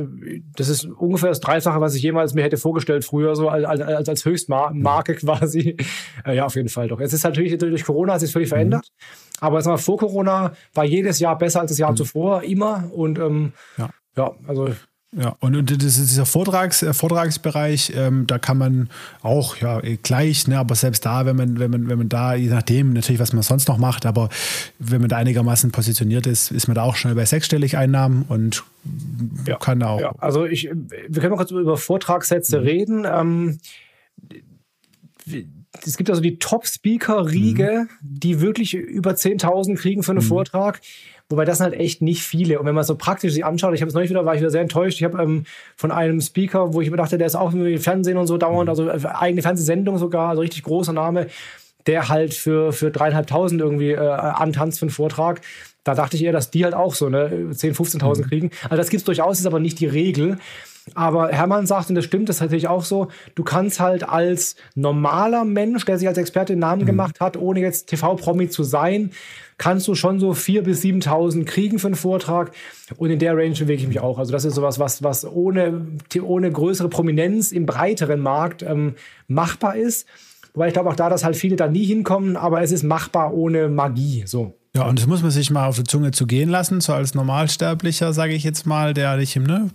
das 0.56 0.68
ist 0.68 0.86
ungefähr 0.86 1.28
das 1.28 1.40
Dreifache, 1.40 1.80
was 1.80 1.94
ich 1.94 2.02
jemals 2.02 2.34
mir 2.34 2.42
hätte 2.42 2.56
vorgestellt, 2.56 3.04
früher 3.04 3.36
so 3.36 3.50
als, 3.50 3.80
als, 3.80 4.08
als 4.08 4.24
Höchstmarke 4.24 5.14
quasi. 5.16 5.76
Äh, 6.24 6.36
ja, 6.36 6.46
auf 6.46 6.56
jeden 6.56 6.70
Fall 6.70 6.88
doch. 6.88 6.98
Es 6.98 7.12
ist 7.12 7.22
natürlich 7.22 7.56
durch 7.58 7.84
Corona 7.84 8.14
hat 8.14 8.20
sich 8.20 8.32
völlig 8.32 8.48
verändert. 8.48 8.88
Mhm. 8.90 9.36
Aber 9.40 9.62
mal, 9.62 9.76
vor 9.76 9.98
Corona 9.98 10.54
war 10.72 10.84
jedes 10.84 11.20
Jahr 11.20 11.36
besser 11.36 11.60
als 11.60 11.70
das 11.70 11.78
Jahr 11.78 11.92
mhm. 11.92 11.96
zuvor, 11.96 12.42
immer. 12.42 12.90
Und 12.92 13.18
ähm, 13.18 13.52
ja. 13.76 13.90
ja, 14.16 14.34
also 14.48 14.70
ja, 15.16 15.36
und, 15.40 15.54
und 15.54 15.70
das 15.70 15.98
ist 15.98 16.10
dieser 16.10 16.26
Vortrags, 16.26 16.82
äh, 16.82 16.92
Vortragsbereich, 16.92 17.92
ähm, 17.94 18.26
da 18.26 18.38
kann 18.38 18.58
man 18.58 18.88
auch 19.22 19.56
ja 19.56 19.80
eh, 19.82 19.96
gleich, 19.96 20.48
ne, 20.48 20.58
aber 20.58 20.74
selbst 20.74 21.06
da, 21.06 21.24
wenn 21.24 21.36
man, 21.36 21.58
wenn 21.60 21.70
man, 21.70 21.88
wenn 21.88 21.98
man 21.98 22.08
da, 22.08 22.34
je 22.34 22.48
nachdem 22.48 22.92
natürlich, 22.92 23.20
was 23.20 23.32
man 23.32 23.42
sonst 23.42 23.68
noch 23.68 23.78
macht, 23.78 24.06
aber 24.06 24.28
wenn 24.80 25.00
man 25.00 25.08
da 25.08 25.16
einigermaßen 25.16 25.70
positioniert 25.70 26.26
ist, 26.26 26.50
ist 26.50 26.66
man 26.66 26.74
da 26.74 26.82
auch 26.82 26.96
schnell 26.96 27.14
bei 27.14 27.24
sechsstellig 27.24 27.76
Einnahmen 27.76 28.24
und 28.28 28.64
ja, 29.46 29.56
kann 29.56 29.82
auch. 29.84 30.00
Ja, 30.00 30.12
also 30.18 30.46
ich, 30.46 30.64
wir 30.64 31.20
können 31.20 31.30
mal 31.30 31.36
kurz 31.36 31.52
über 31.52 31.76
Vortragssätze 31.76 32.58
mhm. 32.58 32.64
reden. 32.64 33.06
Ähm, 33.06 33.58
es 35.84 35.96
gibt 35.96 36.10
also 36.10 36.22
die 36.22 36.38
Top-Speaker-Riege, 36.38 37.86
mhm. 37.88 37.98
die 38.00 38.40
wirklich 38.40 38.74
über 38.74 39.12
10.000 39.12 39.76
kriegen 39.76 40.02
für 40.02 40.12
einen 40.12 40.24
mhm. 40.24 40.28
Vortrag. 40.28 40.80
Wobei 41.30 41.44
das 41.44 41.58
sind 41.58 41.64
halt 41.64 41.80
echt 41.80 42.02
nicht 42.02 42.22
viele. 42.22 42.58
Und 42.58 42.66
wenn 42.66 42.74
man 42.74 42.84
so 42.84 42.96
praktisch 42.96 43.32
sich 43.32 43.44
anschaut, 43.44 43.74
ich 43.74 43.80
habe 43.80 43.88
es 43.88 43.94
neulich 43.94 44.10
wieder, 44.10 44.26
war 44.26 44.34
ich 44.34 44.40
wieder 44.40 44.50
sehr 44.50 44.60
enttäuscht. 44.60 44.98
Ich 44.98 45.04
habe 45.04 45.22
ähm, 45.22 45.46
von 45.74 45.90
einem 45.90 46.20
Speaker, 46.20 46.74
wo 46.74 46.80
ich 46.82 46.90
mir 46.90 46.98
dachte, 46.98 47.16
der 47.16 47.26
ist 47.26 47.34
auch 47.34 47.52
im 47.54 47.78
Fernsehen 47.78 48.18
und 48.18 48.26
so 48.26 48.36
dauernd, 48.36 48.68
also 48.68 48.88
äh, 48.88 49.00
eigene 49.06 49.40
Fernsehsendung 49.40 49.96
sogar, 49.96 50.28
also 50.30 50.42
richtig 50.42 50.64
großer 50.64 50.92
Name, 50.92 51.28
der 51.86 52.08
halt 52.08 52.34
für, 52.34 52.72
für 52.72 52.90
dreieinhalbtausend 52.90 53.60
irgendwie 53.60 53.92
äh, 53.92 53.98
antanzt 53.98 54.78
für 54.78 54.84
einen 54.84 54.90
Vortrag. 54.90 55.40
Da 55.82 55.94
dachte 55.94 56.16
ich 56.16 56.24
eher, 56.24 56.32
dass 56.32 56.50
die 56.50 56.64
halt 56.64 56.74
auch 56.74 56.94
so 56.94 57.08
ne, 57.08 57.50
10.000, 57.52 57.98
15.000 58.00 58.18
mhm. 58.18 58.22
kriegen. 58.28 58.50
Also 58.64 58.76
das 58.76 58.90
gibt's 58.90 59.04
durchaus, 59.04 59.40
ist 59.40 59.46
aber 59.46 59.60
nicht 59.60 59.80
die 59.80 59.86
Regel. 59.86 60.38
Aber 60.92 61.28
Hermann 61.28 61.66
sagt, 61.66 61.88
und 61.88 61.94
das 61.94 62.04
stimmt, 62.04 62.28
das 62.28 62.36
ist 62.36 62.42
natürlich 62.42 62.68
auch 62.68 62.84
so, 62.84 63.08
du 63.34 63.42
kannst 63.42 63.80
halt 63.80 64.06
als 64.06 64.56
normaler 64.74 65.44
Mensch, 65.44 65.84
der 65.86 65.98
sich 65.98 66.06
als 66.06 66.18
Experte 66.18 66.52
den 66.52 66.58
Namen 66.58 66.82
mhm. 66.82 66.86
gemacht 66.86 67.20
hat, 67.20 67.38
ohne 67.38 67.60
jetzt 67.60 67.88
TV-Promi 67.88 68.50
zu 68.50 68.64
sein, 68.64 69.10
kannst 69.56 69.88
du 69.88 69.94
schon 69.94 70.20
so 70.20 70.32
4.000 70.32 70.62
bis 70.62 70.82
7.000 70.82 71.44
kriegen 71.46 71.78
für 71.78 71.86
einen 71.86 71.96
Vortrag. 71.96 72.52
Und 72.98 73.10
in 73.10 73.18
der 73.18 73.34
Range 73.36 73.54
bewege 73.54 73.82
ich 73.82 73.88
mich 73.88 74.00
auch. 74.00 74.18
Also 74.18 74.32
das 74.32 74.44
ist 74.44 74.56
sowas, 74.56 74.78
was, 74.78 75.02
was 75.02 75.24
ohne, 75.24 75.86
ohne 76.22 76.52
größere 76.52 76.90
Prominenz 76.90 77.50
im 77.52 77.64
breiteren 77.64 78.20
Markt 78.20 78.62
ähm, 78.62 78.94
machbar 79.26 79.76
ist. 79.76 80.06
Wobei 80.52 80.68
ich 80.68 80.74
glaube 80.74 80.90
auch 80.90 80.96
da, 80.96 81.08
dass 81.08 81.24
halt 81.24 81.36
viele 81.36 81.56
da 81.56 81.66
nie 81.66 81.84
hinkommen, 81.84 82.36
aber 82.36 82.62
es 82.62 82.72
ist 82.72 82.82
machbar 82.82 83.32
ohne 83.32 83.68
Magie. 83.68 84.24
So. 84.26 84.54
Ja, 84.76 84.86
und 84.86 84.98
das 84.98 85.06
muss 85.06 85.22
man 85.22 85.30
sich 85.30 85.50
mal 85.50 85.66
auf 85.66 85.76
die 85.76 85.84
Zunge 85.84 86.10
zu 86.10 86.26
gehen 86.26 86.48
lassen, 86.48 86.80
so 86.80 86.92
als 86.92 87.14
Normalsterblicher, 87.14 88.12
sage 88.12 88.34
ich 88.34 88.42
jetzt 88.42 88.66
mal, 88.66 88.92
der 88.92 89.16
nicht 89.16 89.36
im, 89.36 89.44
ne? 89.44 89.70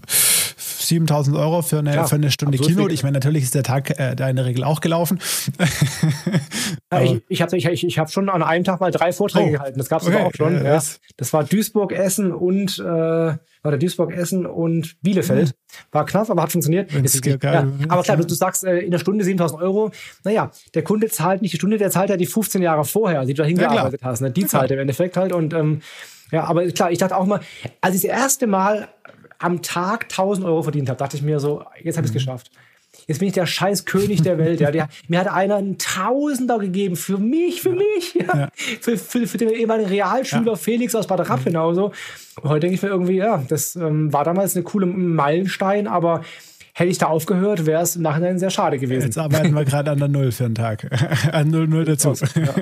7000 0.58 1.38
Euro 1.38 1.62
für 1.62 1.80
eine, 1.80 1.91
Klar, 1.91 2.08
für 2.08 2.16
eine 2.16 2.32
Stunde 2.32 2.58
Keynote. 2.58 2.93
Ich 2.93 3.04
meine, 3.04 3.14
natürlich 3.14 3.43
ist 3.43 3.56
der 3.56 3.64
Tag 3.64 3.97
äh, 4.00 4.16
da 4.16 4.30
in 4.30 4.36
der 4.36 4.45
Regel 4.45 4.64
auch 4.64 4.82
gelaufen. 4.82 5.20
ja, 6.91 7.02
ich 7.02 7.22
ich 7.30 7.41
habe 7.41 7.56
ich, 7.56 7.66
ich, 7.66 8.00
hab 8.00 8.12
schon 8.12 8.28
an 8.28 8.43
einem 8.43 8.64
Tag 8.64 8.80
mal 8.80 8.91
drei 8.91 9.14
Vorträge 9.14 9.50
oh, 9.50 9.52
gehalten. 9.52 9.78
Das 9.78 9.88
gab 9.88 10.02
es 10.02 10.08
okay, 10.08 10.18
auch 10.18 10.34
schon. 10.36 10.64
Ja, 10.66 10.82
Das 11.18 11.34
war 11.34 11.43
Duisburg, 11.43 11.91
Essen 11.91 12.34
und 12.34 12.80
äh, 12.80 13.34
war 13.62 13.72
der 13.72 13.80
Duisburg, 13.80 14.14
Essen 14.14 14.45
und 14.45 15.01
Bielefeld. 15.01 15.53
War 15.91 16.05
knapp, 16.05 16.30
aber 16.30 16.43
hat 16.43 16.51
funktioniert. 16.51 16.93
Ist, 16.93 17.26
ja, 17.26 17.68
aber 17.89 18.03
klar, 18.03 18.18
du, 18.18 18.26
du 18.26 18.34
sagst 18.34 18.64
äh, 18.64 18.80
in 18.80 18.91
der 18.91 18.99
Stunde 18.99 19.24
7000 19.24 19.62
Euro. 19.62 19.91
Naja, 20.24 20.51
der 20.74 20.84
Kunde 20.84 21.10
zahlt 21.10 21.41
nicht 21.41 21.53
die 21.53 21.57
Stunde, 21.57 21.78
der 21.78 21.91
zahlt 21.91 22.10
ja 22.10 22.18
die 22.18 22.26
15 22.26 22.62
Jahre 22.62 22.86
vorher, 22.86 23.26
die 23.26 23.34
du 23.34 23.41
da 23.41 23.47
hingearbeitet 23.47 24.01
hast. 24.03 24.22
Ne? 24.22 24.32
Die 24.32 24.45
zahlt 24.45 24.72
er 24.72 24.78
im 24.78 24.82
Endeffekt 24.82 25.18
halt. 25.18 25.34
Und 25.34 25.53
ähm, 25.53 25.82
ja, 26.32 26.45
aber 26.45 26.68
klar, 26.68 26.91
ich 26.91 26.99
dachte 26.99 27.18
auch 27.18 27.26
mal, 27.26 27.41
als 27.82 27.95
ich 27.95 28.01
das 28.03 28.12
erste 28.12 28.47
Mal 28.47 28.88
am 29.39 29.62
Tag 29.62 30.05
1000 30.05 30.45
Euro 30.45 30.64
verdient 30.64 30.89
habe, 30.89 30.97
dachte 30.97 31.18
ich 31.18 31.24
mir 31.24 31.39
so, 31.39 31.64
jetzt 31.82 31.97
habe 31.97 32.05
ich 32.05 32.12
es 32.12 32.14
mhm. 32.14 32.26
geschafft. 32.26 32.51
Jetzt 33.10 33.18
bin 33.18 33.28
ich 33.28 33.34
der 33.34 33.47
scheiß 33.47 33.86
König 33.86 34.22
der 34.22 34.38
Welt. 34.38 34.60
Ja. 34.60 34.70
Der, 34.70 34.88
mir 35.07 35.20
hat 35.20 35.28
einer 35.28 35.55
einen 35.55 35.80
Tausender 35.80 36.60
gegeben 36.60 36.95
für 36.95 37.18
mich, 37.18 37.60
für 37.60 37.72
ja. 37.72 37.76
mich. 37.76 38.14
Ja. 38.14 38.38
ja. 38.38 38.49
Für, 38.80 38.97
für, 38.97 39.26
für, 39.26 39.38
den 39.39 39.49
ehemaligen 39.49 39.89
Realschüler 39.89 40.55
Felix 40.55 40.93
aus 40.93 41.07
Bad 41.07 41.28
Rappenau. 41.28 41.74
So. 41.74 41.91
Heute 42.43 42.60
denke 42.60 42.76
ich 42.76 42.84
mir 42.84 42.89
irgendwie, 42.89 43.16
ja, 43.16 43.43
das 43.47 43.76
ähm, 43.76 44.14
war 44.14 44.26
damals 44.26 44.55
eine 44.55 44.64
coole 44.64 44.86
Meilenstein, 44.86 45.88
aber 45.88 46.24
hätte 46.80 46.91
ich 46.91 46.97
da 46.97 47.07
aufgehört, 47.07 47.65
wäre 47.65 47.82
es 47.82 47.97
im 47.97 48.03
Nachhinein 48.03 48.39
sehr 48.39 48.49
schade 48.49 48.80
gewesen. 48.80 49.05
Jetzt 49.05 49.17
arbeiten 49.17 49.53
wir 49.53 49.65
gerade 49.65 49.91
an 49.91 49.99
der 49.99 50.07
Null 50.07 50.32
für 50.32 50.45
einen 50.45 50.55
Tag. 50.55 50.89
an 51.34 51.49
Null, 51.49 51.67
Null 51.67 51.84
dazu. 51.84 52.13
Ja. 52.36 52.55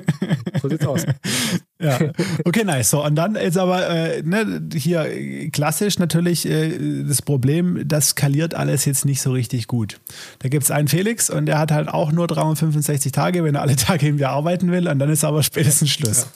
So 0.59 0.69
sieht's 0.69 0.87
aus. 0.87 1.05
ja. 1.79 1.99
Okay, 2.43 2.63
nice. 2.63 2.89
So, 2.89 3.05
und 3.05 3.15
dann 3.15 3.35
ist 3.35 3.57
aber 3.57 3.87
äh, 3.87 4.23
ne, 4.23 4.63
hier 4.73 5.51
klassisch 5.51 5.99
natürlich 5.99 6.49
äh, 6.49 7.03
das 7.07 7.21
Problem, 7.21 7.87
das 7.87 8.09
skaliert 8.09 8.55
alles 8.55 8.85
jetzt 8.85 9.05
nicht 9.05 9.21
so 9.21 9.31
richtig 9.31 9.67
gut. 9.67 9.99
Da 10.39 10.49
gibt 10.49 10.63
es 10.63 10.71
einen 10.71 10.87
Felix 10.87 11.29
und 11.29 11.45
der 11.45 11.59
hat 11.59 11.71
halt 11.71 11.87
auch 11.87 12.11
nur 12.11 12.25
365 12.25 13.11
Tage, 13.11 13.43
wenn 13.43 13.53
er 13.53 13.61
alle 13.61 13.75
Tage 13.75 14.07
im 14.07 14.17
Jahr 14.17 14.31
arbeiten 14.31 14.71
will 14.71 14.87
und 14.87 14.97
dann 14.97 15.11
ist 15.11 15.23
aber 15.25 15.43
spätestens 15.43 15.91
Schluss. 15.91 16.27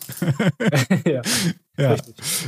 Ja. 1.04 1.12
ja. 1.14 1.22
Ja. 1.82 1.96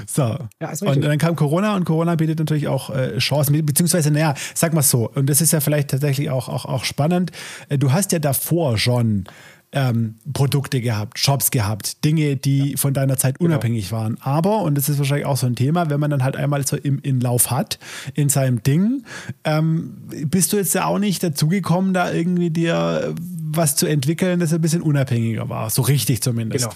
So. 0.08 0.38
Ja, 0.60 0.90
und 0.90 1.04
dann 1.04 1.18
kam 1.18 1.36
Corona 1.36 1.76
und 1.76 1.86
Corona 1.86 2.16
bietet 2.16 2.40
natürlich 2.40 2.68
auch 2.68 2.90
äh, 2.90 3.18
Chancen, 3.18 3.66
beziehungsweise, 3.66 4.12
naja, 4.12 4.34
sag 4.54 4.74
mal 4.74 4.82
so, 4.82 5.10
und 5.10 5.30
das 5.30 5.42
ist 5.42 5.54
ja 5.54 5.60
vielleicht 5.60 5.90
tatsächlich 5.90 6.30
auch, 6.30 6.50
auch, 6.50 6.66
auch 6.66 6.84
spannend. 6.84 7.32
Äh, 7.70 7.78
du 7.78 7.92
hast 7.92 8.12
ja 8.12 8.20
davor 8.20 8.78
schon 8.78 9.26
ähm, 9.74 10.16
Produkte 10.32 10.82
gehabt, 10.82 11.20
Shops 11.20 11.52
gehabt, 11.52 12.06
Dinge, 12.06 12.38
die 12.38 12.72
ja. 12.72 12.78
von 12.78 12.94
deiner 12.94 13.18
Zeit 13.18 13.40
genau. 13.40 13.50
unabhängig 13.50 13.90
genau. 13.90 14.02
waren. 14.02 14.18
Aber, 14.22 14.62
und 14.62 14.76
das 14.76 14.88
ist 14.88 15.00
wahrscheinlich 15.00 15.26
auch 15.26 15.38
so 15.38 15.48
ein 15.48 15.56
Thema, 15.56 15.90
wenn 15.90 16.00
man 16.00 16.12
dann 16.12 16.24
halt 16.24 16.38
einmal 16.38 16.66
so 16.66 16.78
im 16.78 17.00
Inlauf 17.00 17.52
hat, 17.52 17.80
in 18.14 18.30
seinem 18.30 18.62
Ding, 18.62 19.04
ähm, 19.44 19.96
bist 20.26 20.54
du 20.54 20.58
jetzt 20.58 20.76
ja 20.76 20.86
auch 20.86 21.00
nicht 21.00 21.24
dazugekommen, 21.24 21.94
da 21.94 22.12
irgendwie 22.12 22.52
dir 22.52 23.16
was 23.20 23.76
zu 23.76 23.88
entwickeln, 23.88 24.40
das 24.40 24.54
ein 24.54 24.62
bisschen 24.62 24.82
unabhängiger 24.82 25.50
war. 25.50 25.70
So 25.70 25.82
richtig 25.82 26.22
zumindest. 26.22 26.70
Genau 26.70 26.76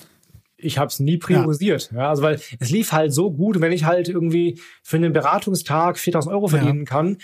ich 0.57 0.77
habe 0.77 0.87
es 0.87 0.99
nie 0.99 1.17
priorisiert. 1.17 1.89
Ja. 1.91 1.99
ja. 1.99 2.09
also 2.09 2.23
weil 2.23 2.39
es 2.59 2.69
lief 2.69 2.91
halt 2.91 3.13
so 3.13 3.31
gut, 3.31 3.61
wenn 3.61 3.71
ich 3.71 3.85
halt 3.85 4.09
irgendwie 4.09 4.59
für 4.83 4.97
einen 4.97 5.13
Beratungstag 5.13 5.97
4000 5.97 6.33
Euro 6.33 6.47
verdienen 6.47 6.79
ja. 6.79 6.85
kann, 6.85 7.17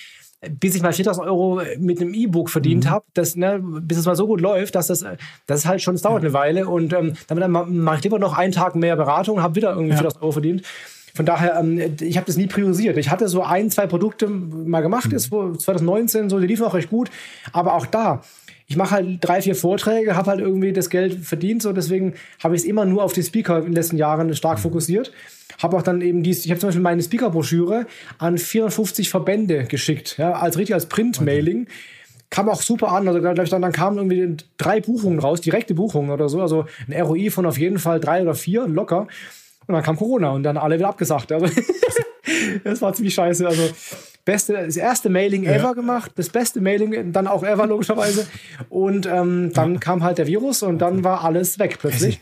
bis 0.50 0.76
ich 0.76 0.82
mal 0.82 0.94
4000 0.94 1.26
Euro 1.26 1.62
mit 1.80 2.02
einem 2.02 2.14
E-Book 2.14 2.50
verdient 2.50 2.86
mhm. 2.86 2.90
habe, 2.90 3.06
ne, 3.36 3.62
bis 3.82 3.98
es 3.98 4.06
mal 4.06 4.16
so 4.16 4.28
gut 4.28 4.42
läuft, 4.42 4.76
dass 4.76 4.88
das, 4.88 5.06
das 5.48 5.60
ist 5.60 5.66
halt 5.66 5.82
schon, 5.82 5.96
es 5.96 6.02
dauert 6.02 6.24
ja. 6.24 6.28
eine 6.28 6.34
Weile 6.34 6.68
und 6.68 6.94
ähm, 6.94 7.14
dann 7.28 7.52
mache 7.52 7.98
ich 7.98 8.04
lieber 8.04 8.20
noch 8.20 8.38
einen 8.38 8.52
Tag 8.52 8.76
mehr 8.76 8.96
Beratung 8.96 9.38
und 9.38 9.44
habe 9.44 9.56
wieder 9.56 9.72
irgendwie 9.72 9.92
ja. 9.92 9.98
4000 9.98 10.22
Euro 10.22 10.32
verdient. 10.34 10.64
Von 11.16 11.28
daher, 11.28 11.60
ähm, 11.60 11.96
ich 12.02 12.18
habe 12.18 12.26
das 12.26 12.38
nie 12.38 12.48
priorisiert. 12.48 12.98
Ich 12.98 13.12
hatte 13.12 13.28
so 13.28 13.44
ein, 13.44 13.70
zwei 13.70 13.86
Produkte 13.86 14.28
mal 14.28 14.82
gemacht, 14.82 15.10
mhm. 15.10 15.16
ist 15.16 15.30
2019, 15.30 16.30
so, 16.30 16.40
die 16.40 16.48
liefen 16.48 16.66
auch 16.66 16.74
recht 16.74 16.90
gut. 16.90 17.12
Aber 17.52 17.76
auch 17.76 17.86
da, 17.86 18.24
ich 18.68 18.78
mache 18.78 18.92
halt 18.92 19.18
drei, 19.22 19.42
vier 19.42 19.56
Vorträge, 19.56 20.16
habe 20.16 20.32
halt 20.32 20.40
irgendwie 20.40 20.74
das 20.74 20.90
Geld 20.90 21.20
verdient, 21.20 21.62
so 21.62 21.74
deswegen 21.74 22.14
habe 22.44 22.56
ich 22.56 22.62
es 22.62 22.68
immer 22.68 22.86
nur 22.86 23.04
auf 23.04 23.14
die 23.14 23.24
Speaker 23.24 23.60
in 23.60 23.66
den 23.66 23.74
letzten 23.74 23.98
Jahren 23.98 24.34
stark 24.36 24.58
mhm. 24.58 24.64
fokussiert. 24.64 25.12
Habe 25.62 25.78
auch 25.78 25.82
dann 25.82 26.02
eben 26.02 26.24
dies, 26.24 26.46
ich 26.46 26.52
habe 26.52 26.60
zum 26.60 26.70
Beispiel 26.70 26.82
meine 26.82 27.04
Speaker-Broschüre 27.04 27.86
an 28.18 28.38
450 28.38 29.10
Verbände 29.10 29.66
geschickt, 29.66 30.18
ja, 30.18 30.34
als 30.34 30.58
richtig 30.58 30.74
als 30.74 30.88
Print-Mailing. 30.88 31.68
Kam 32.30 32.50
auch 32.50 32.64
super 32.64 32.92
an. 32.92 33.08
Also 33.08 33.20
dann, 33.20 33.36
dann 33.36 33.72
kamen 33.72 33.98
irgendwie 33.98 34.44
drei 34.58 34.82
Buchungen 34.82 35.20
raus, 35.20 35.42
direkte 35.42 35.76
Buchungen 35.76 36.10
oder 36.10 36.30
so. 36.30 36.42
Also 36.42 36.66
ein 36.88 37.00
ROI 37.00 37.30
von 37.30 37.46
auf 37.46 37.60
jeden 37.60 37.78
Fall 37.78 38.00
drei 38.00 38.24
oder 38.24 38.34
vier, 38.34 38.68
locker. 38.68 39.08
Und 39.68 39.76
dann 39.76 39.84
kam 39.84 39.98
Corona 39.98 40.32
und 40.32 40.42
dann 40.42 40.58
alle 40.58 40.78
wieder 40.78 40.90
abgesagt. 40.90 41.32
Also 41.32 41.46
das 42.64 42.82
war 42.82 42.94
ziemlich 42.94 43.14
scheiße. 43.14 43.48
Also 43.48 43.70
beste, 44.26 44.54
das 44.54 44.78
erste 44.78 45.10
Mailing 45.10 45.44
ever 45.44 45.70
ja. 45.70 45.74
gemacht, 45.74 46.12
das 46.16 46.30
beste 46.30 46.62
Mailing 46.62 47.12
dann 47.12 47.28
auch 47.28 47.44
ever 47.44 47.68
logischerweise. 47.68 48.26
Und 48.70 49.06
ähm, 49.06 49.52
dann 49.54 49.74
ja. 49.74 49.80
kam 49.80 50.04
halt 50.04 50.18
der 50.18 50.28
Virus 50.28 50.64
und 50.64 50.80
dann 50.80 51.04
war 51.04 51.24
alles 51.24 51.60
weg 51.60 51.78
plötzlich. 51.80 52.22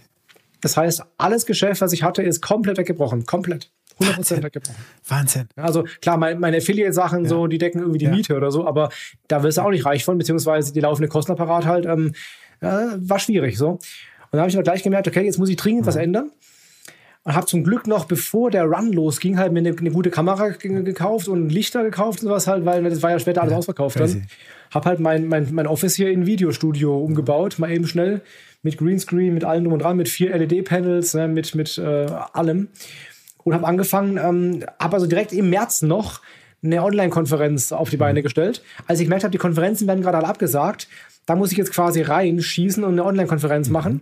Das 0.61 0.77
heißt, 0.77 1.03
alles 1.17 1.45
Geschäft, 1.45 1.81
was 1.81 1.91
ich 1.91 2.03
hatte, 2.03 2.21
ist 2.21 2.41
komplett 2.41 2.77
weggebrochen. 2.77 3.25
Komplett. 3.25 3.71
100% 3.99 4.17
Wahnsinn. 4.17 4.43
weggebrochen. 4.43 4.83
Wahnsinn. 5.07 5.47
Also 5.55 5.83
klar, 6.01 6.17
meine, 6.17 6.39
meine 6.39 6.57
Affiliate-Sachen, 6.57 7.23
ja. 7.23 7.29
so, 7.29 7.47
die 7.47 7.57
decken 7.57 7.79
irgendwie 7.81 7.99
die. 7.99 8.07
Miete 8.07 8.35
oder 8.35 8.51
so, 8.51 8.65
aber 8.65 8.89
da 9.27 9.43
wirst 9.43 9.57
du 9.57 9.61
auch 9.61 9.69
nicht 9.69 9.85
reich 9.85 10.05
von, 10.05 10.17
beziehungsweise 10.17 10.73
die 10.73 10.79
laufende 10.79 11.07
Kostenapparat 11.07 11.65
halt, 11.65 11.85
ähm, 11.85 12.13
äh, 12.61 12.67
war 12.67 13.19
schwierig 13.19 13.57
so. 13.57 13.69
Und 13.69 13.79
dann 14.31 14.41
habe 14.41 14.49
ich 14.49 14.55
aber 14.55 14.63
gleich 14.63 14.81
gemerkt, 14.81 15.07
okay, 15.07 15.23
jetzt 15.23 15.39
muss 15.39 15.49
ich 15.49 15.57
dringend 15.57 15.83
mhm. 15.83 15.87
was 15.87 15.95
ändern 15.95 16.31
und 17.23 17.35
habe 17.35 17.45
zum 17.45 17.63
Glück 17.63 17.85
noch, 17.85 18.05
bevor 18.05 18.49
der 18.49 18.65
Run 18.65 18.91
losging, 18.93 19.37
halt 19.37 19.53
mir 19.53 19.59
eine, 19.59 19.75
eine, 19.77 19.91
gute 19.91 20.09
Kamera 20.09 20.49
gekauft 20.49 21.27
und 21.27 21.49
Lichter 21.49 21.83
gekauft 21.83 22.21
und 22.21 22.29
sowas 22.29 22.47
halt, 22.47 22.65
weil 22.65 22.83
das 22.83 23.03
war 23.03 23.11
ja 23.11 23.19
später 23.19 23.41
alles 23.41 23.51
ja, 23.51 23.57
ausverkauft 23.59 23.99
dann. 23.99 24.27
Hab 24.71 24.85
halt 24.85 24.99
mein, 24.99 25.27
mein, 25.27 25.53
mein 25.53 25.67
Office 25.67 25.95
hier 25.95 26.09
in 26.09 26.25
Videostudio 26.25 26.97
umgebaut, 26.97 27.59
mal 27.59 27.69
eben 27.69 27.85
schnell 27.85 28.21
mit 28.63 28.77
Greenscreen, 28.77 29.33
mit 29.33 29.43
allem 29.43 29.63
drum 29.65 29.73
und 29.73 29.81
dran, 29.83 29.97
mit 29.97 30.09
vier 30.09 30.35
LED-Panels, 30.35 31.13
ne, 31.13 31.27
mit, 31.27 31.53
mit 31.55 31.77
äh, 31.77 32.07
allem. 32.33 32.69
Und 33.43 33.53
habe 33.53 33.67
angefangen, 33.67 34.17
ähm, 34.17 34.65
habe 34.79 34.95
also 34.95 35.07
direkt 35.07 35.33
im 35.33 35.49
März 35.49 35.81
noch 35.81 36.21
eine 36.63 36.83
Online-Konferenz 36.83 37.71
auf 37.71 37.89
die 37.89 37.97
Beine 37.97 38.19
mhm. 38.19 38.23
gestellt. 38.23 38.63
Als 38.87 38.99
ich 38.99 39.05
gemerkt 39.05 39.23
habe, 39.23 39.31
die 39.31 39.37
Konferenzen 39.37 39.87
werden 39.87 40.01
gerade 40.01 40.17
alle 40.17 40.27
abgesagt, 40.27 40.87
da 41.25 41.35
muss 41.35 41.51
ich 41.51 41.57
jetzt 41.57 41.71
quasi 41.71 42.01
reinschießen 42.01 42.83
und 42.83 42.93
eine 42.93 43.05
Online-Konferenz 43.05 43.67
mhm. 43.67 43.73
machen. 43.73 44.01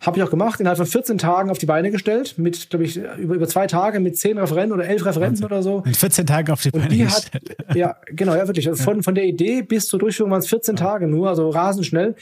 Habe 0.00 0.18
ich 0.18 0.22
auch 0.22 0.30
gemacht, 0.30 0.60
innerhalb 0.60 0.78
von 0.78 0.86
14 0.86 1.18
Tagen 1.18 1.50
auf 1.50 1.58
die 1.58 1.66
Beine 1.66 1.90
gestellt, 1.90 2.38
mit, 2.38 2.70
glaube 2.70 2.84
ich, 2.84 2.96
über, 2.96 3.34
über 3.34 3.48
zwei 3.48 3.66
Tage 3.66 4.00
mit 4.00 4.16
10 4.16 4.38
Referenten 4.38 4.72
oder 4.72 4.86
11 4.86 5.04
Referenten 5.04 5.44
oder 5.44 5.62
so. 5.62 5.82
In 5.84 5.94
14 5.94 6.26
Tagen 6.26 6.52
auf 6.52 6.62
die 6.62 6.70
Beine 6.70 6.88
die 6.88 7.04
gestellt. 7.04 7.56
Hat, 7.66 7.74
ja, 7.76 7.96
genau, 8.06 8.34
ja, 8.34 8.46
wirklich. 8.46 8.68
Also 8.68 8.82
von, 8.82 9.02
von 9.02 9.14
der 9.14 9.24
Idee 9.24 9.62
bis 9.62 9.86
zur 9.86 9.98
Durchführung 9.98 10.32
waren 10.32 10.40
es 10.40 10.48
14 10.48 10.76
ja. 10.76 10.84
Tage 10.84 11.06
nur, 11.06 11.28
also 11.28 11.48
rasend 11.50 11.86
schnell. 11.86 12.14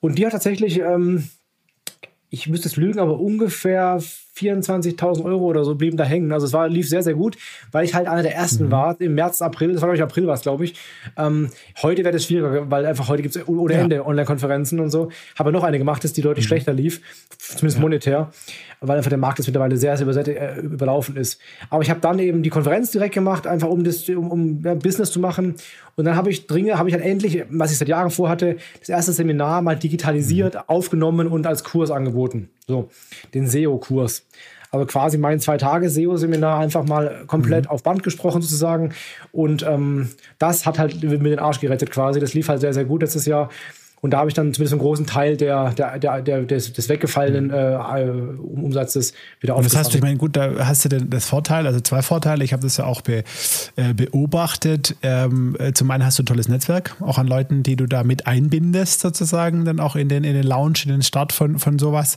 Und 0.00 0.18
die 0.18 0.24
hat 0.24 0.32
tatsächlich, 0.32 0.78
ähm, 0.80 1.28
ich 2.30 2.48
müsste 2.48 2.68
es 2.68 2.76
lügen, 2.76 2.98
aber 2.98 3.18
ungefähr 3.18 4.00
24.000 4.38 5.24
Euro 5.24 5.44
oder 5.44 5.64
so 5.64 5.74
blieben 5.74 5.96
da 5.96 6.04
hängen. 6.04 6.32
Also 6.32 6.46
es 6.46 6.52
war, 6.52 6.68
lief 6.68 6.88
sehr, 6.88 7.02
sehr 7.02 7.14
gut, 7.14 7.36
weil 7.72 7.84
ich 7.84 7.94
halt 7.94 8.06
einer 8.06 8.22
der 8.22 8.34
ersten 8.34 8.66
mhm. 8.66 8.70
war 8.70 9.00
im 9.00 9.14
März, 9.14 9.42
April. 9.42 9.72
Das 9.72 9.82
war, 9.82 9.88
glaube 9.88 9.96
ich, 9.96 10.02
April 10.02 10.26
war 10.26 10.34
es, 10.34 10.42
glaube 10.42 10.64
ich. 10.64 10.74
Ähm, 11.16 11.50
heute 11.82 12.04
wäre 12.04 12.12
das 12.12 12.24
schwieriger, 12.24 12.70
weil 12.70 12.86
einfach 12.86 13.08
heute 13.08 13.22
gibt 13.22 13.36
es 13.36 13.48
ohne 13.48 13.74
ja. 13.74 13.80
Ende 13.80 14.06
Online-Konferenzen 14.06 14.80
und 14.80 14.90
so. 14.90 15.10
Habe 15.38 15.52
noch 15.52 15.64
eine 15.64 15.78
gemacht, 15.78 16.04
die 16.16 16.20
deutlich 16.20 16.46
mhm. 16.46 16.48
schlechter 16.48 16.72
lief, 16.72 17.00
zumindest 17.38 17.78
ja. 17.78 17.82
monetär, 17.82 18.30
weil 18.80 18.96
einfach 18.96 19.10
der 19.10 19.18
Markt 19.18 19.38
jetzt 19.38 19.46
mittlerweile 19.46 19.76
sehr, 19.76 19.96
sehr 19.96 20.06
äh, 20.28 20.60
überlaufen 20.60 21.16
ist. 21.16 21.40
Aber 21.70 21.82
ich 21.82 21.90
habe 21.90 22.00
dann 22.00 22.18
eben 22.18 22.42
die 22.42 22.50
Konferenz 22.50 22.90
direkt 22.90 23.14
gemacht, 23.14 23.46
einfach 23.46 23.68
um 23.68 23.84
das, 23.84 24.08
um, 24.08 24.30
um 24.30 24.62
ja, 24.62 24.74
Business 24.74 25.10
zu 25.10 25.20
machen. 25.20 25.54
Und 25.96 26.04
dann 26.04 26.16
habe 26.16 26.30
ich 26.30 26.46
dringend, 26.46 26.76
habe 26.76 26.88
ich 26.88 26.94
halt 26.94 27.04
endlich, 27.04 27.44
was 27.50 27.72
ich 27.72 27.78
seit 27.78 27.88
Jahren 27.88 28.10
vorhatte, 28.10 28.56
das 28.78 28.88
erste 28.88 29.12
Seminar 29.12 29.62
mal 29.62 29.76
digitalisiert, 29.76 30.54
mhm. 30.54 30.60
aufgenommen 30.66 31.26
und 31.26 31.46
als 31.46 31.64
Kurs 31.64 31.90
angeboten. 31.90 32.50
So, 32.68 32.90
den 33.34 33.46
SEO-Kurs. 33.46 34.24
Also 34.70 34.84
quasi 34.84 35.16
mein 35.16 35.40
zwei 35.40 35.56
Tage 35.56 35.88
SEO-Seminar 35.88 36.58
einfach 36.58 36.84
mal 36.84 37.24
komplett 37.26 37.64
mhm. 37.64 37.70
auf 37.70 37.82
Band 37.82 38.02
gesprochen 38.02 38.42
sozusagen. 38.42 38.92
Und 39.32 39.62
ähm, 39.62 40.10
das 40.38 40.66
hat 40.66 40.78
halt 40.78 41.02
mit 41.02 41.24
den 41.24 41.38
Arsch 41.38 41.60
gerettet 41.60 41.90
quasi. 41.90 42.20
Das 42.20 42.34
lief 42.34 42.48
halt 42.48 42.60
sehr, 42.60 42.74
sehr 42.74 42.84
gut 42.84 43.00
letztes 43.00 43.24
Jahr. 43.24 43.48
Und 44.00 44.12
da 44.12 44.18
habe 44.18 44.28
ich 44.28 44.34
dann 44.34 44.52
zumindest 44.54 44.74
einen 44.74 44.80
großen 44.80 45.06
Teil 45.06 45.36
der, 45.36 45.70
der, 45.72 45.98
der, 45.98 46.22
der 46.22 46.42
des, 46.42 46.72
des 46.72 46.88
weggefallenen 46.88 47.46
mhm. 47.46 47.52
äh, 47.52 48.62
Umsatzes 48.62 49.12
wieder 49.40 49.54
aufgefangen. 49.54 49.72
Das 49.72 49.86
hast 49.86 49.92
du, 49.92 49.98
ich 49.98 50.02
meine, 50.02 50.16
gut, 50.16 50.36
da 50.36 50.66
hast 50.66 50.84
du 50.84 50.88
denn 50.88 51.10
das 51.10 51.24
Vorteil, 51.24 51.66
also 51.66 51.80
zwei 51.80 52.02
Vorteile. 52.02 52.44
Ich 52.44 52.52
habe 52.52 52.62
das 52.62 52.76
ja 52.76 52.84
auch 52.84 53.00
be, 53.00 53.24
äh, 53.76 53.94
beobachtet. 53.94 54.96
Ähm, 55.02 55.56
äh, 55.58 55.72
zum 55.72 55.90
einen 55.90 56.04
hast 56.04 56.18
du 56.18 56.22
ein 56.22 56.26
tolles 56.26 56.48
Netzwerk, 56.48 56.96
auch 57.00 57.18
an 57.18 57.26
Leuten, 57.26 57.62
die 57.62 57.76
du 57.76 57.86
da 57.86 58.04
mit 58.04 58.26
einbindest, 58.26 59.00
sozusagen, 59.00 59.64
dann 59.64 59.80
auch 59.80 59.96
in 59.96 60.08
den, 60.08 60.24
in 60.24 60.34
den 60.34 60.44
Launch, 60.44 60.84
in 60.84 60.92
den 60.92 61.02
Start 61.02 61.32
von, 61.32 61.58
von 61.58 61.78
sowas. 61.78 62.16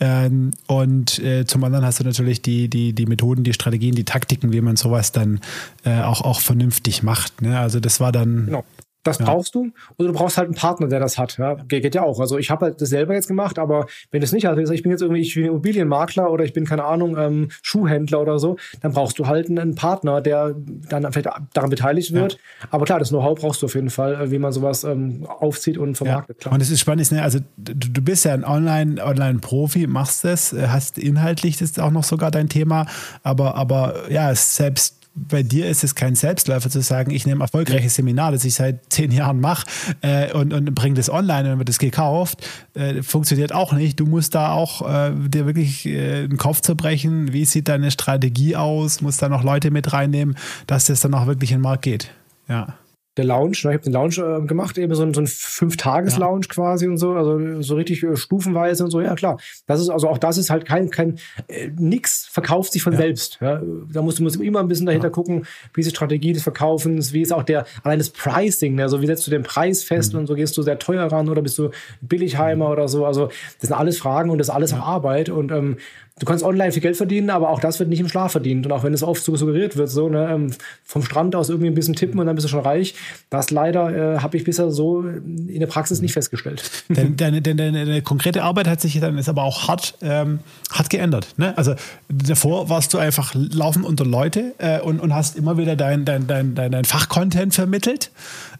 Ähm, 0.00 0.52
und 0.66 1.18
äh, 1.18 1.44
zum 1.44 1.64
anderen 1.64 1.84
hast 1.84 2.00
du 2.00 2.04
natürlich 2.04 2.42
die, 2.42 2.68
die, 2.68 2.92
die 2.92 3.06
Methoden, 3.06 3.44
die 3.44 3.52
Strategien, 3.52 3.94
die 3.94 4.04
Taktiken, 4.04 4.52
wie 4.52 4.60
man 4.60 4.76
sowas 4.76 5.12
dann 5.12 5.40
äh, 5.84 6.00
auch, 6.00 6.22
auch 6.22 6.40
vernünftig 6.40 7.02
macht. 7.02 7.42
Ne? 7.42 7.58
Also 7.58 7.80
das 7.80 8.00
war 8.00 8.12
dann. 8.12 8.46
Genau. 8.46 8.64
Das 9.02 9.18
ja. 9.18 9.24
brauchst 9.24 9.54
du. 9.54 9.70
Oder 9.96 10.08
du 10.08 10.14
brauchst 10.14 10.36
halt 10.36 10.48
einen 10.48 10.56
Partner, 10.56 10.88
der 10.88 11.00
das 11.00 11.16
hat. 11.16 11.38
Ja, 11.38 11.54
geht 11.54 11.94
ja 11.94 12.02
auch. 12.02 12.20
Also 12.20 12.36
ich 12.38 12.50
habe 12.50 12.66
halt 12.66 12.80
das 12.80 12.90
selber 12.90 13.14
jetzt 13.14 13.28
gemacht, 13.28 13.58
aber 13.58 13.86
wenn 14.10 14.20
du 14.20 14.24
es 14.24 14.32
nicht 14.32 14.46
hast, 14.46 14.58
ich 14.58 14.82
bin 14.82 14.92
jetzt 14.92 15.00
irgendwie, 15.00 15.22
ich 15.22 15.34
bin 15.34 15.46
Immobilienmakler 15.46 16.30
oder 16.30 16.44
ich 16.44 16.52
bin, 16.52 16.66
keine 16.66 16.84
Ahnung, 16.84 17.16
ähm, 17.16 17.48
Schuhhändler 17.62 18.20
oder 18.20 18.38
so, 18.38 18.56
dann 18.82 18.92
brauchst 18.92 19.18
du 19.18 19.26
halt 19.26 19.48
einen 19.48 19.74
Partner, 19.74 20.20
der 20.20 20.54
dann 20.88 21.10
vielleicht 21.12 21.30
daran 21.54 21.70
beteiligt 21.70 22.12
wird. 22.12 22.34
Ja. 22.34 22.38
Aber 22.70 22.84
klar, 22.84 22.98
das 22.98 23.08
Know-how 23.08 23.38
brauchst 23.38 23.62
du 23.62 23.66
auf 23.66 23.74
jeden 23.74 23.90
Fall, 23.90 24.20
äh, 24.20 24.30
wie 24.30 24.38
man 24.38 24.52
sowas 24.52 24.84
ähm, 24.84 25.26
aufzieht 25.26 25.78
und 25.78 25.96
vermarktet. 25.96 26.44
Ja. 26.44 26.52
Und 26.52 26.60
es 26.60 26.70
ist 26.70 26.80
spannend, 26.80 27.10
ne? 27.10 27.22
also 27.22 27.38
du, 27.56 27.74
du 27.74 28.02
bist 28.02 28.26
ja 28.26 28.34
ein 28.34 28.44
Online, 28.44 29.02
Online-Profi, 29.02 29.86
machst 29.86 30.24
das, 30.24 30.52
äh, 30.52 30.68
hast 30.68 30.98
inhaltlich 30.98 31.56
das 31.56 31.78
auch 31.78 31.90
noch 31.90 32.04
sogar 32.04 32.30
dein 32.30 32.48
Thema, 32.48 32.86
aber, 33.22 33.54
aber 33.54 34.10
ja, 34.10 34.34
selbst 34.34 34.99
bei 35.28 35.42
dir 35.42 35.68
ist 35.68 35.84
es 35.84 35.94
kein 35.94 36.14
Selbstläufer 36.14 36.70
zu 36.70 36.80
sagen, 36.80 37.10
ich 37.10 37.26
nehme 37.26 37.42
erfolgreiches 37.42 37.94
Seminar, 37.94 38.32
das 38.32 38.44
ich 38.44 38.54
seit 38.54 38.92
zehn 38.92 39.10
Jahren 39.10 39.40
mache 39.40 39.66
äh, 40.00 40.32
und, 40.32 40.52
und 40.52 40.74
bringe 40.74 40.94
das 40.94 41.10
online 41.10 41.40
und 41.40 41.48
dann 41.50 41.58
wird 41.58 41.68
das 41.68 41.78
gekauft. 41.78 42.46
Äh, 42.74 43.02
funktioniert 43.02 43.52
auch 43.52 43.72
nicht. 43.72 44.00
Du 44.00 44.06
musst 44.06 44.34
da 44.34 44.52
auch 44.52 44.88
äh, 44.88 45.12
dir 45.28 45.46
wirklich 45.46 45.86
äh, 45.86 46.26
den 46.26 46.38
Kopf 46.38 46.60
zerbrechen. 46.60 47.32
Wie 47.32 47.44
sieht 47.44 47.68
deine 47.68 47.90
Strategie 47.90 48.56
aus? 48.56 49.00
Musst 49.00 49.22
da 49.22 49.28
noch 49.28 49.42
Leute 49.42 49.70
mit 49.70 49.92
reinnehmen, 49.92 50.36
dass 50.66 50.86
das 50.86 51.00
dann 51.00 51.14
auch 51.14 51.26
wirklich 51.26 51.50
in 51.52 51.58
den 51.58 51.62
Markt 51.62 51.82
geht. 51.82 52.10
Ja 52.48 52.74
der 53.16 53.24
Lounge. 53.24 53.58
Ne? 53.64 53.70
Ich 53.70 53.74
habe 53.74 53.78
den 53.80 53.92
Lounge 53.92 54.16
äh, 54.18 54.46
gemacht, 54.46 54.78
eben 54.78 54.94
so 54.94 55.02
ein, 55.02 55.12
so 55.12 55.20
ein 55.20 55.26
Fünf-Tages-Lounge 55.26 56.46
ja. 56.48 56.54
quasi 56.54 56.86
und 56.86 56.96
so, 56.96 57.12
also 57.14 57.60
so 57.60 57.74
richtig 57.74 58.02
äh, 58.02 58.16
stufenweise 58.16 58.84
und 58.84 58.90
so. 58.90 59.00
Ja, 59.00 59.14
klar. 59.14 59.38
Das 59.66 59.80
ist, 59.80 59.88
also 59.88 60.08
auch 60.08 60.18
das 60.18 60.38
ist 60.38 60.50
halt 60.50 60.64
kein, 60.64 60.90
kein, 60.90 61.18
äh, 61.48 61.70
nix 61.76 62.26
verkauft 62.26 62.72
sich 62.72 62.82
von 62.82 62.92
ja. 62.92 63.00
selbst. 63.00 63.38
Ja? 63.40 63.60
Da 63.92 64.02
musst 64.02 64.18
du 64.18 64.22
musst 64.22 64.40
immer 64.40 64.60
ein 64.60 64.68
bisschen 64.68 64.86
dahinter 64.86 65.08
ja. 65.08 65.12
gucken, 65.12 65.46
wie 65.74 65.80
ist 65.80 65.90
die 65.90 65.94
Strategie 65.94 66.32
des 66.32 66.42
Verkaufens, 66.42 67.12
wie 67.12 67.22
ist 67.22 67.32
auch 67.32 67.42
der, 67.42 67.66
allein 67.82 67.98
das 67.98 68.10
Pricing, 68.10 68.76
ne? 68.76 68.82
also 68.84 69.02
wie 69.02 69.06
setzt 69.06 69.26
du 69.26 69.30
den 69.30 69.42
Preis 69.42 69.82
fest 69.82 70.12
mhm. 70.12 70.20
und 70.20 70.26
so 70.26 70.34
gehst 70.34 70.56
du 70.56 70.62
sehr 70.62 70.78
teuer 70.78 71.10
ran 71.10 71.28
oder 71.28 71.42
bist 71.42 71.58
du 71.58 71.70
Billigheimer 72.00 72.66
mhm. 72.66 72.72
oder 72.72 72.88
so. 72.88 73.06
Also 73.06 73.26
das 73.26 73.68
sind 73.68 73.72
alles 73.72 73.98
Fragen 73.98 74.30
und 74.30 74.38
das 74.38 74.48
ist 74.48 74.54
alles 74.54 74.72
auch 74.72 74.86
Arbeit 74.86 75.28
und 75.28 75.50
ähm, 75.50 75.76
du 76.20 76.26
kannst 76.26 76.44
online 76.44 76.70
viel 76.70 76.82
Geld 76.82 76.96
verdienen, 76.96 77.30
aber 77.30 77.50
auch 77.50 77.58
das 77.60 77.78
wird 77.80 77.88
nicht 77.88 77.98
im 77.98 78.08
Schlaf 78.08 78.32
verdient. 78.32 78.66
Und 78.66 78.72
auch 78.72 78.84
wenn 78.84 78.94
es 78.94 79.02
oft 79.02 79.24
so 79.24 79.34
suggeriert 79.34 79.76
wird, 79.76 79.88
so 79.88 80.08
ne, 80.08 80.28
ähm, 80.30 80.52
vom 80.84 81.02
Strand 81.02 81.34
aus 81.34 81.48
irgendwie 81.48 81.68
ein 81.68 81.74
bisschen 81.74 81.96
tippen 81.96 82.20
und 82.20 82.26
dann 82.26 82.36
bist 82.36 82.44
du 82.44 82.48
schon 82.48 82.60
reich, 82.60 82.94
das 83.30 83.50
leider 83.50 84.16
äh, 84.16 84.18
habe 84.20 84.36
ich 84.36 84.44
bisher 84.44 84.70
so 84.70 85.00
in 85.00 85.58
der 85.58 85.66
Praxis 85.66 86.00
nicht 86.00 86.12
festgestellt. 86.12 86.70
Denn 86.88 87.16
deine, 87.16 87.42
deine, 87.42 87.72
deine, 87.72 88.02
konkrete 88.02 88.42
Arbeit 88.42 88.68
hat 88.68 88.80
sich 88.80 89.00
dann 89.00 89.16
ist 89.18 89.28
aber 89.28 89.42
auch 89.42 89.66
hart, 89.66 89.94
ähm, 90.02 90.40
hart 90.70 90.90
geändert. 90.90 91.28
Ne? 91.38 91.56
Also 91.56 91.74
davor 92.08 92.68
warst 92.68 92.92
du 92.92 92.98
einfach 92.98 93.34
laufen 93.34 93.82
unter 93.82 94.04
Leute 94.04 94.54
äh, 94.58 94.80
und, 94.80 95.00
und 95.00 95.14
hast 95.14 95.36
immer 95.36 95.56
wieder 95.56 95.74
dein, 95.74 96.04
dein, 96.04 96.26
dein, 96.26 96.54
dein, 96.54 96.70
dein 96.70 96.84
Fachcontent 96.84 97.54
vermittelt. 97.54 98.10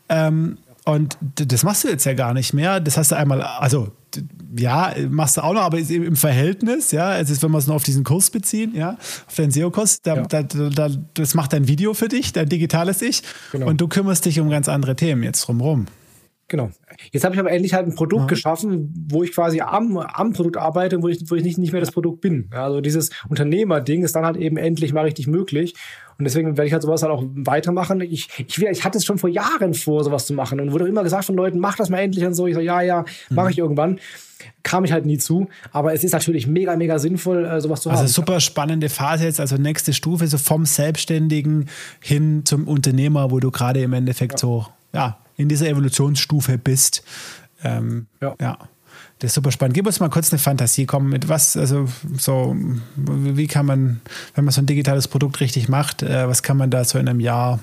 Ähm, 0.08 0.56
und 0.84 1.18
das 1.34 1.62
machst 1.62 1.84
du 1.84 1.88
jetzt 1.88 2.04
ja 2.04 2.14
gar 2.14 2.34
nicht 2.34 2.54
mehr. 2.54 2.80
Das 2.80 2.96
hast 2.96 3.12
du 3.12 3.16
einmal, 3.16 3.42
also 3.42 3.92
ja, 4.56 4.94
machst 5.08 5.36
du 5.36 5.42
auch 5.42 5.52
noch, 5.52 5.62
aber 5.62 5.78
im 5.78 6.16
Verhältnis, 6.16 6.90
ja, 6.90 7.18
es 7.18 7.30
ist, 7.30 7.42
wenn 7.42 7.50
wir 7.50 7.58
es 7.58 7.66
nur 7.66 7.76
auf 7.76 7.84
diesen 7.84 8.02
Kurs 8.02 8.30
beziehen, 8.30 8.74
ja, 8.74 8.96
auf 9.26 9.34
deinen 9.36 9.50
SEO-Kurs, 9.50 10.02
da, 10.02 10.16
ja. 10.16 10.22
da, 10.22 10.42
da, 10.42 10.88
das 11.14 11.34
macht 11.34 11.52
dein 11.52 11.68
Video 11.68 11.94
für 11.94 12.08
dich, 12.08 12.32
dein 12.32 12.48
digitales 12.48 13.02
Ich. 13.02 13.22
Genau. 13.52 13.66
Und 13.66 13.80
du 13.80 13.88
kümmerst 13.88 14.24
dich 14.24 14.40
um 14.40 14.50
ganz 14.50 14.68
andere 14.68 14.96
Themen 14.96 15.22
jetzt 15.22 15.42
drumherum. 15.42 15.86
Genau. 16.50 16.68
Jetzt 17.12 17.24
habe 17.24 17.32
ich 17.32 17.40
aber 17.40 17.52
endlich 17.52 17.74
halt 17.74 17.86
ein 17.86 17.94
Produkt 17.94 18.22
ja. 18.22 18.26
geschaffen, 18.26 18.92
wo 19.08 19.22
ich 19.22 19.32
quasi 19.32 19.60
am, 19.60 19.96
am 19.98 20.32
Produkt 20.32 20.56
arbeite, 20.56 21.00
wo 21.00 21.06
ich, 21.06 21.30
wo 21.30 21.36
ich 21.36 21.44
nicht, 21.44 21.58
nicht 21.58 21.70
mehr 21.70 21.80
das 21.80 21.92
Produkt 21.92 22.20
bin. 22.20 22.50
Also 22.50 22.80
dieses 22.80 23.10
Unternehmerding 23.28 24.02
ist 24.02 24.16
dann 24.16 24.26
halt 24.26 24.36
eben 24.36 24.56
endlich 24.56 24.92
mal 24.92 25.04
richtig 25.04 25.28
möglich. 25.28 25.74
Und 26.18 26.24
deswegen 26.24 26.56
werde 26.56 26.66
ich 26.66 26.72
halt 26.72 26.82
sowas 26.82 27.04
halt 27.04 27.12
auch 27.12 27.22
weitermachen. 27.24 28.00
Ich, 28.00 28.28
ich, 28.36 28.60
ich 28.60 28.84
hatte 28.84 28.98
es 28.98 29.04
schon 29.04 29.16
vor 29.16 29.30
Jahren 29.30 29.74
vor, 29.74 30.02
sowas 30.02 30.26
zu 30.26 30.34
machen. 30.34 30.58
Und 30.58 30.72
wurde 30.72 30.88
immer 30.88 31.04
gesagt 31.04 31.24
von 31.24 31.36
Leuten, 31.36 31.60
mach 31.60 31.76
das 31.76 31.88
mal 31.88 31.98
endlich 31.98 32.24
und 32.24 32.34
so. 32.34 32.48
Ich 32.48 32.54
so, 32.54 32.60
ja, 32.60 32.82
ja, 32.82 33.04
mache 33.30 33.46
mhm. 33.46 33.52
ich 33.52 33.58
irgendwann. 33.58 34.00
Kam 34.64 34.84
ich 34.84 34.90
halt 34.90 35.06
nie 35.06 35.18
zu. 35.18 35.46
Aber 35.70 35.94
es 35.94 36.02
ist 36.02 36.12
natürlich 36.12 36.48
mega, 36.48 36.74
mega 36.74 36.98
sinnvoll, 36.98 37.44
äh, 37.44 37.60
sowas 37.60 37.82
zu 37.82 37.90
also 37.90 38.00
haben. 38.00 38.06
Also 38.06 38.12
super 38.12 38.40
spannende 38.40 38.88
Phase 38.88 39.24
jetzt, 39.24 39.38
also 39.38 39.54
nächste 39.54 39.92
Stufe, 39.92 40.26
so 40.26 40.36
vom 40.36 40.66
Selbstständigen 40.66 41.68
hin 42.00 42.42
zum 42.44 42.66
Unternehmer, 42.66 43.30
wo 43.30 43.38
du 43.38 43.52
gerade 43.52 43.80
im 43.82 43.92
Endeffekt 43.92 44.32
ja. 44.32 44.38
so, 44.38 44.66
ja, 44.92 45.16
in 45.40 45.48
dieser 45.48 45.68
Evolutionsstufe 45.68 46.58
bist. 46.58 47.02
Ähm, 47.62 48.06
ja. 48.20 48.34
ja. 48.40 48.58
Das 49.18 49.30
ist 49.30 49.34
super 49.34 49.52
spannend. 49.52 49.74
Gib 49.74 49.86
uns 49.86 50.00
mal 50.00 50.08
kurz 50.08 50.32
eine 50.32 50.38
Fantasie. 50.38 50.86
Komm, 50.86 51.10
mit 51.10 51.28
was, 51.28 51.56
also 51.56 51.86
so, 52.16 52.56
wie 52.96 53.46
kann 53.46 53.66
man, 53.66 54.00
wenn 54.34 54.44
man 54.44 54.52
so 54.52 54.62
ein 54.62 54.66
digitales 54.66 55.08
Produkt 55.08 55.40
richtig 55.40 55.68
macht, 55.68 56.02
äh, 56.02 56.26
was 56.26 56.42
kann 56.42 56.56
man 56.56 56.70
da 56.70 56.84
so 56.84 56.98
in 56.98 57.06
einem 57.06 57.20
Jahr 57.20 57.60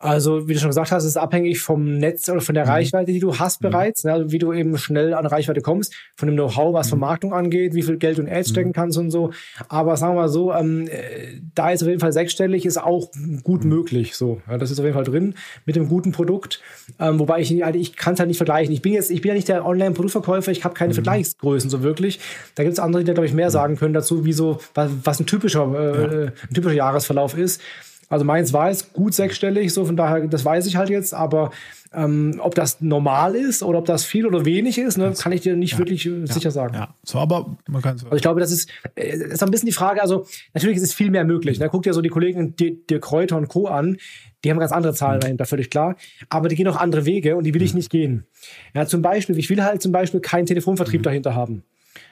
Also, 0.00 0.46
wie 0.46 0.54
du 0.54 0.60
schon 0.60 0.70
gesagt 0.70 0.92
hast, 0.92 1.04
ist 1.04 1.16
abhängig 1.16 1.60
vom 1.60 1.98
Netz 1.98 2.28
oder 2.28 2.40
von 2.40 2.54
der 2.54 2.66
mhm. 2.66 2.70
Reichweite, 2.70 3.12
die 3.12 3.18
du 3.18 3.36
hast 3.36 3.60
mhm. 3.60 3.70
bereits, 3.70 4.04
ne? 4.04 4.12
also 4.12 4.30
wie 4.30 4.38
du 4.38 4.52
eben 4.52 4.78
schnell 4.78 5.12
an 5.12 5.26
Reichweite 5.26 5.60
kommst, 5.60 5.92
von 6.14 6.28
dem 6.28 6.36
Know-how, 6.36 6.72
was 6.72 6.86
mhm. 6.86 6.90
Vermarktung 6.90 7.32
angeht, 7.32 7.74
wie 7.74 7.82
viel 7.82 7.96
Geld 7.96 8.20
und 8.20 8.28
Ads 8.28 8.50
mhm. 8.50 8.52
stecken 8.52 8.72
kannst 8.72 8.96
und 8.96 9.10
so. 9.10 9.32
Aber 9.68 9.96
sagen 9.96 10.14
wir 10.14 10.20
mal 10.22 10.28
so, 10.28 10.52
ähm, 10.52 10.86
äh, 10.86 11.40
da 11.56 11.72
ist 11.72 11.82
auf 11.82 11.88
jeden 11.88 11.98
Fall 11.98 12.12
sechsstellig, 12.12 12.64
ist 12.64 12.78
auch 12.78 13.10
gut 13.42 13.64
mhm. 13.64 13.70
möglich. 13.70 14.14
So, 14.14 14.40
ja, 14.48 14.56
das 14.56 14.70
ist 14.70 14.78
auf 14.78 14.84
jeden 14.84 14.94
Fall 14.94 15.04
drin 15.04 15.34
mit 15.66 15.74
dem 15.74 15.88
guten 15.88 16.12
Produkt. 16.12 16.60
Ähm, 17.00 17.18
wobei 17.18 17.40
ich, 17.40 17.64
also 17.64 17.78
ich 17.78 17.96
kann 17.96 18.14
es 18.14 18.20
halt 18.20 18.28
nicht 18.28 18.36
vergleichen. 18.36 18.72
Ich 18.72 18.82
bin 18.82 18.92
jetzt, 18.92 19.10
ich 19.10 19.20
bin 19.20 19.30
ja 19.30 19.34
nicht 19.34 19.48
der 19.48 19.66
Online-Produktverkäufer, 19.66 20.52
ich 20.52 20.62
habe 20.62 20.74
keine 20.74 20.90
mhm. 20.90 20.94
Vergleichsgrößen 20.94 21.70
so 21.70 21.82
wirklich. 21.82 22.20
Da 22.54 22.62
gibt 22.62 22.74
es 22.74 22.78
andere, 22.78 23.02
die 23.02 23.06
da, 23.08 23.14
glaube 23.14 23.26
ich, 23.26 23.34
mehr 23.34 23.50
sagen 23.50 23.74
können 23.76 23.94
dazu, 23.94 24.24
wie 24.24 24.32
so, 24.32 24.60
was, 24.74 24.92
was 25.02 25.18
ein 25.18 25.26
typischer, 25.26 25.66
äh, 25.74 26.02
ja. 26.02 26.32
ein 26.48 26.54
typischer 26.54 26.76
Jahresverlauf 26.76 27.36
ist. 27.36 27.60
Also 28.08 28.24
meins 28.24 28.52
war 28.52 28.70
es 28.70 28.92
gut 28.92 29.14
sechsstellig, 29.14 29.72
so 29.72 29.84
von 29.84 29.96
daher, 29.96 30.26
das 30.26 30.44
weiß 30.44 30.66
ich 30.66 30.76
halt 30.76 30.88
jetzt, 30.88 31.12
aber 31.12 31.50
ähm, 31.92 32.40
ob 32.42 32.54
das 32.54 32.80
normal 32.80 33.34
ist 33.34 33.62
oder 33.62 33.78
ob 33.78 33.86
das 33.86 34.04
viel 34.04 34.26
oder 34.26 34.44
wenig 34.44 34.78
ist, 34.78 34.98
ne, 34.98 35.12
kann 35.18 35.32
ich 35.32 35.42
dir 35.42 35.56
nicht 35.56 35.72
ja, 35.72 35.78
wirklich 35.78 36.06
äh, 36.06 36.20
ja, 36.20 36.26
sicher 36.26 36.50
sagen. 36.50 36.74
Ja, 36.74 36.94
so, 37.02 37.18
aber 37.18 37.56
man 37.66 37.82
kann 37.82 37.98
so. 37.98 38.06
Also 38.06 38.16
ich 38.16 38.22
glaube, 38.22 38.40
das 38.40 38.52
ist, 38.52 38.70
äh, 38.94 39.16
ist 39.16 39.42
ein 39.42 39.50
bisschen 39.50 39.66
die 39.66 39.72
Frage, 39.72 40.02
also 40.02 40.26
natürlich 40.54 40.76
ist 40.76 40.82
es 40.82 40.94
viel 40.94 41.10
mehr 41.10 41.24
möglich. 41.24 41.58
Ne? 41.58 41.68
Guck 41.70 41.82
dir 41.82 41.94
so 41.94 42.02
die 42.02 42.08
Kollegen 42.08 42.54
Dirk 42.56 43.02
Kräuter 43.02 43.36
und 43.36 43.48
Co. 43.48 43.66
an, 43.66 43.96
die 44.44 44.50
haben 44.50 44.58
ganz 44.58 44.72
andere 44.72 44.94
Zahlen 44.94 45.16
mhm. 45.16 45.20
dahinter, 45.20 45.46
völlig 45.46 45.70
klar. 45.70 45.96
Aber 46.28 46.48
die 46.48 46.56
gehen 46.56 46.68
auch 46.68 46.76
andere 46.76 47.06
Wege 47.06 47.36
und 47.36 47.44
die 47.44 47.54
will 47.54 47.62
ich 47.62 47.72
mhm. 47.72 47.78
nicht 47.78 47.90
gehen. 47.90 48.26
Ja, 48.74 48.86
zum 48.86 49.02
Beispiel, 49.02 49.38
ich 49.38 49.50
will 49.50 49.62
halt 49.62 49.82
zum 49.82 49.92
Beispiel 49.92 50.20
keinen 50.20 50.46
Telefonvertrieb 50.46 51.00
mhm. 51.00 51.04
dahinter 51.04 51.34
haben. 51.34 51.64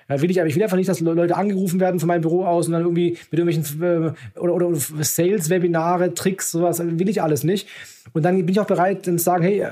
Ja, 0.09 0.21
will 0.21 0.31
ich, 0.31 0.41
aber 0.41 0.49
ich 0.49 0.55
will 0.55 0.63
einfach 0.63 0.77
nicht, 0.77 0.89
dass 0.89 1.01
Leute 1.01 1.37
angerufen 1.37 1.81
werden 1.81 1.99
von 1.99 2.07
meinem 2.07 2.21
Büro 2.21 2.45
aus 2.45 2.67
und 2.67 2.73
dann 2.73 2.83
irgendwie 2.83 3.19
mit 3.31 3.41
irgendwelchen 3.41 3.83
äh, 3.83 4.39
oder, 4.39 4.55
oder 4.55 4.71
Sales-Webinare, 4.75 6.15
Tricks, 6.15 6.53
sowas, 6.53 6.81
will 6.81 7.09
ich 7.09 7.23
alles 7.23 7.43
nicht. 7.43 7.69
Und 8.13 8.25
dann 8.25 8.37
bin 8.37 8.49
ich 8.49 8.61
auch 8.61 8.67
bereit, 8.67 9.07
dann 9.07 9.19
zu 9.19 9.25
sagen, 9.25 9.43
hey, 9.43 9.61
äh, 9.61 9.71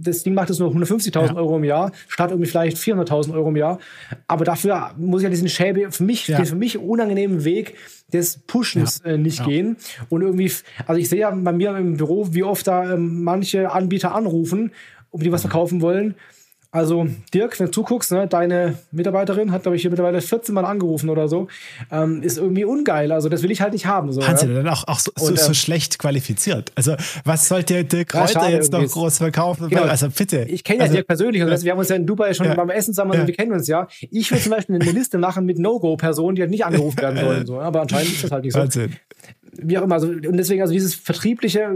das 0.00 0.22
Ding 0.22 0.34
macht 0.34 0.48
jetzt 0.48 0.58
nur 0.58 0.70
150.000 0.70 1.26
ja. 1.26 1.34
Euro 1.34 1.56
im 1.56 1.64
Jahr, 1.64 1.92
statt 2.08 2.30
irgendwie 2.30 2.48
vielleicht 2.48 2.76
400.000 2.76 3.34
Euro 3.34 3.48
im 3.48 3.56
Jahr. 3.56 3.78
Aber 4.26 4.44
dafür 4.44 4.92
muss 4.96 5.20
ich 5.20 5.24
ja 5.24 5.30
diesen 5.30 5.48
Schäbe, 5.48 5.90
für 5.90 6.04
mich, 6.04 6.28
ja. 6.28 6.36
den 6.36 6.46
für 6.46 6.56
mich 6.56 6.78
unangenehmen 6.78 7.44
Weg 7.44 7.74
des 8.12 8.38
Pushens 8.38 9.02
ja. 9.04 9.12
äh, 9.12 9.18
nicht 9.18 9.44
gehen. 9.44 9.76
Und 10.08 10.22
irgendwie, 10.22 10.50
also 10.86 11.00
ich 11.00 11.08
sehe 11.08 11.20
ja 11.20 11.30
bei 11.30 11.52
mir 11.52 11.76
im 11.76 11.96
Büro, 11.96 12.28
wie 12.32 12.42
oft 12.42 12.66
da 12.66 12.94
äh, 12.94 12.96
manche 12.96 13.70
Anbieter 13.70 14.14
anrufen, 14.14 14.72
ob 15.10 15.22
die 15.22 15.32
was 15.32 15.42
verkaufen 15.42 15.80
wollen. 15.80 16.14
Also, 16.70 17.06
Dirk, 17.32 17.58
wenn 17.58 17.66
du 17.66 17.72
zuguckst, 17.72 18.12
ne, 18.12 18.26
deine 18.28 18.78
Mitarbeiterin 18.92 19.52
hat, 19.52 19.62
glaube 19.62 19.76
ich, 19.76 19.82
hier 19.82 19.90
mittlerweile 19.90 20.20
14 20.20 20.54
Mal 20.54 20.66
angerufen 20.66 21.08
oder 21.08 21.26
so. 21.26 21.48
Ähm, 21.90 22.22
ist 22.22 22.36
irgendwie 22.36 22.66
ungeil. 22.66 23.10
Also, 23.10 23.30
das 23.30 23.42
will 23.42 23.50
ich 23.50 23.62
halt 23.62 23.72
nicht 23.72 23.86
haben. 23.86 24.12
So, 24.12 24.26
Hans, 24.26 24.42
ja? 24.42 24.48
dann 24.48 24.68
auch, 24.68 24.86
auch 24.86 24.98
so, 24.98 25.10
Und, 25.18 25.28
so, 25.28 25.36
so, 25.36 25.46
ähm, 25.48 25.54
schlecht 25.54 25.98
qualifiziert. 25.98 26.70
Also, 26.74 26.94
was 27.24 27.48
sollte 27.48 27.84
Dirk 27.84 28.08
Kräuter 28.08 28.50
jetzt 28.50 28.70
noch 28.70 28.86
groß 28.86 29.16
verkaufen? 29.16 29.70
Genau. 29.70 29.84
Also, 29.84 30.10
bitte. 30.10 30.42
Ich 30.42 30.62
kenne 30.62 30.80
ja 30.80 30.82
also, 30.84 30.96
Dirk 30.96 31.06
persönlich. 31.06 31.42
Also, 31.42 31.64
wir 31.64 31.72
haben 31.72 31.78
uns 31.78 31.88
ja 31.88 31.96
in 31.96 32.06
Dubai 32.06 32.34
schon 32.34 32.44
ja. 32.44 32.54
beim 32.54 32.68
Essen 32.68 32.92
zusammen, 32.92 33.14
ja. 33.14 33.26
wir 33.26 33.34
kennen 33.34 33.52
uns 33.52 33.66
ja. 33.66 33.88
Ich 34.10 34.30
will 34.30 34.38
zum 34.38 34.52
Beispiel 34.52 34.74
eine 34.74 34.90
Liste 34.90 35.16
machen 35.16 35.46
mit 35.46 35.58
No-Go-Personen, 35.58 36.36
die 36.36 36.42
halt 36.42 36.50
nicht 36.50 36.66
angerufen 36.66 36.98
werden 36.98 37.18
sollen. 37.24 37.46
So. 37.46 37.60
Aber 37.60 37.80
anscheinend 37.80 38.12
ist 38.12 38.24
das 38.24 38.30
halt 38.30 38.44
nicht 38.44 38.52
so. 38.52 38.60
Wahnsinn 38.60 38.92
wie 39.60 39.78
auch 39.78 39.82
immer. 39.82 39.96
Also, 39.96 40.08
und 40.08 40.36
deswegen, 40.36 40.62
also 40.62 40.72
dieses 40.72 40.94
Vertriebliche, 40.94 41.70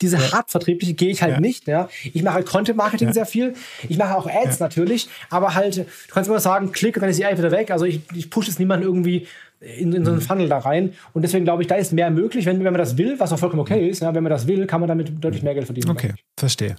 diese 0.00 0.16
ja. 0.16 0.32
Hart-Vertriebliche 0.32 0.94
gehe 0.94 1.10
ich 1.10 1.22
halt 1.22 1.34
ja. 1.34 1.40
nicht. 1.40 1.66
Ja. 1.66 1.88
Ich 2.12 2.22
mache 2.22 2.34
halt 2.34 2.46
Content-Marketing 2.46 3.08
ja. 3.08 3.14
sehr 3.14 3.26
viel. 3.26 3.54
Ich 3.88 3.98
mache 3.98 4.16
auch 4.16 4.26
Ads 4.26 4.60
natürlich, 4.60 5.08
aber 5.30 5.54
halt, 5.54 5.78
du 5.78 5.84
kannst 6.12 6.28
immer 6.28 6.40
sagen, 6.40 6.72
klick 6.72 6.96
und 6.96 7.02
dann 7.02 7.10
ist 7.10 7.18
die 7.18 7.24
einfach 7.24 7.42
wieder 7.42 7.52
weg. 7.52 7.70
Also 7.70 7.84
ich, 7.84 8.00
ich 8.14 8.30
pushe 8.30 8.48
jetzt 8.48 8.58
niemanden 8.58 8.86
irgendwie 8.86 9.26
in, 9.60 9.92
in 9.92 10.04
so 10.04 10.10
einen 10.10 10.20
mhm. 10.20 10.24
Funnel 10.24 10.48
da 10.48 10.58
rein. 10.58 10.92
Und 11.12 11.22
deswegen 11.22 11.44
glaube 11.44 11.62
ich, 11.62 11.68
da 11.68 11.76
ist 11.76 11.92
mehr 11.92 12.10
möglich, 12.10 12.46
wenn, 12.46 12.58
wenn 12.58 12.72
man 12.72 12.74
das 12.74 12.96
will, 12.98 13.18
was 13.18 13.32
auch 13.32 13.38
vollkommen 13.38 13.62
okay 13.62 13.88
ist. 13.88 14.02
Ja, 14.02 14.14
wenn 14.14 14.22
man 14.22 14.30
das 14.30 14.46
will, 14.46 14.66
kann 14.66 14.80
man 14.80 14.88
damit 14.88 15.12
deutlich 15.22 15.42
mehr 15.42 15.54
Geld 15.54 15.66
verdienen. 15.66 15.90
Okay, 15.90 16.14
verstehe. 16.36 16.76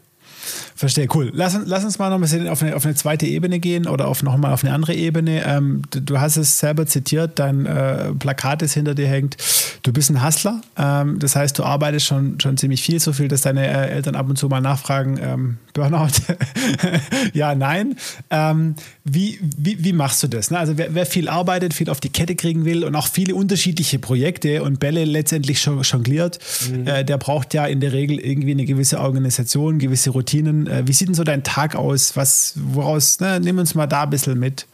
Verstehe, 0.75 1.07
cool. 1.13 1.31
Lass, 1.33 1.57
lass 1.65 1.83
uns 1.83 1.99
mal 1.99 2.09
noch 2.09 2.15
ein 2.15 2.21
bisschen 2.21 2.47
auf 2.47 2.61
eine, 2.61 2.75
auf 2.75 2.85
eine 2.85 2.95
zweite 2.95 3.25
Ebene 3.25 3.59
gehen 3.59 3.87
oder 3.87 4.07
auf 4.07 4.23
noch 4.23 4.37
mal 4.37 4.53
auf 4.53 4.63
eine 4.63 4.73
andere 4.73 4.93
Ebene. 4.93 5.43
Ähm, 5.45 5.81
du, 5.91 6.01
du, 6.01 6.19
hast 6.19 6.37
es 6.37 6.59
selber 6.59 6.85
zitiert, 6.85 7.39
dein 7.39 7.65
äh, 7.65 8.13
Plakat, 8.13 8.61
das 8.61 8.73
hinter 8.73 8.95
dir 8.95 9.07
hängt. 9.07 9.37
Du 9.83 9.91
bist 9.93 10.09
ein 10.09 10.25
Hustler. 10.25 10.61
Ähm, 10.77 11.19
das 11.19 11.35
heißt, 11.35 11.57
du 11.59 11.63
arbeitest 11.63 12.05
schon, 12.05 12.39
schon 12.39 12.57
ziemlich 12.57 12.81
viel, 12.81 12.99
so 12.99 13.13
viel, 13.13 13.27
dass 13.27 13.41
deine 13.41 13.67
äh, 13.67 13.91
Eltern 13.91 14.15
ab 14.15 14.29
und 14.29 14.37
zu 14.37 14.47
mal 14.47 14.61
nachfragen, 14.61 15.19
ähm, 15.21 15.57
Burnout? 15.73 16.11
ja, 17.33 17.55
nein. 17.55 17.95
Ähm, 18.29 18.75
wie, 19.03 19.39
wie, 19.41 19.83
wie 19.83 19.93
machst 19.93 20.23
du 20.23 20.27
das? 20.27 20.51
Ne? 20.51 20.59
Also 20.59 20.77
wer, 20.77 20.93
wer, 20.93 21.05
viel 21.05 21.27
arbeitet, 21.27 21.73
viel 21.73 21.89
auf 21.89 21.99
die 21.99 22.09
Kette 22.09 22.35
kriegen 22.35 22.65
will 22.65 22.83
und 22.83 22.95
auch 22.95 23.07
viele 23.07 23.35
unterschiedliche 23.35 23.99
Projekte 23.99 24.63
und 24.63 24.79
Bälle 24.79 25.05
letztendlich 25.05 25.63
jongliert, 25.63 26.39
mhm. 26.69 26.87
äh, 26.87 27.03
der 27.03 27.17
braucht 27.17 27.53
ja 27.53 27.65
in 27.65 27.79
der 27.79 27.93
Regel 27.93 28.19
irgendwie 28.19 28.51
eine 28.51 28.65
gewisse 28.65 28.99
Organisation, 28.99 29.79
gewisse 29.79 30.11
Routinen. 30.11 30.67
Äh, 30.67 30.83
wie 30.87 30.93
sieht 30.93 31.07
denn 31.07 31.15
so 31.15 31.23
dein 31.23 31.43
Tag 31.43 31.75
aus? 31.75 32.15
Was, 32.15 32.53
woraus, 32.55 33.19
ne? 33.19 33.39
nimm 33.39 33.57
uns 33.57 33.75
mal 33.75 33.87
da 33.87 34.03
ein 34.03 34.09
bisschen 34.09 34.39
mit. 34.39 34.67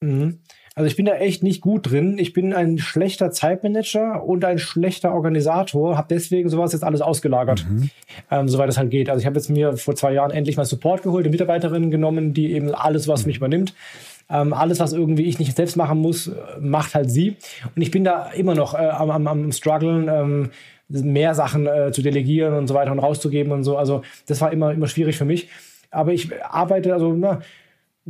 Mhm. 0.00 0.38
Also 0.80 0.88
ich 0.88 0.96
bin 0.96 1.04
da 1.04 1.12
echt 1.16 1.42
nicht 1.42 1.60
gut 1.60 1.90
drin. 1.90 2.16
Ich 2.18 2.32
bin 2.32 2.54
ein 2.54 2.78
schlechter 2.78 3.30
Zeitmanager 3.30 4.24
und 4.24 4.46
ein 4.46 4.58
schlechter 4.58 5.12
Organisator, 5.12 5.98
habe 5.98 6.06
deswegen 6.08 6.48
sowas 6.48 6.72
jetzt 6.72 6.84
alles 6.84 7.02
ausgelagert, 7.02 7.66
mhm. 7.68 7.90
ähm, 8.30 8.48
soweit 8.48 8.70
es 8.70 8.78
halt 8.78 8.90
geht. 8.90 9.10
Also 9.10 9.20
ich 9.20 9.26
habe 9.26 9.36
jetzt 9.36 9.50
mir 9.50 9.76
vor 9.76 9.94
zwei 9.94 10.14
Jahren 10.14 10.30
endlich 10.30 10.56
mal 10.56 10.64
Support 10.64 11.02
geholt, 11.02 11.26
eine 11.26 11.32
Mitarbeiterin 11.32 11.90
genommen, 11.90 12.32
die 12.32 12.54
eben 12.54 12.74
alles, 12.74 13.08
was 13.08 13.26
mich 13.26 13.36
übernimmt. 13.36 13.74
Ähm, 14.30 14.54
alles, 14.54 14.80
was 14.80 14.94
irgendwie 14.94 15.24
ich 15.24 15.38
nicht 15.38 15.54
selbst 15.54 15.76
machen 15.76 15.98
muss, 15.98 16.30
macht 16.58 16.94
halt 16.94 17.10
sie. 17.10 17.36
Und 17.76 17.82
ich 17.82 17.90
bin 17.90 18.02
da 18.02 18.30
immer 18.30 18.54
noch 18.54 18.72
äh, 18.72 18.78
am, 18.78 19.10
am, 19.10 19.26
am 19.26 19.52
strugglen, 19.52 20.08
ähm, 20.08 20.50
mehr 20.88 21.34
Sachen 21.34 21.66
äh, 21.66 21.92
zu 21.92 22.00
delegieren 22.00 22.54
und 22.54 22.68
so 22.68 22.72
weiter 22.74 22.90
und 22.90 23.00
rauszugeben 23.00 23.52
und 23.52 23.64
so. 23.64 23.76
Also 23.76 24.00
das 24.28 24.40
war 24.40 24.50
immer, 24.50 24.72
immer 24.72 24.86
schwierig 24.86 25.18
für 25.18 25.26
mich. 25.26 25.50
Aber 25.90 26.14
ich 26.14 26.30
arbeite, 26.42 26.94
also 26.94 27.12
na, 27.12 27.40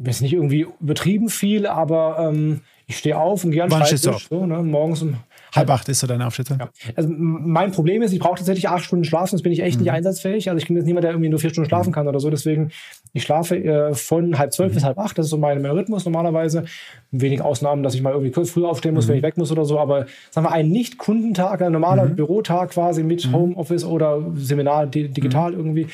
ist 0.05 0.23
nicht 0.23 0.33
irgendwie 0.33 0.67
übertrieben 0.81 1.29
viel, 1.29 1.67
aber 1.67 2.31
ähm, 2.31 2.61
ich 2.87 2.99
stehe 2.99 3.19
auf 3.19 3.45
und 3.45 3.51
gehe 3.51 3.63
an 3.63 3.71
du 3.71 4.11
auf? 4.11 4.27
So, 4.29 4.47
ne, 4.47 4.63
morgens 4.63 5.03
um 5.03 5.17
halb 5.55 5.71
acht 5.71 5.89
ist 5.89 6.01
so 6.01 6.07
deine 6.07 6.27
Aufstehzeit. 6.27 6.61
Ja. 6.61 6.69
Also 6.95 7.09
mein 7.13 7.73
Problem 7.73 8.03
ist, 8.03 8.13
ich 8.13 8.21
brauche 8.21 8.37
tatsächlich 8.37 8.69
acht 8.69 8.85
Stunden 8.85 9.05
Schlaf, 9.05 9.31
sonst 9.31 9.43
bin 9.43 9.53
ich 9.53 9.61
echt 9.61 9.77
mhm. 9.77 9.85
nicht 9.85 9.93
einsatzfähig. 9.93 10.49
Also 10.49 10.59
ich 10.59 10.69
bin 10.69 10.77
jetzt 10.77 10.87
niemand, 10.87 11.05
der 11.05 11.13
irgendwie 11.13 11.29
nur 11.29 11.39
vier 11.39 11.51
Stunden 11.51 11.69
schlafen 11.69 11.91
mhm. 11.91 11.95
kann 11.95 12.09
oder 12.09 12.21
so. 12.21 12.31
Deswegen, 12.31 12.71
ich 13.13 13.23
schlafe 13.23 13.57
äh, 13.57 13.95
von 13.95 14.39
halb 14.39 14.53
zwölf 14.53 14.71
mhm. 14.71 14.75
bis 14.75 14.85
halb 14.85 14.99
acht. 14.99 15.19
Das 15.19 15.27
ist 15.27 15.31
so 15.31 15.39
mein, 15.39 15.61
mein 15.63 15.73
Rhythmus 15.73 16.05
normalerweise. 16.05 16.65
Wenig 17.11 17.43
Ausnahmen, 17.43 17.83
dass 17.83 17.95
ich 17.95 18.03
mal 18.03 18.13
irgendwie 18.13 18.31
kurz 18.31 18.51
früher 18.51 18.69
aufstehen 18.69 18.95
muss, 18.95 19.09
wenn 19.09 19.15
mhm. 19.15 19.19
ich 19.19 19.25
weg 19.25 19.37
muss 19.37 19.51
oder 19.51 19.65
so. 19.65 19.79
Aber 19.79 20.07
sagen 20.31 20.47
wir, 20.47 20.53
ein 20.53 20.69
Nicht-Kundentag, 20.69 21.63
ein 21.63 21.73
normaler 21.73 22.07
mhm. 22.07 22.17
Bürotag 22.17 22.71
quasi 22.71 23.03
mit 23.03 23.27
mhm. 23.27 23.33
Homeoffice 23.33 23.85
oder 23.85 24.23
Seminar 24.35 24.87
digital 24.87 25.53
irgendwie. 25.53 25.89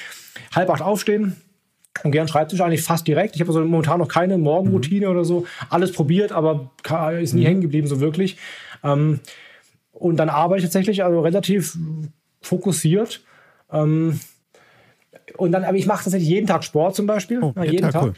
Halb 0.54 0.70
acht 0.70 0.82
aufstehen, 0.82 1.36
und 2.04 2.12
gern 2.12 2.28
Schreibtisch 2.28 2.60
eigentlich 2.60 2.82
fast 2.82 3.06
direkt. 3.06 3.34
Ich 3.34 3.40
habe 3.40 3.50
also 3.50 3.60
momentan 3.64 3.98
noch 3.98 4.08
keine 4.08 4.38
Morgenroutine 4.38 5.06
mhm. 5.06 5.12
oder 5.12 5.24
so. 5.24 5.46
Alles 5.70 5.92
probiert, 5.92 6.32
aber 6.32 6.70
ist 7.20 7.34
nie 7.34 7.42
mhm. 7.42 7.46
hängen 7.46 7.60
geblieben 7.62 7.86
so 7.86 8.00
wirklich. 8.00 8.36
Ähm, 8.82 9.20
und 9.92 10.16
dann 10.16 10.28
arbeite 10.28 10.58
ich 10.58 10.64
tatsächlich 10.64 11.04
also 11.04 11.20
relativ 11.20 11.76
fokussiert. 12.42 13.22
Ähm, 13.72 14.20
und 15.36 15.52
dann, 15.52 15.64
aber 15.64 15.76
ich 15.76 15.86
mache 15.86 16.04
tatsächlich 16.04 16.28
jeden 16.28 16.46
Tag 16.46 16.64
Sport 16.64 16.94
zum 16.94 17.06
Beispiel. 17.06 17.42
Oh, 17.42 17.52
jeden, 17.56 17.72
jeden 17.72 17.82
Tag. 17.82 17.92
Tag. 17.92 18.02
Cool. 18.04 18.14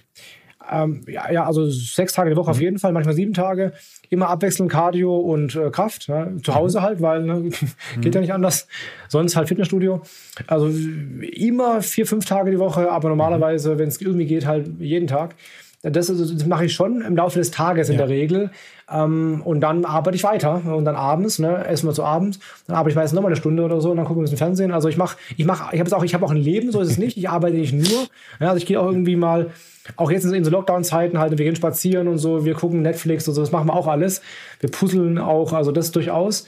Ähm, 0.70 1.02
ja, 1.06 1.30
ja, 1.30 1.46
also 1.46 1.68
sechs 1.70 2.12
Tage 2.12 2.30
die 2.30 2.36
Woche 2.36 2.50
mhm. 2.50 2.56
auf 2.56 2.60
jeden 2.60 2.78
Fall, 2.78 2.92
manchmal 2.92 3.14
sieben 3.14 3.34
Tage. 3.34 3.72
Immer 4.10 4.28
abwechselnd 4.28 4.70
Cardio 4.70 5.16
und 5.16 5.54
äh, 5.54 5.70
Kraft. 5.70 6.08
Ja, 6.08 6.28
zu 6.42 6.54
Hause 6.54 6.80
mhm. 6.80 6.82
halt, 6.82 7.02
weil 7.02 7.22
ne, 7.22 7.50
geht 8.00 8.14
ja 8.14 8.20
mhm. 8.20 8.24
nicht 8.24 8.32
anders. 8.32 8.66
Sonst 9.08 9.36
halt 9.36 9.48
Fitnessstudio. 9.48 10.02
Also 10.46 10.68
immer 10.68 11.82
vier, 11.82 12.06
fünf 12.06 12.24
Tage 12.24 12.50
die 12.50 12.58
Woche, 12.58 12.90
aber 12.90 13.08
normalerweise, 13.08 13.78
wenn 13.78 13.88
es 13.88 14.00
irgendwie 14.00 14.26
geht, 14.26 14.46
halt 14.46 14.68
jeden 14.78 15.06
Tag. 15.06 15.34
Das, 15.82 16.08
das 16.08 16.46
mache 16.46 16.64
ich 16.64 16.72
schon 16.72 17.02
im 17.02 17.14
Laufe 17.14 17.38
des 17.38 17.52
Tages 17.52 17.88
in 17.88 17.94
ja. 17.94 18.06
der 18.06 18.08
Regel. 18.08 18.50
Ähm, 18.90 19.42
und 19.44 19.60
dann 19.60 19.84
arbeite 19.84 20.16
ich 20.16 20.24
weiter. 20.24 20.62
Und 20.74 20.84
dann 20.84 20.96
abends, 20.96 21.38
ne, 21.38 21.64
essen 21.66 21.88
wir 21.88 21.94
zu 21.94 22.02
Abend. 22.02 22.40
Dann 22.66 22.74
arbeite 22.74 22.90
ich 22.90 22.96
meistens 22.96 23.14
nochmal 23.14 23.30
eine 23.30 23.40
Stunde 23.40 23.62
oder 23.62 23.80
so 23.80 23.92
und 23.92 23.96
dann 23.96 24.04
gucken 24.04 24.18
wir 24.18 24.22
ein 24.22 24.24
bisschen 24.24 24.38
Fernsehen. 24.38 24.72
Also 24.72 24.88
ich 24.88 24.96
mache, 24.96 25.16
ich 25.36 25.44
mache, 25.44 25.74
ich 25.74 25.80
habe 25.80 25.96
auch, 25.96 26.02
ich 26.02 26.14
habe 26.14 26.24
auch 26.24 26.32
ein 26.32 26.36
Leben, 26.36 26.72
so 26.72 26.80
ist 26.80 26.90
es 26.90 26.98
nicht. 26.98 27.16
Ich 27.16 27.28
arbeite 27.28 27.56
nicht 27.56 27.72
nur. 27.72 28.06
Ja, 28.40 28.48
also 28.48 28.56
ich 28.56 28.66
gehe 28.66 28.80
auch 28.80 28.86
irgendwie 28.86 29.14
mal, 29.14 29.50
auch 29.96 30.10
jetzt 30.10 30.24
in 30.24 30.44
so 30.44 30.50
Lockdown-Zeiten 30.50 31.18
halt, 31.18 31.36
wir 31.36 31.44
gehen 31.44 31.56
spazieren 31.56 32.08
und 32.08 32.18
so, 32.18 32.44
wir 32.44 32.54
gucken 32.54 32.82
Netflix 32.82 33.26
und 33.28 33.34
so, 33.34 33.40
das 33.40 33.52
machen 33.52 33.68
wir 33.68 33.74
auch 33.74 33.86
alles. 33.86 34.22
Wir 34.60 34.70
puzzeln 34.70 35.18
auch, 35.18 35.52
also 35.52 35.72
das 35.72 35.90
durchaus. 35.90 36.46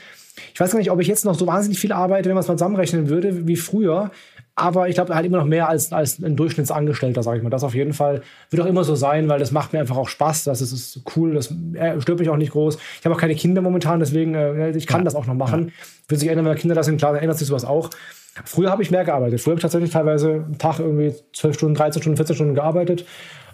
Ich 0.53 0.59
weiß 0.59 0.71
gar 0.71 0.79
nicht, 0.79 0.91
ob 0.91 0.99
ich 0.99 1.07
jetzt 1.07 1.25
noch 1.25 1.35
so 1.35 1.45
wahnsinnig 1.47 1.79
viel 1.79 1.91
arbeite, 1.91 2.29
wenn 2.29 2.35
man 2.35 2.41
es 2.41 2.47
mal 2.47 2.55
zusammenrechnen 2.55 3.09
würde, 3.09 3.47
wie 3.47 3.57
früher. 3.57 4.11
Aber 4.55 4.89
ich 4.89 4.95
glaube 4.95 5.15
halt 5.15 5.25
immer 5.25 5.37
noch 5.37 5.45
mehr 5.45 5.69
als, 5.69 5.91
als 5.93 6.21
ein 6.21 6.35
Durchschnittsangestellter, 6.35 7.23
sage 7.23 7.37
ich 7.37 7.43
mal. 7.43 7.49
Das 7.49 7.63
auf 7.63 7.73
jeden 7.73 7.93
Fall 7.93 8.21
wird 8.49 8.61
auch 8.61 8.67
immer 8.67 8.83
so 8.83 8.95
sein, 8.95 9.29
weil 9.29 9.39
das 9.39 9.51
macht 9.51 9.73
mir 9.73 9.79
einfach 9.79 9.97
auch 9.97 10.09
Spaß. 10.09 10.43
Das 10.43 10.61
ist, 10.61 10.71
ist 10.71 11.01
cool, 11.15 11.33
das 11.33 11.53
äh, 11.73 11.99
stört 12.01 12.19
mich 12.19 12.29
auch 12.29 12.37
nicht 12.37 12.51
groß. 12.51 12.77
Ich 12.99 13.05
habe 13.05 13.15
auch 13.15 13.19
keine 13.19 13.35
Kinder 13.35 13.61
momentan, 13.61 13.99
deswegen 13.99 14.35
äh, 14.35 14.71
ich 14.71 14.87
kann 14.87 15.01
ja. 15.01 15.05
das 15.05 15.15
auch 15.15 15.25
noch 15.25 15.33
machen. 15.33 15.67
Ja. 15.67 15.73
Wird 16.09 16.19
sich 16.19 16.29
ändern, 16.29 16.45
wenn 16.45 16.55
Kinder 16.55 16.75
das 16.75 16.85
sind, 16.85 16.97
klar, 16.97 17.13
dann 17.13 17.21
ändert 17.21 17.37
sich 17.37 17.47
sowas 17.47 17.65
auch. 17.65 17.89
Früher 18.45 18.71
habe 18.71 18.81
ich 18.81 18.91
mehr 18.91 19.03
gearbeitet. 19.03 19.41
Früher 19.41 19.51
habe 19.51 19.59
ich 19.59 19.63
tatsächlich 19.63 19.91
teilweise 19.91 20.45
am 20.47 20.57
Tag 20.57 20.79
irgendwie 20.79 21.13
12 21.33 21.55
Stunden, 21.55 21.75
13 21.75 22.01
Stunden, 22.01 22.17
14 22.17 22.35
Stunden 22.35 22.55
gearbeitet. 22.55 23.05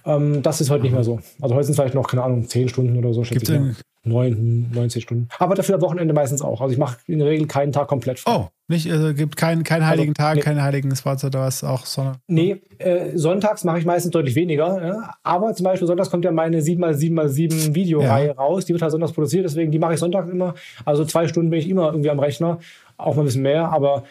Ähm, 0.05 0.41
das 0.41 0.61
ist 0.61 0.69
heute 0.69 0.83
nicht 0.83 0.93
mehr 0.93 1.03
so. 1.03 1.19
Also 1.41 1.55
heute 1.55 1.65
sind 1.65 1.73
es 1.73 1.79
vielleicht 1.79 1.95
noch, 1.95 2.07
keine 2.07 2.23
Ahnung, 2.23 2.47
10 2.47 2.69
Stunden 2.69 2.97
oder 2.97 3.13
so. 3.13 3.21
Gibt 3.21 3.49
es 3.49 3.83
9, 4.03 4.71
90 4.73 5.03
Stunden. 5.03 5.27
Aber 5.37 5.55
dafür 5.55 5.75
am 5.75 5.81
Wochenende 5.81 6.13
meistens 6.13 6.41
auch. 6.41 6.61
Also 6.61 6.71
ich 6.71 6.79
mache 6.79 6.97
in 7.07 7.19
der 7.19 7.27
Regel 7.27 7.47
keinen 7.47 7.71
Tag 7.71 7.87
komplett 7.87 8.19
frei. 8.19 8.31
Oh, 8.33 8.47
nicht, 8.69 8.89
also 8.89 9.13
gibt 9.13 9.35
keinen 9.35 9.63
kein 9.63 9.85
heiligen 9.85 10.13
also, 10.17 10.29
Tag, 10.29 10.35
nee. 10.35 10.41
keinen 10.41 10.61
heiligen 10.61 10.95
Spots 10.95 11.25
oder 11.25 11.41
was 11.41 11.63
auch, 11.63 11.85
sondern. 11.85 12.17
Nee, 12.27 12.61
äh, 12.77 13.17
sonntags 13.17 13.63
mache 13.63 13.79
ich 13.79 13.85
meistens 13.85 14.11
deutlich 14.11 14.35
weniger. 14.35 14.85
Ja? 14.85 15.13
Aber 15.23 15.53
zum 15.53 15.65
Beispiel 15.65 15.87
sonntags 15.87 16.09
kommt 16.09 16.23
ja 16.23 16.31
meine 16.31 16.61
7x7x7 16.61 17.75
Videoreihe 17.75 18.27
ja. 18.27 18.33
raus. 18.33 18.65
Die 18.65 18.73
wird 18.73 18.81
halt 18.81 18.91
sonntags 18.91 19.11
produziert, 19.11 19.45
deswegen 19.45 19.71
die 19.71 19.79
mache 19.79 19.95
ich 19.95 19.99
sonntags 19.99 20.29
immer. 20.29 20.53
Also 20.85 21.03
zwei 21.03 21.27
Stunden 21.27 21.49
bin 21.49 21.59
ich 21.59 21.69
immer 21.69 21.87
irgendwie 21.87 22.09
am 22.09 22.19
Rechner. 22.19 22.59
Auch 22.97 23.15
mal 23.15 23.23
ein 23.23 23.25
bisschen 23.25 23.43
mehr, 23.43 23.71
aber 23.71 24.03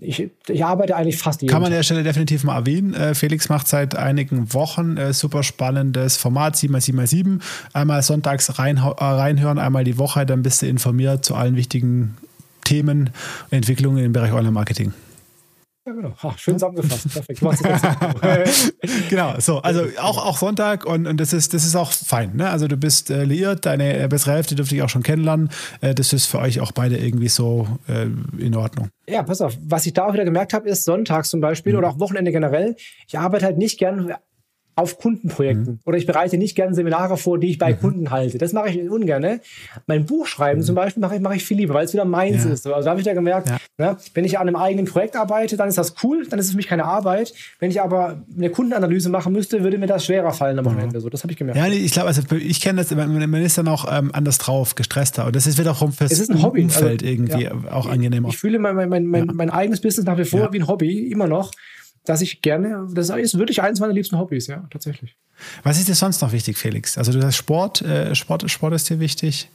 ich, 0.00 0.30
ich, 0.46 0.64
arbeite 0.64 0.94
eigentlich 0.94 1.18
fast 1.18 1.42
jeden 1.42 1.50
Kann 1.50 1.60
man 1.60 1.72
an 1.72 1.76
der 1.76 1.82
Stelle 1.82 2.04
definitiv 2.04 2.44
mal 2.44 2.56
erwähnen. 2.56 2.94
Äh, 2.94 3.14
Felix 3.14 3.48
macht 3.48 3.66
seit 3.66 3.96
einigen 3.96 4.52
Wochen 4.54 4.96
äh, 4.96 5.12
super 5.12 5.42
spannendes 5.42 6.16
Format 6.16 6.54
7x7x7. 6.54 7.40
Einmal 7.72 8.02
sonntags 8.02 8.58
rein, 8.58 8.76
äh, 8.76 8.80
reinhören, 8.80 9.58
einmal 9.58 9.82
die 9.82 9.98
Woche, 9.98 10.24
dann 10.24 10.42
bist 10.42 10.62
du 10.62 10.66
informiert 10.66 11.24
zu 11.24 11.34
allen 11.34 11.56
wichtigen 11.56 12.16
Themen, 12.64 13.10
Entwicklungen 13.50 14.04
im 14.04 14.12
Bereich 14.12 14.32
Online-Marketing. 14.32 14.92
Ja, 15.88 15.94
genau. 15.94 16.12
Ach, 16.20 16.38
schön 16.38 16.58
zusammengefasst. 16.58 17.08
Perfekt. 17.12 18.74
genau, 19.08 19.40
so. 19.40 19.58
Also 19.60 19.84
auch, 19.98 20.18
auch 20.18 20.36
Sonntag 20.36 20.84
und, 20.84 21.06
und 21.06 21.18
das, 21.18 21.32
ist, 21.32 21.54
das 21.54 21.64
ist 21.64 21.76
auch 21.76 21.92
fein. 21.92 22.36
Ne? 22.36 22.50
Also 22.50 22.68
du 22.68 22.76
bist 22.76 23.08
äh, 23.08 23.24
liiert, 23.24 23.64
deine 23.64 24.06
bessere 24.08 24.32
Hälfte 24.32 24.54
dürfte 24.54 24.74
ich 24.74 24.82
auch 24.82 24.90
schon 24.90 25.02
kennenlernen. 25.02 25.48
Äh, 25.80 25.94
das 25.94 26.12
ist 26.12 26.26
für 26.26 26.40
euch 26.40 26.60
auch 26.60 26.72
beide 26.72 26.98
irgendwie 26.98 27.28
so 27.28 27.66
äh, 27.88 28.06
in 28.38 28.54
Ordnung. 28.54 28.90
Ja, 29.08 29.22
pass 29.22 29.40
auf. 29.40 29.56
Was 29.62 29.86
ich 29.86 29.94
da 29.94 30.06
auch 30.06 30.12
wieder 30.12 30.26
gemerkt 30.26 30.52
habe, 30.52 30.68
ist 30.68 30.84
sonntags 30.84 31.30
zum 31.30 31.40
Beispiel 31.40 31.72
mhm. 31.72 31.78
oder 31.78 31.88
auch 31.88 31.98
Wochenende 31.98 32.32
generell. 32.32 32.76
Ich 33.06 33.18
arbeite 33.18 33.46
halt 33.46 33.56
nicht 33.56 33.78
gern 33.78 34.12
auf 34.78 34.98
Kundenprojekten. 34.98 35.74
Mhm. 35.74 35.80
Oder 35.84 35.98
ich 35.98 36.06
bereite 36.06 36.38
nicht 36.38 36.54
gerne 36.54 36.72
Seminare 36.72 37.16
vor, 37.16 37.38
die 37.38 37.50
ich 37.50 37.58
bei 37.58 37.72
mhm. 37.72 37.80
Kunden 37.80 38.10
halte. 38.12 38.38
Das 38.38 38.52
mache 38.52 38.70
ich 38.70 38.88
ungern. 38.88 39.20
Ne? 39.20 39.40
Mein 39.88 40.06
Buchschreiben 40.06 40.60
mhm. 40.60 40.64
zum 40.64 40.76
Beispiel 40.76 41.00
mache 41.00 41.16
ich, 41.16 41.20
mache 41.20 41.34
ich 41.34 41.44
viel 41.44 41.56
lieber, 41.56 41.74
weil 41.74 41.84
es 41.84 41.92
wieder 41.92 42.04
meins 42.04 42.44
ja. 42.44 42.50
ist. 42.50 42.64
Also 42.64 42.84
da 42.84 42.90
habe 42.90 43.00
ich 43.00 43.06
ja 43.06 43.12
gemerkt, 43.12 43.48
ja. 43.48 43.58
Ne, 43.76 43.96
wenn 44.14 44.24
ich 44.24 44.38
an 44.38 44.46
einem 44.46 44.56
eigenen 44.56 44.86
Projekt 44.86 45.16
arbeite, 45.16 45.56
dann 45.56 45.68
ist 45.68 45.78
das 45.78 45.96
cool, 46.04 46.26
dann 46.28 46.38
ist 46.38 46.46
es 46.46 46.52
für 46.52 46.56
mich 46.56 46.68
keine 46.68 46.84
Arbeit. 46.84 47.34
Wenn 47.58 47.70
ich 47.70 47.80
aber 47.80 48.22
eine 48.36 48.50
Kundenanalyse 48.50 49.08
machen 49.08 49.32
müsste, 49.32 49.64
würde 49.64 49.78
mir 49.78 49.88
das 49.88 50.04
schwerer 50.04 50.32
fallen 50.32 50.58
am 50.60 50.64
Wochenende. 50.64 51.00
So, 51.00 51.08
das 51.08 51.24
habe 51.24 51.32
ich 51.32 51.38
gemerkt. 51.38 51.58
Ja, 51.58 51.66
ich 51.66 51.92
glaube, 51.92 52.08
also 52.08 52.22
ich 52.36 52.60
kenne 52.60 52.82
das, 52.82 52.94
man, 52.94 53.34
ist 53.34 53.58
dann 53.58 53.66
auch 53.66 53.86
ähm, 53.90 54.10
anders 54.12 54.38
drauf, 54.38 54.76
gestresster. 54.76 55.26
Und 55.26 55.34
das 55.34 55.48
ist 55.48 55.58
wiederum 55.58 55.92
fürs 55.92 56.12
es 56.12 56.20
ist 56.20 56.30
ein 56.30 56.40
Hobby. 56.40 56.62
Umfeld 56.62 57.02
also, 57.02 57.12
irgendwie 57.12 57.44
ja. 57.44 57.52
auch 57.72 57.88
angenehmer. 57.88 58.28
Ich 58.28 58.38
fühle 58.38 58.60
mein, 58.60 58.76
mein, 58.76 59.06
mein, 59.06 59.26
mein, 59.32 59.50
eigenes 59.50 59.80
Business 59.80 60.06
nach 60.06 60.18
wie 60.18 60.24
vor 60.24 60.52
wie 60.52 60.60
ein 60.60 60.68
Hobby, 60.68 61.10
immer 61.10 61.26
noch 61.26 61.50
dass 62.08 62.22
ich 62.22 62.40
gerne, 62.40 62.86
das 62.92 63.10
ist 63.10 63.38
wirklich 63.38 63.62
eines 63.62 63.80
meiner 63.80 63.92
liebsten 63.92 64.18
Hobbys, 64.18 64.46
ja, 64.46 64.66
tatsächlich. 64.70 65.16
Was 65.62 65.78
ist 65.78 65.88
dir 65.88 65.94
sonst 65.94 66.22
noch 66.22 66.32
wichtig, 66.32 66.56
Felix? 66.56 66.96
Also 66.96 67.12
du 67.12 67.20
sagst 67.20 67.36
Sport, 67.36 67.82
äh, 67.82 68.14
Sport, 68.14 68.50
Sport 68.50 68.74
ist 68.74 68.88
dir 68.88 68.98
wichtig. 68.98 69.50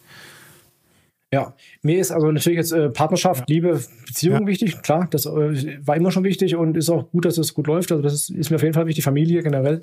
Ja, 1.33 1.55
mir 1.81 1.97
ist 1.97 2.11
also 2.11 2.31
natürlich 2.31 2.57
jetzt 2.57 2.71
äh, 2.71 2.89
Partnerschaft, 2.89 3.49
ja. 3.49 3.55
Liebe, 3.55 3.81
Beziehung 4.05 4.41
ja. 4.41 4.47
wichtig. 4.47 4.83
Klar, 4.83 5.07
das 5.09 5.25
äh, 5.25 5.79
war 5.83 5.95
immer 5.95 6.11
schon 6.11 6.23
wichtig 6.23 6.55
und 6.55 6.77
ist 6.77 6.89
auch 6.89 7.09
gut, 7.09 7.25
dass 7.25 7.39
es 7.39 7.55
gut 7.55 7.65
läuft. 7.65 7.91
Also 7.91 8.03
das 8.03 8.13
ist, 8.13 8.29
ist 8.29 8.51
mir 8.51 8.57
auf 8.57 8.61
jeden 8.61 8.75
Fall 8.75 8.85
wichtig, 8.85 9.03
Familie 9.03 9.41
generell. 9.41 9.81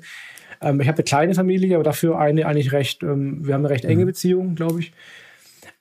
Ähm, 0.61 0.79
ich 0.79 0.87
habe 0.87 0.99
eine 0.99 1.03
kleine 1.03 1.33
Familie, 1.33 1.75
aber 1.75 1.83
dafür 1.83 2.19
eine 2.19 2.45
eigentlich 2.45 2.71
recht, 2.71 3.03
ähm, 3.03 3.45
wir 3.45 3.53
haben 3.53 3.65
eine 3.65 3.73
recht 3.73 3.83
enge 3.83 4.03
mhm. 4.03 4.07
Beziehung, 4.07 4.55
glaube 4.55 4.79
ich. 4.79 4.93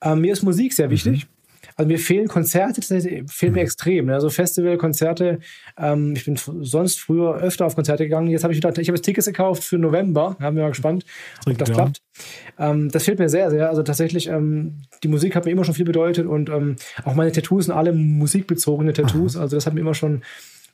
Ähm, 0.02 0.22
mir 0.22 0.32
ist 0.32 0.42
Musik 0.42 0.72
sehr 0.72 0.90
wichtig. 0.90 1.26
Mhm. 1.26 1.39
Also 1.80 1.88
mir 1.88 1.98
fehlen 1.98 2.28
Konzerte, 2.28 2.82
das 2.82 3.06
fehlen 3.32 3.54
mir 3.54 3.62
extrem. 3.62 4.04
Ne? 4.04 4.12
Also 4.12 4.28
Festival, 4.28 4.76
Konzerte. 4.76 5.38
Ähm, 5.78 6.12
ich 6.14 6.26
bin 6.26 6.36
sonst 6.36 7.00
früher 7.00 7.36
öfter 7.36 7.64
auf 7.64 7.74
Konzerte 7.74 8.04
gegangen. 8.04 8.28
Jetzt 8.28 8.44
habe 8.44 8.52
ich 8.52 8.58
wieder, 8.58 8.68
ich 8.68 8.88
habe 8.88 8.98
jetzt 8.98 9.04
Tickets 9.06 9.26
gekauft 9.26 9.64
für 9.64 9.78
November. 9.78 10.36
Haben 10.40 10.56
wir 10.56 10.64
mal 10.64 10.68
gespannt, 10.68 11.06
ob 11.46 11.56
das 11.56 11.70
ja. 11.70 11.74
klappt. 11.74 12.02
Ähm, 12.58 12.90
das 12.90 13.04
fehlt 13.04 13.18
mir 13.18 13.30
sehr, 13.30 13.50
sehr. 13.50 13.70
Also 13.70 13.82
tatsächlich, 13.82 14.28
ähm, 14.28 14.82
die 15.02 15.08
Musik 15.08 15.34
hat 15.34 15.46
mir 15.46 15.52
immer 15.52 15.64
schon 15.64 15.72
viel 15.72 15.86
bedeutet 15.86 16.26
und 16.26 16.50
ähm, 16.50 16.76
auch 17.04 17.14
meine 17.14 17.32
Tattoos 17.32 17.64
sind 17.64 17.74
alle 17.74 17.94
musikbezogene 17.94 18.92
Tattoos. 18.92 19.36
Aha. 19.36 19.44
Also 19.44 19.56
das 19.56 19.64
hat 19.64 19.72
mir 19.72 19.80
immer 19.80 19.94
schon 19.94 20.20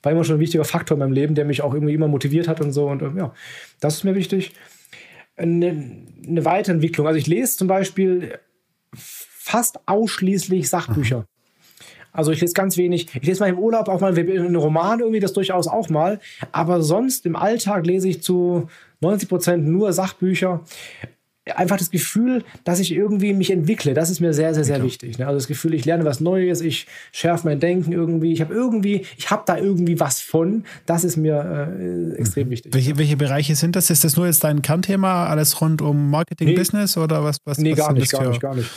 war 0.03 0.11
immer 0.11 0.25
schon 0.25 0.39
ein 0.39 0.41
wichtiger 0.41 0.65
Faktor 0.65 0.97
in 0.97 0.99
meinem 0.99 1.13
Leben, 1.13 1.37
der 1.37 1.45
mich 1.45 1.63
auch 1.63 1.73
irgendwie 1.73 1.95
immer 1.95 2.09
motiviert 2.09 2.49
hat 2.49 2.61
und 2.61 2.73
so. 2.73 2.89
Und 2.89 3.03
ähm, 3.03 3.17
ja, 3.17 3.33
das 3.79 3.95
ist 3.95 4.03
mir 4.03 4.17
wichtig. 4.17 4.55
Eine, 5.37 5.69
eine 6.27 6.45
Weiterentwicklung. 6.45 7.07
Also 7.07 7.17
ich 7.17 7.29
lese 7.29 7.57
zum 7.57 7.69
Beispiel 7.69 8.41
fast 9.47 9.79
ausschließlich 9.87 10.69
Sachbücher. 10.69 11.25
Also 12.13 12.33
ich 12.33 12.41
lese 12.41 12.55
ganz 12.55 12.77
wenig. 12.77 13.09
Ich 13.15 13.27
lese 13.27 13.41
mal 13.41 13.49
im 13.49 13.59
Urlaub 13.59 13.89
auch 13.89 14.01
mal 14.01 14.19
einen 14.19 14.57
Roman 14.57 15.01
irgendwie, 15.01 15.21
das 15.21 15.35
durchaus 15.35 15.69
auch 15.69 15.89
mal. 15.89 16.19
Aber 16.51 16.83
sonst 16.83 17.27
im 17.27 17.37
Alltag 17.37 17.87
lese 17.87 18.09
ich 18.09 18.23
zu 18.23 18.69
90 19.03 19.29
Prozent 19.29 19.67
nur 19.67 19.93
Sachbücher. 19.93 20.65
Einfach 21.55 21.77
das 21.77 21.91
Gefühl, 21.93 22.43
dass 22.65 22.81
ich 22.81 22.91
irgendwie 22.91 23.33
mich 23.35 23.53
entwickle, 23.53 23.95
das 23.95 24.11
ist 24.11 24.19
mir 24.19 24.35
sehr, 24.35 24.53
sehr, 24.53 24.65
sehr 24.65 24.79
ja, 24.79 24.83
wichtig. 24.83 25.19
Ne? 25.19 25.29
Also 25.29 25.39
das 25.39 25.47
Gefühl, 25.47 25.75
ich 25.75 25.85
lerne 25.85 26.05
was 26.05 26.19
Neues, 26.19 26.61
ich 26.61 26.89
schärfe 27.13 27.47
mein 27.47 27.61
Denken 27.61 27.93
irgendwie, 27.93 28.33
ich 28.33 28.41
habe 28.41 28.53
irgendwie, 28.53 29.07
ich 29.17 29.31
habe 29.31 29.45
da 29.47 29.57
irgendwie 29.57 30.01
was 30.01 30.21
von. 30.21 30.65
Das 30.87 31.05
ist 31.05 31.17
mir 31.17 31.37
äh, 31.81 32.17
extrem 32.17 32.49
mhm. 32.49 32.51
wichtig. 32.51 32.75
Welche, 32.75 32.99
welche 32.99 33.17
Bereiche 33.17 33.55
sind 33.55 33.77
das? 33.77 33.91
Ist 33.91 34.03
das 34.03 34.17
nur 34.17 34.27
jetzt 34.27 34.43
dein 34.43 34.61
Kernthema, 34.61 35.27
alles 35.27 35.61
rund 35.61 35.83
um 35.83 36.11
Marketing, 36.11 36.49
nee. 36.49 36.57
Business 36.57 36.97
oder 36.97 37.23
was? 37.23 37.37
was 37.45 37.59
nee, 37.59 37.73
was 37.73 37.79
gar 37.79 37.93
nicht, 37.93 38.11
gar 38.11 38.29
nicht, 38.29 38.41
gar 38.41 38.55
nicht. 38.57 38.71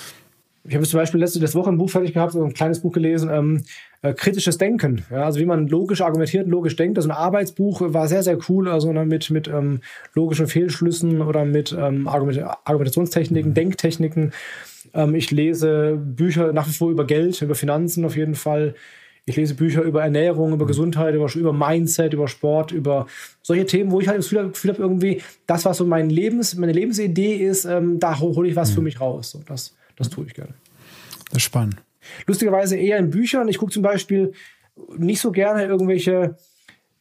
Ich 0.69 0.75
habe 0.75 0.85
zum 0.85 0.99
Beispiel 0.99 1.19
letzte 1.19 1.41
Woche 1.55 1.71
ein 1.71 1.79
Buch 1.79 1.89
fertig 1.89 2.13
gehabt, 2.13 2.33
so 2.33 2.43
ein 2.43 2.53
kleines 2.53 2.79
Buch 2.79 2.91
gelesen, 2.91 3.31
ähm, 3.33 3.63
äh, 4.03 4.13
kritisches 4.13 4.59
Denken. 4.59 5.03
Ja, 5.09 5.23
also 5.23 5.39
wie 5.39 5.45
man 5.45 5.67
logisch 5.67 6.01
argumentiert, 6.01 6.47
logisch 6.47 6.75
denkt. 6.75 6.99
Also 6.99 7.09
ein 7.09 7.15
Arbeitsbuch 7.15 7.81
war 7.83 8.07
sehr, 8.07 8.21
sehr 8.21 8.37
cool, 8.47 8.69
also 8.69 8.93
ne, 8.93 9.03
mit, 9.03 9.31
mit 9.31 9.47
ähm, 9.47 9.79
logischen 10.13 10.45
Fehlschlüssen 10.45 11.23
oder 11.23 11.43
mit 11.43 11.75
ähm, 11.77 12.07
Argument 12.07 12.43
Argumentationstechniken, 12.65 13.55
Denktechniken. 13.55 14.31
Ähm, 14.93 15.15
ich 15.15 15.31
lese 15.31 15.97
Bücher 15.97 16.53
nach 16.53 16.67
wie 16.67 16.73
vor 16.73 16.91
über 16.91 17.05
Geld, 17.05 17.41
über 17.41 17.55
Finanzen 17.55 18.05
auf 18.05 18.15
jeden 18.15 18.35
Fall. 18.35 18.75
Ich 19.25 19.37
lese 19.37 19.55
Bücher 19.55 19.81
über 19.81 20.03
Ernährung, 20.03 20.53
über 20.53 20.67
Gesundheit, 20.67 21.15
über, 21.15 21.33
über 21.33 21.51
Mindset, 21.51 22.13
über 22.13 22.27
Sport, 22.27 22.71
über 22.71 23.07
solche 23.41 23.65
Themen, 23.65 23.89
wo 23.89 24.01
ich 24.01 24.07
halt 24.07 24.19
das 24.19 24.29
Gefühl, 24.29 24.49
Gefühl 24.49 24.73
habe, 24.73 24.83
irgendwie, 24.83 25.23
das, 25.47 25.65
was 25.65 25.77
so 25.77 25.85
mein 25.85 26.11
Lebens, 26.11 26.55
meine 26.55 26.73
Lebensidee 26.73 27.37
ist, 27.37 27.65
ähm, 27.65 27.99
da 27.99 28.19
hole 28.19 28.47
ich 28.47 28.55
was 28.55 28.69
für 28.69 28.81
mhm. 28.81 28.85
mich 28.85 29.01
raus. 29.01 29.31
So, 29.31 29.41
das, 29.47 29.75
das 29.99 30.09
tue 30.09 30.25
ich 30.25 30.33
gerne. 30.33 30.55
Das 31.29 31.37
ist 31.37 31.43
spannend. 31.43 31.75
Lustigerweise 32.25 32.75
eher 32.75 32.97
in 32.97 33.11
Büchern. 33.11 33.47
Ich 33.47 33.59
gucke 33.59 33.71
zum 33.71 33.83
Beispiel 33.83 34.33
nicht 34.97 35.21
so 35.21 35.31
gerne 35.31 35.65
irgendwelche 35.65 36.37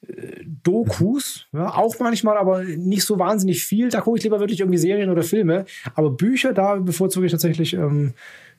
äh, 0.07 0.45
Dokus, 0.63 1.47
ja, 1.53 1.75
auch 1.75 1.99
manchmal, 2.01 2.37
aber 2.37 2.63
nicht 2.65 3.05
so 3.05 3.19
wahnsinnig 3.19 3.65
viel. 3.65 3.89
Da 3.89 4.01
gucke 4.01 4.19
ich 4.19 4.25
lieber 4.25 4.41
wirklich 4.41 4.61
irgendwie 4.61 4.79
Serien 4.79 5.11
oder 5.11 5.23
Filme. 5.23 5.65
Aber 5.95 6.11
Bücher, 6.11 6.53
da 6.53 6.77
bevorzuge 6.77 7.27
ich 7.27 7.33
tatsächlich 7.33 7.75
ähm, 7.75 8.15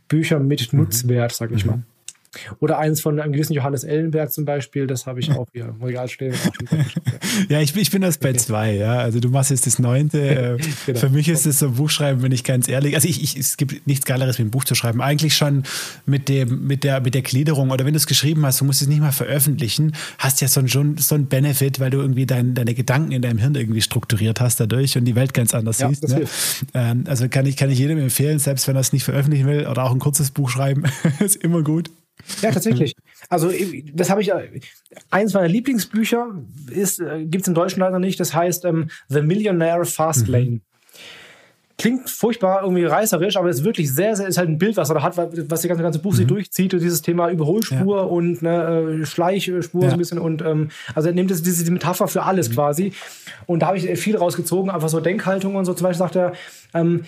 Bücher 0.08 0.40
mit 0.40 0.74
mhm. 0.74 0.80
Nutzwert, 0.80 1.34
sag 1.34 1.52
ich 1.52 1.66
mhm. 1.66 1.72
mal. 1.72 1.84
Oder 2.60 2.78
eins 2.78 3.02
von 3.02 3.20
einem 3.20 3.34
gewissen 3.34 3.54
Johannes 3.54 3.84
Ellenberg 3.84 4.32
zum 4.32 4.46
Beispiel, 4.46 4.88
das 4.88 5.06
habe 5.06 5.20
ich 5.20 5.32
auch 5.32 5.48
hier 5.52 5.66
im 5.66 5.82
Regal 5.82 6.08
stehen. 6.08 6.36
ja, 7.50 7.60
ich, 7.60 7.76
ich 7.76 7.92
bin 7.92 8.02
das 8.02 8.18
bei 8.18 8.34
zwei, 8.34 8.76
ja. 8.76 8.98
Also 9.00 9.20
du 9.20 9.30
machst 9.30 9.52
jetzt 9.52 9.66
das 9.66 9.80
neunte. 9.80 10.20
Äh, 10.20 10.58
genau. 10.86 11.00
Für 11.00 11.10
mich 11.10 11.28
ist 11.28 11.46
es 11.46 11.60
so 11.60 11.68
ein 11.68 11.74
Buchschreiben, 11.74 12.22
wenn 12.22 12.32
ich 12.32 12.44
ganz 12.44 12.68
ehrlich, 12.68 12.96
also 12.96 13.08
ich, 13.08 13.24
ich, 13.24 13.38
es 13.38 13.58
gibt 13.58 13.88
nichts 13.88 14.06
Geileres, 14.06 14.38
wie 14.38 14.44
ein 14.44 14.52
Buch 14.52 14.64
zu 14.64 14.76
schreiben. 14.76 15.02
Eigentlich 15.02 15.36
schon 15.36 15.64
mit 16.06 16.30
dem, 16.30 16.68
mit 16.68 16.84
der, 16.84 17.02
mit 17.02 17.14
der 17.14 17.22
Gliederung 17.22 17.72
oder 17.72 17.86
wenn 17.86 17.94
du 17.94 17.98
es 17.98 18.08
geschrieben 18.08 18.46
hast, 18.46 18.62
du 18.62 18.66
musst 18.66 18.82
es 18.82 18.88
nicht 18.88 19.02
mal 19.02 19.12
veröffentlichen, 19.12 19.94
hast 20.18 20.42
ja 20.42 20.48
so 20.48 20.60
ein, 20.60 20.98
so 20.98 21.16
ein 21.16 21.26
Benefit, 21.26 21.80
weil 21.80 21.90
du 21.90 22.00
irgendwie 22.00 22.26
dein, 22.26 22.54
deine 22.54 22.74
Gedanken 22.74 23.12
in 23.12 23.22
deinem 23.22 23.40
Hirn 23.40 23.56
irgendwie 23.56 23.82
strukturiert 23.82 24.40
hast 24.40 24.60
dadurch 24.60 24.98
und 24.98 25.06
die 25.06 25.16
Welt 25.16 25.34
ganz 25.34 25.54
anders 25.54 25.80
ja, 25.80 25.90
siehst. 25.90 26.08
Ne? 26.08 26.26
Ähm, 26.74 27.06
also 27.08 27.28
kann 27.30 27.46
ich, 27.46 27.58
kann 27.58 27.70
ich 27.70 27.80
jedem 27.80 27.98
empfehlen, 27.98 28.40
selbst 28.40 28.68
wenn 28.68 28.76
er 28.76 28.82
es 28.82 28.94
nicht 28.94 29.04
veröffentlichen 29.04 29.48
will 29.48 29.68
oder 29.68 29.84
auch 29.84 29.92
ein 29.92 30.00
kurzes 30.00 30.32
Buch 30.32 30.50
schreiben, 30.50 30.84
ist 31.20 31.38
immer 31.38 31.64
gut. 31.64 31.90
Ja, 32.42 32.52
tatsächlich. 32.52 32.96
Also 33.30 33.52
das 33.94 34.10
habe 34.10 34.22
ich, 34.22 34.32
eins 35.10 35.34
meiner 35.34 35.48
Lieblingsbücher 35.48 36.36
ist, 36.70 37.00
äh, 37.00 37.26
gibt 37.26 37.44
es 37.44 37.48
im 37.48 37.54
Deutschen 37.54 37.80
leider 37.80 38.00
nicht, 38.00 38.20
das 38.20 38.34
heißt 38.34 38.66
ähm, 38.66 38.90
The 39.08 39.22
Millionaire 39.22 39.86
Fastlane. 39.86 40.50
Mhm. 40.50 40.62
Klingt 41.78 42.10
furchtbar, 42.10 42.64
irgendwie 42.64 42.84
reißerisch, 42.84 43.38
aber 43.38 43.50
ist 43.50 43.64
wirklich 43.64 43.94
sehr, 43.94 44.14
sehr, 44.18 44.28
ist 44.28 44.38
halt 44.38 44.50
ein 44.50 44.58
Bild, 44.58 44.76
was 44.76 44.90
er 44.90 44.96
da 44.96 45.02
hat, 45.02 45.16
was 45.16 45.30
das 45.48 45.64
ganze, 45.64 45.82
ganze 45.82 46.00
Buch 46.00 46.12
mhm. 46.12 46.18
sich 46.18 46.28
durchzieht, 46.28 46.74
und 46.74 46.82
dieses 46.82 47.02
Thema 47.02 47.30
Überholspur 47.30 47.98
ja. 47.98 48.04
und 48.04 48.42
ne, 48.42 49.00
äh, 49.02 49.06
Schleichspur 49.06 49.84
ja. 49.84 49.90
so 49.90 49.96
ein 49.96 49.98
bisschen 49.98 50.20
und 50.20 50.42
ähm, 50.42 50.72
also 50.94 51.08
er 51.08 51.16
nimmt 51.16 51.32
das, 51.32 51.42
diese 51.42 51.72
Metapher 51.72 52.10
für 52.10 52.24
alles 52.24 52.50
mhm. 52.50 52.54
quasi 52.54 52.94
und 53.46 53.62
da 53.62 53.68
habe 53.68 53.78
ich 53.78 53.98
viel 53.98 54.18
rausgezogen, 54.18 54.70
einfach 54.70 54.90
so 54.90 55.00
Denkhaltung 55.00 55.56
und 55.56 55.64
so, 55.64 55.74
zum 55.74 55.86
Beispiel 55.86 56.00
sagt 56.00 56.18
er, 56.18 56.34
ähm, 56.74 57.06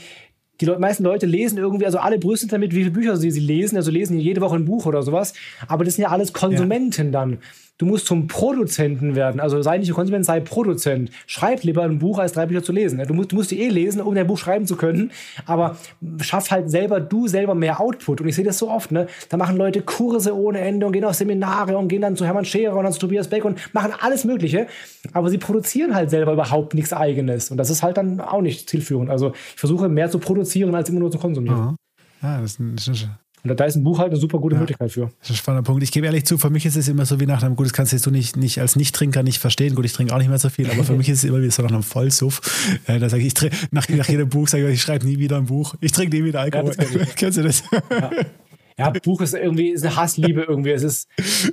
die 0.61 0.65
Le 0.65 0.77
meisten 0.77 1.03
Leute 1.03 1.25
lesen 1.25 1.57
irgendwie, 1.57 1.85
also 1.85 1.97
alle 1.97 2.19
brüsten 2.19 2.49
damit, 2.49 2.71
wie 2.71 2.79
viele 2.79 2.91
Bücher 2.91 3.17
sie, 3.17 3.31
sie 3.31 3.39
lesen, 3.39 3.75
also 3.77 3.89
lesen 3.89 4.19
jede 4.19 4.41
Woche 4.41 4.55
ein 4.55 4.65
Buch 4.65 4.85
oder 4.85 5.01
sowas. 5.01 5.33
Aber 5.67 5.83
das 5.83 5.95
sind 5.95 6.03
ja 6.03 6.09
alles 6.09 6.33
Konsumenten 6.33 7.07
ja. 7.07 7.11
dann. 7.11 7.39
Du 7.81 7.87
musst 7.87 8.05
zum 8.05 8.27
Produzenten 8.27 9.15
werden. 9.15 9.41
Also 9.41 9.59
sei 9.63 9.79
nicht 9.79 9.91
Konsument, 9.91 10.23
sei 10.23 10.39
Produzent. 10.39 11.09
Schreib 11.25 11.63
lieber 11.63 11.81
ein 11.81 11.97
Buch, 11.97 12.19
als 12.19 12.33
drei 12.33 12.45
Bücher 12.45 12.61
zu 12.61 12.71
lesen. 12.71 13.03
Du 13.07 13.15
musst, 13.15 13.31
du 13.31 13.35
musst 13.35 13.49
die 13.49 13.59
eh 13.59 13.69
lesen, 13.69 14.01
um 14.01 14.13
dein 14.13 14.27
Buch 14.27 14.37
schreiben 14.37 14.67
zu 14.67 14.75
können. 14.75 15.11
Aber 15.47 15.77
schaff 16.21 16.51
halt 16.51 16.69
selber, 16.69 16.99
du 16.99 17.27
selber 17.27 17.55
mehr 17.55 17.81
Output. 17.81 18.21
Und 18.21 18.27
ich 18.27 18.35
sehe 18.35 18.45
das 18.45 18.59
so 18.59 18.69
oft, 18.69 18.91
ne? 18.91 19.07
Da 19.29 19.37
machen 19.37 19.57
Leute 19.57 19.81
Kurse 19.81 20.37
ohne 20.37 20.59
Ende 20.59 20.85
und 20.85 20.91
gehen 20.91 21.03
auf 21.03 21.15
Seminare 21.15 21.75
und 21.75 21.87
gehen 21.87 22.03
dann 22.03 22.15
zu 22.15 22.23
Hermann 22.23 22.45
Scherer 22.45 22.75
und 22.75 22.83
dann 22.83 22.93
zu 22.93 22.99
Tobias 22.99 23.27
Beck 23.27 23.45
und 23.45 23.57
machen 23.73 23.93
alles 23.99 24.25
Mögliche. 24.25 24.67
Aber 25.13 25.31
sie 25.31 25.39
produzieren 25.39 25.95
halt 25.95 26.11
selber 26.11 26.33
überhaupt 26.33 26.75
nichts 26.75 26.93
Eigenes. 26.93 27.49
Und 27.49 27.57
das 27.57 27.71
ist 27.71 27.81
halt 27.81 27.97
dann 27.97 28.21
auch 28.21 28.41
nicht 28.41 28.69
zielführend. 28.69 29.09
Also 29.09 29.31
ich 29.33 29.59
versuche 29.59 29.89
mehr 29.89 30.11
zu 30.11 30.19
produzieren, 30.19 30.75
als 30.75 30.87
immer 30.89 30.99
nur 30.99 31.09
zu 31.09 31.17
konsumieren. 31.17 31.77
Ja, 32.21 32.41
das 32.41 32.51
ist 32.51 32.59
ein, 32.59 32.75
das 32.75 32.87
ist 32.87 33.03
ein 33.05 33.17
und 33.43 33.59
da 33.59 33.65
ist 33.65 33.75
ein 33.75 33.83
Buch 33.83 33.97
halt 33.99 34.11
eine 34.11 34.19
super 34.19 34.39
gute 34.39 34.55
ja, 34.55 34.59
Möglichkeit 34.59 34.91
für. 34.91 35.09
Das 35.19 35.29
ist 35.29 35.31
ein 35.31 35.35
spannender 35.37 35.65
Punkt. 35.65 35.83
Ich 35.83 35.91
gebe 35.91 36.05
ehrlich 36.05 36.25
zu, 36.25 36.37
für 36.37 36.49
mich 36.49 36.65
ist 36.65 36.75
es 36.75 36.87
immer 36.87 37.05
so 37.05 37.19
wie 37.19 37.25
nach 37.25 37.41
einem, 37.41 37.55
gut, 37.55 37.65
das 37.65 37.73
kannst 37.73 38.05
du 38.05 38.11
nicht, 38.11 38.37
nicht 38.37 38.59
als 38.59 38.75
Nicht-Trinker 38.75 39.23
nicht 39.23 39.39
verstehen. 39.39 39.75
Gut, 39.75 39.85
ich 39.85 39.93
trinke 39.93 40.13
auch 40.13 40.19
nicht 40.19 40.29
mehr 40.29 40.37
so 40.37 40.49
viel, 40.49 40.69
aber 40.69 40.83
für 40.83 40.93
mich 40.97 41.09
ist 41.09 41.19
es 41.19 41.23
immer 41.23 41.41
wie 41.41 41.49
so 41.49 41.63
nach 41.63 41.71
einem 41.71 41.83
Vollsuff. 41.83 42.41
Äh, 42.87 42.99
da 42.99 43.09
sage 43.09 43.23
ich, 43.23 43.33
ich 43.41 43.51
nach, 43.71 43.87
nach 43.89 44.07
jedem 44.07 44.29
Buch 44.29 44.47
sage 44.47 44.67
ich, 44.67 44.75
ich 44.75 44.81
schreibe 44.81 45.05
nie 45.05 45.17
wieder 45.17 45.37
ein 45.37 45.45
Buch. 45.45 45.75
Ich 45.81 45.91
trinke 45.91 46.15
nie 46.15 46.23
wieder 46.23 46.41
Alkohol. 46.41 46.73
Ja, 46.77 47.05
Kennst 47.15 47.37
du 47.37 47.43
das? 47.43 47.63
Ja 47.89 48.11
ja, 48.77 48.89
Buch 48.89 49.21
ist 49.21 49.33
irgendwie 49.33 49.69
ist 49.69 49.85
eine 49.85 49.95
Hassliebe 49.95 50.43
irgendwie. 50.43 50.71
Es 50.71 50.83
ist, 50.83 51.07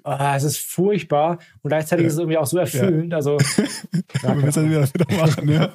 oh, 0.05 0.16
es 0.36 0.45
ist 0.45 0.59
furchtbar 0.59 1.39
und 1.62 1.69
gleichzeitig 1.69 2.07
ist 2.07 2.15
es 2.15 2.19
irgendwie 2.19 2.39
auch 2.39 2.47
so 2.47 2.59
erfüllend. 2.59 3.12
Ja. 3.12 3.16
Also, 3.16 3.39
ja, 4.23 4.35
wir 4.35 4.35
müssen 4.35 4.70
das 4.73 4.95
wieder, 4.95 5.07
wieder 5.07 5.27
machen, 5.27 5.49
ja. 5.49 5.73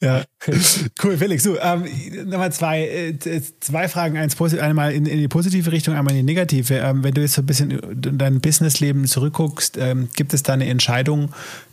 ja. 0.00 0.24
Cool, 1.02 1.16
Felix. 1.16 1.42
Du, 1.42 1.56
ähm, 1.60 1.84
nochmal 2.26 2.52
zwei, 2.52 2.86
äh, 2.86 3.40
zwei 3.60 3.88
Fragen. 3.88 4.16
Eins, 4.16 4.40
einmal 4.54 4.92
in, 4.92 5.06
in, 5.06 5.18
die 5.18 5.28
positive 5.28 5.72
Richtung, 5.72 5.94
einmal 5.94 6.14
in 6.14 6.26
die 6.26 6.32
negative. 6.32 6.74
Ähm, 6.74 7.02
wenn 7.02 7.14
du 7.14 7.20
jetzt 7.20 7.34
so 7.34 7.42
ein 7.42 7.46
bisschen 7.46 7.70
in 7.70 8.18
dein 8.18 8.40
Businessleben 8.40 9.06
zurückguckst, 9.06 9.78
ähm, 9.78 10.08
gibt 10.14 10.34
es 10.34 10.42
da 10.42 10.52
eine 10.52 10.66
Entscheidung, 10.66 11.30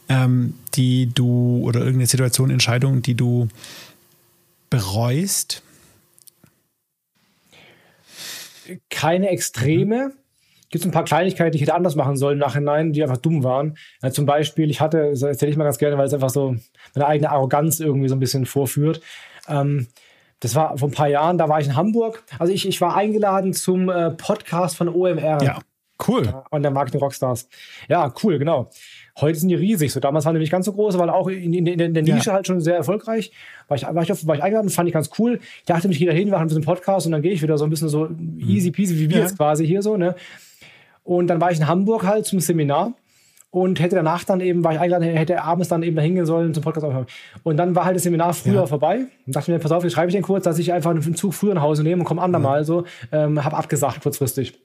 ähm, 0.09 0.55
die 0.75 1.11
du 1.13 1.61
oder 1.63 1.79
irgendeine 1.79 2.07
Situation, 2.07 2.49
Entscheidung, 2.49 3.01
die 3.01 3.15
du 3.15 3.47
bereust? 4.69 5.63
Keine 8.89 9.29
Extreme. 9.29 10.13
Gibt 10.69 10.83
es 10.83 10.89
ein 10.89 10.93
paar 10.93 11.03
Kleinigkeiten, 11.03 11.51
die 11.51 11.57
ich 11.57 11.63
hätte 11.63 11.73
anders 11.73 11.95
machen 11.95 12.15
sollen 12.15 12.33
im 12.33 12.39
Nachhinein, 12.39 12.93
die 12.93 13.03
einfach 13.03 13.17
dumm 13.17 13.43
waren. 13.43 13.77
Ja, 14.01 14.11
zum 14.11 14.25
Beispiel, 14.25 14.69
ich 14.69 14.79
hatte, 14.79 15.09
das 15.09 15.21
erzähle 15.21 15.51
ich 15.51 15.57
mal 15.57 15.65
ganz 15.65 15.77
gerne, 15.77 15.97
weil 15.97 16.05
es 16.05 16.13
einfach 16.13 16.29
so 16.29 16.55
meine 16.95 17.07
eigene 17.07 17.29
Arroganz 17.29 17.81
irgendwie 17.81 18.07
so 18.07 18.15
ein 18.15 18.19
bisschen 18.19 18.45
vorführt. 18.45 19.01
Ähm, 19.49 19.87
das 20.39 20.55
war 20.55 20.77
vor 20.77 20.87
ein 20.87 20.93
paar 20.93 21.09
Jahren, 21.09 21.37
da 21.37 21.49
war 21.49 21.59
ich 21.59 21.67
in 21.67 21.75
Hamburg. 21.75 22.23
Also 22.39 22.51
ich, 22.51 22.67
ich 22.67 22.79
war 22.81 22.95
eingeladen 22.95 23.53
zum 23.53 23.89
äh, 23.89 24.11
Podcast 24.11 24.77
von 24.77 24.87
OMR. 24.89 25.43
Ja, 25.43 25.59
cool. 26.07 26.25
Ja, 26.25 26.45
und 26.49 26.63
der 26.63 26.71
Marketing 26.71 27.01
Rockstars. 27.01 27.47
Ja, 27.89 28.11
cool, 28.23 28.39
genau. 28.39 28.69
Heute 29.21 29.39
sind 29.39 29.49
die 29.49 29.55
riesig. 29.55 29.91
So 29.91 29.99
damals 29.99 30.25
waren 30.25 30.33
die 30.33 30.39
nicht 30.39 30.51
ganz 30.51 30.65
so 30.65 30.73
groß, 30.73 30.95
aber 30.95 31.13
auch 31.13 31.27
in, 31.27 31.53
in, 31.53 31.65
in 31.67 31.93
der 31.93 32.03
Nische 32.03 32.27
ja. 32.27 32.33
halt 32.33 32.47
schon 32.47 32.59
sehr 32.59 32.75
erfolgreich. 32.75 33.31
War 33.67 33.77
ich, 33.77 33.83
war, 33.83 34.03
ich, 34.03 34.27
war 34.27 34.35
ich 34.35 34.43
eingeladen, 34.43 34.69
fand 34.69 34.89
ich 34.89 34.93
ganz 34.93 35.11
cool. 35.19 35.39
Ich 35.59 35.65
dachte 35.65 35.87
mich, 35.87 35.95
ich 35.95 35.99
gehe 35.99 36.09
da 36.09 36.13
hin, 36.13 36.27
wir 36.27 36.33
machen 36.33 36.43
ein 36.43 36.47
bisschen 36.47 36.63
Podcast 36.63 37.05
und 37.05 37.11
dann 37.11 37.21
gehe 37.21 37.31
ich 37.31 37.41
wieder 37.41 37.57
so 37.57 37.63
ein 37.63 37.69
bisschen 37.69 37.89
so 37.89 38.09
easy 38.39 38.71
peasy 38.71 38.97
wie 38.97 39.09
wir 39.09 39.17
ja. 39.17 39.23
jetzt 39.23 39.37
quasi 39.37 39.65
hier 39.65 39.81
so. 39.81 39.95
Ne? 39.97 40.15
Und 41.03 41.27
dann 41.27 41.39
war 41.39 41.51
ich 41.51 41.59
in 41.59 41.67
Hamburg 41.67 42.03
halt 42.03 42.25
zum 42.25 42.39
Seminar 42.39 42.93
und 43.51 43.81
hätte 43.81 43.95
danach 43.95 44.23
dann 44.23 44.39
eben, 44.39 44.63
war 44.63 44.73
ich 44.73 44.79
eingeladen, 44.79 45.09
hätte 45.09 45.43
abends 45.43 45.67
dann 45.67 45.83
eben 45.83 45.95
da 45.95 46.01
hingehen 46.01 46.25
sollen 46.25 46.53
zum 46.53 46.63
Podcast 46.63 46.85
aufhören. 46.85 47.05
Und 47.43 47.57
dann 47.57 47.75
war 47.75 47.85
halt 47.85 47.97
das 47.97 48.03
Seminar 48.03 48.33
früher 48.33 48.61
ja. 48.61 48.65
vorbei 48.65 49.05
und 49.27 49.35
dachte 49.35 49.51
mir, 49.51 49.59
pass 49.59 49.71
auf, 49.71 49.83
jetzt 49.83 49.93
schreibe 49.93 50.07
ich 50.07 50.15
den 50.15 50.23
kurz, 50.23 50.45
dass 50.45 50.57
ich 50.57 50.71
einfach 50.71 50.91
einen 50.91 51.15
Zug 51.15 51.33
früher 51.33 51.53
nach 51.53 51.61
Hause 51.61 51.83
nehme 51.83 52.01
und 52.01 52.05
komme 52.05 52.21
andermal 52.21 52.59
ja. 52.59 52.63
so, 52.63 52.85
ähm, 53.11 53.43
habe 53.43 53.57
abgesagt 53.57 54.01
kurzfristig. 54.01 54.57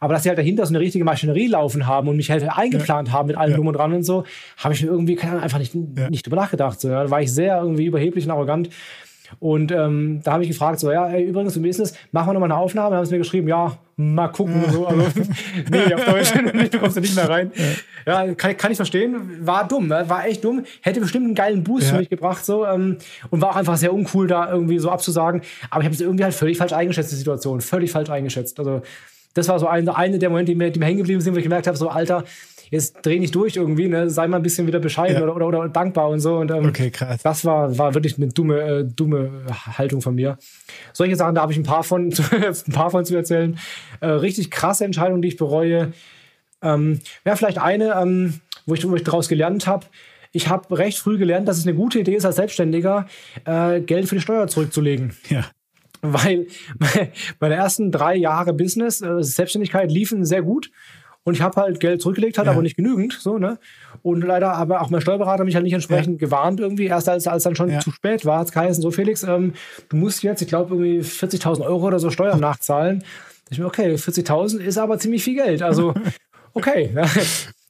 Aber 0.00 0.14
dass 0.14 0.22
sie 0.22 0.28
halt 0.28 0.38
dahinter 0.38 0.66
so 0.66 0.72
eine 0.72 0.80
richtige 0.80 1.04
Maschinerie 1.04 1.46
laufen 1.46 1.86
haben 1.86 2.08
und 2.08 2.16
mich 2.16 2.30
halt 2.30 2.48
eingeplant 2.48 3.08
ja. 3.08 3.14
haben 3.14 3.28
mit 3.28 3.36
allem 3.36 3.50
ja. 3.50 3.56
drum 3.56 3.66
und 3.66 3.74
dran 3.74 3.92
und 3.92 4.02
so, 4.02 4.24
habe 4.56 4.74
ich 4.74 4.82
mir 4.82 4.88
irgendwie 4.88 5.18
einfach 5.20 5.58
nicht, 5.58 5.74
ja. 5.74 6.10
nicht 6.10 6.26
drüber 6.26 6.36
nachgedacht. 6.36 6.80
So, 6.80 6.88
ja. 6.88 7.04
Da 7.04 7.10
war 7.10 7.20
ich 7.20 7.32
sehr 7.32 7.60
irgendwie 7.60 7.86
überheblich 7.86 8.24
und 8.24 8.30
arrogant. 8.30 8.70
Und 9.40 9.72
ähm, 9.72 10.20
da 10.24 10.32
habe 10.32 10.42
ich 10.42 10.48
gefragt, 10.48 10.80
so, 10.80 10.90
ja, 10.90 11.08
ey, 11.08 11.24
übrigens 11.24 11.56
im 11.56 11.62
Business, 11.62 11.94
machen 12.12 12.28
wir 12.28 12.32
nochmal 12.34 12.50
eine 12.50 12.60
Aufnahme. 12.60 12.90
Dann 12.90 12.98
haben 12.98 13.06
sie 13.06 13.12
mir 13.12 13.18
geschrieben, 13.18 13.48
ja, 13.48 13.78
mal 13.96 14.28
gucken 14.28 14.64
und 14.64 14.72
so. 14.72 14.86
Also, 14.86 15.02
nee, 15.70 15.94
auf 15.94 16.04
Deutsch, 16.04 16.32
du 16.70 16.78
kommst 16.78 16.96
da 16.96 17.00
nicht 17.00 17.14
mehr 17.14 17.28
rein. 17.28 17.52
Ja, 18.06 18.24
ja 18.24 18.34
kann, 18.34 18.56
kann 18.56 18.72
ich 18.72 18.76
verstehen. 18.76 19.46
War 19.46 19.68
dumm, 19.68 19.88
ne? 19.88 20.04
war 20.08 20.26
echt 20.26 20.44
dumm. 20.44 20.64
Hätte 20.80 21.00
bestimmt 21.00 21.26
einen 21.26 21.34
geilen 21.34 21.62
Boost 21.62 21.86
ja. 21.86 21.92
für 21.92 21.98
mich 21.98 22.08
gebracht, 22.08 22.44
so. 22.44 22.66
Ähm, 22.66 22.98
und 23.30 23.40
war 23.42 23.50
auch 23.50 23.56
einfach 23.56 23.76
sehr 23.76 23.92
uncool, 23.92 24.26
da 24.26 24.50
irgendwie 24.50 24.78
so 24.78 24.90
abzusagen. 24.90 25.42
Aber 25.70 25.80
ich 25.82 25.86
habe 25.86 25.94
es 25.94 26.00
irgendwie 26.00 26.24
halt 26.24 26.34
völlig 26.34 26.56
falsch 26.56 26.72
eingeschätzt, 26.72 27.12
die 27.12 27.16
Situation. 27.16 27.60
Völlig 27.60 27.90
falsch 27.90 28.10
eingeschätzt. 28.10 28.58
Also, 28.58 28.82
das 29.38 29.48
war 29.48 29.58
so 29.58 29.66
eine, 29.66 29.96
eine 29.96 30.18
der 30.18 30.30
Momente, 30.30 30.52
die 30.52 30.56
mir, 30.56 30.70
die 30.70 30.78
mir 30.78 30.86
hängen 30.86 30.98
geblieben 30.98 31.20
sind, 31.20 31.34
wo 31.34 31.38
ich 31.38 31.44
gemerkt 31.44 31.66
habe, 31.66 31.76
so 31.76 31.88
Alter, 31.88 32.24
jetzt 32.70 32.98
dreh 33.02 33.18
nicht 33.18 33.34
durch 33.34 33.56
irgendwie, 33.56 33.88
ne? 33.88 34.10
sei 34.10 34.26
mal 34.26 34.38
ein 34.38 34.42
bisschen 34.42 34.66
wieder 34.66 34.80
bescheiden 34.80 35.16
ja. 35.16 35.22
oder, 35.22 35.34
oder, 35.36 35.46
oder, 35.46 35.68
dankbar 35.68 36.08
und 36.08 36.20
so. 36.20 36.36
Und, 36.36 36.50
ähm, 36.50 36.66
okay, 36.66 36.90
krass. 36.90 37.22
Das 37.22 37.44
war, 37.44 37.78
war 37.78 37.94
wirklich 37.94 38.16
eine 38.18 38.28
dumme, 38.28 38.60
äh, 38.60 38.84
dumme 38.84 39.30
Haltung 39.78 40.02
von 40.02 40.14
mir. 40.14 40.38
Solche 40.92 41.16
Sachen, 41.16 41.34
da 41.34 41.42
habe 41.42 41.52
ich 41.52 41.58
ein 41.58 41.64
paar 41.64 41.84
von, 41.84 42.12
ein 42.12 42.72
paar 42.72 42.90
von 42.90 43.04
zu 43.04 43.16
erzählen. 43.16 43.58
Äh, 44.00 44.08
richtig 44.08 44.50
krasse 44.50 44.84
Entscheidungen, 44.84 45.22
die 45.22 45.28
ich 45.28 45.36
bereue. 45.36 45.92
Ähm, 46.60 47.00
ja, 47.24 47.36
vielleicht 47.36 47.58
eine, 47.58 47.94
ähm, 47.94 48.40
wo, 48.66 48.74
ich, 48.74 48.88
wo 48.88 48.94
ich 48.96 49.04
daraus 49.04 49.28
gelernt 49.28 49.66
habe. 49.66 49.86
Ich 50.32 50.48
habe 50.48 50.76
recht 50.76 50.98
früh 50.98 51.16
gelernt, 51.16 51.48
dass 51.48 51.56
es 51.56 51.66
eine 51.66 51.74
gute 51.74 52.00
Idee 52.00 52.16
ist, 52.16 52.26
als 52.26 52.36
Selbstständiger 52.36 53.06
äh, 53.46 53.80
Geld 53.80 54.08
für 54.08 54.16
die 54.16 54.20
Steuer 54.20 54.46
zurückzulegen. 54.46 55.16
Ja 55.30 55.46
weil 56.02 56.46
meine 57.40 57.54
ersten 57.54 57.90
drei 57.90 58.14
Jahre 58.16 58.52
Business, 58.52 59.00
äh, 59.00 59.22
Selbstständigkeit 59.22 59.90
liefen 59.90 60.24
sehr 60.24 60.42
gut. 60.42 60.70
Und 61.24 61.34
ich 61.34 61.42
habe 61.42 61.60
halt 61.60 61.78
Geld 61.78 62.00
zurückgelegt, 62.00 62.38
hat 62.38 62.46
ja. 62.46 62.52
aber 62.52 62.62
nicht 62.62 62.76
genügend. 62.76 63.12
So, 63.12 63.36
ne? 63.36 63.58
Und 64.02 64.22
leider 64.22 64.54
aber 64.54 64.80
auch 64.80 64.88
mein 64.88 65.02
Steuerberater 65.02 65.44
mich 65.44 65.54
halt 65.56 65.64
nicht 65.64 65.74
entsprechend 65.74 66.20
ja. 66.20 66.26
gewarnt 66.26 66.58
irgendwie. 66.58 66.86
Erst 66.86 67.08
als, 67.08 67.26
als 67.26 67.42
dann 67.42 67.54
schon 67.54 67.70
ja. 67.70 67.80
zu 67.80 67.90
spät 67.90 68.24
war, 68.24 68.38
hat 68.38 68.46
es 68.46 68.52
geheißen, 68.52 68.80
so 68.82 68.90
Felix, 68.90 69.24
ähm, 69.24 69.52
du 69.90 69.96
musst 69.96 70.22
jetzt, 70.22 70.40
ich 70.40 70.48
glaube, 70.48 70.74
irgendwie 70.74 71.00
40.000 71.00 71.60
Euro 71.66 71.86
oder 71.86 71.98
so 71.98 72.10
Steuern 72.10 72.40
nachzahlen. 72.40 73.04
Ich 73.50 73.58
mir, 73.58 73.66
okay, 73.66 73.94
40.000 73.94 74.58
ist 74.60 74.78
aber 74.78 74.98
ziemlich 74.98 75.22
viel 75.22 75.34
Geld. 75.34 75.62
Also, 75.62 75.92
okay. 76.54 76.94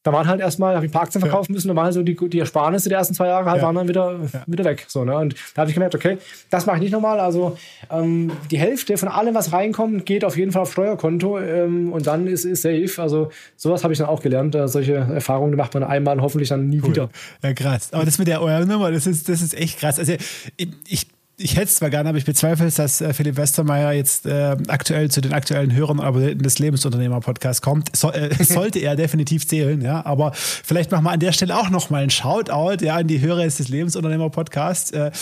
Da 0.09 0.13
waren 0.15 0.27
halt 0.27 0.41
erstmal, 0.41 0.75
habe 0.75 0.87
ich 0.87 0.91
ein 0.91 0.93
paar 0.93 1.03
Aktien 1.03 1.21
verkaufen 1.21 1.53
müssen, 1.53 1.69
da 1.69 1.77
waren 1.77 1.93
so 1.93 2.03
die, 2.03 2.17
die 2.17 2.39
Ersparnisse 2.39 2.89
der 2.89 2.97
ersten 2.97 3.13
zwei 3.13 3.27
Jahre 3.27 3.45
halt 3.45 3.59
ja. 3.59 3.67
waren 3.67 3.75
dann 3.75 3.89
wieder, 3.89 4.19
ja. 4.33 4.43
wieder 4.47 4.65
weg. 4.65 4.87
So, 4.89 5.05
ne? 5.05 5.15
Und 5.19 5.35
da 5.55 5.61
habe 5.61 5.71
ich 5.71 5.75
gemerkt, 5.75 5.95
okay, 5.95 6.17
das 6.49 6.65
mache 6.65 6.77
ich 6.77 6.83
nicht 6.85 6.93
nochmal. 6.93 7.21
Also 7.21 7.59
ähm, 7.91 8.33
die 8.51 8.59
Hälfte 8.59 8.97
von 8.97 9.09
allem, 9.09 9.35
was 9.35 9.53
reinkommt, 9.53 10.07
geht 10.07 10.25
auf 10.25 10.39
jeden 10.39 10.51
Fall 10.51 10.63
auf 10.63 10.73
Steuerkonto 10.73 11.39
ähm, 11.39 11.93
und 11.93 12.07
dann 12.07 12.27
ist 12.27 12.47
es 12.47 12.63
safe. 12.63 13.03
Also 13.03 13.31
sowas 13.57 13.85
habe 13.85 13.93
ich 13.93 13.99
dann 13.99 14.09
auch 14.09 14.23
gelernt. 14.23 14.55
Äh, 14.55 14.67
solche 14.67 14.95
Erfahrungen 14.95 15.55
macht 15.57 15.75
man 15.75 15.85
einmal 15.85 16.17
und 16.17 16.23
hoffentlich 16.23 16.49
dann 16.49 16.71
nie 16.71 16.81
cool. 16.83 16.89
wieder. 16.89 17.11
Ja, 17.43 17.53
krass. 17.53 17.93
Aber 17.93 18.07
das 18.07 18.19
mit 18.19 18.29
der 18.29 18.41
Euro-Nummer, 18.41 18.91
das 18.91 19.07
ist, 19.07 19.29
das 19.29 19.43
ist 19.43 19.55
echt 19.55 19.79
krass. 19.79 19.99
Also 19.99 20.15
ich, 20.57 20.69
ich 20.89 21.07
ich 21.41 21.55
hätte 21.55 21.67
es 21.67 21.77
zwar 21.77 21.89
gerne, 21.89 22.09
aber 22.09 22.19
ich 22.19 22.25
bezweifle 22.25 22.67
es, 22.67 22.75
dass 22.75 23.01
äh, 23.01 23.13
Philipp 23.15 23.37
Westermeier 23.37 23.93
jetzt 23.93 24.27
äh, 24.27 24.57
aktuell 24.67 25.09
zu 25.09 25.21
den 25.21 25.33
aktuellen 25.33 25.73
Hörern 25.73 26.01
aber 26.01 26.35
des 26.35 26.59
Lebensunternehmer-Podcasts 26.59 27.63
kommt. 27.63 27.95
So, 27.97 28.13
äh, 28.13 28.35
sollte 28.45 28.81
er 28.81 28.97
definitiv 28.97 29.47
zählen, 29.47 29.81
ja. 29.81 30.05
Aber 30.05 30.33
vielleicht 30.35 30.91
machen 30.91 31.05
wir 31.05 31.13
an 31.13 31.21
der 31.21 31.33
Stelle 31.33 31.57
auch 31.57 31.71
nochmal 31.71 32.03
einen 32.03 32.11
Shoutout 32.11 32.85
ja, 32.85 32.97
an 32.97 33.07
die 33.07 33.21
Hörer 33.21 33.45
des 33.45 33.69
Lebensunternehmer-Podcasts. 33.69 34.91
Äh, 34.91 35.13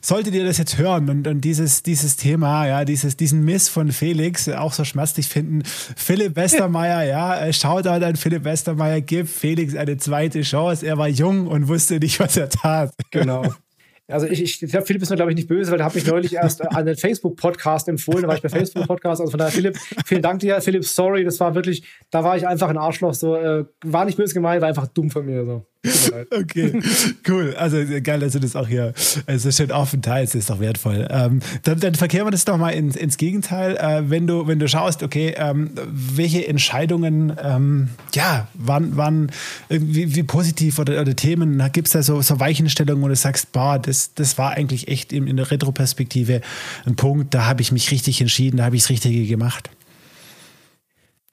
solltet 0.00 0.34
ihr 0.34 0.44
das 0.44 0.58
jetzt 0.58 0.76
hören 0.76 1.08
und, 1.08 1.28
und 1.28 1.40
dieses, 1.42 1.84
dieses 1.84 2.16
Thema, 2.16 2.66
ja, 2.66 2.84
dieses, 2.84 3.16
diesen 3.16 3.44
Miss 3.44 3.68
von 3.68 3.92
Felix 3.92 4.48
auch 4.48 4.72
so 4.72 4.84
schmerzlich 4.84 5.28
finden, 5.28 5.62
Philipp 5.64 6.34
Westermeier, 6.34 7.04
ja, 7.04 7.46
äh, 7.46 7.52
Shoutout 7.52 8.04
an 8.04 8.16
Philipp 8.16 8.42
Westermeier, 8.42 9.00
gib 9.00 9.28
Felix 9.28 9.76
eine 9.76 9.96
zweite 9.98 10.42
Chance. 10.42 10.84
Er 10.84 10.98
war 10.98 11.08
jung 11.08 11.46
und 11.46 11.68
wusste 11.68 12.00
nicht, 12.00 12.18
was 12.18 12.36
er 12.36 12.48
tat. 12.48 12.92
Genau. 13.12 13.44
Also 14.10 14.26
ich, 14.26 14.62
ich, 14.62 14.70
glaube, 14.70 14.86
Philipp 14.86 15.02
ist 15.02 15.10
mir, 15.10 15.16
glaube 15.16 15.30
ich, 15.30 15.36
nicht 15.36 15.48
böse, 15.48 15.70
weil 15.70 15.78
der 15.78 15.86
hat 15.86 15.94
mich 15.94 16.06
neulich 16.06 16.34
erst 16.34 16.62
an 16.62 16.86
den 16.86 16.96
Facebook-Podcast 16.96 17.88
empfohlen. 17.88 18.22
Da 18.22 18.28
war 18.28 18.34
ich 18.34 18.42
bei 18.42 18.48
Facebook-Podcast. 18.48 19.20
Also 19.20 19.30
von 19.30 19.38
daher, 19.38 19.52
Philipp, 19.52 19.76
vielen 20.04 20.22
Dank 20.22 20.40
dir. 20.40 20.60
Philipp, 20.60 20.84
sorry, 20.84 21.24
das 21.24 21.40
war 21.40 21.54
wirklich, 21.54 21.84
da 22.10 22.24
war 22.24 22.36
ich 22.36 22.46
einfach 22.46 22.68
ein 22.68 22.78
Arschloch. 22.78 23.14
So, 23.14 23.36
äh, 23.36 23.64
war 23.84 24.04
nicht 24.04 24.16
böse 24.16 24.34
gemeint, 24.34 24.60
war 24.60 24.68
einfach 24.68 24.88
dumm 24.88 25.10
von 25.10 25.24
mir. 25.24 25.44
So. 25.44 25.64
Okay, 26.30 26.80
cool. 27.28 27.54
Also 27.56 27.78
geil, 28.02 28.20
dass 28.20 28.32
du 28.32 28.38
das 28.38 28.54
auch 28.54 28.68
hier 28.68 28.92
also 29.26 29.50
schön 29.50 29.72
offen 29.72 30.02
teilst, 30.02 30.34
ist 30.34 30.50
doch 30.50 30.60
wertvoll. 30.60 31.06
Ähm, 31.10 31.40
dann, 31.62 31.80
dann 31.80 31.94
verkehren 31.94 32.26
wir 32.26 32.30
das 32.30 32.44
doch 32.44 32.58
mal 32.58 32.70
ins, 32.70 32.96
ins 32.96 33.16
Gegenteil. 33.16 33.76
Äh, 33.76 34.10
wenn, 34.10 34.26
du, 34.26 34.46
wenn 34.46 34.58
du 34.58 34.68
schaust, 34.68 35.02
okay, 35.02 35.34
ähm, 35.36 35.70
welche 35.90 36.46
Entscheidungen 36.46 37.32
ähm, 37.42 37.88
ja, 38.14 38.48
waren, 38.54 38.96
waren 38.96 39.30
wie, 39.68 40.14
wie 40.14 40.22
positiv 40.22 40.78
oder, 40.78 41.00
oder 41.00 41.16
Themen, 41.16 41.62
gibt 41.72 41.88
es 41.88 41.92
da 41.92 42.02
so, 42.02 42.20
so 42.20 42.38
Weichenstellungen, 42.40 43.02
wo 43.02 43.08
du 43.08 43.16
sagst, 43.16 43.52
boah, 43.52 43.78
das, 43.78 44.14
das 44.14 44.36
war 44.36 44.52
eigentlich 44.52 44.88
echt 44.88 45.12
in, 45.12 45.26
in 45.26 45.36
der 45.36 45.50
Retroperspektive 45.50 46.42
ein 46.84 46.96
Punkt, 46.96 47.32
da 47.34 47.46
habe 47.46 47.62
ich 47.62 47.72
mich 47.72 47.90
richtig 47.90 48.20
entschieden, 48.20 48.58
da 48.58 48.64
habe 48.64 48.76
ich 48.76 48.82
das 48.82 48.90
Richtige 48.90 49.26
gemacht. 49.26 49.70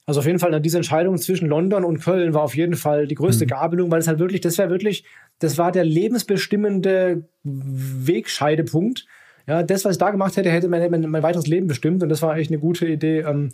Also 0.08 0.22
auf 0.22 0.26
jeden 0.26 0.40
Fall 0.40 0.60
diese 0.62 0.78
Entscheidung 0.78 1.18
zwischen 1.18 1.50
London 1.50 1.84
und 1.84 2.00
Köln 2.00 2.34
war 2.34 2.42
auf 2.42 2.56
jeden 2.56 2.76
Fall 2.76 3.08
die 3.08 3.16
größte 3.16 3.44
mhm. 3.44 3.50
Gabelung, 3.50 3.92
weil 3.92 4.00
es 4.00 4.08
halt 4.08 4.20
wirklich, 4.20 4.40
das 4.40 4.58
wäre 4.58 4.70
wirklich, 4.70 5.04
das 5.40 5.58
war 5.58 5.74
der 5.74 5.84
lebensbestimmende 5.84 7.26
Wegscheidepunkt. 7.44 9.06
Ja, 9.48 9.64
das, 9.64 9.84
was 9.84 9.94
ich 9.94 9.98
da 9.98 10.12
gemacht 10.12 10.38
hätte, 10.38 10.50
hätte 10.50 10.70
mein, 10.70 10.90
mein, 10.90 11.10
mein 11.10 11.24
weiteres 11.24 11.48
Leben 11.48 11.68
bestimmt. 11.68 12.04
Und 12.04 12.10
das 12.10 12.22
war 12.22 12.38
echt 12.38 12.50
eine 12.50 12.60
gute 12.60 12.88
Idee, 12.88 13.20
ähm, 13.20 13.50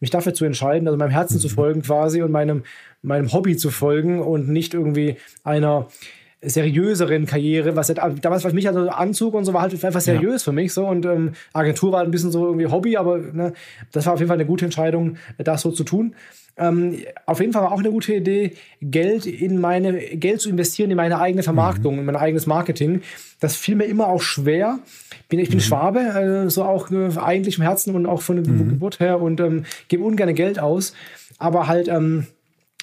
mich 0.00 0.08
dafür 0.10 0.32
zu 0.32 0.46
entscheiden, 0.46 0.88
also 0.88 0.96
meinem 0.96 1.10
Herzen 1.10 1.36
mhm. 1.36 1.40
zu 1.40 1.50
folgen 1.50 1.82
quasi 1.82 2.22
und 2.22 2.32
meinem, 2.32 2.62
meinem 3.02 3.30
Hobby 3.30 3.58
zu 3.58 3.70
folgen 3.70 4.20
und 4.20 4.48
nicht 4.48 4.72
irgendwie 4.72 5.16
einer 5.44 5.88
seriöseren 6.40 7.26
Karriere, 7.26 7.74
was 7.74 7.88
halt, 7.88 8.24
damals 8.24 8.44
was 8.44 8.52
mich 8.52 8.68
also 8.68 8.88
Anzug 8.88 9.34
und 9.34 9.44
so 9.44 9.52
war 9.52 9.62
halt 9.62 9.84
einfach 9.84 10.00
seriös 10.00 10.42
ja. 10.42 10.44
für 10.50 10.52
mich 10.52 10.72
so 10.72 10.86
und 10.86 11.04
ähm, 11.04 11.32
Agentur 11.52 11.92
war 11.92 12.02
ein 12.02 12.10
bisschen 12.12 12.30
so 12.30 12.46
irgendwie 12.46 12.66
Hobby, 12.66 12.96
aber 12.96 13.18
ne, 13.18 13.52
das 13.92 14.06
war 14.06 14.14
auf 14.14 14.20
jeden 14.20 14.28
Fall 14.28 14.36
eine 14.36 14.46
gute 14.46 14.64
Entscheidung, 14.64 15.16
das 15.38 15.62
so 15.62 15.72
zu 15.72 15.82
tun. 15.82 16.14
Ähm, 16.58 16.98
auf 17.26 17.40
jeden 17.40 17.52
Fall 17.52 17.62
war 17.62 17.72
auch 17.72 17.78
eine 17.78 17.90
gute 17.90 18.14
Idee, 18.14 18.52
Geld 18.80 19.26
in 19.26 19.60
meine, 19.60 19.94
Geld 19.94 20.40
zu 20.40 20.50
investieren 20.50 20.90
in 20.90 20.96
meine 20.96 21.20
eigene 21.20 21.42
Vermarktung, 21.42 21.94
mhm. 21.94 22.00
in 22.00 22.06
mein 22.06 22.16
eigenes 22.16 22.46
Marketing. 22.46 23.02
Das 23.40 23.56
fiel 23.56 23.76
mir 23.76 23.84
immer 23.84 24.08
auch 24.08 24.22
schwer. 24.22 24.80
Bin, 25.28 25.38
ich 25.38 25.50
bin 25.50 25.58
mhm. 25.58 25.62
Schwabe, 25.62 26.00
äh, 26.00 26.50
so 26.50 26.64
auch 26.64 26.90
äh, 26.90 27.10
eigentlich 27.16 27.58
im 27.58 27.62
Herzen 27.62 27.94
und 27.94 28.06
auch 28.06 28.22
von 28.22 28.38
mhm. 28.38 28.70
Geburt 28.70 28.98
her 28.98 29.20
und 29.20 29.40
ähm, 29.40 29.64
gebe 29.86 30.02
ungern 30.02 30.34
Geld 30.34 30.58
aus. 30.58 30.94
Aber 31.38 31.68
halt, 31.68 31.86
ähm, 31.86 32.26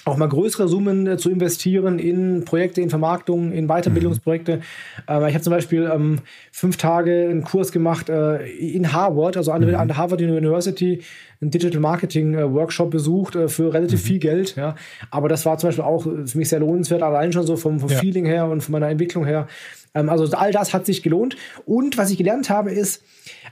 auch 0.06 0.16
mal 0.16 0.28
größere 0.28 0.68
Summen 0.68 1.06
äh, 1.06 1.16
zu 1.16 1.30
investieren 1.30 1.98
in 1.98 2.44
Projekte, 2.44 2.80
in 2.80 2.90
Vermarktung, 2.90 3.50
in 3.50 3.66
Weiterbildungsprojekte. 3.66 4.58
Mhm. 4.58 4.62
Äh, 5.08 5.28
ich 5.28 5.34
habe 5.34 5.40
zum 5.40 5.50
Beispiel 5.50 5.90
ähm, 5.92 6.20
fünf 6.52 6.76
Tage 6.76 7.28
einen 7.28 7.42
Kurs 7.42 7.72
gemacht 7.72 8.08
äh, 8.08 8.46
in 8.46 8.92
Harvard, 8.92 9.36
also 9.36 9.50
an, 9.50 9.66
mhm. 9.66 9.74
an, 9.74 9.88
der 9.88 9.96
Harvard 9.96 10.22
University, 10.22 11.02
einen 11.40 11.50
Digital 11.50 11.80
Marketing 11.80 12.34
äh, 12.34 12.52
Workshop 12.52 12.92
besucht 12.92 13.34
äh, 13.34 13.48
für 13.48 13.74
relativ 13.74 14.00
mhm. 14.02 14.06
viel 14.06 14.18
Geld. 14.20 14.54
Ja. 14.54 14.76
Aber 15.10 15.28
das 15.28 15.44
war 15.44 15.58
zum 15.58 15.68
Beispiel 15.68 15.84
auch 15.84 16.04
für 16.04 16.38
mich 16.38 16.48
sehr 16.48 16.60
lohnenswert, 16.60 17.02
allein 17.02 17.32
schon 17.32 17.44
so 17.44 17.56
vom, 17.56 17.80
vom 17.80 17.90
ja. 17.90 17.98
Feeling 17.98 18.26
her 18.26 18.46
und 18.46 18.60
von 18.60 18.72
meiner 18.72 18.88
Entwicklung 18.88 19.26
her. 19.26 19.48
Ähm, 19.92 20.08
also 20.08 20.24
all 20.36 20.52
das 20.52 20.72
hat 20.72 20.86
sich 20.86 21.02
gelohnt. 21.02 21.36
Und 21.64 21.98
was 21.98 22.12
ich 22.12 22.16
gelernt 22.16 22.48
habe, 22.48 22.70
ist, 22.70 23.02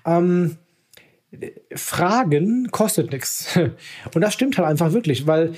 ähm, 0.07 0.57
Fragen 1.75 2.71
kostet 2.71 3.13
nichts. 3.13 3.59
Und 4.15 4.21
das 4.21 4.35
stimmt 4.35 4.59
halt 4.59 4.69
einfach 4.69 4.93
wirklich, 4.93 5.27
weil 5.27 5.53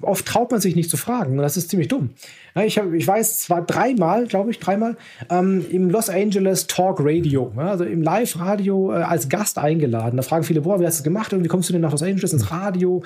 oft 0.00 0.26
traut 0.26 0.50
man 0.50 0.60
sich 0.60 0.76
nicht 0.76 0.90
zu 0.90 0.96
fragen. 0.96 1.32
Und 1.32 1.38
das 1.38 1.56
ist 1.56 1.70
ziemlich 1.70 1.88
dumm. 1.88 2.10
Ich, 2.54 2.78
hab, 2.78 2.92
ich 2.92 3.06
weiß 3.06 3.38
zwar 3.38 3.62
dreimal, 3.62 4.26
glaube 4.26 4.50
ich, 4.50 4.58
dreimal, 4.58 4.96
ähm, 5.30 5.64
im 5.70 5.90
Los 5.90 6.10
Angeles 6.10 6.66
Talk 6.66 6.98
Radio, 7.00 7.52
also 7.56 7.84
im 7.84 8.02
Live-Radio 8.02 8.92
äh, 8.92 9.02
als 9.02 9.28
Gast 9.28 9.58
eingeladen. 9.58 10.16
Da 10.16 10.22
fragen 10.22 10.44
viele, 10.44 10.60
boah, 10.60 10.78
wie 10.78 10.86
hast 10.86 10.98
du 10.98 10.98
das 10.98 11.04
gemacht? 11.04 11.32
Und 11.32 11.44
wie 11.44 11.48
kommst 11.48 11.68
du 11.68 11.72
denn 11.72 11.82
nach 11.82 11.92
Los 11.92 12.02
Angeles 12.02 12.32
ins 12.32 12.50
Radio? 12.50 13.02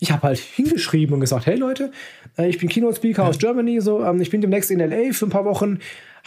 Ich 0.00 0.12
habe 0.12 0.22
halt 0.22 0.38
hingeschrieben 0.38 1.14
und 1.14 1.20
gesagt, 1.20 1.46
hey 1.46 1.56
Leute, 1.56 1.90
äh, 2.36 2.48
ich 2.48 2.58
bin 2.58 2.68
Keynote-Speaker 2.68 3.22
ja. 3.22 3.28
aus 3.28 3.38
Germany, 3.38 3.80
so, 3.80 4.04
ähm, 4.04 4.20
ich 4.20 4.30
bin 4.30 4.40
demnächst 4.40 4.70
in 4.70 4.80
LA 4.80 5.12
für 5.12 5.26
ein 5.26 5.30
paar 5.30 5.44
Wochen 5.44 5.78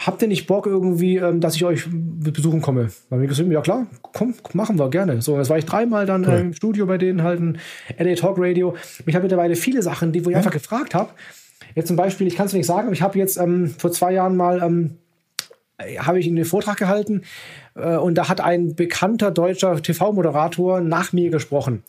habt 0.06 0.22
ihr 0.22 0.28
nicht 0.28 0.46
Bock 0.46 0.66
irgendwie, 0.66 1.16
ähm, 1.16 1.40
dass 1.40 1.56
ich 1.56 1.64
euch 1.64 1.86
besuchen 1.90 2.60
komme? 2.60 2.88
Dann 3.08 3.18
habe 3.18 3.24
ich 3.24 3.28
gesagt, 3.28 3.50
ja 3.50 3.60
klar, 3.60 3.86
komm, 4.12 4.34
machen 4.52 4.78
wir 4.78 4.90
gerne. 4.90 5.22
So, 5.22 5.36
das 5.36 5.50
war 5.50 5.58
ich 5.58 5.64
dreimal 5.64 6.06
dann 6.06 6.24
cool. 6.24 6.34
äh, 6.34 6.40
im 6.40 6.52
Studio 6.52 6.86
bei 6.86 6.98
denen 6.98 7.22
halt 7.22 7.40
ein 7.40 7.58
LA 7.98 8.14
Talk 8.14 8.36
Radio. 8.38 8.74
Ich 9.06 9.14
habe 9.14 9.22
mittlerweile 9.22 9.56
viele 9.56 9.82
Sachen, 9.82 10.12
die 10.12 10.24
wo 10.24 10.30
ich 10.30 10.34
ja. 10.34 10.38
einfach 10.38 10.50
gefragt 10.50 10.94
habe. 10.94 11.10
Jetzt 11.74 11.88
zum 11.88 11.96
Beispiel, 11.96 12.26
ich 12.26 12.36
kann 12.36 12.46
es 12.46 12.52
nicht 12.52 12.66
sagen, 12.66 12.86
aber 12.86 12.92
ich 12.92 13.02
habe 13.02 13.18
jetzt 13.18 13.38
ähm, 13.38 13.74
vor 13.78 13.92
zwei 13.92 14.12
Jahren 14.12 14.36
mal 14.36 14.62
ähm, 14.62 14.98
habe 15.98 16.20
ich 16.20 16.26
einen 16.26 16.44
Vortrag 16.44 16.76
gehalten 16.76 17.22
äh, 17.74 17.96
und 17.96 18.16
da 18.16 18.28
hat 18.28 18.40
ein 18.40 18.74
bekannter 18.74 19.30
deutscher 19.30 19.82
TV-Moderator 19.82 20.80
nach 20.80 21.12
mir 21.12 21.30
gesprochen. 21.30 21.82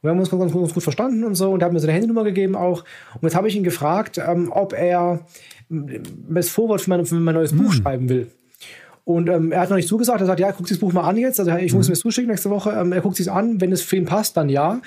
Und 0.00 0.06
wir 0.06 0.10
haben 0.10 0.20
uns 0.20 0.30
ganz, 0.30 0.52
ganz, 0.52 0.74
gut 0.74 0.82
verstanden 0.82 1.24
und 1.24 1.34
so 1.34 1.50
und 1.50 1.60
er 1.60 1.66
hat 1.66 1.72
mir 1.72 1.80
seine 1.80 1.92
Handynummer 1.92 2.24
gegeben 2.24 2.54
auch. 2.54 2.84
Und 3.14 3.22
jetzt 3.22 3.34
habe 3.34 3.48
ich 3.48 3.56
ihn 3.56 3.64
gefragt, 3.64 4.18
ähm, 4.18 4.50
ob 4.52 4.72
er 4.72 5.20
das 5.68 6.48
Vorwort 6.48 6.80
für 6.80 6.90
mein, 6.90 7.04
für 7.04 7.16
mein 7.16 7.34
neues 7.34 7.52
Buch 7.52 7.72
hm. 7.72 7.82
schreiben 7.82 8.08
will. 8.08 8.30
Und 9.08 9.30
ähm, 9.30 9.52
er 9.52 9.60
hat 9.60 9.70
noch 9.70 9.78
nicht 9.78 9.88
zugesagt. 9.88 10.20
Er 10.20 10.26
sagt, 10.26 10.38
ja, 10.38 10.48
er 10.48 10.52
guckt 10.52 10.68
sich 10.68 10.76
das 10.76 10.80
Buch 10.80 10.92
mal 10.92 11.08
an 11.08 11.16
jetzt. 11.16 11.40
Also 11.40 11.50
ich 11.56 11.72
muss 11.72 11.88
mhm. 11.88 11.92
mir 11.92 11.98
zuschicken 11.98 12.28
nächste 12.28 12.50
Woche. 12.50 12.72
Ähm, 12.72 12.92
er 12.92 13.00
guckt 13.00 13.16
sich 13.16 13.30
an. 13.30 13.58
Wenn 13.58 13.72
es 13.72 13.80
für 13.80 13.96
ihn 13.96 14.04
passt, 14.04 14.36
dann 14.36 14.50
ja. 14.50 14.82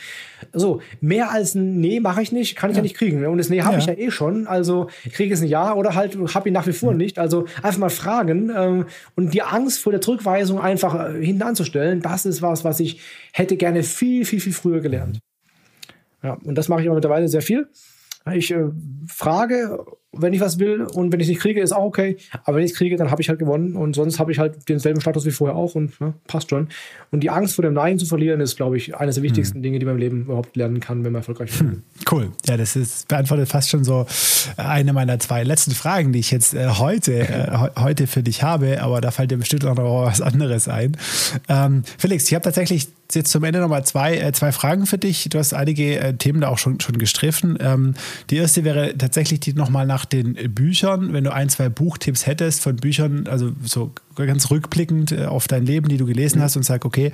So, 0.54 0.80
mehr 1.00 1.32
als 1.32 1.56
ein 1.56 1.80
Nee 1.80 2.00
mache 2.00 2.22
ich 2.22 2.32
nicht, 2.32 2.56
kann 2.56 2.70
ich 2.70 2.76
ja, 2.76 2.82
ja 2.82 2.84
nicht 2.84 2.96
kriegen. 2.96 3.26
Und 3.26 3.40
das 3.40 3.50
Nee 3.50 3.64
habe 3.64 3.74
ja. 3.74 3.80
ich 3.80 3.86
ja 3.88 3.94
eh 3.96 4.12
schon. 4.12 4.46
Also 4.46 4.90
ich 5.06 5.14
kriege 5.14 5.34
es 5.34 5.42
ein 5.42 5.48
Ja 5.48 5.74
oder 5.74 5.96
halt 5.96 6.20
habe 6.36 6.50
ihn 6.50 6.54
nach 6.54 6.68
wie 6.68 6.72
vor 6.72 6.92
mhm. 6.92 7.00
nicht. 7.00 7.18
Also 7.18 7.46
einfach 7.64 7.80
mal 7.80 7.90
fragen 7.90 8.52
ähm, 8.56 8.86
und 9.16 9.34
die 9.34 9.42
Angst 9.42 9.80
vor 9.80 9.92
der 9.92 10.02
Zurückweisung 10.02 10.62
einfach 10.62 11.16
äh, 11.16 11.26
hinten 11.26 11.42
anzustellen, 11.42 12.04
das 12.04 12.28
ist 12.28 12.44
was, 12.44 12.64
was 12.64 12.80
ich 12.80 13.02
hätte 13.34 13.58
gerne 13.58 13.82
viel, 13.82 14.26
viel, 14.26 14.40
viel 14.40 14.54
früher 14.54 14.82
gelernt. 14.82 15.18
Ja, 16.22 16.38
und 16.44 16.54
das 16.54 16.70
mache 16.70 16.82
ich 16.82 16.88
aber 16.88 16.94
mittlerweile 16.94 17.28
sehr 17.28 17.42
viel. 17.42 17.70
Ich 18.32 18.52
äh, 18.52 18.66
frage 19.08 19.84
wenn 20.14 20.34
ich 20.34 20.42
was 20.42 20.60
will 20.60 20.82
und 20.82 21.14
wenn 21.14 21.22
ich 21.22 21.28
es 21.28 21.30
nicht 21.30 21.42
kriege, 21.42 21.62
ist 21.62 21.72
auch 21.72 21.86
okay. 21.86 22.18
Aber 22.44 22.58
wenn 22.58 22.66
ich 22.66 22.72
es 22.72 22.78
kriege, 22.78 22.98
dann 22.98 23.12
habe 23.12 23.22
ich 23.22 23.30
halt 23.30 23.40
gewonnen 23.40 23.76
und 23.76 23.96
sonst 23.96 24.20
habe 24.20 24.32
ich 24.32 24.40
halt 24.40 24.68
denselben 24.68 25.00
Status 25.00 25.26
wie 25.26 25.32
vorher 25.32 25.56
auch 25.56 25.76
und 25.76 25.94
ja, 26.00 26.14
passt 26.28 26.50
schon. 26.50 26.68
Und 27.12 27.22
die 27.22 27.30
Angst 27.30 27.56
vor 27.56 27.64
dem 27.64 27.74
Nein 27.74 27.98
zu 27.98 28.06
verlieren 28.06 28.42
ist, 28.42 28.58
glaube 28.58 28.76
ich, 28.76 28.96
eines 28.96 29.16
der 29.16 29.24
wichtigsten 29.24 29.56
hm. 29.56 29.64
Dinge, 29.64 29.80
die 29.80 29.86
man 29.86 29.96
im 29.96 30.02
Leben 30.02 30.22
überhaupt 30.24 30.56
lernen 30.58 30.82
kann, 30.82 31.06
wenn 31.06 31.14
man 31.14 31.22
erfolgreich 31.22 31.52
ist. 31.52 31.62
Hm. 31.62 31.84
Cool. 32.12 32.32
Ja, 32.46 32.58
das 32.58 32.76
ist 32.76 33.08
beantwortet 33.08 33.48
fast 33.48 33.70
schon 33.70 33.86
so 33.86 34.06
eine 34.58 34.92
meiner 34.92 35.18
zwei 35.20 35.44
letzten 35.44 35.72
Fragen, 35.72 36.12
die 36.12 36.20
ich 36.20 36.32
jetzt 36.32 36.54
äh, 36.54 36.68
heute, 36.68 37.20
äh, 37.20 37.70
heute 37.80 38.08
für 38.08 38.22
dich 38.22 38.44
habe, 38.44 38.82
aber 38.82 39.00
da 39.00 39.12
fällt 39.12 39.32
dir 39.32 39.38
bestimmt 39.38 39.66
auch 39.66 39.76
noch 39.76 40.06
was 40.06 40.22
anderes 40.22 40.68
ein. 40.68 40.98
Ähm, 41.48 41.84
Felix, 41.98 42.28
ich 42.28 42.34
habe 42.34 42.44
tatsächlich 42.44 42.90
jetzt 43.16 43.32
zum 43.32 43.44
Ende 43.44 43.60
nochmal 43.60 43.84
zwei, 43.86 44.18
äh, 44.18 44.32
zwei 44.32 44.52
Fragen 44.52 44.86
für 44.86 44.98
dich. 44.98 45.28
Du 45.30 45.38
hast 45.38 45.54
einige 45.54 46.00
äh, 46.00 46.14
Themen 46.14 46.42
da 46.42 46.50
auch 46.50 46.58
schon, 46.58 46.80
schon 46.80 46.98
gestriffen. 46.98 47.58
Ähm, 47.62 47.94
die 48.30 48.38
erste 48.38 48.64
wäre 48.64 48.98
tatsächlich 48.98 49.40
die 49.40 49.54
nochmal 49.54 49.86
nach 49.86 50.01
den 50.06 50.34
Büchern, 50.54 51.14
wenn 51.14 51.24
du 51.24 51.34
ein, 51.34 51.50
zwei 51.50 51.70
Buchtipps 51.70 52.26
hättest 52.28 52.62
von 52.62 52.76
Büchern, 52.76 53.28
also 53.28 53.52
so 53.64 53.92
ganz 54.16 54.50
rückblickend 54.52 55.12
äh, 55.12 55.26
auf 55.26 55.48
dein 55.48 55.66
Leben, 55.66 55.88
die 55.90 55.98
du 55.98 56.06
gelesen 56.06 56.40
mhm. 56.40 56.44
hast 56.44 56.56
und 56.58 56.64
sag, 56.64 56.86
okay, 56.86 57.12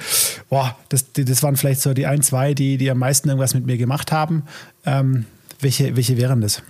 boah, 0.49 0.77
das, 0.89 1.11
das 1.13 1.43
waren 1.43 1.55
vielleicht 1.55 1.81
so 1.81 1.93
die 1.93 2.05
ein, 2.05 2.21
zwei, 2.21 2.53
die, 2.53 2.77
die 2.77 2.89
am 2.89 2.99
meisten 2.99 3.29
irgendwas 3.29 3.53
mit 3.53 3.65
mir 3.65 3.77
gemacht 3.77 4.11
haben. 4.11 4.43
Ähm, 4.85 5.25
welche, 5.59 5.95
welche 5.95 6.17
wären 6.17 6.41
das? 6.41 6.63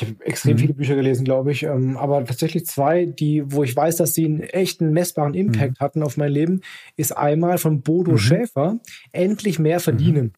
Ich 0.00 0.08
habe 0.08 0.26
extrem 0.26 0.54
mhm. 0.54 0.58
viele 0.58 0.74
Bücher 0.74 0.96
gelesen, 0.96 1.24
glaube 1.24 1.52
ich, 1.52 1.62
ähm, 1.62 1.96
aber 1.96 2.24
tatsächlich 2.24 2.66
zwei, 2.66 3.06
die, 3.06 3.44
wo 3.46 3.62
ich 3.62 3.76
weiß, 3.76 3.96
dass 3.96 4.14
sie 4.14 4.24
einen 4.24 4.40
echten 4.40 4.92
messbaren 4.92 5.34
Impact 5.34 5.80
mhm. 5.80 5.84
hatten 5.84 6.02
auf 6.02 6.16
mein 6.16 6.32
Leben, 6.32 6.62
ist 6.96 7.16
einmal 7.16 7.58
von 7.58 7.82
Bodo 7.82 8.12
mhm. 8.12 8.18
Schäfer, 8.18 8.78
Endlich 9.12 9.60
mehr 9.60 9.78
verdienen. 9.78 10.24
Mhm. 10.24 10.32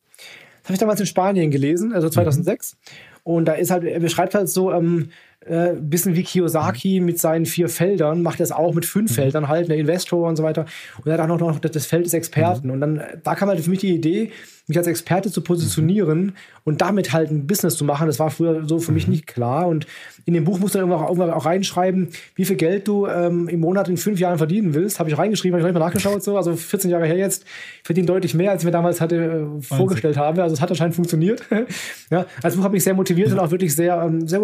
Das 0.63 0.71
habe 0.71 0.75
ich 0.75 0.81
damals 0.81 1.01
in 1.01 1.07
Spanien 1.07 1.51
gelesen, 1.51 1.93
also 1.93 2.11
2006. 2.11 2.75
Mhm. 2.75 3.06
Und 3.27 3.47
da 3.47 3.55
ist 3.55 3.73
halt, 3.73 3.83
er 3.83 3.99
beschreibt 3.99 4.37
halt 4.37 4.49
so, 4.49 4.73
ähm, 4.73 5.11
äh, 5.49 5.75
bisschen 5.81 6.15
wie 6.15 6.23
Kiyosaki 6.23 7.01
mit 7.01 7.19
seinen 7.19 7.47
vier 7.47 7.69
Feldern, 7.69 8.23
macht 8.23 8.41
er 8.41 8.45
es 8.45 8.53
auch 8.53 8.75
mit 8.75 8.85
fünf 8.85 9.11
mhm. 9.11 9.15
Feldern 9.15 9.49
halt, 9.49 9.69
der 9.69 9.77
Investor 9.77 10.29
und 10.29 10.37
so 10.37 10.43
weiter. 10.43 10.67
Und 11.03 11.11
er 11.11 11.19
hat 11.19 11.31
auch 11.31 11.39
noch 11.39 11.59
das 11.59 11.87
Feld 11.87 12.07
des 12.07 12.15
Experten. 12.15 12.69
Mhm. 12.69 12.73
Und 12.73 12.81
dann, 12.81 13.03
da 13.23 13.35
kam 13.35 13.49
halt 13.49 13.61
für 13.61 13.71
mich 13.71 13.81
die 13.81 13.95
Idee, 13.95 14.33
mich 14.69 14.79
als 14.79 14.89
Experte 14.89 15.31
zu 15.31 15.43
positionieren 15.43 16.21
mhm. 16.21 16.33
und 16.65 16.81
damit 16.81 17.13
halt 17.13 17.31
ein 17.31 17.47
Business 17.47 17.77
zu 17.77 17.85
machen. 17.85 18.09
Das 18.09 18.19
war 18.19 18.31
früher 18.31 18.67
so 18.67 18.79
für 18.81 18.93
mich 18.93 19.07
mhm. 19.07 19.13
nicht 19.13 19.27
klar. 19.27 19.69
Und 19.69 19.87
in 20.25 20.35
dem 20.35 20.45
Buch 20.45 20.59
musst 20.59 20.75
du 20.75 20.81
irgendwann 20.81 21.01
auch, 21.01 21.09
irgendwann 21.09 21.31
auch 21.31 21.47
reinschreiben, 21.47 22.09
wie 22.35 22.45
viel 22.45 22.57
Geld 22.57 22.89
du 22.89 23.07
ähm, 23.07 23.49
im 23.49 23.61
Monat 23.61 23.89
in 23.89 23.97
fünf 23.97 24.19
Jahren 24.19 24.39
verdienen 24.39 24.75
willst. 24.75 24.99
Habe 24.99 25.09
ich 25.09 25.17
reingeschrieben, 25.17 25.61
habe 25.61 25.69
ich 25.69 25.75
mal 25.75 25.85
nachgeschaut, 25.85 26.25
so. 26.25 26.37
Also 26.37 26.57
14 26.57 26.91
Jahre 26.91 27.07
her 27.07 27.17
jetzt. 27.17 27.45
Verdiene 27.85 28.09
deutlich 28.09 28.35
mehr, 28.35 28.51
als 28.51 28.63
ich 28.63 28.67
mir 28.67 28.73
damals 28.73 29.01
hatte 29.01 29.17
äh, 29.17 29.63
vorgestellt 29.63 30.17
habe. 30.17 30.43
Also 30.43 30.55
es 30.55 30.61
hat 30.61 30.71
anscheinend 30.71 30.97
funktioniert. 30.97 31.43
ja, 32.11 32.27
das 32.43 32.57
Buch 32.57 32.65
hat 32.65 32.73
mich 32.73 32.83
sehr 32.83 32.95
motiviert 32.95 33.29
ja. 33.29 33.35
und 33.35 33.41
auch 33.41 33.53
wirklich 33.53 33.75
sehr, 33.75 34.03
ähm, 34.03 34.27
sehr 34.27 34.41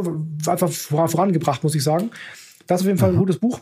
einfach 0.46 0.70
vorangebracht, 0.93 1.62
muss 1.62 1.74
ich 1.74 1.82
sagen. 1.82 2.10
Das 2.66 2.81
ist 2.81 2.85
auf 2.85 2.89
jeden 2.89 2.98
Fall 2.98 3.10
Aha. 3.10 3.16
ein 3.16 3.20
gutes 3.20 3.39
Buch. 3.39 3.60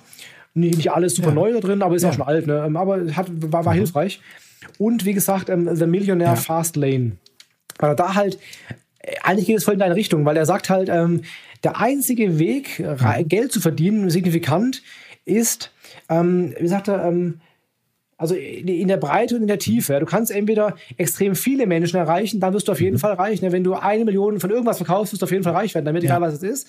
Nicht, 0.55 0.77
nicht 0.77 0.93
alles 0.93 1.15
super 1.15 1.29
ja. 1.29 1.35
neu 1.35 1.53
da 1.53 1.61
drin, 1.61 1.83
aber 1.83 1.95
ist 1.95 2.03
ja. 2.03 2.11
auch 2.11 2.15
schon 2.15 2.27
alt. 2.27 2.47
Ne? 2.47 2.65
Ähm, 2.67 2.77
aber 2.77 3.15
hat, 3.15 3.27
war, 3.31 3.65
war 3.65 3.75
hilfreich. 3.75 4.21
Und 4.79 5.05
wie 5.05 5.15
gesagt, 5.15 5.49
ähm, 5.49 5.75
The 5.75 5.87
Millionaire 5.87 6.35
ja. 6.35 6.37
Fast 6.37 6.77
Lane. 6.77 7.13
Weil 7.79 7.91
er 7.91 7.97
da 7.97 8.15
halt, 8.15 8.39
äh, 8.99 9.15
eigentlich 9.23 9.47
geht 9.47 9.59
es 9.59 9.65
voll 9.65 9.75
in 9.75 9.81
deine 9.81 9.95
Richtung, 9.95 10.25
weil 10.25 10.37
er 10.37 10.47
sagt 10.47 10.71
halt, 10.71 10.89
ähm, 10.89 11.23
der 11.63 11.79
einzige 11.79 12.39
Weg. 12.39 12.83
Geld 13.27 13.53
zu 13.53 13.61
verdienen, 13.61 14.09
signifikant, 14.09 14.83
ist, 15.27 15.73
ähm, 16.09 16.55
wie 16.59 16.69
sagt 16.69 16.89
er, 16.89 17.05
ähm, 17.05 17.41
also 18.17 18.35
in 18.35 18.89
der 18.89 18.99
Breite 18.99 19.37
und 19.37 19.43
in 19.43 19.49
der 19.49 19.59
Tiefe. 19.59 19.99
Du 19.99 20.05
kannst 20.05 20.31
entweder 20.31 20.77
extrem 20.99 21.35
viele 21.35 21.67
Menschen 21.67 21.97
erreichen, 21.97 22.39
dann 22.39 22.53
wirst 22.53 22.69
du 22.69 22.73
auf 22.73 22.81
jeden 22.81 22.97
mhm. 22.97 23.01
Fall 23.01 23.15
reich. 23.15 23.41
Ne? 23.41 23.51
Wenn 23.51 23.65
du 23.65 23.75
eine 23.75 24.05
Million 24.05 24.41
von 24.41 24.51
irgendwas 24.51 24.77
verkaufst, 24.77 25.15
wirst 25.15 25.23
du 25.23 25.25
auf 25.25 25.33
jeden 25.33 25.43
Fall 25.43 25.55
reich 25.55 25.75
werden, 25.75 25.87
damit 25.87 26.03
ja. 26.03 26.11
egal 26.11 26.21
was 26.21 26.35
es 26.35 26.43
ist. 26.43 26.69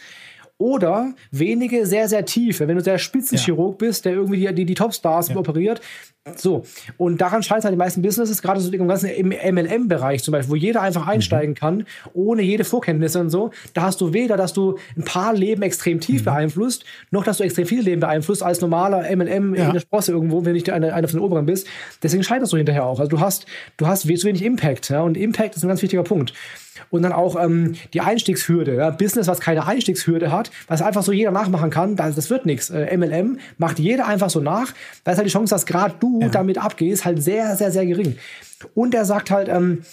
Oder 0.62 1.16
wenige 1.32 1.88
sehr, 1.88 2.08
sehr 2.08 2.24
tiefe. 2.24 2.68
Wenn 2.68 2.78
du 2.78 2.84
der 2.84 3.00
Spitzenchirurg 3.00 3.82
ja. 3.82 3.88
bist, 3.88 4.06
der 4.06 4.14
irgendwie 4.14 4.46
die, 4.46 4.54
die, 4.54 4.66
die 4.66 4.76
Topstars 4.76 5.30
ja. 5.30 5.36
operiert, 5.36 5.82
so, 6.36 6.62
und 6.98 7.20
daran 7.20 7.42
scheitern 7.42 7.64
halt 7.64 7.74
die 7.74 7.78
meisten 7.80 8.04
Businesses, 8.04 8.44
gerade 8.44 8.60
so 8.60 8.72
im 8.72 8.88
ganzen 8.88 9.10
MLM-Bereich 9.10 10.24
zum 10.24 10.34
Beispiel, 10.34 10.52
wo 10.52 10.56
jeder 10.56 10.84
einfach 10.84 11.08
einsteigen 11.08 11.54
mhm. 11.54 11.56
kann, 11.56 11.86
ohne 12.14 12.44
jede 12.44 12.64
Vorkenntnisse 12.64 13.20
und 13.20 13.32
so. 13.32 13.50
Da 13.74 13.82
hast 13.82 14.02
du 14.02 14.14
weder, 14.14 14.38
dass 14.38 14.54
du 14.54 14.78
ein 14.96 15.04
paar 15.04 15.34
Leben 15.34 15.64
extrem 15.64 16.00
tief 16.00 16.22
mhm. 16.22 16.26
beeinflusst, 16.26 16.86
noch 17.10 17.24
dass 17.24 17.40
du 17.40 17.44
extrem 17.44 17.66
viele 17.66 17.82
Leben 17.82 18.02
beeinflusst, 18.02 18.44
als 18.44 18.62
normaler 18.62 19.00
MLM 19.16 19.56
ja. 19.56 19.66
in 19.66 19.74
der 19.74 19.80
Sprosse 19.80 20.12
irgendwo, 20.12 20.46
wenn 20.46 20.52
du 20.52 20.54
nicht 20.54 20.70
einer, 20.70 20.94
einer 20.94 21.08
von 21.08 21.20
den 21.20 21.26
Oberen 21.26 21.48
bist. 21.48 21.66
Deswegen 22.04 22.22
scheiterst 22.22 22.54
du 22.54 22.58
hinterher 22.58 22.86
auch. 22.86 23.00
Also 23.00 23.10
du 23.10 23.20
hast, 23.20 23.48
du 23.78 23.88
hast 23.88 24.04
zu 24.04 24.08
wenig 24.08 24.44
Impact, 24.44 24.90
ja, 24.90 25.02
und 25.02 25.18
Impact 25.18 25.56
ist 25.56 25.64
ein 25.64 25.70
ganz 25.70 25.82
wichtiger 25.82 26.04
Punkt. 26.04 26.34
Und 26.90 27.04
dann 27.04 27.12
auch 27.12 27.42
ähm, 27.42 27.76
die 27.94 28.02
Einstiegshürde. 28.02 28.76
Ja? 28.76 28.90
Business, 28.90 29.28
was 29.28 29.40
keine 29.40 29.66
Einstiegshürde 29.66 30.32
hat, 30.32 30.52
was 30.68 30.82
einfach 30.82 31.04
so 31.04 31.12
jeder 31.12 31.32
nachmachen 31.32 31.70
kann, 31.70 31.96
das, 31.96 32.16
das 32.16 32.30
wird 32.30 32.46
nichts. 32.46 32.70
Äh, 32.70 32.96
MLM 32.98 33.40
macht 33.58 33.80
jeder 33.80 34.08
einfach 34.08 34.30
so 34.30 34.40
nach. 34.40 34.74
Da 35.04 35.12
ist 35.12 35.18
halt 35.18 35.28
die 35.28 35.32
Chance, 35.32 35.54
dass 35.54 35.66
gerade 35.66 35.96
du 36.00 36.22
ja. 36.22 36.30
damit 36.30 36.58
abgehst, 36.58 37.06
halt 37.06 37.22
sehr, 37.22 37.56
sehr, 37.56 37.72
sehr 37.72 37.86
gering. 37.86 38.18
Und 38.74 38.94
er 38.94 39.06
sagt 39.06 39.32
halt, 39.32 39.50
ähm, 39.50 39.84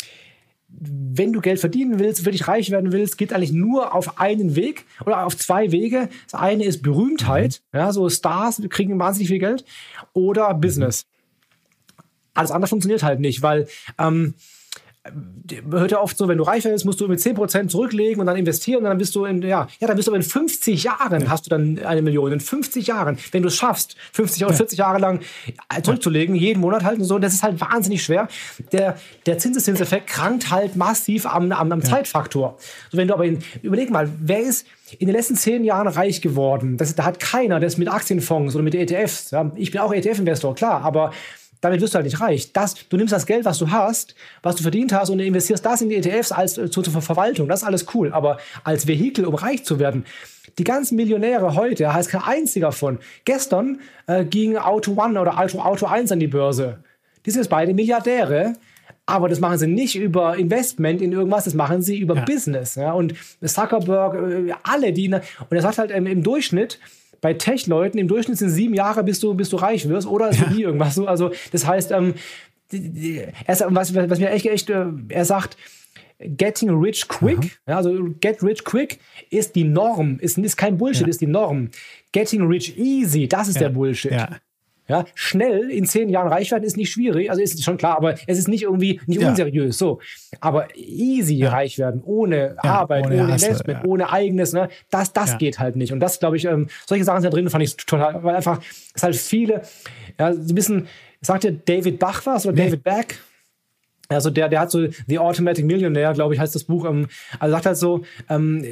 wenn 0.81 1.33
du 1.33 1.41
Geld 1.41 1.61
verdienen 1.61 1.99
willst, 1.99 2.25
wirklich 2.25 2.47
reich 2.47 2.71
werden 2.71 2.93
willst, 2.93 3.19
geht 3.19 3.33
eigentlich 3.33 3.53
nur 3.53 3.95
auf 3.95 4.21
einen 4.21 4.55
Weg 4.55 4.85
oder 5.05 5.25
auf 5.25 5.37
zwei 5.37 5.73
Wege. 5.73 6.09
Das 6.31 6.41
eine 6.41 6.65
ist 6.65 6.83
Berühmtheit, 6.83 7.63
mhm. 7.73 7.79
ja, 7.79 7.93
so 7.93 8.09
Stars 8.09 8.63
kriegen 8.69 8.99
wahnsinnig 8.99 9.29
viel 9.29 9.39
Geld, 9.39 9.65
oder 10.13 10.53
Business. 10.55 11.07
Alles 12.35 12.51
andere 12.51 12.69
funktioniert 12.69 13.03
halt 13.03 13.19
nicht, 13.19 13.43
weil 13.43 13.67
ähm, 13.99 14.35
hört 15.71 15.91
ja 15.91 16.01
oft 16.01 16.17
so, 16.17 16.29
wenn 16.29 16.39
du 16.39 16.45
reich 16.45 16.65
wirst, 16.65 16.85
musst 16.85 17.01
du 17.01 17.09
mit 17.09 17.21
10% 17.21 17.69
zurücklegen 17.69 18.21
und 18.21 18.27
dann 18.27 18.37
investieren 18.37 18.79
und 18.79 18.85
dann 18.85 18.99
bist 18.99 19.15
du 19.15 19.25
in, 19.25 19.43
ja, 19.43 19.69
ja, 19.81 19.87
dann 19.87 19.97
bist 19.97 20.09
du 20.09 20.15
in 20.15 20.23
50 20.23 20.85
Jahren 20.85 21.23
ja. 21.23 21.29
hast 21.29 21.47
du 21.47 21.51
dann 21.51 21.79
eine 21.85 22.03
Million. 22.03 22.33
In 22.33 22.41
50 22.41 22.87
Jahren, 22.87 23.19
wenn 23.33 23.43
du 23.43 23.49
es 23.49 23.57
schaffst, 23.57 23.97
50 24.13 24.45
oder 24.45 24.53
ja. 24.53 24.57
40 24.57 24.79
Jahre 24.79 24.99
lang 24.99 25.21
zurückzulegen, 25.83 26.35
jeden 26.35 26.61
Monat 26.61 26.85
halt 26.85 26.99
und 26.99 27.05
so, 27.05 27.19
das 27.19 27.35
ist 27.35 27.43
halt 27.43 27.61
wahnsinnig 27.61 28.03
schwer. 28.03 28.29
Der, 28.73 28.99
der 29.27 29.39
Zinseszinseffekt 29.39 30.07
krankt 30.07 30.51
halt 30.51 30.77
massiv 30.77 31.27
am, 31.27 31.53
am, 31.53 31.73
am 31.73 31.81
ja. 31.81 31.85
Zeitfaktor. 31.85 32.59
So, 32.91 32.99
wenn 32.99 33.09
du 33.09 33.15
aber 33.15 33.25
in, 33.25 33.39
überleg 33.63 33.91
mal, 33.91 34.11
wer 34.21 34.41
ist 34.41 34.67
in 34.99 35.07
den 35.07 35.17
letzten 35.17 35.37
zehn 35.37 35.65
Jahren 35.65 35.89
reich 35.89 36.21
geworden? 36.21 36.77
Das, 36.77 36.95
da 36.95 37.05
hat 37.05 37.21
keiner 37.21 37.61
das 37.61 37.77
mit 37.77 37.89
Aktienfonds 37.89 38.55
oder 38.55 38.65
mit 38.65 38.75
ETFs. 38.75 39.31
Ja? 39.31 39.51
Ich 39.57 39.71
bin 39.71 39.81
auch 39.81 39.93
ETF-Investor, 39.93 40.55
klar, 40.55 40.83
aber 40.83 41.13
damit 41.61 41.81
wirst 41.81 41.95
du 41.95 41.97
halt 41.97 42.07
nicht 42.07 42.21
reich. 42.21 42.53
Das, 42.53 42.75
du 42.89 42.97
nimmst 42.97 43.13
das 43.13 43.27
Geld, 43.27 43.45
was 43.45 43.59
du 43.59 43.71
hast, 43.71 44.15
was 44.43 44.57
du 44.57 44.63
verdient 44.63 44.93
hast 44.93 45.11
und 45.11 45.19
investierst 45.19 45.65
das 45.65 45.81
in 45.81 45.89
die 45.89 45.97
ETFs 45.97 46.33
als 46.33 46.59
äh, 46.59 46.71
zur, 46.71 46.85
zur 46.85 47.03
Verwaltung. 47.03 47.49
Das 47.49 47.63
ist 47.63 47.67
alles 47.67 47.87
cool. 47.95 48.13
Aber 48.13 48.39
als 48.65 48.87
Vehikel, 48.87 49.25
um 49.25 49.35
reich 49.35 49.65
zu 49.65 49.79
werden, 49.79 50.05
die 50.59 50.65
ganzen 50.65 50.97
Millionäre 50.97 51.55
heute, 51.55 51.85
da 51.85 51.95
heißt 51.95 52.11
kein 52.11 52.23
einziger 52.23 52.73
von. 52.73 52.99
Gestern 53.25 53.81
äh, 54.07 54.25
ging 54.25 54.57
Auto 54.57 54.93
One 54.93 55.21
oder 55.21 55.39
Auto, 55.39 55.61
Auto 55.61 55.87
1 55.87 56.13
an 56.13 56.21
die 56.21 56.27
Börse. 56.27 56.79
Die 57.27 57.31
sind 57.31 57.43
jetzt 57.43 57.51
beide 57.51 57.75
Milliardäre. 57.75 58.55
Aber 59.07 59.31
das 59.31 59.41
machen 59.41 59.57
sie 59.57 59.67
nicht 59.67 59.97
über 59.97 60.37
Investment 60.37 61.01
in 61.01 61.13
irgendwas, 61.13 61.45
das 61.45 61.55
machen 61.55 61.81
sie 61.81 61.97
über 61.97 62.15
ja. 62.15 62.25
Business. 62.27 62.75
Ja? 62.75 62.93
Und 62.93 63.15
Zuckerberg, 63.43 64.15
äh, 64.15 64.53
alle, 64.65 64.93
die. 64.93 65.09
Und 65.09 65.23
er 65.51 65.63
sagt 65.63 65.79
halt 65.79 65.91
ähm, 65.91 66.07
im 66.07 66.23
Durchschnitt, 66.23 66.79
bei 67.21 67.35
Tech-Leuten 67.35 67.99
im 67.99 68.09
Durchschnitt 68.09 68.39
sind 68.39 68.51
sieben 68.51 68.75
Jahre, 68.75 69.05
bis 69.05 69.21
du, 69.21 69.35
bis 69.35 69.51
du 69.51 69.57
reich 69.57 69.89
wirst, 69.89 70.07
oder 70.07 70.31
ist 70.31 70.41
ja. 70.41 70.51
nie 70.51 70.63
irgendwas 70.63 70.95
so. 70.95 71.07
Also, 71.07 71.33
das 71.53 71.67
heißt, 71.67 71.91
ähm, 71.93 72.15
er, 72.71 73.59
was, 73.71 73.95
was 73.95 74.19
mir 74.19 74.31
echt, 74.31 74.47
echt, 74.47 74.71
äh, 74.71 74.87
er 75.09 75.25
sagt, 75.25 75.57
Getting 76.21 76.71
rich 76.71 77.07
quick, 77.07 77.61
ja, 77.69 77.77
also 77.77 78.11
get 78.21 78.43
rich 78.43 78.65
quick 78.65 78.99
ist 79.31 79.55
die 79.55 79.63
Norm, 79.63 80.19
ist, 80.19 80.37
ist 80.37 80.57
kein 80.57 80.77
Bullshit, 80.77 81.03
ja. 81.03 81.09
ist 81.09 81.21
die 81.21 81.29
Norm. 81.29 81.71
Getting 82.11 82.43
rich 82.49 82.77
easy, 82.77 83.29
das 83.29 83.47
ist 83.47 83.55
ja. 83.55 83.63
der 83.63 83.69
Bullshit. 83.69 84.11
Ja. 84.89 85.05
Schnell 85.15 85.71
in 85.71 85.85
zehn 85.85 86.09
Jahren 86.09 86.29
reich 86.29 86.51
werden 86.51 86.65
ist 86.65 86.77
nicht 86.77 86.91
schwierig, 86.91 87.31
also 87.31 87.43
ist 87.43 87.63
schon 87.63 87.77
klar, 87.77 87.97
aber 87.97 88.15
es 88.27 88.39
ist 88.39 88.49
nicht 88.49 88.63
irgendwie 88.63 89.01
nicht 89.07 89.21
ja. 89.21 89.29
unseriös. 89.29 89.77
So, 89.77 90.01
aber 90.41 90.69
easy 90.75 91.35
ja. 91.35 91.51
reich 91.51 91.79
werden 91.79 92.03
ohne 92.03 92.57
ja, 92.63 92.71
Arbeit, 92.71 93.07
ohne, 93.07 93.23
ohne 93.23 93.33
Hassel, 93.33 93.49
Investment, 93.51 93.87
ohne 93.87 94.11
eigenes, 94.11 94.53
ne, 94.53 94.69
das 94.91 95.13
das 95.13 95.37
geht 95.39 95.59
halt 95.59 95.77
nicht. 95.77 95.93
Und 95.93 96.01
das 96.01 96.19
glaube 96.19 96.37
ich, 96.37 96.47
ähm, 96.47 96.69
solche 96.87 97.05
Sachen 97.05 97.21
sind 97.21 97.33
da 97.33 97.37
drin, 97.37 97.51
fand 97.51 97.65
ich 97.65 97.77
total, 97.77 98.23
weil 98.25 98.37
einfach 98.37 98.61
es 98.95 99.03
halt 99.03 99.17
viele, 99.17 99.63
ja, 100.19 100.33
so 100.33 100.41
ein 100.41 100.55
bisschen, 100.55 100.89
sagt 101.21 101.45
ja 101.45 101.51
David 101.51 101.99
Bach 101.99 102.25
was 102.25 102.47
oder 102.47 102.57
nee. 102.57 102.65
David 102.65 102.85
Beck? 102.85 103.19
Also 104.09 104.31
der, 104.31 104.49
der 104.49 104.61
hat 104.61 104.71
so 104.71 104.87
The 105.07 105.19
Automatic 105.19 105.67
Millionaire, 105.67 106.15
glaube 106.15 106.33
ich, 106.35 106.41
heißt 106.41 106.55
das 106.55 106.65
Buch. 106.65 106.87
Ähm, 106.87 107.09
also 107.39 107.53
sagt 107.53 107.67
halt 107.67 107.77
so, 107.77 108.05
ähm, 108.31 108.65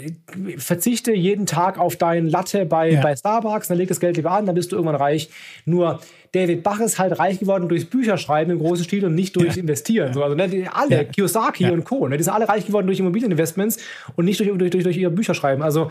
verzichte 0.56 1.12
jeden 1.12 1.44
Tag 1.44 1.78
auf 1.78 1.96
deinen 1.96 2.28
Latte 2.28 2.64
bei, 2.64 2.92
ja. 2.92 3.02
bei 3.02 3.14
Starbucks, 3.14 3.68
dann 3.68 3.76
leg 3.76 3.88
das 3.88 4.00
Geld 4.00 4.16
lieber 4.16 4.30
an, 4.30 4.46
dann 4.46 4.54
bist 4.54 4.72
du 4.72 4.76
irgendwann 4.76 4.96
reich. 4.96 5.28
Nur 5.66 6.00
David 6.32 6.62
Bach 6.62 6.80
ist 6.80 6.98
halt 6.98 7.18
reich 7.18 7.38
geworden 7.38 7.68
durchs 7.68 7.84
Bücherschreiben 7.84 8.52
im 8.52 8.58
großen 8.58 8.84
Stil 8.84 9.04
und 9.04 9.14
nicht 9.14 9.36
durch 9.36 9.56
ja. 9.56 9.62
Investieren. 9.62 10.12
So, 10.12 10.22
also 10.22 10.34
ne, 10.34 10.48
die, 10.48 10.66
alle, 10.68 10.96
ja. 10.96 11.04
Kiyosaki 11.04 11.70
und 11.70 11.84
Co., 11.84 12.08
ne, 12.08 12.16
die 12.16 12.24
sind 12.24 12.32
alle 12.32 12.48
reich 12.48 12.66
geworden 12.66 12.86
durch 12.86 12.98
Immobilieninvestments 12.98 13.78
und 14.16 14.24
nicht 14.24 14.40
durch, 14.40 14.50
durch, 14.56 14.70
durch, 14.70 14.84
durch 14.84 14.96
ihr 14.96 15.10
Bücherschreiben. 15.10 15.62
Also 15.62 15.90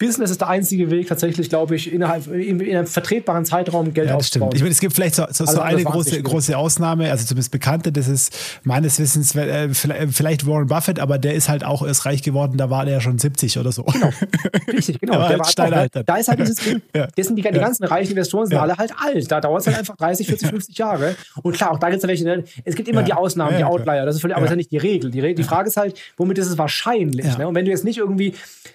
Business 0.00 0.30
ist 0.30 0.40
der 0.40 0.48
einzige 0.48 0.90
Weg, 0.90 1.08
tatsächlich, 1.08 1.50
glaube 1.50 1.76
ich, 1.76 1.92
innerhalb 1.92 2.26
in, 2.26 2.58
in 2.58 2.74
einem 2.74 2.86
vertretbaren 2.86 3.44
Zeitraum 3.44 3.92
Geld 3.92 4.08
ja, 4.08 4.14
das 4.14 4.24
aufzubauen. 4.24 4.48
Stimmt. 4.48 4.56
Ich 4.56 4.62
meine, 4.62 4.72
es 4.72 4.80
gibt 4.80 4.94
vielleicht 4.94 5.14
so, 5.14 5.26
so, 5.30 5.44
also 5.44 5.56
so 5.56 5.60
eine 5.60 5.84
große, 5.84 6.22
große 6.22 6.56
Ausnahme, 6.56 7.10
also 7.10 7.26
zumindest 7.26 7.52
bekannte, 7.52 7.92
das 7.92 8.08
ist 8.08 8.34
meines 8.64 8.98
Wissens 8.98 9.34
äh, 9.36 9.68
vielleicht 9.74 10.46
Warren 10.46 10.68
Buffett, 10.68 10.98
aber 11.00 11.18
der 11.18 11.34
ist 11.34 11.50
halt 11.50 11.64
auch 11.64 11.86
erst 11.86 12.06
reich 12.06 12.22
geworden, 12.22 12.56
da 12.56 12.70
war 12.70 12.86
der 12.86 13.02
schon 13.02 13.18
70 13.18 13.58
oder 13.58 13.72
so. 13.72 13.82
Genau. 13.82 14.10
Richtig, 14.72 15.00
genau. 15.00 15.12
der 15.12 15.38
war 15.38 15.46
halt 15.46 15.96
auch, 15.96 16.02
da 16.02 16.16
ist 16.16 16.28
halt 16.28 16.40
dieses 16.40 16.56
Ding, 16.56 16.80
ja. 16.96 17.06
das 17.14 17.26
sind 17.26 17.36
die, 17.36 17.42
die 17.42 17.50
ganzen 17.50 17.84
reichen 17.84 18.12
Investoren 18.12 18.46
sind 18.46 18.56
ja. 18.56 18.62
alle 18.62 18.78
halt 18.78 18.94
alt. 18.98 19.30
Da 19.30 19.42
dauert 19.42 19.60
es 19.60 19.66
halt 19.66 19.78
einfach 19.80 19.96
30, 19.96 20.26
40, 20.28 20.48
50 20.48 20.78
Jahre. 20.78 21.14
Und 21.42 21.54
klar, 21.54 21.72
auch 21.72 21.78
da 21.78 21.90
gibt 21.90 22.02
es 22.02 22.08
welche, 22.08 22.24
ne? 22.24 22.44
es 22.64 22.74
gibt 22.74 22.88
immer 22.88 23.02
die 23.02 23.12
Ausnahmen, 23.12 23.58
die 23.58 23.64
Outlier, 23.64 24.06
das 24.06 24.14
ist 24.14 24.22
völlig, 24.22 24.34
aber 24.34 24.46
das 24.46 24.50
ist 24.50 24.54
ja 24.54 24.56
nicht 24.56 24.72
die 24.72 24.78
Regel. 24.78 25.10
Die, 25.10 25.34
die 25.34 25.44
Frage 25.44 25.68
ist 25.68 25.76
halt, 25.76 26.00
womit 26.16 26.38
ist 26.38 26.46
es 26.46 26.56
wahrscheinlich? 26.56 27.36
Ne? 27.36 27.46
Und 27.46 27.54
wenn 27.54 27.66
du 27.66 27.70
jetzt 27.70 27.84
nicht 27.84 27.98
irgendwie 27.98 28.32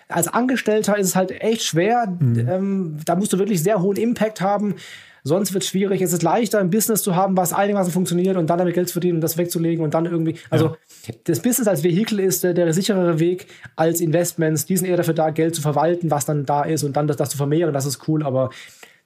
als 0.07 0.27
Angestellter 0.27 0.97
ist 0.97 1.07
es 1.07 1.14
halt 1.15 1.31
echt 1.41 1.63
schwer. 1.63 2.07
Mhm. 2.19 2.47
Ähm, 2.49 2.97
da 3.05 3.15
musst 3.15 3.33
du 3.33 3.39
wirklich 3.39 3.61
sehr 3.61 3.81
hohen 3.81 3.97
Impact 3.97 4.41
haben. 4.41 4.75
Sonst 5.27 5.53
wird 5.53 5.63
es 5.63 5.69
schwierig. 5.69 6.01
Es 6.01 6.13
ist 6.13 6.21
leichter, 6.21 6.59
ein 6.59 6.69
Business 6.69 7.01
zu 7.01 7.15
haben, 7.15 7.35
was 7.35 7.51
einigermaßen 7.51 7.91
funktioniert 7.91 8.37
und 8.37 8.47
dann 8.47 8.59
damit 8.59 8.75
Geld 8.75 8.89
zu 8.89 8.93
verdienen 8.93 9.15
und 9.15 9.21
das 9.21 9.37
wegzulegen 9.37 9.83
und 9.83 9.95
dann 9.95 10.05
irgendwie. 10.05 10.35
Also 10.51 10.75
ja. 11.07 11.15
das 11.23 11.39
Business 11.39 11.67
als 11.67 11.83
Vehikel 11.83 12.19
ist 12.19 12.43
der, 12.43 12.53
der 12.53 12.71
sicherere 12.73 13.19
Weg 13.19 13.47
als 13.75 14.01
Investments. 14.01 14.67
Die 14.67 14.77
sind 14.77 14.87
eher 14.87 14.97
dafür 14.97 15.15
da, 15.15 15.31
Geld 15.31 15.55
zu 15.55 15.63
verwalten, 15.63 16.11
was 16.11 16.25
dann 16.25 16.45
da 16.45 16.61
ist 16.61 16.83
und 16.83 16.95
dann 16.95 17.07
das, 17.07 17.17
das 17.17 17.29
zu 17.29 17.37
vermehren. 17.37 17.73
Das 17.73 17.87
ist 17.87 18.07
cool, 18.07 18.21
aber 18.21 18.51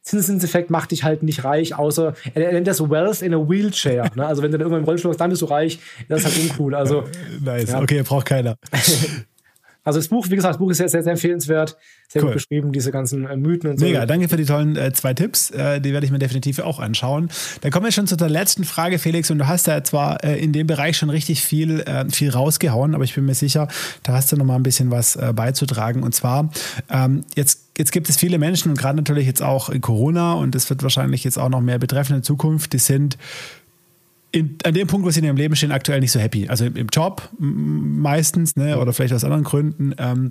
Zinseszinseffekt 0.02 0.69
macht 0.69 0.91
dich 0.91 1.03
halt 1.06 1.23
nicht 1.23 1.44
reich, 1.44 1.77
außer 1.77 2.14
er 2.34 2.52
nennt 2.52 2.68
das 2.68 2.81
Wealth 2.81 3.22
in 3.22 3.34
a 3.34 3.38
Wheelchair. 3.38 4.11
Ne? 4.15 4.26
Also 4.26 4.41
wenn 4.41 4.52
du 4.52 4.57
dann 4.57 4.65
irgendwann 4.65 4.81
im 4.81 4.86
Rollstuhl 4.86 5.11
hast, 5.11 5.22
dann 5.22 5.30
bist 5.30 5.41
du 5.41 5.45
reich. 5.45 5.80
Das 6.07 6.22
ist 6.22 6.26
halt 6.26 6.52
uncool. 6.52 6.76
Also, 6.76 7.03
nice, 7.41 7.69
ja. 7.69 7.81
okay, 7.81 8.02
braucht 8.03 8.26
keiner. 8.26 8.56
Also 9.90 9.99
das 9.99 10.07
Buch, 10.07 10.28
wie 10.30 10.36
gesagt, 10.36 10.53
das 10.53 10.60
Buch 10.60 10.70
ist 10.70 10.78
sehr, 10.78 10.88
sehr, 10.88 11.02
sehr 11.02 11.14
empfehlenswert, 11.14 11.76
sehr 12.07 12.22
cool. 12.22 12.30
gut 12.30 12.36
beschrieben, 12.36 12.72
diese 12.72 12.91
ganzen 12.91 13.26
äh, 13.26 13.36
Mythen 13.36 13.72
und 13.72 13.80
so. 13.80 13.86
Mega, 13.86 14.06
danke 14.06 14.30
für 14.30 14.38
die 14.38 14.45
tollen 14.45 14.76
äh, 14.76 14.94
zwei 14.94 15.16
Tipps. 15.16 15.49
Äh, 15.49 15.82
die 15.82 15.94
werde 15.94 16.06
ich 16.06 16.11
mir 16.11 16.20
definitiv 16.20 16.60
auch 16.60 16.80
anschauen. 16.80 17.30
Dann 17.61 17.72
kommen 17.72 17.86
wir 17.86 17.91
schon 17.91 18.06
zu 18.06 18.16
der 18.16 18.30
letzten 18.30 18.66
Frage, 18.66 18.99
Felix. 18.99 19.32
Und 19.32 19.40
du 19.40 19.48
hast 19.48 19.66
ja 19.66 19.84
zwar 19.84 20.24
äh, 20.24 20.40
in 20.40 20.53
dem 20.53 20.68
Bereich 20.68 20.95
schon 20.95 21.10
richtig 21.10 21.41
viel, 21.41 21.80
äh, 21.82 22.07
viel 22.10 22.30
rausgehauen, 22.30 22.94
aber 22.94 23.03
ich 23.03 23.16
bin 23.16 23.26
mir 23.26 23.34
sicher, 23.34 23.68
da 24.03 24.14
hast 24.14 24.32
du 24.32 24.36
noch 24.36 24.45
mal 24.45 24.57
ein 24.57 24.64
bisschen 24.64 24.91
was 24.91 25.16
äh, 25.16 25.34
beizutragen. 25.36 26.03
Und 26.03 26.14
zwar, 26.14 26.52
ähm, 26.91 27.24
jetzt 27.36 27.70
jetzt 27.80 27.91
gibt 27.91 28.10
es 28.10 28.18
viele 28.18 28.38
Menschen 28.38 28.72
und 28.72 28.78
gerade 28.78 28.98
natürlich 28.98 29.26
jetzt 29.26 29.41
auch 29.41 29.70
in 29.70 29.82
Corona 29.82 30.34
und 30.34 30.53
es 30.53 30.70
wird 30.70 30.84
wahrscheinlich 30.84 31.24
jetzt 31.24 31.40
auch 31.40 31.48
noch 31.49 31.61
mehr 31.61 31.80
betreffen 31.80 32.18
in 32.18 32.24
Zukunft, 32.24 32.74
die 32.74 32.78
sind 32.78 33.18
in, 34.31 34.57
an 34.64 34.73
dem 34.73 34.88
Punkt, 34.88 35.06
wo 35.06 35.11
sie 35.11 35.19
in 35.19 35.26
ihrem 35.26 35.38
Leben 35.38 35.56
stehen, 35.56 35.72
aktuell 35.72 35.99
nicht 35.99 36.11
so 36.11 36.19
happy. 36.19 36.47
Also 36.47 36.65
im, 36.65 36.88
Job 36.88 37.27
meistens, 37.38 38.56
ne, 38.56 38.77
oder 38.77 38.93
vielleicht 38.93 39.14
aus 39.14 39.23
anderen 39.23 39.43
Gründen. 39.43 39.93
Ähm, 39.97 40.30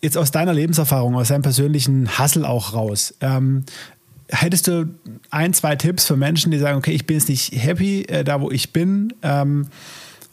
jetzt 0.00 0.18
aus 0.18 0.30
deiner 0.30 0.52
Lebenserfahrung, 0.52 1.14
aus 1.16 1.28
deinem 1.28 1.42
persönlichen 1.42 2.18
Hassel 2.18 2.44
auch 2.44 2.74
raus. 2.74 3.14
Ähm, 3.20 3.64
hättest 4.28 4.66
du 4.66 4.94
ein, 5.30 5.54
zwei 5.54 5.76
Tipps 5.76 6.06
für 6.06 6.16
Menschen, 6.16 6.50
die 6.50 6.58
sagen, 6.58 6.78
okay, 6.78 6.92
ich 6.92 7.06
bin 7.06 7.16
jetzt 7.16 7.28
nicht 7.28 7.52
happy 7.52 8.02
äh, 8.02 8.24
da, 8.24 8.40
wo 8.40 8.50
ich 8.50 8.72
bin, 8.72 9.14
ähm, 9.22 9.68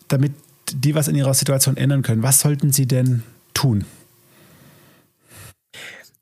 damit 0.07 0.33
die 0.73 0.95
was 0.95 1.07
in 1.07 1.15
ihrer 1.15 1.33
Situation 1.33 1.77
ändern 1.77 2.01
können? 2.01 2.23
Was 2.23 2.41
sollten 2.41 2.71
sie 2.71 2.87
denn 2.87 3.23
tun? 3.53 3.85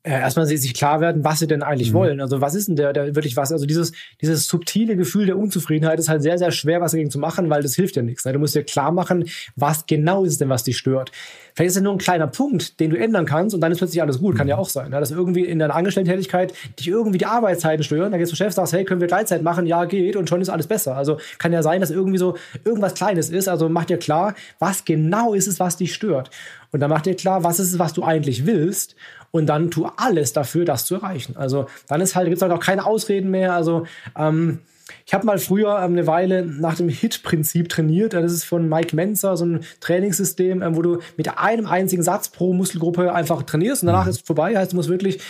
Äh, 0.08 0.20
erstmal 0.20 0.46
sich 0.46 0.72
klar 0.72 1.00
werden, 1.00 1.22
was 1.22 1.38
sie 1.38 1.46
denn 1.46 1.62
eigentlich 1.62 1.90
mhm. 1.90 1.96
wollen. 1.96 2.20
Also 2.20 2.40
was 2.40 2.54
ist 2.54 2.68
denn 2.68 2.76
der, 2.76 2.94
der 2.94 3.14
wirklich 3.14 3.36
was? 3.36 3.52
Also 3.52 3.66
dieses, 3.66 3.92
dieses 4.22 4.46
subtile 4.46 4.96
Gefühl 4.96 5.26
der 5.26 5.36
Unzufriedenheit 5.36 5.98
ist 5.98 6.08
halt 6.08 6.22
sehr, 6.22 6.38
sehr 6.38 6.50
schwer, 6.50 6.80
was 6.80 6.92
dagegen 6.92 7.10
zu 7.10 7.18
machen, 7.18 7.50
weil 7.50 7.62
das 7.62 7.74
hilft 7.74 7.96
ja 7.96 8.02
nichts. 8.02 8.24
Ne? 8.24 8.32
Du 8.32 8.38
musst 8.38 8.54
dir 8.54 8.64
klar 8.64 8.90
machen, 8.90 9.28
was 9.54 9.86
genau 9.86 10.24
ist 10.24 10.40
denn, 10.40 10.48
was 10.48 10.64
dich 10.64 10.78
stört. 10.78 11.12
Vielleicht 11.54 11.70
ist 11.70 11.76
es 11.76 11.82
nur 11.82 11.92
ein 11.92 11.98
kleiner 11.98 12.26
Punkt, 12.26 12.80
den 12.80 12.90
du 12.90 12.96
ändern 12.96 13.26
kannst 13.26 13.54
und 13.54 13.60
dann 13.60 13.70
ist 13.70 13.78
plötzlich 13.78 14.00
alles 14.00 14.18
gut. 14.18 14.36
Kann 14.36 14.48
ja 14.48 14.56
mhm. 14.56 14.62
auch 14.62 14.68
sein. 14.70 14.90
Ne? 14.90 14.98
Dass 14.98 15.10
irgendwie 15.10 15.44
in 15.44 15.58
deiner 15.58 15.74
Angestellten-Tätigkeit 15.74 16.54
dich 16.78 16.88
irgendwie 16.88 17.18
die 17.18 17.26
Arbeitszeiten 17.26 17.84
stören. 17.84 18.10
Da 18.10 18.16
gehst 18.16 18.32
du 18.32 18.36
Chef, 18.36 18.54
sagst, 18.54 18.72
hey, 18.72 18.84
können 18.84 19.02
wir 19.02 19.08
Gleitzeit 19.08 19.42
machen? 19.42 19.66
Ja, 19.66 19.84
geht. 19.84 20.16
Und 20.16 20.28
schon 20.28 20.40
ist 20.40 20.48
alles 20.48 20.66
besser. 20.66 20.96
Also 20.96 21.18
kann 21.38 21.52
ja 21.52 21.62
sein, 21.62 21.82
dass 21.82 21.90
irgendwie 21.90 22.18
so 22.18 22.36
irgendwas 22.64 22.94
Kleines 22.94 23.28
ist. 23.28 23.48
Also 23.48 23.68
mach 23.68 23.84
dir 23.84 23.98
klar, 23.98 24.34
was 24.58 24.86
genau 24.86 25.34
ist 25.34 25.48
es, 25.48 25.60
was 25.60 25.76
dich 25.76 25.92
stört. 25.92 26.30
Und 26.70 26.80
dann 26.80 26.90
mach 26.90 27.00
dir 27.00 27.14
klar, 27.14 27.44
was 27.44 27.60
ist 27.60 27.72
es, 27.72 27.78
was 27.78 27.92
du 27.92 28.04
eigentlich 28.04 28.46
willst 28.46 28.94
und 29.30 29.46
dann 29.46 29.70
tu 29.70 29.86
alles 29.96 30.32
dafür, 30.32 30.64
das 30.64 30.84
zu 30.84 30.96
erreichen. 30.96 31.36
Also 31.36 31.66
dann 31.88 32.00
ist 32.00 32.16
halt, 32.16 32.26
gibt 32.26 32.36
es 32.36 32.42
halt 32.42 32.52
auch 32.52 32.60
keine 32.60 32.86
Ausreden 32.86 33.30
mehr. 33.30 33.54
Also 33.54 33.86
ähm, 34.16 34.60
ich 35.06 35.14
habe 35.14 35.26
mal 35.26 35.38
früher 35.38 35.76
ähm, 35.78 35.92
eine 35.92 36.06
Weile 36.06 36.44
nach 36.44 36.76
dem 36.76 36.88
HIT-Prinzip 36.88 37.68
trainiert. 37.68 38.14
Das 38.14 38.32
ist 38.32 38.44
von 38.44 38.68
Mike 38.68 38.94
Menzer, 38.94 39.36
so 39.36 39.44
ein 39.44 39.60
Trainingssystem, 39.80 40.62
ähm, 40.62 40.76
wo 40.76 40.82
du 40.82 40.98
mit 41.16 41.38
einem 41.38 41.66
einzigen 41.66 42.02
Satz 42.02 42.28
pro 42.28 42.52
Muskelgruppe 42.52 43.12
einfach 43.12 43.42
trainierst 43.42 43.82
und 43.82 43.88
danach 43.88 44.04
mhm. 44.04 44.10
ist 44.10 44.16
es 44.16 44.22
vorbei. 44.22 44.56
Heißt, 44.56 44.72
du 44.72 44.76
musst 44.76 44.88
wirklich 44.88 45.20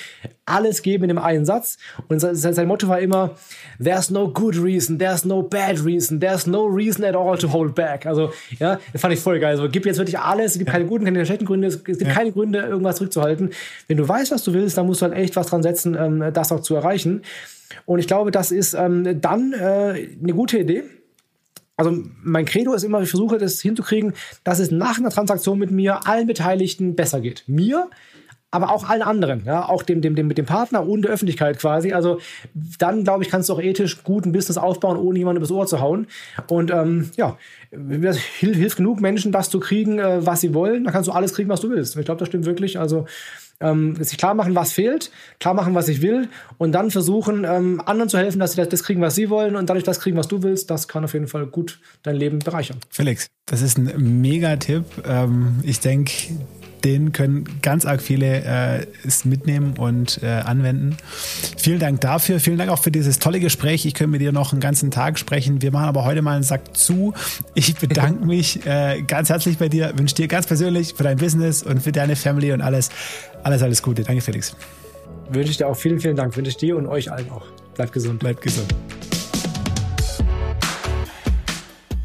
alles 0.49 0.83
geben 0.83 1.05
in 1.05 1.09
dem 1.09 1.19
einen 1.19 1.45
Satz. 1.45 1.79
Und 2.09 2.21
sein 2.21 2.69
Motto 2.69 2.89
war 2.89 3.01
immer, 3.01 3.37
there's 3.83 4.11
no 4.11 4.29
good 4.29 4.57
reason, 4.57 4.99
there's 4.99 5.25
no 5.25 5.43
bad 5.43 5.85
reason, 5.85 6.21
there's 6.21 6.47
no 6.47 6.65
reason 6.65 7.05
at 7.05 7.15
all 7.15 7.37
to 7.39 7.53
hold 7.53 7.75
back. 7.75 8.07
Also, 8.07 8.33
ja, 8.59 8.79
das 8.93 9.01
fand 9.01 9.15
ich 9.15 9.21
voll 9.21 9.39
geil. 9.41 9.51
Also, 9.51 9.69
gib 9.69 9.87
jetzt 9.87 9.99
wirklich 9.99 10.19
alles, 10.19 10.53
es 10.53 10.59
gibt 10.59 10.71
keine 10.71 10.87
guten, 10.87 11.05
keine 11.05 11.25
schlechten 11.25 11.47
Gründe, 11.47 11.69
es 11.69 11.85
gibt 11.85 12.01
ja. 12.01 12.09
keine 12.09 12.33
Gründe, 12.33 12.61
irgendwas 12.61 12.97
zurückzuhalten. 12.97 13.51
Wenn 13.87 13.97
du 13.97 14.09
weißt, 14.09 14.31
was 14.31 14.45
du 14.45 14.53
willst, 14.53 14.79
dann 14.79 14.87
musst 14.87 15.03
du 15.03 15.07
halt 15.07 15.17
echt 15.17 15.37
was 15.37 15.49
dran 15.49 15.63
setzen, 15.63 15.97
ähm, 15.99 16.33
das 16.33 16.53
auch 16.53 16.61
zu 16.61 16.75
erreichen. 16.75 17.23
Und 17.87 17.99
ich 17.99 18.07
glaube, 18.07 18.31
das 18.31 18.51
ist 18.51 18.75
ähm, 18.75 19.21
dann 19.21 19.53
äh, 19.53 20.09
eine 20.23 20.33
gute 20.33 20.59
Idee. 20.59 20.85
Also 21.77 21.97
mein 22.23 22.45
Credo 22.45 22.75
ist 22.75 22.83
immer, 22.83 23.01
ich 23.03 23.09
versuche 23.09 23.39
das 23.39 23.61
hinzukriegen, 23.61 24.13
dass 24.43 24.59
es 24.59 24.73
nach 24.73 24.99
einer 24.99 25.11
Transaktion 25.11 25.59
mit 25.61 25.71
mir 25.71 26.09
allen 26.09 26.27
Beteiligten 26.27 26.97
besser 26.97 27.21
geht. 27.21 27.45
Mir, 27.47 27.89
aber 28.51 28.71
auch 28.71 28.89
allen 28.89 29.03
anderen, 29.03 29.45
ja, 29.45 29.69
auch 29.69 29.83
dem, 29.83 30.01
dem, 30.01 30.15
dem 30.15 30.27
mit 30.27 30.39
dem 30.39 30.47
Partner 30.47 30.87
und 30.87 31.03
der 31.03 31.11
Öffentlichkeit 31.11 31.59
quasi. 31.59 31.93
Also 31.93 32.19
dann, 32.79 33.05
glaube 33.05 33.23
ich, 33.23 33.31
kannst 33.31 33.49
du 33.49 33.53
auch 33.53 33.61
ethisch 33.61 34.03
guten 34.05 34.33
Business 34.33 34.57
aufbauen, 34.57 34.97
ohne 34.97 35.19
jemanden 35.19 35.39
übers 35.39 35.51
Ohr 35.51 35.67
zu 35.67 35.81
hauen. 35.81 36.07
Und 36.49 36.71
ähm, 36.71 37.11
ja, 37.17 37.37
das 37.71 38.17
hilft, 38.17 38.59
hilft 38.59 38.77
genug 38.79 39.01
Menschen, 39.01 39.33
das 39.33 39.51
zu 39.51 39.61
kriegen, 39.61 39.99
äh, 39.99 40.25
was 40.25 40.41
sie 40.41 40.55
wollen. 40.55 40.85
Dann 40.85 40.93
kannst 40.93 41.09
du 41.09 41.13
alles 41.13 41.35
kriegen, 41.35 41.51
was 41.51 41.61
du 41.61 41.71
willst. 41.71 41.97
Ich 41.97 42.05
glaube, 42.07 42.21
das 42.21 42.29
stimmt 42.29 42.47
wirklich. 42.47 42.79
Also 42.79 43.07
ähm, 43.61 44.03
sich 44.03 44.19
klar 44.19 44.35
machen, 44.35 44.55
was 44.55 44.73
fehlt, 44.73 45.11
klar 45.41 45.55
machen, 45.55 45.75
was 45.75 45.89
ich 45.89 46.01
will 46.01 46.29
und 46.59 46.73
dann 46.73 46.91
versuchen, 46.91 47.45
ähm, 47.45 47.83
anderen 47.85 48.09
zu 48.09 48.19
helfen, 48.19 48.39
dass 48.39 48.53
sie 48.53 48.57
das, 48.57 48.69
das 48.69 48.85
kriegen, 48.85 49.01
was 49.01 49.15
sie 49.15 49.31
wollen 49.31 49.57
und 49.57 49.69
dadurch 49.69 49.85
das 49.85 50.01
kriegen, 50.01 50.17
was 50.17 50.29
du 50.29 50.43
willst. 50.43 50.71
Das 50.71 50.89
kann 50.89 51.05
auf 51.05 51.13
jeden 51.13 51.29
Fall 51.29 51.47
gut 51.47 51.81
dein 52.03 52.17
Leben 52.17 52.39
bereichern. 52.39 52.79
Felix, 52.91 53.27
das 53.47 53.63
ist 53.63 53.79
ein 53.79 54.21
Mega-Tipp. 54.21 54.85
Ähm, 55.05 55.61
ich 55.65 55.81
denke, 55.81 56.13
den 56.85 57.13
können 57.13 57.45
ganz 57.63 57.85
arg 57.85 58.03
viele 58.03 58.45
äh, 58.45 58.87
mitnehmen 59.25 59.75
und 59.79 60.23
äh, 60.23 60.27
anwenden. 60.27 60.97
Vielen 61.57 61.79
Dank 61.79 62.01
dafür. 62.01 62.41
Vielen 62.41 62.59
Dank 62.59 62.71
auch 62.71 62.79
für 62.79 62.91
dieses 62.91 63.19
tolle 63.19 63.41
Gespräch. 63.41 63.87
Ich 63.87 63.95
könnte 63.95 64.13
mit 64.13 64.21
dir 64.21 64.33
noch 64.33 64.53
einen 64.53 64.61
ganzen 64.61 64.91
Tag 64.91 65.19
sprechen. 65.19 65.63
Wir 65.63 65.73
machen 65.73 65.87
aber 65.87 66.05
heute 66.05 66.23
mal 66.23 66.35
einen 66.35 66.43
Sack 66.43 66.77
zu. 66.77 67.15
Ich 67.55 67.77
bedanke 67.77 68.25
mich 68.27 68.65
äh, 68.67 69.03
ganz 69.03 69.29
herzlich 69.29 69.59
bei 69.59 69.69
dir. 69.69 69.93
Wünsche 69.97 70.15
dir 70.15 70.29
ganz 70.29 70.47
persönlich 70.47 70.95
für 70.95 71.05
dein 71.05 71.19
Business 71.19 71.63
und 71.63 71.83
für 71.83 71.93
deine 71.93 72.17
Family 72.17 72.53
und 72.53 72.61
alles, 72.61 72.91
alles, 73.43 73.63
alles 73.63 73.83
Gute. 73.83 74.03
Danke, 74.03 74.21
Felix. 74.23 74.57
Wünsche 75.31 75.51
ich 75.51 75.57
dir 75.59 75.69
auch 75.69 75.77
vielen, 75.77 76.01
vielen 76.01 76.17
Dank. 76.17 76.37
Wünsche 76.37 76.51
ich 76.51 76.57
dir 76.57 76.77
und 76.77 76.87
euch 76.87 77.11
allen 77.11 77.31
auch. 77.31 77.47
Bleibt 77.75 77.93
gesund. 77.93 78.21
Bleibt 78.21 78.41
gesund. 78.41 78.75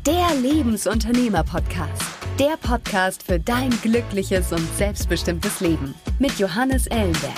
Der 0.05 0.35
Lebensunternehmer-Podcast. 0.41 2.22
Der 2.39 2.57
Podcast 2.57 3.22
für 3.22 3.39
dein 3.39 3.69
glückliches 3.84 4.51
und 4.51 4.68
selbstbestimmtes 4.76 5.60
Leben 5.60 5.93
mit 6.18 6.39
Johannes 6.39 6.88
Ellenberg. 6.88 7.31